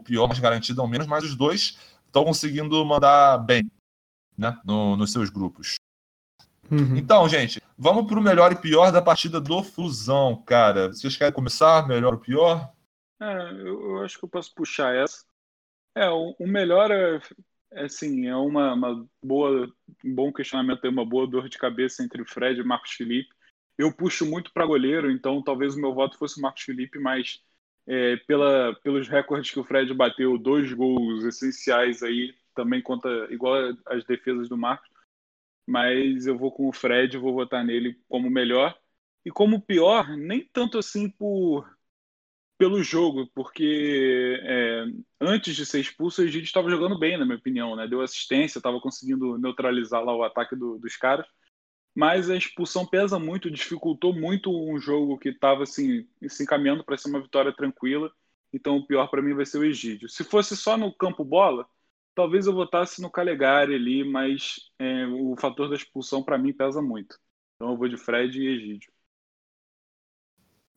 pior, 0.05 0.27
mais 0.27 0.39
garantido 0.39 0.83
ou 0.83 0.89
menos, 0.89 1.07
mas 1.07 1.25
os 1.25 1.35
dois 1.35 1.79
estão 2.07 2.25
conseguindo 2.25 2.85
mandar 2.85 3.39
bem, 3.39 3.71
né, 4.37 4.59
no, 4.65 4.97
nos 4.97 5.13
seus 5.13 5.31
grupos. 5.31 5.77
Uhum. 6.71 6.97
Então, 6.97 7.29
gente, 7.29 7.61
vamos 7.77 8.07
para 8.07 8.19
o 8.19 8.23
melhor 8.23 8.53
e 8.53 8.57
pior 8.57 8.91
da 8.91 9.03
partida 9.03 9.41
do 9.41 9.63
Fusão, 9.63 10.43
cara. 10.43 10.89
Vocês 10.89 11.17
querem 11.17 11.33
começar? 11.33 11.87
Melhor 11.87 12.15
ou 12.15 12.21
pior? 12.21 12.73
É, 13.21 13.51
eu, 13.51 13.91
eu 13.91 14.05
acho 14.05 14.19
que 14.19 14.25
eu 14.25 14.29
posso 14.29 14.55
puxar 14.55 14.95
essa. 14.95 15.25
É, 15.97 16.09
o, 16.09 16.35
o 16.39 16.47
melhor 16.47 16.91
é 16.91 17.21
assim, 17.77 18.27
é 18.27 18.37
uma, 18.37 18.75
uma, 18.75 19.09
boa, 19.23 19.73
um 20.05 20.15
bom 20.15 20.33
questionamento, 20.33 20.85
é 20.85 20.89
uma 20.89 21.05
boa 21.05 21.27
dor 21.27 21.49
de 21.49 21.59
cabeça 21.59 22.03
entre 22.03 22.23
o 22.23 22.27
Fred 22.27 22.59
e 22.59 22.63
o 22.63 22.67
Marcos 22.67 22.93
Felipe. 22.93 23.35
Eu 23.77 23.93
puxo 23.93 24.25
muito 24.25 24.53
para 24.53 24.67
goleiro, 24.67 25.11
então 25.11 25.43
talvez 25.43 25.75
o 25.75 25.81
meu 25.81 25.93
voto 25.95 26.19
fosse 26.19 26.39
o 26.39 26.43
Marcos 26.43 26.63
Felipe, 26.63 26.99
mas 26.99 27.43
é, 27.87 28.17
pela, 28.19 28.75
pelos 28.83 29.09
recordes 29.09 29.51
que 29.51 29.59
o 29.59 29.65
Fred 29.65 29.93
bateu, 29.95 30.39
dois 30.39 30.73
gols 30.73 31.25
essenciais 31.25 32.03
aí, 32.03 32.35
também 32.55 32.81
conta 32.81 33.09
igual 33.31 33.57
as 33.87 34.05
defesas 34.05 34.49
do 34.49 34.57
Marcos 34.57 34.95
mas 35.67 36.27
eu 36.27 36.37
vou 36.37 36.53
com 36.53 36.69
o 36.69 36.73
Fred, 36.73 37.17
vou 37.19 37.33
votar 37.33 37.65
nele 37.65 37.99
como 38.09 38.31
melhor. 38.31 38.79
E 39.25 39.31
como 39.31 39.61
pior, 39.61 40.17
nem 40.17 40.45
tanto 40.53 40.79
assim 40.79 41.09
por 41.09 41.67
pelo 42.65 42.83
jogo, 42.83 43.27
porque 43.35 44.41
é, 44.43 44.87
antes 45.21 45.55
de 45.55 45.67
ser 45.67 45.81
expulso, 45.81 46.23
o 46.23 46.25
Egídio 46.25 46.47
estava 46.47 46.71
jogando 46.71 46.99
bem, 46.99 47.19
na 47.19 47.27
minha 47.27 47.37
opinião, 47.37 47.77
né? 47.77 47.87
Deu 47.87 48.01
assistência, 48.01 48.59
estava 48.59 48.81
conseguindo 48.81 49.37
neutralizar 49.37 50.03
lá 50.03 50.17
o 50.17 50.23
ataque 50.25 50.57
do, 50.57 50.79
dos 50.79 50.97
caras. 50.97 51.27
Mas 51.95 52.31
a 52.31 52.37
expulsão 52.37 52.87
pesa 52.87 53.19
muito, 53.19 53.51
dificultou 53.51 54.15
muito 54.15 54.51
um 54.51 54.79
jogo 54.81 55.19
que 55.19 55.29
estava 55.29 55.65
assim, 55.65 56.09
se 56.27 56.45
encaminhando 56.45 56.83
para 56.83 56.97
ser 56.97 57.11
uma 57.11 57.21
vitória 57.21 57.53
tranquila. 57.53 58.11
Então 58.51 58.79
o 58.79 58.87
pior 58.87 59.09
para 59.09 59.21
mim 59.21 59.35
vai 59.35 59.45
ser 59.45 59.59
o 59.59 59.65
Egídio. 59.65 60.09
Se 60.09 60.25
fosse 60.25 60.57
só 60.57 60.79
no 60.79 60.91
campo 60.91 61.23
bola, 61.23 61.69
Talvez 62.15 62.47
eu 62.47 62.55
votasse 62.55 63.03
no 63.03 63.11
Calegari 63.11 63.75
ali, 63.75 64.05
mas 64.05 64.71
é, 64.79 65.05
o 65.07 65.35
fator 65.37 65.69
da 65.69 65.75
expulsão 65.75 66.23
para 66.23 66.39
mim 66.39 66.53
pesa 66.53 66.81
muito. 66.81 67.19
Então 67.57 67.73
eu 67.73 67.77
vou 67.77 67.89
de 67.89 67.97
Fred 67.97 68.41
e 68.41 68.47
Egídio. 68.47 68.94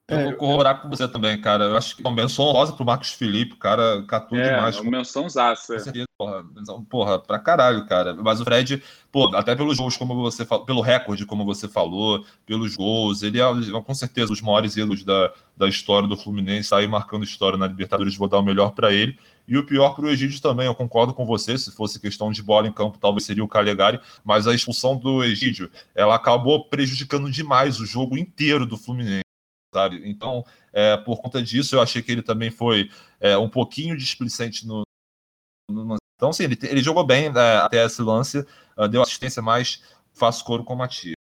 Eu 0.09 0.23
vou 0.23 0.33
corroborar 0.35 0.81
com 0.81 0.89
você 0.89 1.05
também, 1.05 1.39
cara. 1.41 1.65
Eu 1.65 1.75
acho 1.75 1.93
que 1.95 2.01
uma 2.01 2.11
menção 2.11 2.45
honrosa 2.45 2.71
pro 2.71 2.85
Marcos 2.85 3.11
Felipe, 3.11 3.57
cara 3.57 4.01
catou 4.07 4.37
é, 4.37 4.55
demais. 4.55 4.77
É, 4.77 4.81
uma 4.81 4.91
menção 4.91 5.27
zaça. 5.27 5.75
Porra, 6.17 6.45
porra, 6.89 7.19
pra 7.19 7.37
caralho, 7.37 7.85
cara. 7.85 8.15
Mas 8.15 8.39
o 8.39 8.45
Fred, 8.45 8.81
pô, 9.11 9.35
até 9.35 9.53
pelos 9.53 9.77
gols, 9.77 9.97
como 9.97 10.15
você 10.15 10.45
falou, 10.45 10.65
pelo 10.65 10.79
recorde, 10.79 11.25
como 11.25 11.43
você 11.43 11.67
falou, 11.67 12.25
pelos 12.45 12.77
gols, 12.77 13.21
ele 13.21 13.39
é, 13.39 13.43
é 13.43 13.81
com 13.81 13.93
certeza 13.93 14.31
os 14.31 14.41
maiores 14.41 14.77
ídolos 14.77 15.03
da, 15.03 15.33
da 15.57 15.67
história 15.67 16.07
do 16.07 16.15
Fluminense, 16.15 16.69
tá 16.69 16.77
aí 16.77 16.87
marcando 16.87 17.25
história 17.25 17.57
na 17.57 17.67
Libertadores, 17.67 18.15
vou 18.15 18.29
dar 18.29 18.39
o 18.39 18.43
melhor 18.43 18.71
para 18.71 18.93
ele. 18.93 19.19
E 19.45 19.57
o 19.57 19.65
pior 19.65 19.93
para 19.93 20.05
o 20.05 20.09
Egídio 20.09 20.41
também, 20.41 20.67
eu 20.67 20.75
concordo 20.75 21.13
com 21.13 21.25
você, 21.25 21.57
se 21.57 21.71
fosse 21.71 21.99
questão 21.99 22.31
de 22.31 22.41
bola 22.41 22.67
em 22.67 22.71
campo, 22.71 22.97
talvez 22.97 23.25
seria 23.25 23.43
o 23.43 23.47
Calegari, 23.47 23.99
mas 24.23 24.47
a 24.47 24.55
expulsão 24.55 24.97
do 24.97 25.23
Egídio, 25.23 25.69
ela 25.93 26.15
acabou 26.15 26.65
prejudicando 26.65 27.29
demais 27.29 27.79
o 27.79 27.85
jogo 27.85 28.17
inteiro 28.17 28.65
do 28.65 28.77
Fluminense 28.77 29.26
sabe? 29.73 30.01
Então, 30.09 30.43
é, 30.73 30.97
por 30.97 31.21
conta 31.21 31.41
disso, 31.41 31.75
eu 31.75 31.81
achei 31.81 32.01
que 32.01 32.11
ele 32.11 32.21
também 32.21 32.51
foi 32.51 32.89
é, 33.19 33.37
um 33.37 33.49
pouquinho 33.49 33.97
displicente 33.97 34.65
no, 34.65 34.83
no, 35.69 35.97
Então, 36.15 36.31
sim, 36.31 36.43
ele, 36.43 36.57
ele 36.63 36.81
jogou 36.81 37.05
bem 37.05 37.31
né, 37.31 37.57
até 37.57 37.85
esse 37.85 38.01
lance, 38.01 38.45
uh, 38.77 38.87
deu 38.87 39.01
assistência, 39.01 39.41
mas 39.41 39.83
faço 40.13 40.43
coro 40.43 40.63
com 40.63 40.73
o 40.73 40.77
Matias. 40.77 41.15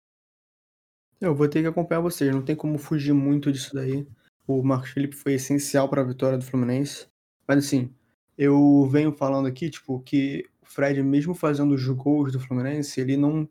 Eu 1.20 1.34
vou 1.34 1.48
ter 1.48 1.62
que 1.62 1.68
acompanhar 1.68 2.02
vocês, 2.02 2.34
não 2.34 2.42
tem 2.42 2.56
como 2.56 2.78
fugir 2.78 3.14
muito 3.14 3.52
disso 3.52 3.74
daí. 3.74 4.06
O 4.46 4.62
Marcos 4.62 4.90
Felipe 4.90 5.16
foi 5.16 5.34
essencial 5.34 5.88
para 5.88 6.02
a 6.02 6.06
vitória 6.06 6.38
do 6.38 6.44
Fluminense. 6.44 7.08
Mas 7.48 7.66
assim, 7.66 7.94
eu 8.38 8.88
venho 8.92 9.14
falando 9.14 9.48
aqui, 9.48 9.70
tipo, 9.70 10.02
que 10.02 10.46
o 10.62 10.66
Fred, 10.66 11.02
mesmo 11.02 11.34
fazendo 11.34 11.74
os 11.74 11.88
gols 11.88 12.34
do 12.34 12.42
Fluminense, 12.42 13.00
ele 13.00 13.16
não 13.16 13.48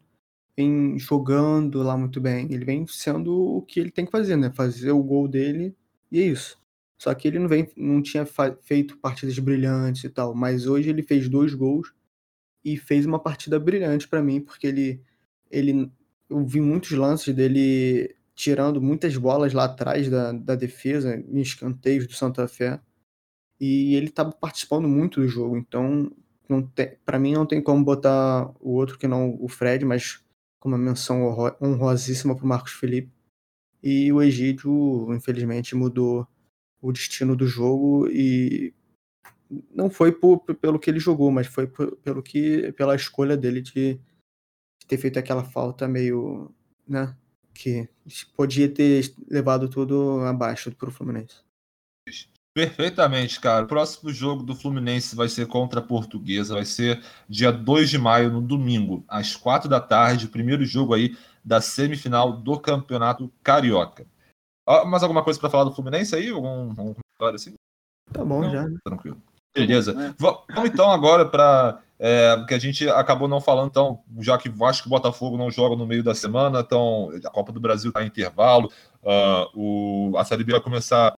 vem 0.56 0.98
jogando 0.98 1.82
lá 1.82 1.96
muito 1.96 2.20
bem. 2.20 2.46
Ele 2.50 2.64
vem 2.64 2.86
sendo 2.86 3.34
o 3.34 3.62
que 3.62 3.80
ele 3.80 3.90
tem 3.90 4.04
que 4.04 4.10
fazer, 4.12 4.36
né? 4.36 4.50
Fazer 4.54 4.92
o 4.92 5.02
gol 5.02 5.28
dele 5.28 5.74
e 6.10 6.20
é 6.20 6.26
isso. 6.26 6.60
Só 6.98 7.12
que 7.14 7.26
ele 7.26 7.38
não, 7.38 7.48
vem, 7.48 7.68
não 7.76 8.02
tinha 8.02 8.24
feito 8.62 8.96
partidas 8.98 9.38
brilhantes 9.38 10.04
e 10.04 10.10
tal, 10.10 10.34
mas 10.34 10.66
hoje 10.66 10.90
ele 10.90 11.02
fez 11.02 11.28
dois 11.28 11.54
gols 11.54 11.92
e 12.64 12.76
fez 12.76 13.06
uma 13.06 13.18
partida 13.18 13.58
brilhante 13.58 14.06
para 14.06 14.22
mim, 14.22 14.40
porque 14.40 14.66
ele, 14.66 15.02
ele. 15.50 15.90
Eu 16.30 16.46
vi 16.46 16.60
muitos 16.60 16.92
lances 16.92 17.34
dele 17.34 18.14
tirando 18.34 18.80
muitas 18.80 19.16
bolas 19.16 19.52
lá 19.52 19.64
atrás 19.64 20.08
da, 20.08 20.32
da 20.32 20.54
defesa, 20.54 21.16
em 21.16 21.40
escanteios 21.40 22.06
do 22.06 22.14
Santa 22.14 22.46
Fé. 22.46 22.80
E 23.60 23.94
ele 23.94 24.06
estava 24.06 24.32
participando 24.32 24.88
muito 24.88 25.20
do 25.20 25.28
jogo, 25.28 25.56
então 25.56 26.10
para 27.04 27.18
mim 27.18 27.32
não 27.32 27.46
tem 27.46 27.62
como 27.62 27.84
botar 27.84 28.50
o 28.60 28.72
outro 28.72 28.98
que 28.98 29.08
não 29.08 29.36
o 29.40 29.48
Fred, 29.48 29.84
mas 29.84 30.21
com 30.62 30.68
uma 30.68 30.78
menção 30.78 31.24
honrosíssima 31.60 32.36
para 32.36 32.44
o 32.44 32.48
Marcos 32.48 32.70
Felipe. 32.74 33.10
E 33.82 34.12
o 34.12 34.22
Egídio, 34.22 35.12
infelizmente, 35.12 35.74
mudou 35.74 36.24
o 36.80 36.92
destino 36.92 37.34
do 37.34 37.48
jogo 37.48 38.08
e 38.08 38.72
não 39.74 39.90
foi 39.90 40.12
por, 40.12 40.38
pelo 40.38 40.78
que 40.78 40.88
ele 40.88 41.00
jogou, 41.00 41.32
mas 41.32 41.48
foi 41.48 41.66
por, 41.66 41.96
pelo 41.96 42.22
que 42.22 42.70
pela 42.74 42.94
escolha 42.94 43.36
dele 43.36 43.60
de, 43.60 43.94
de 43.94 44.86
ter 44.86 44.98
feito 44.98 45.18
aquela 45.18 45.42
falta 45.42 45.88
meio, 45.88 46.54
né, 46.86 47.16
que 47.52 47.88
podia 48.36 48.72
ter 48.72 49.12
levado 49.28 49.68
tudo 49.68 50.20
abaixo 50.20 50.70
para 50.76 50.88
o 50.88 50.92
Fluminense. 50.92 51.42
Perfeitamente, 52.54 53.40
cara. 53.40 53.64
O 53.64 53.68
próximo 53.68 54.12
jogo 54.12 54.42
do 54.42 54.54
Fluminense 54.54 55.16
vai 55.16 55.28
ser 55.28 55.46
contra 55.46 55.80
a 55.80 55.82
Portuguesa. 55.82 56.54
Vai 56.54 56.64
ser 56.66 57.02
dia 57.28 57.50
2 57.50 57.88
de 57.88 57.98
maio, 57.98 58.30
no 58.30 58.42
domingo, 58.42 59.04
às 59.08 59.34
4 59.34 59.68
da 59.68 59.80
tarde. 59.80 60.28
Primeiro 60.28 60.64
jogo 60.64 60.92
aí 60.92 61.16
da 61.44 61.60
semifinal 61.60 62.32
do 62.32 62.58
Campeonato 62.60 63.32
Carioca. 63.42 64.06
Ah, 64.66 64.84
mais 64.84 65.02
alguma 65.02 65.24
coisa 65.24 65.40
para 65.40 65.50
falar 65.50 65.64
do 65.64 65.74
Fluminense 65.74 66.14
aí? 66.14 66.28
Algum, 66.28 66.70
algum 66.70 66.94
comentário 66.94 67.34
assim? 67.34 67.54
Tá 68.12 68.24
bom, 68.24 68.42
Não? 68.42 68.50
já. 68.50 68.68
Tranquilo. 68.84 69.20
Beleza. 69.54 69.92
É. 69.92 70.14
Vamos 70.18 70.70
então 70.70 70.90
agora 70.90 71.26
para 71.26 71.80
é, 71.98 72.44
que 72.48 72.54
a 72.54 72.58
gente 72.58 72.88
acabou 72.88 73.28
não 73.28 73.40
falando, 73.40 73.70
então, 73.70 74.02
já 74.18 74.36
que 74.36 74.48
Vasco 74.48 74.88
e 74.88 74.90
Botafogo 74.90 75.36
não 75.36 75.50
jogam 75.50 75.76
no 75.76 75.86
meio 75.86 76.02
da 76.02 76.14
semana, 76.14 76.60
então 76.60 77.10
a 77.24 77.30
Copa 77.30 77.52
do 77.52 77.60
Brasil 77.60 77.90
está 77.90 78.02
em 78.02 78.08
intervalo, 78.08 78.72
uh, 79.02 79.46
o, 79.54 80.16
a 80.16 80.24
Série 80.24 80.42
B 80.42 80.52
vai 80.52 80.60
começar 80.60 81.14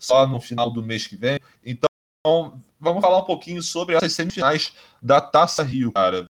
só 0.00 0.26
no 0.26 0.40
final 0.40 0.70
do 0.70 0.82
mês 0.82 1.06
que 1.06 1.14
vem. 1.14 1.38
Então, 1.64 2.60
vamos 2.80 3.00
falar 3.00 3.18
um 3.18 3.24
pouquinho 3.24 3.62
sobre 3.62 3.94
essas 3.94 4.12
semifinais 4.14 4.72
da 5.00 5.20
Taça 5.20 5.62
Rio, 5.62 5.92
cara. 5.92 6.24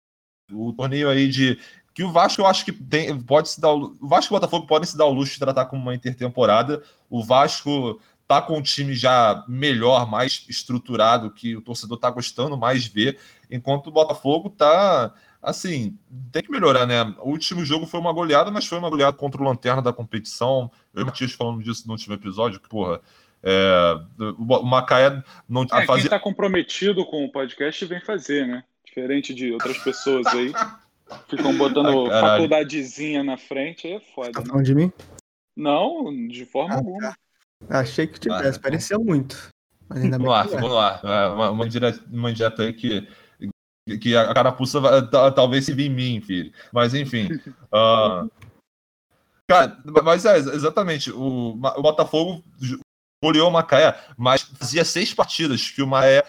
O 0.50 0.72
torneio 0.72 1.08
aí 1.08 1.28
de 1.28 1.60
que 1.94 2.02
o 2.02 2.10
Vasco 2.10 2.40
eu 2.40 2.46
acho 2.46 2.64
que 2.64 2.72
tem, 2.72 3.20
pode 3.20 3.50
se 3.50 3.60
dar 3.60 3.72
o, 3.72 3.94
Vasco 4.00 4.32
e 4.32 4.36
o 4.36 4.40
Botafogo 4.40 4.66
podem 4.66 4.88
se 4.88 4.96
dar 4.96 5.04
o 5.04 5.12
luxo 5.12 5.34
de 5.34 5.40
tratar 5.40 5.66
como 5.66 5.82
uma 5.82 5.94
intertemporada. 5.94 6.82
O 7.10 7.22
Vasco 7.22 8.00
tá 8.26 8.40
com 8.40 8.58
um 8.58 8.62
time 8.62 8.94
já 8.94 9.44
melhor, 9.48 10.08
mais 10.08 10.44
estruturado, 10.48 11.30
que 11.30 11.56
o 11.56 11.62
torcedor 11.62 11.98
tá 11.98 12.10
gostando 12.10 12.56
mais 12.56 12.86
ver, 12.86 13.18
enquanto 13.50 13.88
o 13.88 13.90
Botafogo 13.90 14.50
tá 14.50 15.12
assim, 15.42 15.98
tem 16.30 16.42
que 16.42 16.50
melhorar, 16.50 16.86
né? 16.86 17.02
O 17.20 17.30
último 17.30 17.64
jogo 17.64 17.86
foi 17.86 17.98
uma 17.98 18.12
goleada, 18.12 18.50
mas 18.50 18.66
foi 18.66 18.78
uma 18.78 18.90
goleada 18.90 19.16
contra 19.16 19.40
o 19.40 19.44
Lanterna 19.44 19.80
da 19.80 19.92
competição. 19.92 20.70
Eu 20.92 21.00
e 21.00 21.02
o 21.04 21.06
Matias 21.06 21.32
falando 21.32 21.62
disso 21.62 21.84
no 21.86 21.92
último 21.92 22.14
episódio, 22.14 22.60
que, 22.60 22.68
porra, 22.68 23.00
é, 23.42 24.00
o 24.38 24.62
Macaé 24.64 25.22
não 25.48 25.62
é, 25.64 25.68
fazia... 25.68 25.86
Quem 25.86 26.04
está 26.04 26.20
comprometido 26.20 27.04
com 27.06 27.24
o 27.24 27.32
podcast 27.32 27.84
vem 27.84 28.00
fazer, 28.00 28.46
né? 28.46 28.64
Diferente 28.84 29.34
de 29.34 29.52
outras 29.52 29.78
pessoas 29.78 30.26
aí. 30.28 30.52
Ficam 31.28 31.56
botando 31.56 32.10
Ai, 32.10 32.20
faculdadezinha 32.20 33.22
na 33.22 33.36
frente, 33.36 33.86
aí 33.86 33.94
é 33.94 34.00
foda. 34.00 34.32
Tá 34.32 34.42
falando 34.42 34.64
de 34.64 34.74
mim? 34.74 34.92
Não, 35.56 36.12
de 36.28 36.44
forma 36.44 36.74
ah, 36.74 36.78
alguma. 36.78 37.00
Tá. 37.00 37.80
Achei 37.80 38.06
que 38.06 38.20
tivesse, 38.20 38.58
ah, 38.58 38.62
parecia 38.62 38.98
muito. 38.98 39.50
Mas 39.88 40.02
ainda 40.02 40.18
vamos 40.18 40.32
lá, 40.32 40.42
é. 40.42 40.46
vamos 40.48 40.70
lá. 40.70 41.00
É, 41.02 41.28
uma, 41.28 41.50
uma, 41.50 41.68
direta, 41.68 42.04
uma 42.10 42.32
direta 42.32 42.62
aí 42.62 42.72
que, 42.72 43.08
que 43.98 44.16
a 44.16 44.34
carapuça 44.34 44.80
vai, 44.80 45.08
talvez 45.34 45.64
se 45.64 45.72
vir 45.72 45.86
em 45.86 45.94
mim, 45.94 46.20
filho. 46.20 46.52
Mas 46.72 46.94
enfim. 46.94 47.28
Uh, 47.72 48.30
cara, 49.48 49.78
mas 50.04 50.24
é, 50.24 50.36
exatamente. 50.36 51.10
O, 51.10 51.52
o 51.52 51.82
Botafogo 51.82 52.44
goleou 53.22 53.48
o 53.48 53.52
Macaé, 53.52 53.98
mas 54.16 54.42
fazia 54.42 54.84
seis 54.84 55.12
partidas 55.12 55.70
que 55.70 55.82
o 55.82 55.86
Macaé 55.86 56.24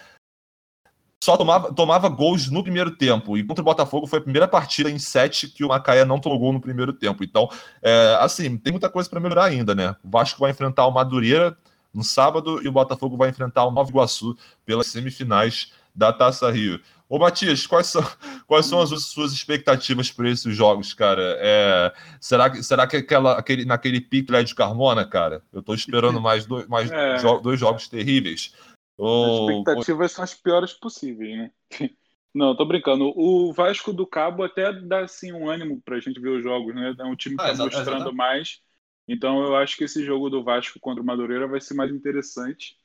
só 1.22 1.36
tomava, 1.36 1.72
tomava 1.72 2.08
gols 2.08 2.50
no 2.50 2.62
primeiro 2.62 2.96
tempo. 2.96 3.36
E 3.36 3.44
contra 3.44 3.60
o 3.60 3.64
Botafogo 3.64 4.06
foi 4.06 4.18
a 4.18 4.22
primeira 4.22 4.48
partida 4.48 4.90
em 4.90 4.98
sete 4.98 5.48
que 5.48 5.64
o 5.64 5.68
Macaé 5.68 6.04
não 6.04 6.18
tomou 6.18 6.38
gol 6.38 6.52
no 6.52 6.60
primeiro 6.60 6.92
tempo. 6.92 7.22
Então, 7.22 7.48
é, 7.82 8.16
assim, 8.20 8.56
tem 8.56 8.72
muita 8.72 8.88
coisa 8.88 9.08
para 9.08 9.20
melhorar 9.20 9.44
ainda, 9.44 9.74
né? 9.74 9.94
O 10.02 10.10
Vasco 10.10 10.40
vai 10.40 10.50
enfrentar 10.50 10.86
o 10.86 10.90
Madureira 10.90 11.56
no 11.92 12.02
sábado 12.02 12.62
e 12.62 12.68
o 12.68 12.72
Botafogo 12.72 13.16
vai 13.16 13.28
enfrentar 13.28 13.64
o 13.64 13.70
Nova 13.70 13.90
Iguaçu 13.90 14.36
pelas 14.64 14.86
semifinais 14.86 15.72
da 15.94 16.12
Taça 16.12 16.50
Rio. 16.50 16.80
Ô 17.10 17.18
Matias, 17.18 17.66
quais 17.66 17.88
são, 17.88 18.02
quais 18.46 18.66
são 18.66 18.80
as 18.80 18.90
suas 19.06 19.32
expectativas 19.32 20.12
para 20.12 20.30
esses 20.30 20.54
jogos, 20.54 20.94
cara? 20.94 21.36
É, 21.40 21.92
será 22.20 22.48
que, 22.48 22.62
será 22.62 22.86
que 22.86 22.98
aquela, 22.98 23.36
aquele, 23.36 23.64
naquele 23.64 24.00
pique 24.00 24.30
lá 24.30 24.40
de 24.44 24.54
Carmona, 24.54 25.04
cara? 25.04 25.42
Eu 25.52 25.58
estou 25.58 25.74
esperando 25.74 26.20
mais, 26.22 26.46
dois, 26.46 26.68
mais 26.68 26.88
é. 26.88 27.18
jo 27.18 27.40
dois 27.40 27.58
jogos 27.58 27.88
terríveis. 27.88 28.54
As 28.96 29.40
expectativas 29.40 30.12
são 30.12 30.22
as 30.22 30.34
piores 30.34 30.72
possíveis, 30.72 31.36
né? 31.36 31.50
Não, 32.32 32.54
tô 32.54 32.64
brincando. 32.64 33.12
O 33.16 33.52
Vasco 33.52 33.92
do 33.92 34.06
Cabo 34.06 34.44
até 34.44 34.72
dá 34.72 35.00
assim 35.00 35.32
um 35.32 35.50
ânimo 35.50 35.82
pra 35.84 35.98
gente 35.98 36.20
ver 36.20 36.28
os 36.28 36.44
jogos, 36.44 36.72
né? 36.72 36.94
É 36.96 37.04
um 37.04 37.16
time 37.16 37.36
que 37.36 37.42
ah, 37.42 37.56
tá 37.56 37.64
mostrando 37.64 38.12
mais. 38.12 38.60
Então 39.08 39.42
eu 39.42 39.56
acho 39.56 39.76
que 39.76 39.82
esse 39.82 40.04
jogo 40.04 40.30
do 40.30 40.44
Vasco 40.44 40.78
contra 40.78 41.02
o 41.02 41.04
Madureira 41.04 41.48
vai 41.48 41.60
ser 41.60 41.74
mais 41.74 41.90
interessante. 41.90 42.76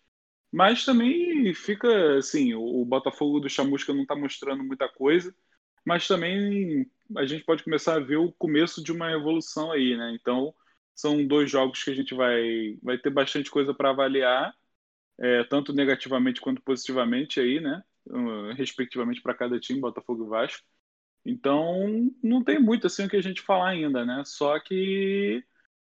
Mas 0.51 0.85
também 0.85 1.53
fica 1.53 2.17
assim, 2.17 2.53
o 2.53 2.85
Botafogo 2.85 3.39
do 3.39 3.49
Chamusca 3.49 3.93
não 3.93 4.05
tá 4.05 4.15
mostrando 4.15 4.63
muita 4.63 4.87
coisa, 4.87 5.35
mas 5.85 6.07
também 6.07 6.89
a 7.17 7.25
gente 7.25 7.43
pode 7.43 7.63
começar 7.63 7.95
a 7.95 7.99
ver 7.99 8.17
o 8.17 8.31
começo 8.33 8.83
de 8.83 8.91
uma 8.91 9.11
evolução 9.11 9.71
aí, 9.71 9.97
né? 9.97 10.15
Então 10.19 10.53
são 10.95 11.25
dois 11.27 11.51
jogos 11.51 11.83
que 11.83 11.91
a 11.91 11.95
gente 11.95 12.13
vai, 12.15 12.77
vai 12.81 12.97
ter 12.97 13.09
bastante 13.09 13.51
coisa 13.51 13.73
para 13.73 13.89
avaliar 13.89 14.55
é, 15.19 15.43
tanto 15.45 15.73
negativamente 15.73 16.41
quanto 16.41 16.61
positivamente 16.61 17.39
aí, 17.39 17.59
né? 17.59 17.83
Respectivamente 18.55 19.21
para 19.21 19.33
cada 19.33 19.59
time, 19.59 19.79
Botafogo 19.81 20.25
e 20.25 20.29
Vasco. 20.29 20.63
Então, 21.25 22.11
não 22.23 22.43
tem 22.43 22.59
muito 22.59 22.87
assim 22.87 23.05
o 23.05 23.09
que 23.09 23.15
a 23.17 23.21
gente 23.21 23.41
falar 23.41 23.69
ainda, 23.69 24.05
né? 24.05 24.23
Só 24.25 24.59
que 24.59 25.43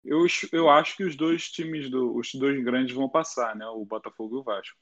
eu, 0.05 0.25
eu 0.51 0.69
acho 0.69 0.95
que 0.95 1.03
os 1.03 1.15
dois 1.15 1.49
times, 1.49 1.89
do, 1.89 2.15
os 2.15 2.33
dois 2.35 2.63
grandes 2.63 2.95
vão 2.95 3.09
passar, 3.09 3.55
né? 3.55 3.65
O 3.67 3.83
Botafogo 3.85 4.37
e 4.37 4.39
o 4.39 4.43
Vasco. 4.43 4.77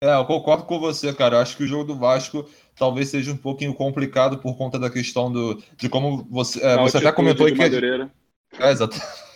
É, 0.00 0.14
eu 0.14 0.24
concordo 0.26 0.64
com 0.64 0.78
você, 0.78 1.12
cara. 1.12 1.36
Eu 1.36 1.40
acho 1.40 1.56
que 1.56 1.64
o 1.64 1.66
jogo 1.66 1.84
do 1.84 1.98
Vasco 1.98 2.48
talvez 2.76 3.08
seja 3.08 3.32
um 3.32 3.36
pouquinho 3.36 3.74
complicado 3.74 4.38
por 4.38 4.56
conta 4.56 4.78
da 4.78 4.88
questão 4.88 5.30
do, 5.32 5.60
de 5.76 5.88
como 5.88 6.24
você. 6.30 6.64
É, 6.64 6.76
você 6.78 6.98
até 6.98 7.10
comentou 7.10 7.46
aí 7.46 7.54
que. 7.54 7.62
É, 7.62 8.70
exatamente. 8.70 9.28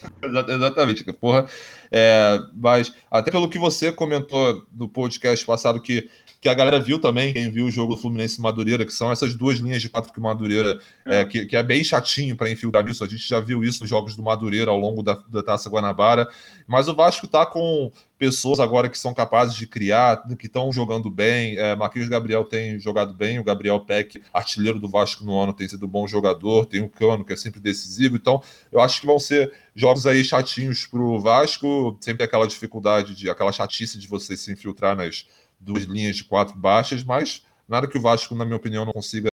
Exatamente, 0.48 1.12
porra. 1.14 1.46
É, 1.90 2.38
mas 2.54 2.94
até 3.10 3.30
pelo 3.30 3.48
que 3.48 3.58
você 3.58 3.92
comentou 3.92 4.66
no 4.72 4.88
podcast 4.88 5.44
passado, 5.44 5.80
que, 5.80 6.08
que 6.42 6.48
a 6.48 6.54
galera 6.54 6.80
viu 6.80 6.98
também, 6.98 7.32
quem 7.32 7.48
viu 7.48 7.66
o 7.66 7.70
jogo 7.70 7.94
do 7.94 8.00
Fluminense 8.00 8.40
Madureira, 8.40 8.84
que 8.84 8.92
são 8.92 9.12
essas 9.12 9.32
duas 9.32 9.58
linhas 9.58 9.80
de 9.80 9.88
quatro 9.88 10.12
que 10.12 10.18
o 10.18 10.22
Madureira, 10.22 10.80
é, 11.06 11.24
que, 11.24 11.46
que 11.46 11.56
é 11.56 11.62
bem 11.62 11.84
chatinho 11.84 12.36
para 12.36 12.50
infiltrar 12.50 12.84
isso. 12.88 13.04
A 13.04 13.06
gente 13.06 13.28
já 13.28 13.38
viu 13.38 13.62
isso 13.62 13.80
nos 13.82 13.88
jogos 13.88 14.16
do 14.16 14.24
Madureira 14.24 14.68
ao 14.68 14.76
longo 14.76 15.04
da, 15.04 15.14
da 15.28 15.40
Taça 15.40 15.70
Guanabara. 15.70 16.28
Mas 16.66 16.88
o 16.88 16.96
Vasco 16.96 17.28
tá 17.28 17.46
com 17.46 17.92
pessoas 18.18 18.58
agora 18.58 18.88
que 18.88 18.98
são 18.98 19.14
capazes 19.14 19.54
de 19.54 19.68
criar, 19.68 20.20
que 20.36 20.46
estão 20.46 20.72
jogando 20.72 21.08
bem. 21.08 21.56
É, 21.58 21.76
Marquinhos 21.76 22.08
Gabriel 22.08 22.44
tem 22.44 22.76
jogado 22.80 23.14
bem, 23.14 23.38
o 23.38 23.44
Gabriel 23.44 23.78
Peck, 23.78 24.20
artilheiro 24.34 24.80
do 24.80 24.88
Vasco 24.88 25.24
no 25.24 25.38
ano, 25.38 25.52
tem 25.52 25.68
sido 25.68 25.86
um 25.86 25.88
bom 25.88 26.08
jogador, 26.08 26.66
tem 26.66 26.82
o 26.82 26.88
Cano, 26.88 27.24
que 27.24 27.32
é 27.32 27.36
sempre 27.36 27.60
decisivo. 27.60 28.16
Então, 28.16 28.42
eu 28.72 28.80
acho 28.80 29.00
que 29.00 29.06
vão 29.06 29.20
ser 29.20 29.52
jogos 29.76 30.06
aí 30.06 30.24
chatinhos 30.24 30.86
para 30.86 31.00
o 31.00 31.20
Vasco, 31.20 31.96
sempre 32.00 32.24
aquela 32.24 32.48
dificuldade, 32.48 33.14
de 33.14 33.30
aquela 33.30 33.52
chatice 33.52 33.96
de 33.96 34.08
você 34.08 34.36
se 34.36 34.52
infiltrar 34.52 34.96
nas 34.96 35.24
duas 35.62 35.84
linhas 35.84 36.16
de 36.16 36.24
quatro 36.24 36.56
baixas, 36.56 37.04
mas 37.04 37.42
nada 37.68 37.86
que 37.86 37.96
o 37.96 38.00
Vasco, 38.00 38.34
na 38.34 38.44
minha 38.44 38.56
opinião, 38.56 38.84
não 38.84 38.92
consiga 38.92 39.28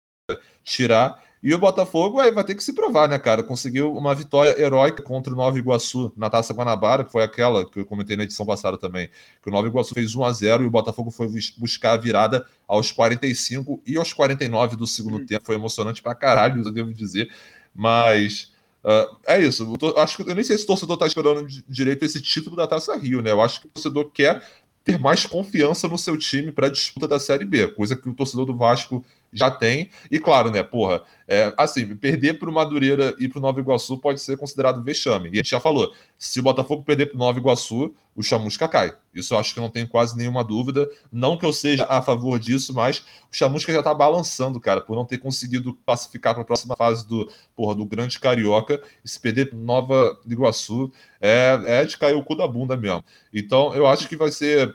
tirar. 0.65 1.23
E 1.43 1.55
o 1.55 1.59
Botafogo 1.59 2.19
aí 2.19 2.33
vai 2.33 2.43
ter 2.43 2.55
que 2.57 2.65
se 2.65 2.73
provar, 2.73 3.09
né, 3.09 3.19
cara? 3.19 3.43
Conseguiu 3.43 3.95
uma 3.95 4.15
vitória 4.15 4.61
heróica 4.61 5.03
contra 5.03 5.33
o 5.33 5.37
Nova 5.37 5.57
Iguaçu 5.57 6.13
na 6.17 6.29
Taça 6.29 6.53
Guanabara, 6.53 7.05
que 7.05 7.13
foi 7.13 7.23
aquela 7.23 7.65
que 7.65 7.81
eu 7.81 7.87
comentei 7.87 8.17
na 8.17 8.25
edição 8.25 8.45
passada 8.45 8.77
também, 8.77 9.09
que 9.41 9.49
o 9.49 9.53
Nova 9.53 9.69
Iguaçu 9.69 9.95
fez 9.95 10.15
1 10.15 10.25
a 10.25 10.33
0 10.33 10.65
e 10.65 10.67
o 10.67 10.71
Botafogo 10.71 11.11
foi 11.11 11.29
buscar 11.57 11.93
a 11.93 11.97
virada 11.97 12.45
aos 12.67 12.91
45 12.91 13.81
e 13.87 13.97
aos 13.97 14.13
49 14.13 14.77
do 14.77 14.87
segundo 14.87 15.19
hum. 15.19 15.27
tempo. 15.27 15.47
Foi 15.47 15.55
emocionante 15.55 16.03
pra 16.03 16.15
caralho, 16.15 16.65
eu 16.65 16.73
devo 16.73 16.93
dizer. 16.93 17.31
Mas 17.73 18.53
uh, 18.83 19.17
é 19.27 19.41
isso. 19.41 19.77
Eu, 19.81 19.99
acho 19.99 20.17
que 20.17 20.29
eu 20.29 20.35
nem 20.35 20.43
sei 20.43 20.59
se 20.59 20.65
o 20.65 20.67
torcedor 20.67 20.97
tá 20.97 21.07
esperando 21.07 21.47
direito 21.69 22.05
esse 22.05 22.21
título 22.21 22.57
da 22.57 22.67
Taça 22.67 22.97
Rio, 22.97 23.23
né? 23.23 23.31
Eu 23.31 23.41
acho 23.41 23.61
que 23.61 23.67
o 23.67 23.71
torcedor 23.71 24.11
quer 24.11 24.43
ter 24.87 25.01
mais 25.01 25.27
confiança 25.27 25.89
no 25.89 25.99
seu 25.99 26.17
time 26.17 26.53
para 26.53 26.69
a 26.69 26.71
disputa 26.71 27.09
da 27.09 27.19
Série 27.19 27.45
B, 27.45 27.67
coisa 27.67 27.97
que 27.97 28.09
o 28.09 28.15
torcedor 28.15 28.47
do 28.47 28.57
Vasco 28.57 29.05
já 29.39 29.51
tem. 29.51 29.91
E 30.11 30.19
claro, 30.19 30.51
né, 30.51 30.63
porra, 30.63 31.03
é, 31.29 31.53
assim, 31.57 31.95
perder 31.97 32.39
para 32.39 32.49
o 32.49 32.53
Madureira 32.53 33.15
e 33.19 33.29
para 33.29 33.39
o 33.39 33.43
Nova 33.43 33.61
Iguaçu 33.61 33.99
pode 33.99 34.21
ser 34.21 34.37
considerado 34.37 34.83
vexame. 34.83 35.29
E 35.29 35.33
a 35.33 35.37
gente 35.37 35.51
já 35.51 35.61
falou, 35.61 35.93
se 36.19 36.41
o 36.41 36.43
Botafogo 36.43 36.83
perder 36.83 37.07
para 37.07 37.17
o 37.17 37.19
Nova 37.19 37.39
Iguaçu, 37.39 37.95
o 38.15 38.23
Chamusca 38.23 38.67
cai. 38.67 38.95
Isso 39.15 39.35
eu 39.35 39.39
acho 39.39 39.53
que 39.53 39.61
não 39.61 39.69
tem 39.69 39.87
quase 39.87 40.17
nenhuma 40.17 40.43
dúvida. 40.43 40.89
Não 41.13 41.37
que 41.37 41.45
eu 41.45 41.53
seja 41.53 41.85
a 41.85 42.01
favor 42.01 42.39
disso, 42.39 42.73
mas 42.73 43.01
o 43.31 43.37
Chamusca 43.37 43.73
já 43.73 43.81
está 43.81 43.93
balançando, 43.93 44.59
cara, 44.59 44.81
por 44.81 44.97
não 44.97 45.05
ter 45.05 45.19
conseguido 45.19 45.75
classificar 45.85 46.33
para 46.33 46.43
a 46.43 46.47
próxima 46.47 46.75
fase 46.77 47.07
do, 47.07 47.31
porra, 47.55 47.75
do 47.75 47.85
Grande 47.85 48.19
Carioca. 48.19 48.81
E 49.05 49.09
se 49.09 49.21
perder 49.21 49.51
para 49.51 49.59
Nova 49.59 50.19
Iguaçu, 50.27 50.91
é, 51.21 51.61
é 51.67 51.85
de 51.85 51.99
cair 51.99 52.15
o 52.15 52.25
cu 52.25 52.35
da 52.35 52.49
bunda 52.49 52.77
mesmo. 52.77 53.05
Então, 53.33 53.75
eu 53.75 53.87
acho 53.87 54.09
que 54.09 54.17
vai 54.17 54.31
ser 54.31 54.75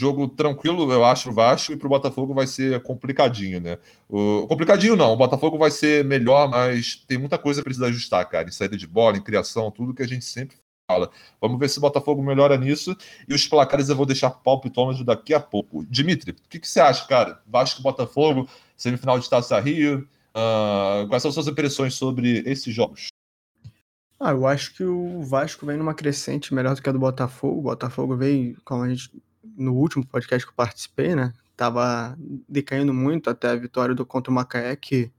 jogo 0.00 0.28
tranquilo, 0.28 0.90
eu 0.92 1.04
acho, 1.04 1.30
o 1.30 1.32
Vasco, 1.32 1.72
e 1.72 1.76
para 1.76 1.86
o 1.86 1.90
Botafogo 1.90 2.34
vai 2.34 2.46
ser 2.46 2.82
complicadinho, 2.82 3.60
né? 3.60 3.78
O... 4.08 4.46
Complicadinho 4.48 4.96
não, 4.96 5.12
o 5.12 5.16
Botafogo 5.16 5.56
vai 5.56 5.70
ser 5.70 6.04
melhor, 6.04 6.48
mas 6.48 6.96
tem 7.06 7.16
muita 7.16 7.38
coisa 7.38 7.60
que 7.60 7.64
precisa 7.64 7.86
ajustar, 7.86 8.28
cara, 8.28 8.48
em 8.48 8.52
saída 8.52 8.76
de 8.76 8.86
bola, 8.86 9.16
em 9.16 9.22
criação, 9.22 9.70
tudo 9.70 9.94
que 9.94 10.02
a 10.02 10.08
gente 10.08 10.24
sempre 10.24 10.56
fala. 10.90 11.10
Vamos 11.40 11.58
ver 11.58 11.68
se 11.70 11.78
o 11.78 11.80
Botafogo 11.80 12.22
melhora 12.22 12.56
nisso, 12.56 12.96
e 13.28 13.34
os 13.34 13.46
placares 13.46 13.88
eu 13.88 13.96
vou 13.96 14.04
deixar 14.04 14.30
palpitômetro 14.30 15.04
daqui 15.04 15.32
a 15.32 15.40
pouco. 15.40 15.84
Dimitri, 15.86 16.32
o 16.32 16.48
que, 16.48 16.58
que 16.58 16.68
você 16.68 16.80
acha, 16.80 17.06
cara? 17.06 17.40
Vasco 17.46 17.80
Botafogo, 17.80 18.48
semifinal 18.76 19.18
de 19.18 19.30
Taça 19.30 19.58
Rio, 19.60 20.08
uh... 20.34 21.06
quais 21.08 21.22
são 21.22 21.28
as 21.28 21.34
suas 21.34 21.46
impressões 21.46 21.94
sobre 21.94 22.42
esses 22.46 22.74
jogos? 22.74 23.08
Ah, 24.18 24.30
eu 24.30 24.46
acho 24.46 24.74
que 24.74 24.82
o 24.82 25.22
Vasco 25.22 25.66
vem 25.66 25.76
numa 25.76 25.92
crescente 25.92 26.54
melhor 26.54 26.74
do 26.74 26.80
que 26.80 26.88
a 26.88 26.92
do 26.92 26.98
Botafogo. 26.98 27.58
O 27.58 27.62
Botafogo 27.62 28.16
veio, 28.16 28.56
como 28.64 28.82
a 28.82 28.88
gente 28.88 29.10
no 29.56 29.74
último 29.74 30.06
podcast 30.06 30.46
que 30.46 30.52
eu 30.52 30.56
participei, 30.56 31.14
né? 31.14 31.32
Tava 31.56 32.16
decaindo 32.48 32.92
muito 32.92 33.30
até 33.30 33.48
a 33.48 33.56
vitória 33.56 33.94
do 33.94 34.04
contra 34.04 34.30
o 34.30 34.34
Macaé, 34.34 34.74
que 34.76 35.12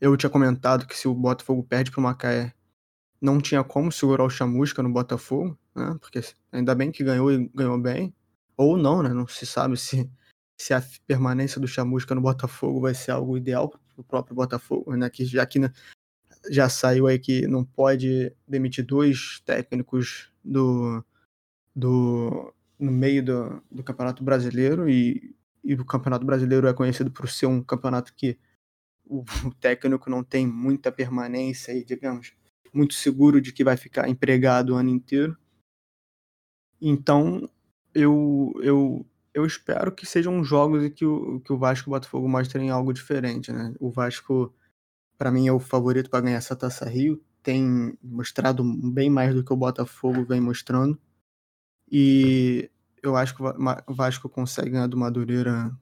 eu 0.00 0.16
tinha 0.16 0.30
comentado 0.30 0.86
que 0.86 0.96
se 0.96 1.08
o 1.08 1.14
Botafogo 1.14 1.62
perde 1.62 1.90
para 1.90 2.00
o 2.00 2.02
Macaé, 2.02 2.54
não 3.20 3.40
tinha 3.40 3.64
como 3.64 3.90
segurar 3.90 4.24
o 4.24 4.30
Chamusca 4.30 4.82
no 4.82 4.92
Botafogo, 4.92 5.58
né? 5.74 5.96
Porque 6.00 6.20
ainda 6.52 6.74
bem 6.74 6.92
que 6.92 7.02
ganhou 7.02 7.32
e 7.32 7.48
ganhou 7.54 7.78
bem. 7.78 8.14
Ou 8.56 8.76
não, 8.76 9.02
né? 9.02 9.10
Não 9.10 9.26
se 9.26 9.46
sabe 9.46 9.76
se, 9.76 10.10
se 10.60 10.74
a 10.74 10.82
permanência 11.06 11.60
do 11.60 11.68
Chamusca 11.68 12.14
no 12.14 12.20
Botafogo 12.20 12.80
vai 12.80 12.94
ser 12.94 13.12
algo 13.12 13.36
ideal 13.36 13.68
para 13.68 13.80
o 13.96 14.04
próprio 14.04 14.36
Botafogo, 14.36 14.94
né? 14.96 15.10
Que 15.10 15.24
já 15.24 15.44
que 15.46 15.58
já 16.50 16.68
saiu 16.68 17.06
aí 17.06 17.18
que 17.18 17.46
não 17.46 17.64
pode 17.64 18.32
demitir 18.46 18.84
dois 18.84 19.40
técnicos 19.44 20.30
do, 20.44 21.04
do 21.74 22.54
no 22.78 22.92
meio 22.92 23.24
do, 23.24 23.62
do 23.70 23.82
Campeonato 23.82 24.22
Brasileiro 24.22 24.88
e, 24.88 25.34
e 25.64 25.74
o 25.74 25.84
Campeonato 25.84 26.24
Brasileiro 26.24 26.66
é 26.66 26.72
conhecido 26.72 27.10
por 27.10 27.28
ser 27.28 27.46
um 27.46 27.62
campeonato 27.62 28.14
que 28.14 28.38
o, 29.04 29.24
o 29.44 29.54
técnico 29.54 30.08
não 30.08 30.22
tem 30.22 30.46
muita 30.46 30.92
permanência 30.92 31.72
e, 31.72 31.84
digamos, 31.84 32.32
muito 32.72 32.94
seguro 32.94 33.40
de 33.40 33.52
que 33.52 33.64
vai 33.64 33.76
ficar 33.76 34.08
empregado 34.08 34.74
o 34.74 34.76
ano 34.76 34.90
inteiro. 34.90 35.36
Então, 36.80 37.48
eu, 37.94 38.52
eu, 38.62 39.06
eu 39.34 39.46
espero 39.46 39.92
que 39.92 40.06
sejam 40.06 40.44
jogos 40.44 40.84
e 40.84 40.90
que 40.90 41.04
o, 41.04 41.40
que 41.40 41.52
o 41.52 41.58
Vasco 41.58 41.88
e 41.88 41.90
o 41.90 41.94
Botafogo 41.94 42.28
mostrem 42.28 42.70
algo 42.70 42.92
diferente, 42.92 43.52
né? 43.52 43.74
O 43.80 43.90
Vasco, 43.90 44.54
para 45.16 45.32
mim, 45.32 45.48
é 45.48 45.52
o 45.52 45.58
favorito 45.58 46.10
para 46.10 46.20
ganhar 46.20 46.36
essa 46.36 46.54
Taça 46.54 46.88
Rio. 46.88 47.22
Tem 47.42 47.96
mostrado 48.02 48.62
bem 48.92 49.10
mais 49.10 49.34
do 49.34 49.42
que 49.42 49.52
o 49.52 49.56
Botafogo 49.56 50.24
vem 50.24 50.40
mostrando. 50.40 51.00
E 51.90 52.70
eu 53.02 53.16
acho 53.16 53.34
que 53.34 53.42
o 53.42 53.94
Vasco 53.94 54.28
consegue 54.28 54.70
ganhar 54.70 54.86
do 54.86 54.96
Madureira 54.96 55.72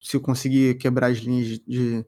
se 0.00 0.18
conseguir 0.20 0.76
quebrar 0.76 1.10
as 1.10 1.18
linhas 1.18 1.58
de, 1.66 2.04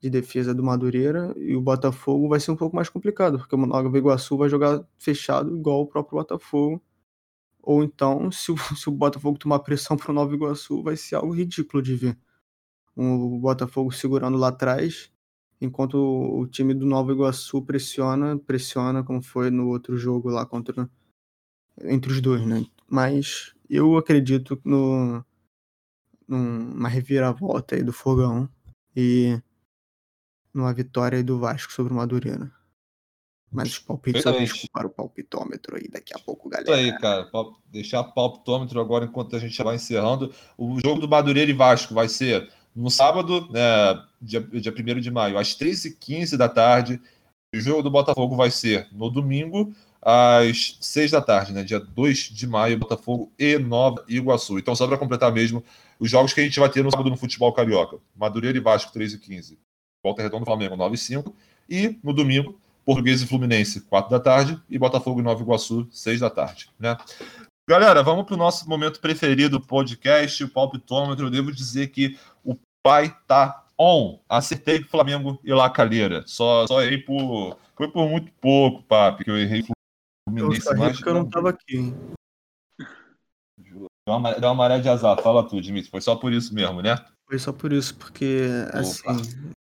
de 0.00 0.10
defesa 0.10 0.54
do 0.54 0.62
Madureira 0.62 1.34
e 1.36 1.56
o 1.56 1.60
Botafogo 1.60 2.28
vai 2.28 2.38
ser 2.38 2.52
um 2.52 2.56
pouco 2.56 2.76
mais 2.76 2.88
complicado, 2.88 3.38
porque 3.38 3.54
o 3.54 3.66
Nova 3.66 3.98
Iguaçu 3.98 4.36
vai 4.36 4.48
jogar 4.48 4.84
fechado 4.98 5.56
igual 5.56 5.82
o 5.82 5.86
próprio 5.86 6.18
Botafogo. 6.18 6.80
Ou 7.62 7.82
então, 7.84 8.30
se 8.30 8.52
o, 8.52 8.56
se 8.76 8.88
o 8.88 8.92
Botafogo 8.92 9.38
tomar 9.38 9.60
pressão 9.60 9.96
para 9.96 10.10
o 10.10 10.14
Nova 10.14 10.34
Iguaçu, 10.34 10.82
vai 10.82 10.96
ser 10.96 11.16
algo 11.16 11.32
ridículo 11.32 11.82
de 11.82 11.94
ver. 11.96 12.18
O 12.96 13.38
Botafogo 13.40 13.90
segurando 13.92 14.36
lá 14.38 14.48
atrás, 14.48 15.10
enquanto 15.60 15.96
o 15.96 16.46
time 16.46 16.74
do 16.74 16.86
Nova 16.86 17.12
Iguaçu 17.12 17.62
pressiona, 17.62 18.38
pressiona 18.38 19.02
como 19.02 19.22
foi 19.22 19.50
no 19.50 19.68
outro 19.68 19.96
jogo 19.96 20.28
lá 20.30 20.46
contra 20.46 20.88
entre 21.82 22.12
os 22.12 22.20
dois, 22.20 22.44
né? 22.46 22.64
Mas 22.88 23.54
eu 23.68 23.96
acredito 23.96 24.60
no 24.64 25.24
numa 26.28 26.88
reviravolta 26.88 27.74
aí 27.74 27.82
do 27.82 27.92
Fogão 27.92 28.48
e 28.96 29.38
numa 30.54 30.72
vitória 30.72 31.18
aí 31.18 31.22
do 31.22 31.38
Vasco 31.38 31.72
sobre 31.72 31.92
o 31.92 31.96
Madureira. 31.96 32.50
Mas 33.50 33.72
os 33.72 33.78
palpites 33.78 34.24
eu 34.24 34.32
deixo 34.32 34.66
para 34.72 34.86
o 34.86 34.90
palpitômetro 34.90 35.76
aí 35.76 35.86
daqui 35.88 36.14
a 36.14 36.18
pouco, 36.18 36.48
galera. 36.48 36.70
Isso 36.70 36.94
aí, 36.94 36.98
cara. 36.98 37.28
Deixar 37.66 38.02
palpitômetro 38.02 38.80
agora 38.80 39.04
enquanto 39.04 39.36
a 39.36 39.38
gente 39.38 39.62
vai 39.62 39.76
encerrando. 39.76 40.32
O 40.56 40.80
jogo 40.80 41.02
do 41.02 41.08
Madureira 41.08 41.50
e 41.50 41.54
Vasco 41.54 41.92
vai 41.92 42.08
ser 42.08 42.50
no 42.74 42.90
sábado, 42.90 43.50
né, 43.52 43.60
dia, 44.20 44.40
dia 44.40 44.72
1 44.72 45.00
de 45.00 45.10
maio, 45.10 45.36
às 45.36 45.54
3h15 45.54 46.38
da 46.38 46.48
tarde. 46.48 46.98
O 47.54 47.60
jogo 47.60 47.82
do 47.82 47.90
Botafogo 47.90 48.34
vai 48.34 48.50
ser 48.50 48.88
no 48.90 49.10
domingo, 49.10 49.74
às 50.02 50.76
6 50.80 51.12
da 51.12 51.22
tarde, 51.22 51.52
né, 51.52 51.62
dia 51.62 51.78
2 51.78 52.18
de 52.30 52.46
maio, 52.46 52.78
Botafogo 52.78 53.32
e 53.38 53.56
Nova 53.56 54.04
Iguaçu. 54.08 54.58
Então, 54.58 54.74
só 54.74 54.86
para 54.86 54.98
completar 54.98 55.32
mesmo, 55.32 55.62
os 55.98 56.10
jogos 56.10 56.32
que 56.32 56.40
a 56.40 56.44
gente 56.44 56.58
vai 56.58 56.68
ter 56.68 56.82
no 56.82 56.90
sábado 56.90 57.08
no 57.08 57.16
futebol 57.16 57.52
carioca: 57.52 57.98
Madureira 58.16 58.58
e 58.58 58.60
Vasco, 58.60 58.92
3h15. 58.92 59.56
Volta 60.04 60.22
Redonda 60.22 60.44
Flamengo, 60.44 60.76
9 60.76 60.94
h 60.94 60.96
05 60.96 61.36
E 61.70 61.96
no 62.02 62.12
domingo, 62.12 62.58
Português 62.84 63.22
e 63.22 63.26
Fluminense, 63.26 63.82
4 63.82 64.10
da 64.10 64.18
tarde, 64.18 64.60
e 64.68 64.76
Botafogo 64.76 65.20
e 65.20 65.22
Nova 65.22 65.40
Iguaçu, 65.40 65.86
6 65.92 66.18
da 66.18 66.28
tarde. 66.28 66.68
Né? 66.78 66.96
Galera, 67.68 68.02
vamos 68.02 68.24
para 68.24 68.34
o 68.34 68.38
nosso 68.38 68.68
momento 68.68 69.00
preferido 69.00 69.60
do 69.60 69.64
podcast, 69.64 70.42
o 70.42 70.48
palpitômetro. 70.48 71.26
Eu 71.26 71.30
devo 71.30 71.52
dizer 71.52 71.88
que 71.88 72.18
o 72.44 72.56
pai 72.84 73.16
tá 73.28 73.64
on. 73.78 74.18
Acertei 74.28 74.82
Flamengo 74.82 75.38
e 75.44 75.54
La 75.54 75.70
Calheira. 75.70 76.24
Só, 76.26 76.66
só 76.66 76.82
errei 76.82 76.98
por. 76.98 77.56
Foi 77.76 77.88
por 77.88 78.08
muito 78.08 78.32
pouco, 78.40 78.82
papi, 78.82 79.24
que 79.24 79.30
eu 79.30 79.38
errei 79.38 79.62
Fluminense. 80.32 80.66
Eu 80.66 80.76
mais, 80.76 80.96
porque 80.96 81.08
eu 81.08 81.14
não 81.14 81.28
tava 81.28 81.50
aqui. 81.50 81.94
Deu 83.58 84.16
uma, 84.16 84.32
deu 84.32 84.48
uma 84.48 84.54
maré 84.54 84.78
de 84.78 84.88
azar. 84.88 85.20
Fala 85.22 85.46
tu, 85.46 85.60
Dimitri. 85.60 85.90
Foi 85.90 86.00
só 86.00 86.16
por 86.16 86.32
isso 86.32 86.54
mesmo, 86.54 86.80
né? 86.80 86.96
Foi 87.28 87.38
só 87.38 87.52
por 87.52 87.72
isso, 87.72 87.96
porque, 87.96 88.46
Opa. 88.68 88.78
assim, 88.78 89.52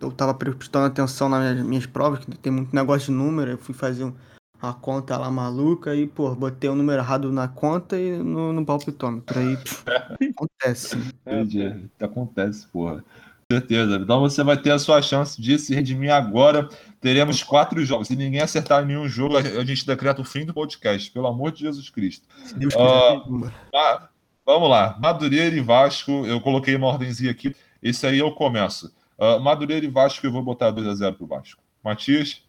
eu 0.00 0.10
tava 0.10 0.34
prestando 0.34 0.86
atenção 0.86 1.28
nas 1.28 1.52
minhas, 1.52 1.66
minhas 1.66 1.86
provas, 1.86 2.24
que 2.24 2.38
tem 2.38 2.52
muito 2.52 2.74
negócio 2.74 3.12
de 3.12 3.18
número, 3.18 3.52
eu 3.52 3.58
fui 3.58 3.74
fazer 3.74 4.04
um, 4.04 4.14
uma 4.60 4.74
conta 4.74 5.16
lá 5.16 5.30
maluca 5.30 5.94
e, 5.94 6.06
pô, 6.06 6.34
botei 6.34 6.68
o 6.68 6.72
um 6.72 6.76
número 6.76 7.00
errado 7.00 7.30
na 7.30 7.46
conta 7.46 7.98
e 7.98 8.18
no, 8.18 8.52
no 8.52 8.64
palpitômetro. 8.64 9.38
Aí 9.38 9.56
pff, 9.56 9.84
acontece. 10.34 10.96
Entendi. 10.96 11.88
Acontece, 12.00 12.66
porra. 12.68 13.04
Certeza. 13.50 13.96
Então 13.96 14.20
você 14.20 14.44
vai 14.44 14.56
ter 14.56 14.70
a 14.70 14.78
sua 14.78 15.02
chance 15.02 15.40
de 15.42 15.58
se 15.58 15.74
redimir 15.74 16.14
agora. 16.14 16.68
Teremos 17.00 17.42
quatro 17.42 17.84
jogos. 17.84 18.06
Se 18.06 18.14
ninguém 18.14 18.40
acertar 18.40 18.86
nenhum 18.86 19.08
jogo, 19.08 19.36
a 19.36 19.64
gente 19.64 19.84
decreta 19.84 20.20
o 20.20 20.24
fim 20.24 20.44
do 20.44 20.54
podcast, 20.54 21.10
pelo 21.10 21.26
amor 21.26 21.50
de 21.50 21.60
Jesus 21.60 21.90
Cristo. 21.90 22.28
Deus 22.56 22.72
uh, 22.74 23.50
ah, 23.74 24.08
vamos 24.46 24.70
lá. 24.70 24.96
Madureira 25.00 25.56
e 25.56 25.60
Vasco, 25.60 26.24
eu 26.26 26.40
coloquei 26.40 26.76
uma 26.76 26.86
ordenzinha 26.86 27.32
aqui. 27.32 27.56
Esse 27.82 28.06
aí 28.06 28.20
eu 28.20 28.30
começo. 28.32 28.94
Uh, 29.18 29.40
Madureira 29.40 29.84
e 29.84 29.90
Vasco, 29.90 30.24
eu 30.24 30.30
vou 30.30 30.42
botar 30.44 30.72
2x0 30.72 31.16
pro 31.16 31.26
Vasco. 31.26 31.60
Matias? 31.82 32.44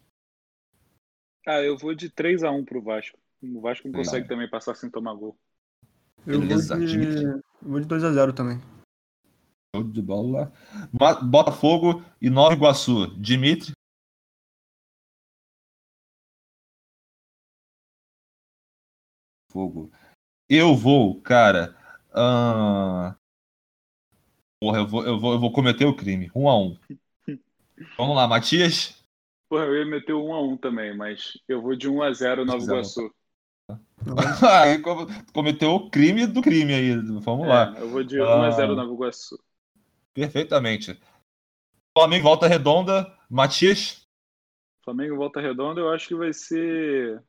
Ah, 1.44 1.60
eu 1.60 1.76
vou 1.76 1.96
de 1.96 2.08
3x1 2.10 2.64
pro 2.64 2.80
Vasco. 2.80 3.18
O 3.42 3.60
Vasco 3.60 3.88
não 3.88 3.94
consegue 3.94 4.28
também 4.28 4.48
passar 4.48 4.76
sem 4.76 4.88
tomar 4.88 5.14
gol. 5.14 5.36
Eu 6.24 6.38
Beleza, 6.38 6.76
vou 6.76 6.86
de, 6.86 7.42
vou 7.60 7.80
de 7.80 7.86
2x0 7.88 8.32
também. 8.32 8.60
Show 9.74 9.84
de 9.84 10.02
bola. 10.02 10.52
Botafogo 11.22 12.04
e 12.20 12.28
Nova 12.28 12.52
Iguaçu. 12.52 13.06
Dimitri? 13.18 13.72
Fogo. 19.50 19.90
Eu 20.46 20.76
vou, 20.76 21.22
cara. 21.22 21.74
Uh... 22.10 23.16
Porra, 24.60 24.80
eu 24.80 24.86
vou, 24.86 25.06
eu, 25.06 25.18
vou, 25.18 25.32
eu 25.32 25.40
vou 25.40 25.50
cometer 25.50 25.86
o 25.86 25.96
crime. 25.96 26.30
Um 26.34 26.50
a 26.50 26.58
um. 26.58 26.78
Vamos 27.96 28.14
lá, 28.14 28.28
Matias? 28.28 29.02
Porra, 29.48 29.64
eu 29.64 29.78
ia 29.78 29.86
meter 29.86 30.12
um 30.12 30.34
a 30.34 30.42
um 30.42 30.54
também, 30.54 30.94
mas 30.94 31.38
eu 31.48 31.62
vou 31.62 31.74
de 31.74 31.88
1 31.88 32.02
a 32.02 32.12
0 32.12 32.44
Nova 32.44 32.62
Iguaçu. 32.62 33.10
aí 34.60 34.82
cometeu 35.32 35.70
o 35.70 35.88
crime 35.88 36.26
do 36.26 36.42
crime 36.42 36.74
aí. 36.74 36.94
Vamos 37.20 37.46
é, 37.46 37.48
lá. 37.48 37.74
Eu 37.78 37.88
vou 37.88 38.04
de 38.04 38.20
1 38.20 38.24
a 38.24 38.50
0 38.50 38.72
ah, 38.72 38.76
Nova 38.76 38.92
Iguaçu. 38.92 39.38
Perfeitamente. 40.14 40.98
Flamengo 41.96 42.24
volta 42.24 42.46
redonda. 42.46 43.16
Matias? 43.28 44.06
Flamengo 44.84 45.16
volta 45.16 45.40
redonda, 45.40 45.80
eu 45.80 45.90
acho 45.92 46.08
que 46.08 46.14
vai 46.14 46.32
ser 46.32 47.22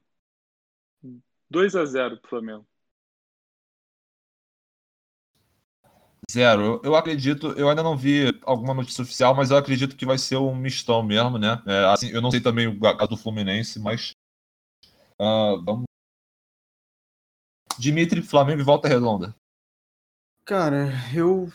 2 1.49 1.75
a 1.75 1.85
0 1.85 2.17
pro 2.17 2.29
Flamengo. 2.29 2.67
Zero. 6.31 6.81
Eu 6.83 6.95
acredito, 6.95 7.51
eu 7.51 7.69
ainda 7.69 7.83
não 7.83 7.95
vi 7.95 8.39
alguma 8.43 8.73
notícia 8.73 9.03
oficial, 9.03 9.35
mas 9.35 9.51
eu 9.51 9.57
acredito 9.57 9.95
que 9.95 10.05
vai 10.05 10.17
ser 10.17 10.37
um 10.37 10.55
mistão 10.55 11.03
mesmo, 11.03 11.37
né? 11.37 11.61
É, 11.67 11.85
assim, 11.85 12.09
eu 12.09 12.21
não 12.21 12.31
sei 12.31 12.41
também 12.41 12.67
o 12.67 12.79
caso 12.79 13.09
do 13.09 13.17
Fluminense, 13.17 13.79
mas. 13.79 14.11
Uh, 15.19 15.61
vamos. 15.63 15.83
Dimitri, 17.77 18.21
Flamengo 18.21 18.61
e 18.61 18.63
volta 18.63 18.87
redonda. 18.87 19.35
Cara, 20.45 20.87
eu. 21.15 21.51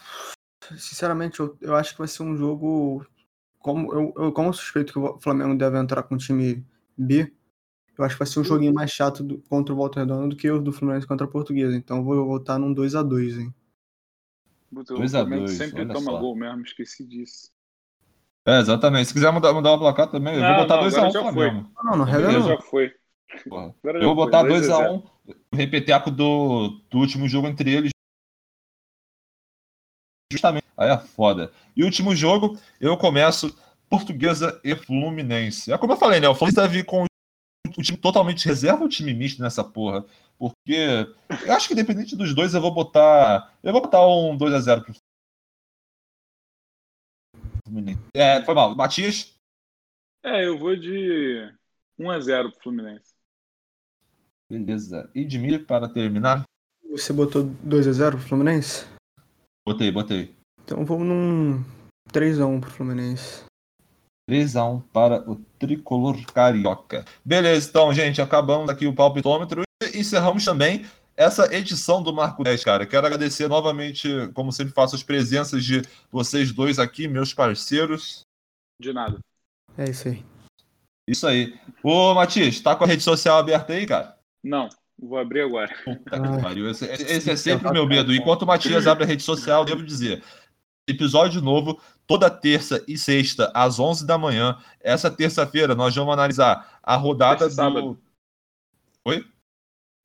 Sinceramente, 0.77 1.41
eu, 1.41 1.57
eu 1.61 1.75
acho 1.77 1.93
que 1.93 1.99
vai 1.99 2.09
ser 2.09 2.23
um 2.23 2.37
jogo. 2.37 3.07
Como 3.59 3.93
eu, 3.93 4.15
eu 4.17 4.33
como 4.33 4.53
suspeito 4.53 4.93
que 4.93 4.99
o 4.99 5.19
Flamengo 5.21 5.57
deve 5.57 5.79
entrar 5.79 6.03
com 6.03 6.15
o 6.15 6.19
time 6.19 6.65
B, 6.97 7.33
eu 7.99 8.05
acho 8.05 8.15
que 8.15 8.19
vai 8.21 8.29
ser 8.29 8.41
um 8.41 8.45
joguinho 8.45 8.73
mais 8.73 8.91
chato 8.91 9.25
do, 9.25 9.39
contra 9.49 9.75
o 9.75 9.77
Volta 9.77 10.01
Redonda 10.01 10.29
do 10.29 10.37
que 10.37 10.49
o 10.49 10.61
do 10.61 10.73
Fluminense 10.73 11.07
contra 11.07 11.27
a 11.27 11.31
Portuguesa. 11.31 11.77
Então 11.77 12.05
vou 12.05 12.25
voltar 12.25 12.59
num 12.59 12.73
2 12.73 12.95
a 12.95 13.03
2 13.03 13.39
hein? 13.39 13.55
2 14.71 15.15
a 15.15 15.25
2 15.25 15.51
sempre 15.51 15.87
toma 15.87 16.13
só. 16.13 16.21
gol 16.21 16.37
mesmo, 16.37 16.63
esqueci 16.63 17.05
disso. 17.05 17.51
É, 18.47 18.61
exatamente. 18.61 19.07
Se 19.07 19.13
quiser 19.13 19.33
mudar, 19.33 19.53
mudar 19.53 19.73
o 19.73 19.79
placar 19.79 20.11
também, 20.11 20.37
eu 20.37 20.41
vou 20.41 20.57
botar 20.57 20.83
2x1 20.83 21.09
um 21.09 21.13
Flamengo. 21.13 21.71
Não, 21.83 21.97
não, 21.97 22.05
regra 22.05 22.33
não. 22.33 22.49
Já 22.49 22.61
foi. 22.63 22.93
eu 23.47 24.03
vou 24.03 24.15
botar 24.15 24.45
2x1, 24.45 25.03
um, 25.03 25.03
repeteco 25.53 26.11
do, 26.11 26.81
do 26.91 26.99
último 26.99 27.29
jogo 27.29 27.49
entre 27.49 27.75
eles. 27.75 27.91
Justamente. 30.33 30.67
Aí 30.77 30.91
é 30.91 30.99
foda. 30.99 31.51
E 31.77 31.83
o 31.83 31.87
último 31.87 32.15
jogo, 32.15 32.59
eu 32.81 32.97
começo 32.97 33.57
Portuguesa 33.89 34.61
e 34.63 34.75
Fluminense. 34.77 35.73
É 35.73 35.79
como 35.79 35.93
eu 35.93 35.97
falei, 35.97 36.21
né? 36.21 36.29
O 36.29 36.35
Fluminense 36.35 36.61
deve 36.61 36.79
vir 36.79 36.85
com 36.85 37.05
o 37.05 37.83
time 37.83 37.99
totalmente 37.99 38.47
reserva 38.47 38.85
o 38.85 38.89
time 38.89 39.15
misto 39.15 39.43
nessa 39.43 39.65
porra. 39.65 40.05
Porque 40.39 41.07
eu 41.47 41.53
acho 41.53 41.67
que 41.67 41.75
independente 41.75 42.15
dos 42.15 42.35
dois, 42.35 42.55
eu 42.55 42.61
vou 42.61 42.73
botar. 42.73 43.53
Eu 43.63 43.73
vou 43.73 43.83
botar 43.83 44.07
um 44.07 44.37
2x0 44.37 44.85
pro 44.85 44.95
Fluminense. 47.65 48.01
É, 48.15 48.43
foi 48.45 48.55
mal. 48.55 48.77
Matias? 48.77 49.35
É, 50.23 50.47
eu 50.47 50.59
vou 50.59 50.77
de 50.77 51.53
1x0 51.99 52.53
pro 52.53 52.63
Fluminense. 52.63 53.15
Beleza. 54.49 55.11
E 55.15 55.21
Edmir, 55.23 55.67
para 55.67 55.89
terminar? 55.89 56.45
Você 56.91 57.13
botou 57.13 57.45
2x0 57.45 58.13
pro 58.13 58.21
Fluminense? 58.21 58.98
Botei, 59.69 59.91
botei. 59.91 60.35
Então 60.65 60.83
vamos 60.83 61.07
num 61.07 61.63
3x1 62.11 62.59
pro 62.59 62.71
Fluminense. 62.71 63.45
3x1 64.31 64.83
para 64.91 65.31
o 65.31 65.37
tricolor 65.59 66.17
carioca. 66.33 67.05
Beleza, 67.23 67.69
então, 67.69 67.93
gente, 67.93 68.23
acabamos 68.23 68.71
aqui 68.71 68.87
o 68.87 68.95
palpitômetro 68.95 69.65
e 69.83 69.99
encerramos 69.99 70.43
também 70.43 70.87
essa 71.15 71.55
edição 71.55 72.03
do 72.03 72.15
Marco 72.15 72.43
10, 72.43 72.65
cara. 72.65 72.87
Quero 72.87 73.07
agradecer 73.07 73.47
novamente, 73.47 74.09
como 74.33 74.53
sempre 74.53 74.73
faço, 74.73 74.97
as 74.97 75.03
presenças 75.03 75.63
de 75.63 75.83
vocês 76.11 76.51
dois 76.51 76.79
aqui, 76.79 77.07
meus 77.07 77.35
parceiros. 77.35 78.23
De 78.81 78.91
nada. 78.95 79.19
É 79.77 79.91
isso 79.91 80.09
aí. 80.09 80.25
Isso 81.07 81.27
aí. 81.27 81.61
Ô, 81.83 82.15
Matias, 82.15 82.59
tá 82.59 82.75
com 82.75 82.85
a 82.85 82.87
rede 82.87 83.03
social 83.03 83.37
aberta 83.37 83.75
aí, 83.75 83.87
cara? 83.87 84.17
Não, 84.43 84.71
vou 84.99 85.19
abrir 85.19 85.43
agora. 85.43 85.73
Esse, 86.71 86.85
esse 86.87 87.31
é 87.31 87.37
sempre 87.37 87.69
o 87.69 87.73
meu 87.73 87.87
medo. 87.87 88.15
Enquanto 88.15 88.43
o 88.43 88.47
Matias 88.47 88.87
abre 88.87 89.05
a 89.05 89.07
rede 89.07 89.23
social, 89.23 89.65
devo 89.65 89.83
dizer, 89.83 90.23
episódio 90.87 91.41
novo 91.41 91.81
toda 92.07 92.31
terça 92.31 92.83
e 92.89 92.97
sexta 92.97 93.53
às 93.55 93.79
11 93.79 94.07
da 94.07 94.17
manhã. 94.17 94.59
Essa 94.81 95.11
terça-feira 95.11 95.75
nós 95.75 95.95
vamos 95.95 96.13
analisar 96.13 96.81
a 96.83 96.97
rodada 96.97 97.47
Esse 97.47 97.55
do 97.55 97.57
sábado. 97.57 97.99
Oi? 99.05 99.25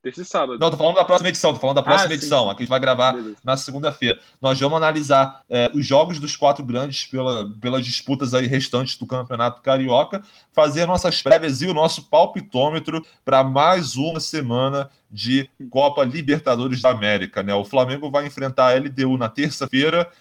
Terça 0.04 0.22
e 0.22 0.26
sábado. 0.26 0.60
Não, 0.60 0.70
tô 0.70 0.76
falando 0.76 0.96
da 0.96 1.06
próxima 1.06 1.30
edição, 1.30 1.54
tô 1.54 1.62
falando 1.62 1.78
da 1.78 1.82
próxima 1.82 2.12
Ah, 2.12 2.14
edição, 2.14 2.44
sim. 2.44 2.50
a 2.50 2.56
que 2.56 2.62
a 2.62 2.64
gente 2.66 2.70
vai 2.70 2.80
gravar 2.82 3.14
Beleza. 3.14 3.38
na 3.42 3.56
segunda-feira. 3.56 4.20
Nós 4.42 4.60
vamos 4.60 4.76
analisar 4.76 5.42
é, 5.50 5.72
os 5.74 5.86
jogos 5.86 6.20
dos 6.20 6.36
quatro 6.36 6.62
grandes 6.66 7.06
pela, 7.06 7.50
pelas 7.62 7.86
disputas 7.86 8.34
aí 8.34 8.46
restantes 8.46 8.98
do 8.98 9.08
Campeonato 9.08 9.62
Carioca, 9.62 10.22
fazer 10.52 10.86
nossas 10.86 11.22
prévias 11.22 11.62
e 11.62 11.68
o 11.68 11.74
nosso 11.74 12.10
palpitômetro 12.10 13.02
para 13.24 13.46
mais 13.46 13.96
uma 13.96 14.20
semana 14.20 14.90
de 15.10 15.50
Copa 15.70 16.04
Libertadores 16.04 16.82
da 16.82 16.90
América. 16.90 17.42
Né? 17.42 17.56
O 17.56 17.64
Flamengo 17.64 18.12
vai 18.12 18.26
enfrentar 18.26 18.74
a 18.74 18.76
LDU 18.78 19.18
na 19.18 19.30
terça-feira, 19.30 20.12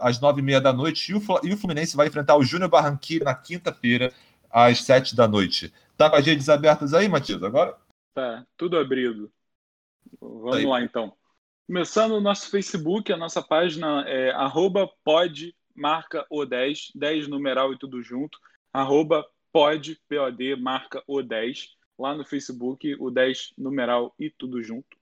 às 0.00 0.18
nove 0.18 0.40
e 0.40 0.44
meia 0.44 0.60
da 0.60 0.72
noite, 0.72 1.12
e 1.12 1.14
e 1.48 1.52
o 1.52 1.56
Fluminense 1.56 1.96
vai 1.96 2.08
enfrentar 2.08 2.34
o 2.34 2.42
Júnior 2.42 2.68
Barranquilla 2.68 3.26
na 3.26 3.34
quinta-feira, 3.36 4.12
às 4.50 4.82
sete 4.82 5.14
da 5.14 5.28
noite. 5.28 5.72
Tá 5.96 6.10
com 6.10 6.16
as 6.16 6.26
redes 6.26 6.48
abertas 6.48 6.92
aí, 6.92 7.08
Matias, 7.08 7.40
agora? 7.44 7.76
Tá, 8.18 8.44
tudo 8.56 8.76
abrido. 8.76 9.32
Vamos 10.20 10.56
Aí. 10.56 10.66
lá, 10.66 10.82
então. 10.82 11.16
Começando 11.68 12.16
o 12.16 12.20
nosso 12.20 12.50
Facebook, 12.50 13.12
a 13.12 13.16
nossa 13.16 13.40
página 13.40 14.02
é 14.08 14.32
arroba 14.32 14.90
pod, 15.04 15.54
marca 15.72 16.26
o 16.28 16.44
10, 16.44 16.90
10 16.96 17.28
numeral 17.28 17.72
e 17.72 17.78
tudo 17.78 18.02
junto, 18.02 18.36
arroba 18.72 19.24
pod, 19.52 19.96
POD, 20.08 20.56
marca 20.56 21.00
o 21.06 21.22
10, 21.22 21.76
lá 21.96 22.12
no 22.12 22.24
Facebook, 22.24 22.96
o 22.98 23.08
10 23.08 23.52
numeral 23.56 24.12
e 24.18 24.28
tudo 24.30 24.60
junto. 24.64 24.96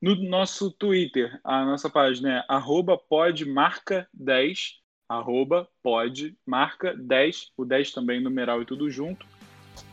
No 0.00 0.14
nosso 0.14 0.70
Twitter, 0.70 1.38
a 1.44 1.62
nossa 1.66 1.90
página 1.90 2.38
é 2.38 2.44
arroba 2.48 2.96
pod, 2.96 3.44
marca 3.44 4.08
10, 4.14 4.80
arroba 5.06 5.68
pod, 5.82 6.34
marca 6.46 6.94
10, 6.96 7.52
o 7.54 7.66
10 7.66 7.92
também 7.92 8.18
numeral 8.18 8.62
e 8.62 8.64
tudo 8.64 8.90
junto. 8.90 9.26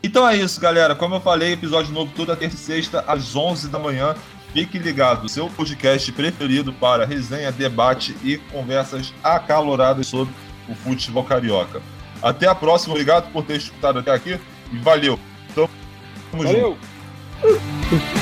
Então 0.02 0.28
é 0.28 0.36
isso, 0.36 0.60
galera. 0.60 0.94
Como 0.94 1.14
eu 1.14 1.20
falei, 1.20 1.52
episódio 1.52 1.92
novo 1.92 2.12
toda 2.14 2.36
terça 2.36 2.56
e 2.56 2.58
sexta, 2.58 3.04
às 3.06 3.34
11 3.34 3.68
da 3.68 3.78
manhã. 3.78 4.14
Fique 4.52 4.78
ligado, 4.78 5.28
seu 5.28 5.48
podcast 5.50 6.10
preferido 6.12 6.72
para 6.72 7.04
resenha, 7.04 7.52
debate 7.52 8.16
e 8.22 8.38
conversas 8.38 9.12
acaloradas 9.22 10.06
sobre 10.06 10.32
o 10.68 10.74
futebol 10.74 11.22
carioca. 11.22 11.82
Até 12.22 12.46
a 12.46 12.54
próxima, 12.54 12.94
obrigado 12.94 13.30
por 13.30 13.44
ter 13.44 13.56
escutado 13.56 13.98
até 13.98 14.10
aqui 14.10 14.40
e 14.72 14.78
valeu. 14.78 15.18
Tamo 15.54 15.68
junto. 16.32 16.78
Valeu! 17.42 18.18